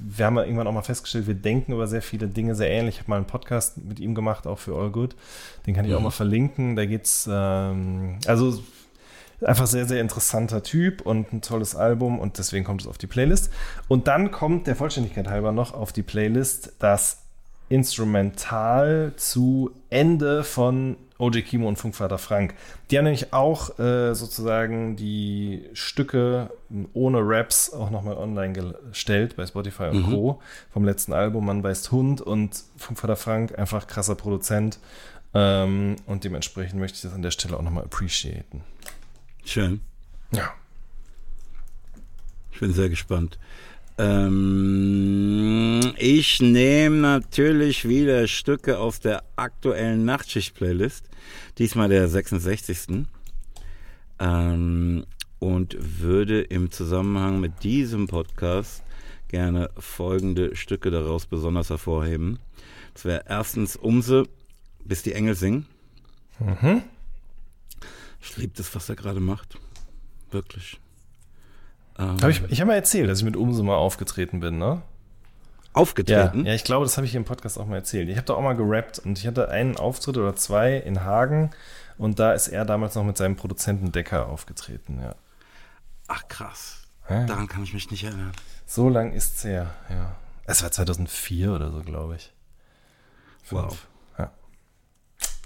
wir 0.00 0.24
haben 0.24 0.38
irgendwann 0.38 0.66
auch 0.66 0.72
mal 0.72 0.82
festgestellt, 0.82 1.26
wir 1.26 1.34
denken 1.34 1.72
über 1.72 1.86
sehr 1.88 2.02
viele 2.02 2.26
Dinge 2.26 2.54
sehr 2.54 2.70
ähnlich. 2.70 2.94
Ich 2.94 3.00
habe 3.02 3.10
mal 3.10 3.16
einen 3.16 3.26
Podcast 3.26 3.76
mit 3.76 4.00
ihm 4.00 4.14
gemacht, 4.14 4.46
auch 4.46 4.58
für 4.58 4.76
All 4.76 4.90
Good. 4.90 5.14
Den 5.66 5.74
kann 5.74 5.84
ich 5.84 5.90
mhm. 5.90 5.98
auch 5.98 6.02
mal 6.02 6.10
verlinken. 6.10 6.74
Da 6.74 6.86
geht's, 6.86 7.28
ähm, 7.30 8.18
also 8.26 8.62
Einfach 9.42 9.66
sehr, 9.66 9.86
sehr 9.86 10.00
interessanter 10.00 10.62
Typ 10.62 11.00
und 11.02 11.32
ein 11.32 11.40
tolles 11.40 11.74
Album 11.74 12.18
und 12.18 12.38
deswegen 12.38 12.64
kommt 12.64 12.82
es 12.82 12.86
auf 12.86 12.98
die 12.98 13.06
Playlist. 13.06 13.50
Und 13.88 14.06
dann 14.06 14.30
kommt 14.30 14.66
der 14.66 14.76
Vollständigkeit 14.76 15.28
halber 15.28 15.52
noch 15.52 15.72
auf 15.72 15.92
die 15.92 16.02
Playlist 16.02 16.74
das 16.78 17.22
Instrumental 17.70 19.12
zu 19.16 19.70
Ende 19.90 20.42
von 20.42 20.96
OJ 21.18 21.42
Kimo 21.42 21.68
und 21.68 21.76
Funkvater 21.76 22.18
Frank. 22.18 22.54
Die 22.90 22.98
haben 22.98 23.04
nämlich 23.04 23.32
auch 23.32 23.78
äh, 23.78 24.14
sozusagen 24.14 24.96
die 24.96 25.68
Stücke 25.72 26.50
ohne 26.94 27.20
Raps 27.22 27.72
auch 27.72 27.90
nochmal 27.90 28.16
online 28.16 28.52
gestellt 28.52 29.36
bei 29.36 29.46
Spotify 29.46 29.84
und 29.84 30.08
mhm. 30.08 30.10
Co. 30.10 30.42
vom 30.72 30.84
letzten 30.84 31.12
Album 31.12 31.46
Man 31.46 31.62
weißt 31.62 31.92
Hund 31.92 32.20
und 32.20 32.64
Funkvater 32.76 33.16
Frank, 33.16 33.56
einfach 33.58 33.86
krasser 33.86 34.14
Produzent. 34.16 34.80
Ähm, 35.32 35.96
und 36.06 36.24
dementsprechend 36.24 36.80
möchte 36.80 36.96
ich 36.96 37.02
das 37.02 37.14
an 37.14 37.22
der 37.22 37.30
Stelle 37.30 37.56
auch 37.56 37.62
nochmal 37.62 37.84
appreciaten. 37.84 38.62
Schön. 39.50 39.80
Ja. 40.30 40.54
Ich 42.52 42.60
bin 42.60 42.72
sehr 42.72 42.88
gespannt. 42.88 43.36
Ähm, 43.98 45.80
ich 45.98 46.40
nehme 46.40 46.98
natürlich 46.98 47.88
wieder 47.88 48.28
Stücke 48.28 48.78
aus 48.78 49.00
der 49.00 49.24
aktuellen 49.34 50.04
Nachtschicht-Playlist. 50.04 51.10
Diesmal 51.58 51.88
der 51.88 52.06
66. 52.06 53.06
Ähm, 54.20 55.04
und 55.40 55.76
würde 56.00 56.42
im 56.42 56.70
Zusammenhang 56.70 57.40
mit 57.40 57.64
diesem 57.64 58.06
Podcast 58.06 58.84
gerne 59.26 59.70
folgende 59.76 60.54
Stücke 60.54 60.92
daraus 60.92 61.26
besonders 61.26 61.70
hervorheben. 61.70 62.38
Das 62.94 63.04
wäre 63.04 63.24
erstens 63.28 63.74
Umse, 63.74 64.28
bis 64.84 65.02
die 65.02 65.12
Engel 65.12 65.34
singen. 65.34 65.66
Mhm. 66.38 66.84
Ich 68.20 68.36
liebe 68.36 68.52
das, 68.56 68.74
was 68.74 68.88
er 68.88 68.96
gerade 68.96 69.20
macht. 69.20 69.58
Wirklich. 70.30 70.80
Ähm, 71.98 72.16
hab 72.20 72.28
ich 72.28 72.42
ich 72.48 72.60
habe 72.60 72.68
mal 72.68 72.76
erzählt, 72.76 73.08
dass 73.08 73.18
ich 73.18 73.24
mit 73.24 73.36
Umso 73.36 73.62
mal 73.62 73.76
aufgetreten 73.76 74.40
bin, 74.40 74.58
ne? 74.58 74.82
Aufgetreten? 75.72 76.40
Ja, 76.40 76.50
ja 76.50 76.54
ich 76.54 76.64
glaube, 76.64 76.84
das 76.84 76.96
habe 76.96 77.06
ich 77.06 77.14
im 77.14 77.24
Podcast 77.24 77.58
auch 77.58 77.66
mal 77.66 77.76
erzählt. 77.76 78.08
Ich 78.08 78.16
habe 78.16 78.26
da 78.26 78.34
auch 78.34 78.42
mal 78.42 78.56
gerappt 78.56 78.98
und 79.00 79.18
ich 79.18 79.26
hatte 79.26 79.48
einen 79.48 79.76
Auftritt 79.76 80.16
oder 80.16 80.34
zwei 80.34 80.76
in 80.76 81.04
Hagen 81.04 81.50
und 81.98 82.18
da 82.18 82.32
ist 82.32 82.48
er 82.48 82.64
damals 82.64 82.94
noch 82.94 83.04
mit 83.04 83.16
seinem 83.16 83.36
Produzenten 83.36 83.92
Decker 83.92 84.28
aufgetreten, 84.28 85.00
ja. 85.00 85.14
Ach 86.08 86.26
krass. 86.28 86.82
Ja. 87.08 87.24
Daran 87.26 87.46
kann 87.46 87.62
ich 87.62 87.72
mich 87.72 87.90
nicht 87.90 88.04
erinnern. 88.04 88.32
So 88.66 88.88
lang 88.88 89.12
ist 89.12 89.36
es 89.36 89.44
her, 89.44 89.74
ja. 89.88 90.16
Es 90.44 90.62
war 90.62 90.72
2004 90.72 91.52
oder 91.52 91.70
so, 91.70 91.82
glaube 91.82 92.16
ich. 92.16 92.32
Fünf. 93.42 93.62
Wow. 93.62 93.86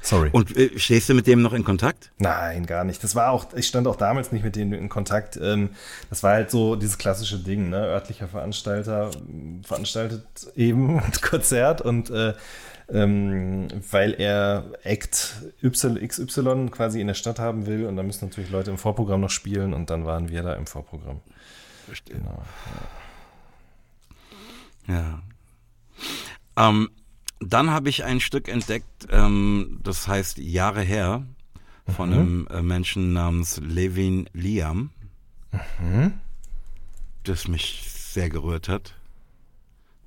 Sorry. 0.05 0.29
Und 0.33 0.55
äh, 0.55 0.79
stehst 0.79 1.09
du 1.09 1.15
mit 1.15 1.27
dem 1.27 1.41
noch 1.41 1.55
in 1.55 1.65
Kontakt? 1.65 2.13
Nein, 2.19 2.67
gar 2.67 2.85
nicht. 2.85 3.03
Das 3.03 3.15
war 3.15 3.31
auch, 3.31 3.47
ich 3.55 3.67
stand 3.67 3.87
auch 3.87 3.97
damals 3.97 4.33
nicht 4.33 4.45
mit 4.45 4.55
denen 4.55 4.75
in 4.75 4.91
Kontakt. 4.91 5.39
Ähm, 5.41 5.71
das 6.11 6.23
war 6.23 6.33
halt 6.33 6.51
so 6.51 6.77
dieses 6.77 6.99
klassische 6.99 7.39
Ding, 7.39 7.71
ne? 7.71 7.79
Örtlicher 7.79 8.29
Veranstalter 8.29 9.11
veranstaltet 9.63 10.23
eben 10.57 10.99
ein 11.01 11.13
Konzert 11.23 11.81
und 11.81 12.11
äh, 12.11 12.35
ähm, 12.93 13.69
weil 13.91 14.13
er 14.13 14.73
Act 14.83 15.37
XY 15.67 16.69
quasi 16.71 17.01
in 17.01 17.07
der 17.07 17.15
Stadt 17.15 17.39
haben 17.39 17.65
will 17.65 17.87
und 17.87 17.97
da 17.97 18.03
müssen 18.03 18.29
natürlich 18.29 18.51
Leute 18.51 18.71
im 18.71 18.77
Vorprogramm 18.77 19.23
noch 19.23 19.31
spielen 19.31 19.73
und 19.73 19.89
dann 19.89 20.05
waren 20.05 20.29
wir 20.29 20.43
da 20.43 20.53
im 20.53 20.67
Vorprogramm. 20.67 21.23
Verstehe. 21.87 22.17
Genau, 22.17 22.43
ja. 24.87 24.95
ja. 24.95 26.69
Ähm, 26.69 26.91
dann 27.41 27.71
habe 27.71 27.89
ich 27.89 28.05
ein 28.05 28.21
Stück 28.21 28.49
entdeckt, 28.49 29.07
ähm, 29.11 29.81
das 29.83 30.09
heißt 30.09 30.39
Jahre 30.39 30.83
her, 30.83 31.25
von 31.87 32.11
mhm. 32.11 32.15
einem 32.15 32.47
äh, 32.49 32.63
Menschen 32.63 33.13
namens 33.13 33.59
Levin 33.59 34.29
Liam, 34.33 34.91
mhm. 35.81 36.15
das 37.25 37.49
mich 37.49 37.89
sehr 37.91 38.31
gerührt 38.31 38.69
hat, 38.69 38.95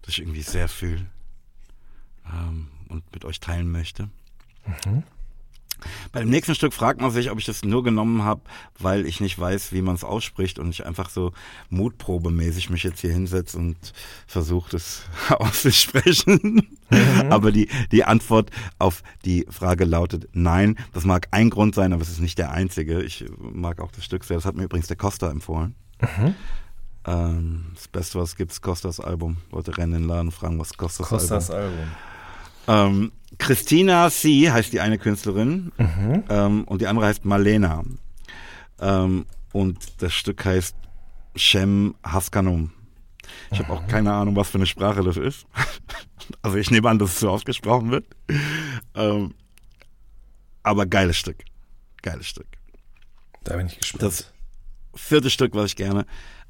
das 0.02 0.14
ich 0.14 0.20
irgendwie 0.20 0.42
sehr 0.42 0.68
fühle 0.68 1.06
ähm, 2.34 2.70
und 2.90 3.04
mit 3.14 3.26
euch 3.26 3.40
teilen 3.40 3.72
möchte. 3.72 4.10
Mhm. 4.86 5.04
Bei 6.12 6.20
dem 6.20 6.30
nächsten 6.30 6.56
Stück 6.56 6.74
fragt 6.74 7.02
man 7.02 7.12
sich, 7.12 7.32
ob 7.32 7.40
ich 7.40 7.46
das 7.46 7.64
nur 7.64 7.84
genommen 7.84 8.24
habe, 8.24 8.42
weil 8.80 9.06
ich 9.06 9.20
nicht 9.20 9.38
weiß, 9.38 9.72
wie 9.74 9.82
man 9.82 9.96
es 9.96 10.04
ausspricht 10.04 10.60
und 10.60 10.70
ich 10.70 10.86
einfach 10.86 11.10
so 11.10 11.34
mutprobemäßig 11.70 12.70
mich 12.70 12.84
jetzt 12.84 13.02
hier 13.02 13.12
hinsetze 13.12 13.58
und 13.58 13.94
versuche, 14.26 14.72
das 14.72 15.04
auszusprechen. 15.30 16.68
Mhm. 16.90 17.32
Aber 17.32 17.52
die, 17.52 17.70
die 17.92 18.04
Antwort 18.04 18.52
auf 18.80 19.04
die 19.26 19.46
Frage 19.50 19.86
lautet 19.86 20.30
nein. 20.34 20.78
Das 20.94 21.06
mag 21.06 21.28
ein 21.32 21.50
Grund 21.50 21.76
sein, 21.76 21.94
aber 21.94 22.02
es 22.02 22.10
ist 22.10 22.20
nicht 22.22 22.38
der 22.38 22.52
einzige. 22.52 23.02
Ich 23.04 23.26
mag 23.40 23.82
auch 23.82 23.92
das 23.92 24.04
Stück 24.04 24.24
sehr. 24.24 24.38
Das 24.38 24.46
hat 24.46 24.56
mir 24.56 24.64
übrigens 24.64 24.88
der 24.88 24.98
Costa 24.98 25.30
empfohlen. 25.30 25.76
Mhm. 26.02 26.36
Ähm, 27.06 27.66
das 27.74 27.88
Beste, 27.88 28.20
was 28.20 28.36
gibt, 28.36 28.52
ist 28.52 28.62
Costas 28.62 29.00
Album. 29.00 29.38
Wollte 29.50 29.78
rennen 29.78 29.94
in 29.94 30.02
den 30.02 30.10
Laden 30.10 30.32
fragen, 30.32 30.60
was 30.60 30.76
Costas, 30.76 31.08
Costas 31.08 31.50
Album. 31.50 31.72
Album. 31.72 31.92
Ähm, 32.68 33.12
Christina 33.38 34.10
C. 34.10 34.52
heißt 34.52 34.74
die 34.74 34.80
eine 34.80 34.98
Künstlerin 34.98 35.72
mhm. 35.78 36.24
ähm, 36.30 36.64
und 36.66 36.82
die 36.82 36.88
andere 36.88 37.06
heißt 37.08 37.26
Malena. 37.26 37.84
Ähm, 38.80 39.26
und 39.54 40.02
das 40.02 40.14
Stück 40.14 40.44
heißt 40.44 40.76
Shem 41.36 41.96
Haskanum. 42.04 42.72
Ich 43.52 43.60
habe 43.60 43.74
auch 43.74 43.82
mhm. 43.84 43.88
keine 43.88 44.14
Ahnung, 44.14 44.36
was 44.36 44.50
für 44.50 44.58
eine 44.58 44.66
Sprache 44.66 45.04
das 45.04 45.18
ist. 45.18 45.46
also 46.42 46.58
ich 46.58 46.72
nehme 46.72 46.90
an, 46.90 47.00
dass 47.00 47.12
es 47.12 47.20
so 47.20 47.30
ausgesprochen 47.30 47.92
wird. 47.92 48.06
Ähm, 48.96 49.34
aber 50.64 50.86
geiles 50.86 51.18
Stück. 51.18 51.44
Geiles 52.02 52.28
Stück. 52.28 52.48
Da 53.44 53.56
bin 53.56 53.68
ich 53.68 53.80
gespannt. 53.80 54.04
Das 54.04 54.34
vierte 54.96 55.30
Stück, 55.30 55.54
was 55.56 55.68
ich 55.68 55.76
gerne 55.76 56.06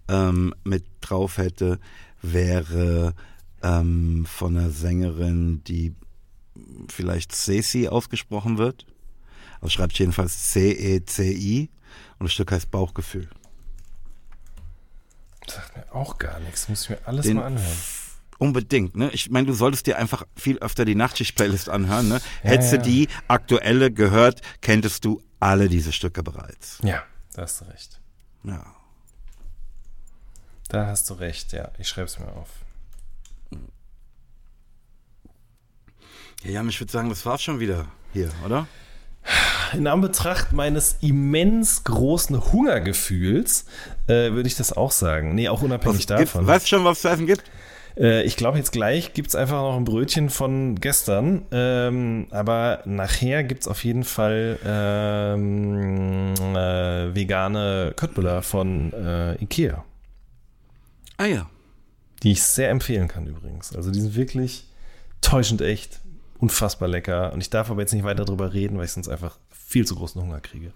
ähm, 0.07 0.53
mit 0.63 0.85
drauf 1.01 1.37
hätte, 1.37 1.79
wäre 2.21 3.13
ähm, 3.61 4.25
von 4.25 4.57
einer 4.57 4.69
Sängerin, 4.69 5.63
die 5.65 5.95
vielleicht 6.89 7.33
Ceci 7.33 7.87
ausgesprochen 7.87 8.57
wird. 8.57 8.85
Also 9.61 9.69
schreibt 9.69 9.97
jedenfalls 9.97 10.51
C-E-C-I 10.51 11.69
und 12.19 12.25
das 12.25 12.33
Stück 12.33 12.51
heißt 12.51 12.71
Bauchgefühl. 12.71 13.29
Sagt 15.47 15.77
mir 15.77 15.95
auch 15.95 16.17
gar 16.17 16.39
nichts. 16.39 16.69
Muss 16.69 16.83
ich 16.83 16.89
mir 16.89 16.99
alles 17.05 17.25
Den 17.25 17.37
mal 17.37 17.45
anhören. 17.45 17.77
Unbedingt, 18.39 18.95
ne? 18.95 19.09
Ich 19.11 19.31
meine, 19.31 19.47
du 19.47 19.53
solltest 19.53 19.87
dir 19.87 19.97
einfach 19.97 20.23
viel 20.35 20.59
öfter 20.59 20.85
die 20.85 20.93
Nachtschicht-Playlist 20.93 21.69
anhören, 21.69 22.07
ne? 22.07 22.21
Ja, 22.43 22.51
Hättest 22.51 22.71
ja. 22.73 22.77
du 22.77 22.83
die 22.83 23.07
aktuelle 23.27 23.91
gehört, 23.91 24.41
kenntest 24.61 25.05
du 25.05 25.23
alle 25.39 25.69
diese 25.69 25.91
Stücke 25.91 26.21
bereits. 26.21 26.79
Ja, 26.83 27.03
da 27.33 27.43
hast 27.43 27.61
du 27.61 27.65
recht. 27.65 27.99
Ja. 28.43 28.63
Da 30.67 30.85
hast 30.85 31.09
du 31.09 31.15
recht, 31.15 31.53
ja. 31.53 31.71
Ich 31.79 31.87
schreibe 31.87 32.07
es 32.07 32.19
mir 32.19 32.27
auf. 32.27 32.49
Ja, 36.47 36.53
Jan, 36.53 36.69
ich 36.69 36.79
würde 36.79 36.91
sagen, 36.93 37.09
das 37.09 37.25
war's 37.25 37.41
schon 37.43 37.59
wieder 37.59 37.87
hier, 38.13 38.29
oder? 38.45 38.67
In 39.73 39.85
Anbetracht 39.85 40.53
meines 40.53 40.95
immens 41.01 41.83
großen 41.83 42.53
Hungergefühls 42.53 43.65
äh, 44.07 44.31
würde 44.31 44.47
ich 44.47 44.55
das 44.55 44.71
auch 44.71 44.91
sagen. 44.91 45.35
Nee, 45.35 45.49
auch 45.49 45.61
unabhängig 45.61 45.97
Was 45.97 46.05
davon. 46.05 46.47
Weißt 46.47 46.65
du 46.65 46.69
schon, 46.69 46.85
was 46.85 46.99
es 46.99 47.01
zu 47.01 47.09
essen 47.09 47.27
gibt? 47.27 47.43
Äh, 47.97 48.23
ich 48.23 48.37
glaube, 48.37 48.57
jetzt 48.59 48.71
gleich 48.71 49.13
gibt 49.13 49.27
es 49.27 49.35
einfach 49.35 49.57
noch 49.57 49.75
ein 49.75 49.83
Brötchen 49.83 50.29
von 50.29 50.75
gestern. 50.75 51.45
Ähm, 51.51 52.27
aber 52.31 52.81
nachher 52.85 53.43
gibt 53.43 53.63
es 53.63 53.67
auf 53.67 53.83
jeden 53.83 54.05
Fall 54.05 54.57
ähm, 54.65 56.33
äh, 56.55 57.13
vegane 57.13 57.91
Köttbullar 57.97 58.41
von 58.41 58.93
äh, 58.93 59.33
Ikea, 59.43 59.83
Ah 61.17 61.25
ja. 61.25 61.49
die 62.23 62.31
ich 62.31 62.41
sehr 62.43 62.69
empfehlen 62.69 63.09
kann 63.09 63.27
übrigens. 63.27 63.75
Also 63.75 63.91
die 63.91 63.99
sind 63.99 64.15
wirklich 64.15 64.63
täuschend 65.19 65.61
echt, 65.61 65.99
unfassbar 66.39 66.87
lecker. 66.87 67.33
Und 67.33 67.41
ich 67.41 67.49
darf 67.49 67.69
aber 67.69 67.81
jetzt 67.81 67.93
nicht 67.93 68.03
weiter 68.03 68.25
drüber 68.25 68.53
reden, 68.53 68.77
weil 68.77 68.85
ich 68.85 68.91
sonst 68.91 69.07
einfach 69.09 69.37
viel 69.51 69.85
zu 69.85 69.95
großen 69.95 70.21
Hunger 70.21 70.39
kriege. 70.39 70.71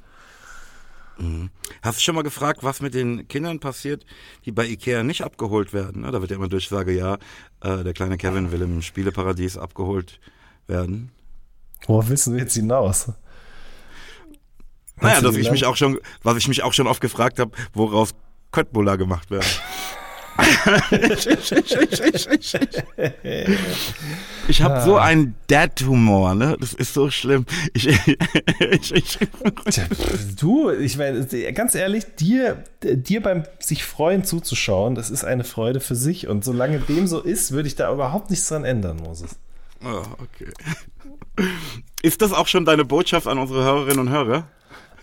Hast 1.81 1.99
du 1.99 2.01
schon 2.01 2.15
mal 2.15 2.23
gefragt, 2.23 2.63
was 2.63 2.81
mit 2.81 2.93
den 2.93 3.27
Kindern 3.27 3.59
passiert, 3.59 4.05
die 4.45 4.51
bei 4.51 4.65
Ikea 4.65 5.03
nicht 5.03 5.23
abgeholt 5.23 5.73
werden? 5.73 6.01
ne? 6.01 6.11
Da 6.11 6.21
wird 6.21 6.31
ja 6.31 6.37
immer 6.37 6.47
Durchsage, 6.47 6.91
ja, 6.93 7.17
äh, 7.61 7.83
der 7.83 7.93
kleine 7.93 8.17
Kevin 8.17 8.51
will 8.51 8.61
im 8.61 8.81
Spieleparadies 8.81 9.57
abgeholt 9.57 10.19
werden. 10.67 11.11
Worauf 11.85 12.09
willst 12.09 12.27
du 12.27 12.35
jetzt 12.35 12.55
hinaus? 12.55 13.11
Naja, 14.99 15.21
dass 15.21 15.35
ich 15.35 15.51
mich 15.51 15.65
auch 15.65 15.75
schon, 15.75 15.99
was 16.23 16.37
ich 16.37 16.47
mich 16.47 16.63
auch 16.63 16.73
schon 16.73 16.87
oft 16.87 17.01
gefragt 17.01 17.39
habe, 17.39 17.51
woraus 17.73 18.13
Köttbullar 18.51 18.97
gemacht 18.97 19.31
werden. 19.31 19.47
ich 24.47 24.61
habe 24.61 24.81
so 24.81 24.97
einen 24.97 25.35
Dad-Humor, 25.47 26.35
ne? 26.35 26.57
Das 26.59 26.73
ist 26.73 26.93
so 26.93 27.09
schlimm. 27.09 27.45
Ich, 27.73 27.87
ich, 28.59 28.93
ich, 28.93 29.19
Du, 30.39 30.69
ich 30.71 30.97
meine, 30.97 31.25
ganz 31.53 31.75
ehrlich, 31.75 32.05
dir, 32.15 32.63
dir 32.81 33.21
beim 33.21 33.43
sich 33.59 33.83
freuen 33.83 34.23
zuzuschauen, 34.23 34.95
das 34.95 35.09
ist 35.09 35.23
eine 35.23 35.43
Freude 35.43 35.79
für 35.79 35.95
sich. 35.95 36.27
Und 36.27 36.43
solange 36.43 36.79
dem 36.79 37.07
so 37.07 37.19
ist, 37.19 37.51
würde 37.51 37.67
ich 37.67 37.75
da 37.75 37.91
überhaupt 37.91 38.29
nichts 38.29 38.47
dran 38.47 38.63
ändern, 38.63 38.97
Moses. 38.97 39.37
oh, 39.83 40.03
okay. 40.19 40.51
Ist 42.01 42.21
das 42.21 42.33
auch 42.33 42.47
schon 42.47 42.65
deine 42.65 42.85
Botschaft 42.85 43.27
an 43.27 43.37
unsere 43.37 43.63
Hörerinnen 43.63 43.99
und 43.99 44.09
Hörer? 44.09 44.47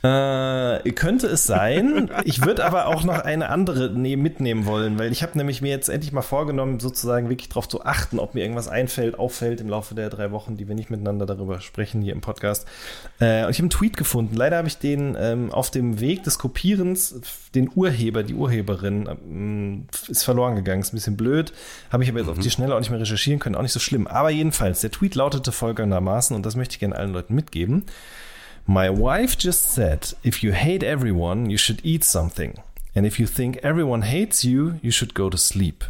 Äh, 0.02 0.92
könnte 0.92 1.26
es 1.26 1.46
sein. 1.46 2.10
Ich 2.24 2.44
würde 2.44 2.64
aber 2.64 2.86
auch 2.86 3.04
noch 3.04 3.18
eine 3.20 3.48
andere 3.48 3.90
ne 3.90 4.16
mitnehmen 4.16 4.66
wollen, 4.66 4.98
weil 4.98 5.12
ich 5.12 5.22
habe 5.22 5.38
nämlich 5.38 5.62
mir 5.62 5.70
jetzt 5.70 5.88
endlich 5.88 6.12
mal 6.12 6.22
vorgenommen, 6.22 6.80
sozusagen 6.80 7.28
wirklich 7.28 7.48
darauf 7.48 7.68
zu 7.68 7.84
achten, 7.84 8.18
ob 8.18 8.34
mir 8.34 8.42
irgendwas 8.42 8.68
einfällt, 8.68 9.18
auffällt 9.18 9.60
im 9.60 9.68
Laufe 9.68 9.94
der 9.94 10.10
drei 10.10 10.30
Wochen, 10.30 10.56
die 10.56 10.68
wir 10.68 10.74
nicht 10.74 10.90
miteinander 10.90 11.26
darüber 11.26 11.60
sprechen 11.60 12.02
hier 12.02 12.12
im 12.12 12.20
Podcast. 12.20 12.66
Äh, 13.20 13.44
und 13.44 13.50
ich 13.50 13.58
habe 13.58 13.64
einen 13.64 13.70
Tweet 13.70 13.96
gefunden. 13.96 14.36
Leider 14.36 14.58
habe 14.58 14.68
ich 14.68 14.78
den 14.78 15.16
ähm, 15.18 15.52
auf 15.52 15.70
dem 15.70 16.00
Weg 16.00 16.22
des 16.24 16.38
Kopierens, 16.38 17.20
den 17.54 17.70
Urheber, 17.74 18.22
die 18.22 18.34
Urheberin, 18.34 19.08
ähm, 19.08 19.86
ist 20.08 20.24
verloren 20.24 20.56
gegangen. 20.56 20.80
Ist 20.80 20.92
ein 20.92 20.96
bisschen 20.96 21.16
blöd. 21.16 21.52
Habe 21.90 22.04
ich 22.04 22.10
aber 22.10 22.20
jetzt 22.20 22.28
auf 22.28 22.38
die 22.38 22.50
Schnelle 22.50 22.74
auch 22.74 22.78
nicht 22.80 22.90
mehr 22.90 23.00
recherchieren 23.00 23.40
können. 23.40 23.54
Auch 23.54 23.62
nicht 23.62 23.72
so 23.72 23.80
schlimm. 23.80 24.06
Aber 24.06 24.30
jedenfalls, 24.30 24.80
der 24.80 24.90
Tweet 24.90 25.14
lautete 25.14 25.52
folgendermaßen, 25.52 26.34
und 26.36 26.46
das 26.46 26.56
möchte 26.56 26.74
ich 26.74 26.80
gerne 26.80 26.96
allen 26.96 27.12
Leuten 27.12 27.34
mitgeben. 27.34 27.84
My 28.70 28.90
wife 28.90 29.38
just 29.38 29.62
said, 29.62 30.12
if 30.22 30.42
you 30.42 30.52
hate 30.52 30.82
everyone, 30.82 31.48
you 31.48 31.56
should 31.56 31.80
eat 31.82 32.04
something. 32.04 32.58
And 32.94 33.06
if 33.06 33.18
you 33.18 33.26
think 33.26 33.56
everyone 33.62 34.02
hates 34.02 34.44
you, 34.44 34.78
you 34.82 34.90
should 34.90 35.14
go 35.14 35.30
to 35.30 35.38
sleep. 35.38 35.84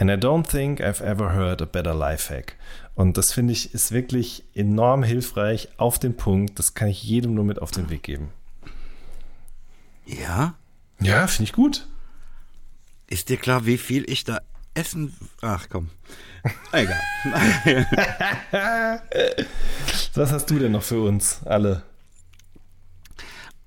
And 0.00 0.10
I 0.10 0.16
don't 0.16 0.44
think 0.44 0.80
I've 0.80 1.00
ever 1.00 1.28
heard 1.36 1.60
a 1.60 1.66
better 1.66 1.94
life 1.94 2.28
hack. 2.28 2.56
Und 2.96 3.16
das 3.16 3.32
finde 3.32 3.52
ich 3.52 3.74
ist 3.74 3.92
wirklich 3.92 4.42
enorm 4.56 5.04
hilfreich 5.04 5.68
auf 5.76 6.00
den 6.00 6.16
Punkt. 6.16 6.58
Das 6.58 6.74
kann 6.74 6.88
ich 6.88 7.04
jedem 7.04 7.34
nur 7.34 7.44
mit 7.44 7.62
auf 7.62 7.70
den 7.70 7.90
Weg 7.90 8.02
geben. 8.02 8.32
Ja? 10.04 10.54
Ja, 10.98 11.28
finde 11.28 11.44
ich 11.44 11.52
gut. 11.52 11.86
Ist 13.06 13.28
dir 13.28 13.36
klar, 13.36 13.66
wie 13.66 13.78
viel 13.78 14.02
ich 14.10 14.24
da 14.24 14.40
essen? 14.74 15.14
Ach 15.42 15.68
komm. 15.70 15.90
Egal. 16.72 17.00
Was 20.14 20.32
hast 20.32 20.50
du 20.50 20.58
denn 20.58 20.72
noch 20.72 20.82
für 20.82 21.00
uns 21.00 21.42
alle? 21.44 21.84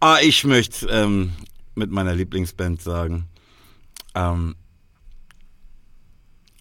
Ah, 0.01 0.19
ich 0.21 0.45
möchte 0.45 0.87
ähm, 0.87 1.33
mit 1.75 1.91
meiner 1.91 2.15
Lieblingsband 2.15 2.81
sagen. 2.81 3.27
Ähm, 4.15 4.55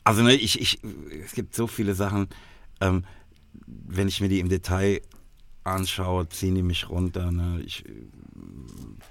also 0.02 0.22
ne, 0.22 0.34
ich, 0.34 0.60
ich, 0.60 0.80
es 1.24 1.32
gibt 1.32 1.54
so 1.54 1.68
viele 1.68 1.94
Sachen, 1.94 2.28
ähm, 2.80 3.04
wenn 3.66 4.08
ich 4.08 4.20
mir 4.20 4.28
die 4.28 4.40
im 4.40 4.48
Detail 4.48 5.02
anschaue, 5.62 6.28
ziehen 6.28 6.56
die 6.56 6.62
mich 6.62 6.88
runter. 6.88 7.30
Ne? 7.30 7.62
Ich 7.64 7.84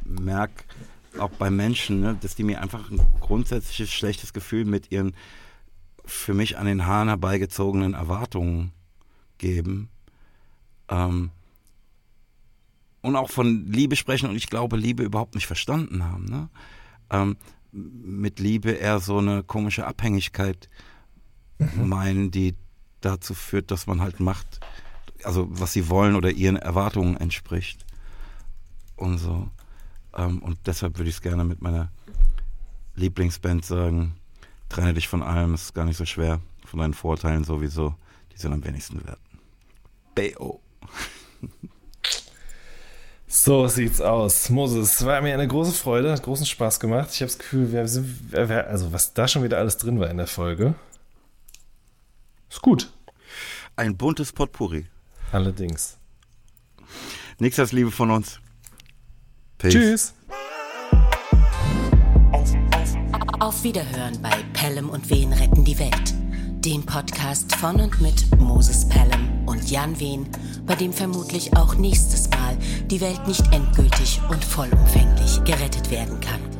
merke 0.04 0.66
auch 1.20 1.30
bei 1.30 1.49
Menschen, 1.49 2.02
ne, 2.02 2.18
dass 2.20 2.36
die 2.36 2.44
mir 2.44 2.62
einfach 2.62 2.91
ein 2.91 2.99
grundsätzliches 3.22 3.94
schlechtes 3.94 4.34
Gefühl 4.34 4.66
mit 4.66 4.91
ihren 4.91 5.16
für 6.04 6.34
mich 6.34 6.58
an 6.58 6.66
den 6.66 6.86
Haaren 6.86 7.08
herbeigezogenen 7.08 7.94
Erwartungen 7.94 8.74
geben. 9.38 9.90
Ähm, 10.90 11.32
und 13.02 13.15
auch 13.15 13.30
von 13.30 13.72
Liebe 13.72 13.95
sprechen 13.95 14.30
und 14.30 14.36
ich 14.36 14.49
glaube, 14.49 14.78
Liebe 14.78 15.03
überhaupt 15.03 15.36
nicht 15.36 15.48
verstanden 15.48 16.03
haben. 16.03 16.26
Ne? 16.26 16.49
Ähm, 17.10 17.38
mit 17.72 18.40
Liebe 18.40 18.72
eher 18.72 18.99
so 18.99 19.19
eine 19.19 19.44
komische 19.44 19.86
Abhängigkeit 19.86 20.69
meinen, 21.76 22.32
die 22.32 22.56
dazu 23.02 23.34
führt, 23.34 23.72
dass 23.72 23.88
man 23.88 24.02
halt 24.02 24.19
macht, 24.19 24.60
also 25.24 25.48
was 25.49 25.74
sie 25.74 25.90
wollen 25.90 26.15
oder 26.15 26.32
ihren 26.32 26.57
Erwartungen 26.57 27.18
entspricht. 27.18 27.86
Und 28.95 29.18
so. 29.18 29.49
Ähm, 30.15 30.41
und 30.41 30.60
deshalb 30.65 30.98
würde 30.98 31.10
ich 31.10 31.18
es 31.18 31.22
gerne 31.22 31.44
mit 31.44 31.61
meiner 31.61 31.91
Lieblingsband 32.95 33.64
sagen, 33.64 34.15
trenne 34.69 34.94
dich 34.94 35.07
von 35.07 35.22
allem, 35.22 35.53
es 35.53 35.64
ist 35.64 35.76
gar 35.76 35.86
nicht 35.86 35.98
so 35.98 36.06
schwer, 36.06 36.41
von 36.65 36.80
deinen 36.80 36.94
Vorteilen 36.94 37.44
sowieso, 37.44 37.95
die 38.34 38.38
sind 38.38 38.53
am 38.53 38.64
wenigsten 38.64 39.06
wert. 39.06 39.19
B.O. 40.15 40.60
So 43.30 43.68
sieht's 43.68 43.99
aus. 43.99 44.49
Moses, 44.49 44.95
es 44.95 45.06
war 45.06 45.22
mir 45.22 45.34
eine 45.34 45.48
große 45.48 45.74
Freude, 45.74 46.12
hat 46.14 46.24
großen 46.24 46.45
Spaß 46.45 46.80
gemacht. 46.80 47.10
Ich 47.12 47.22
habe 47.22 47.28
das 47.30 47.38
Gefühl, 47.38 47.72
wir 47.72 47.88
sind, 47.88 48.32
wir- 48.32 48.68
also 48.68 48.94
was 48.94 49.14
da 49.14 49.28
schon 49.28 49.44
wieder 49.44 49.58
alles 49.58 49.78
drin 49.78 49.99
war 49.99 50.10
in 50.10 50.18
der 50.18 50.28
Folge. 50.28 50.76
Ist 52.49 52.62
gut. 52.62 52.91
Ein 53.76 53.98
buntes 53.98 54.32
Potpourri. 54.32 54.86
Allerdings. 55.34 55.98
Nichts 57.40 57.60
als 57.60 57.74
Liebe 57.74 57.91
von 57.91 58.12
uns. 58.12 58.40
Peace. 59.58 59.74
Tschüss. 59.74 60.14
Auf 63.40 63.64
Wiederhören 63.64 64.20
bei 64.22 64.32
Pelham 64.54 64.90
und 64.90 65.10
Wen 65.10 65.32
retten 65.34 65.64
die 65.64 65.78
Welt. 65.78 66.14
Dem 66.60 66.84
Podcast 66.84 67.56
von 67.56 67.80
und 67.80 68.02
mit 68.02 68.40
Moses 68.40 68.90
Pelham 68.90 69.48
und 69.48 69.70
Jan 69.70 70.00
Wehn, 70.00 70.28
bei 70.66 70.76
dem 70.76 70.92
vermutlich 70.92 71.56
auch 71.56 71.76
nächstes 71.76 72.30
Mal 72.30 72.58
die 72.88 73.00
Welt 73.00 73.26
nicht 73.28 73.44
endgültig 73.54 74.20
und 74.30 74.44
vollumfänglich 74.44 75.44
gerettet 75.46 75.92
werden 75.92 76.20
kann. 76.20 76.57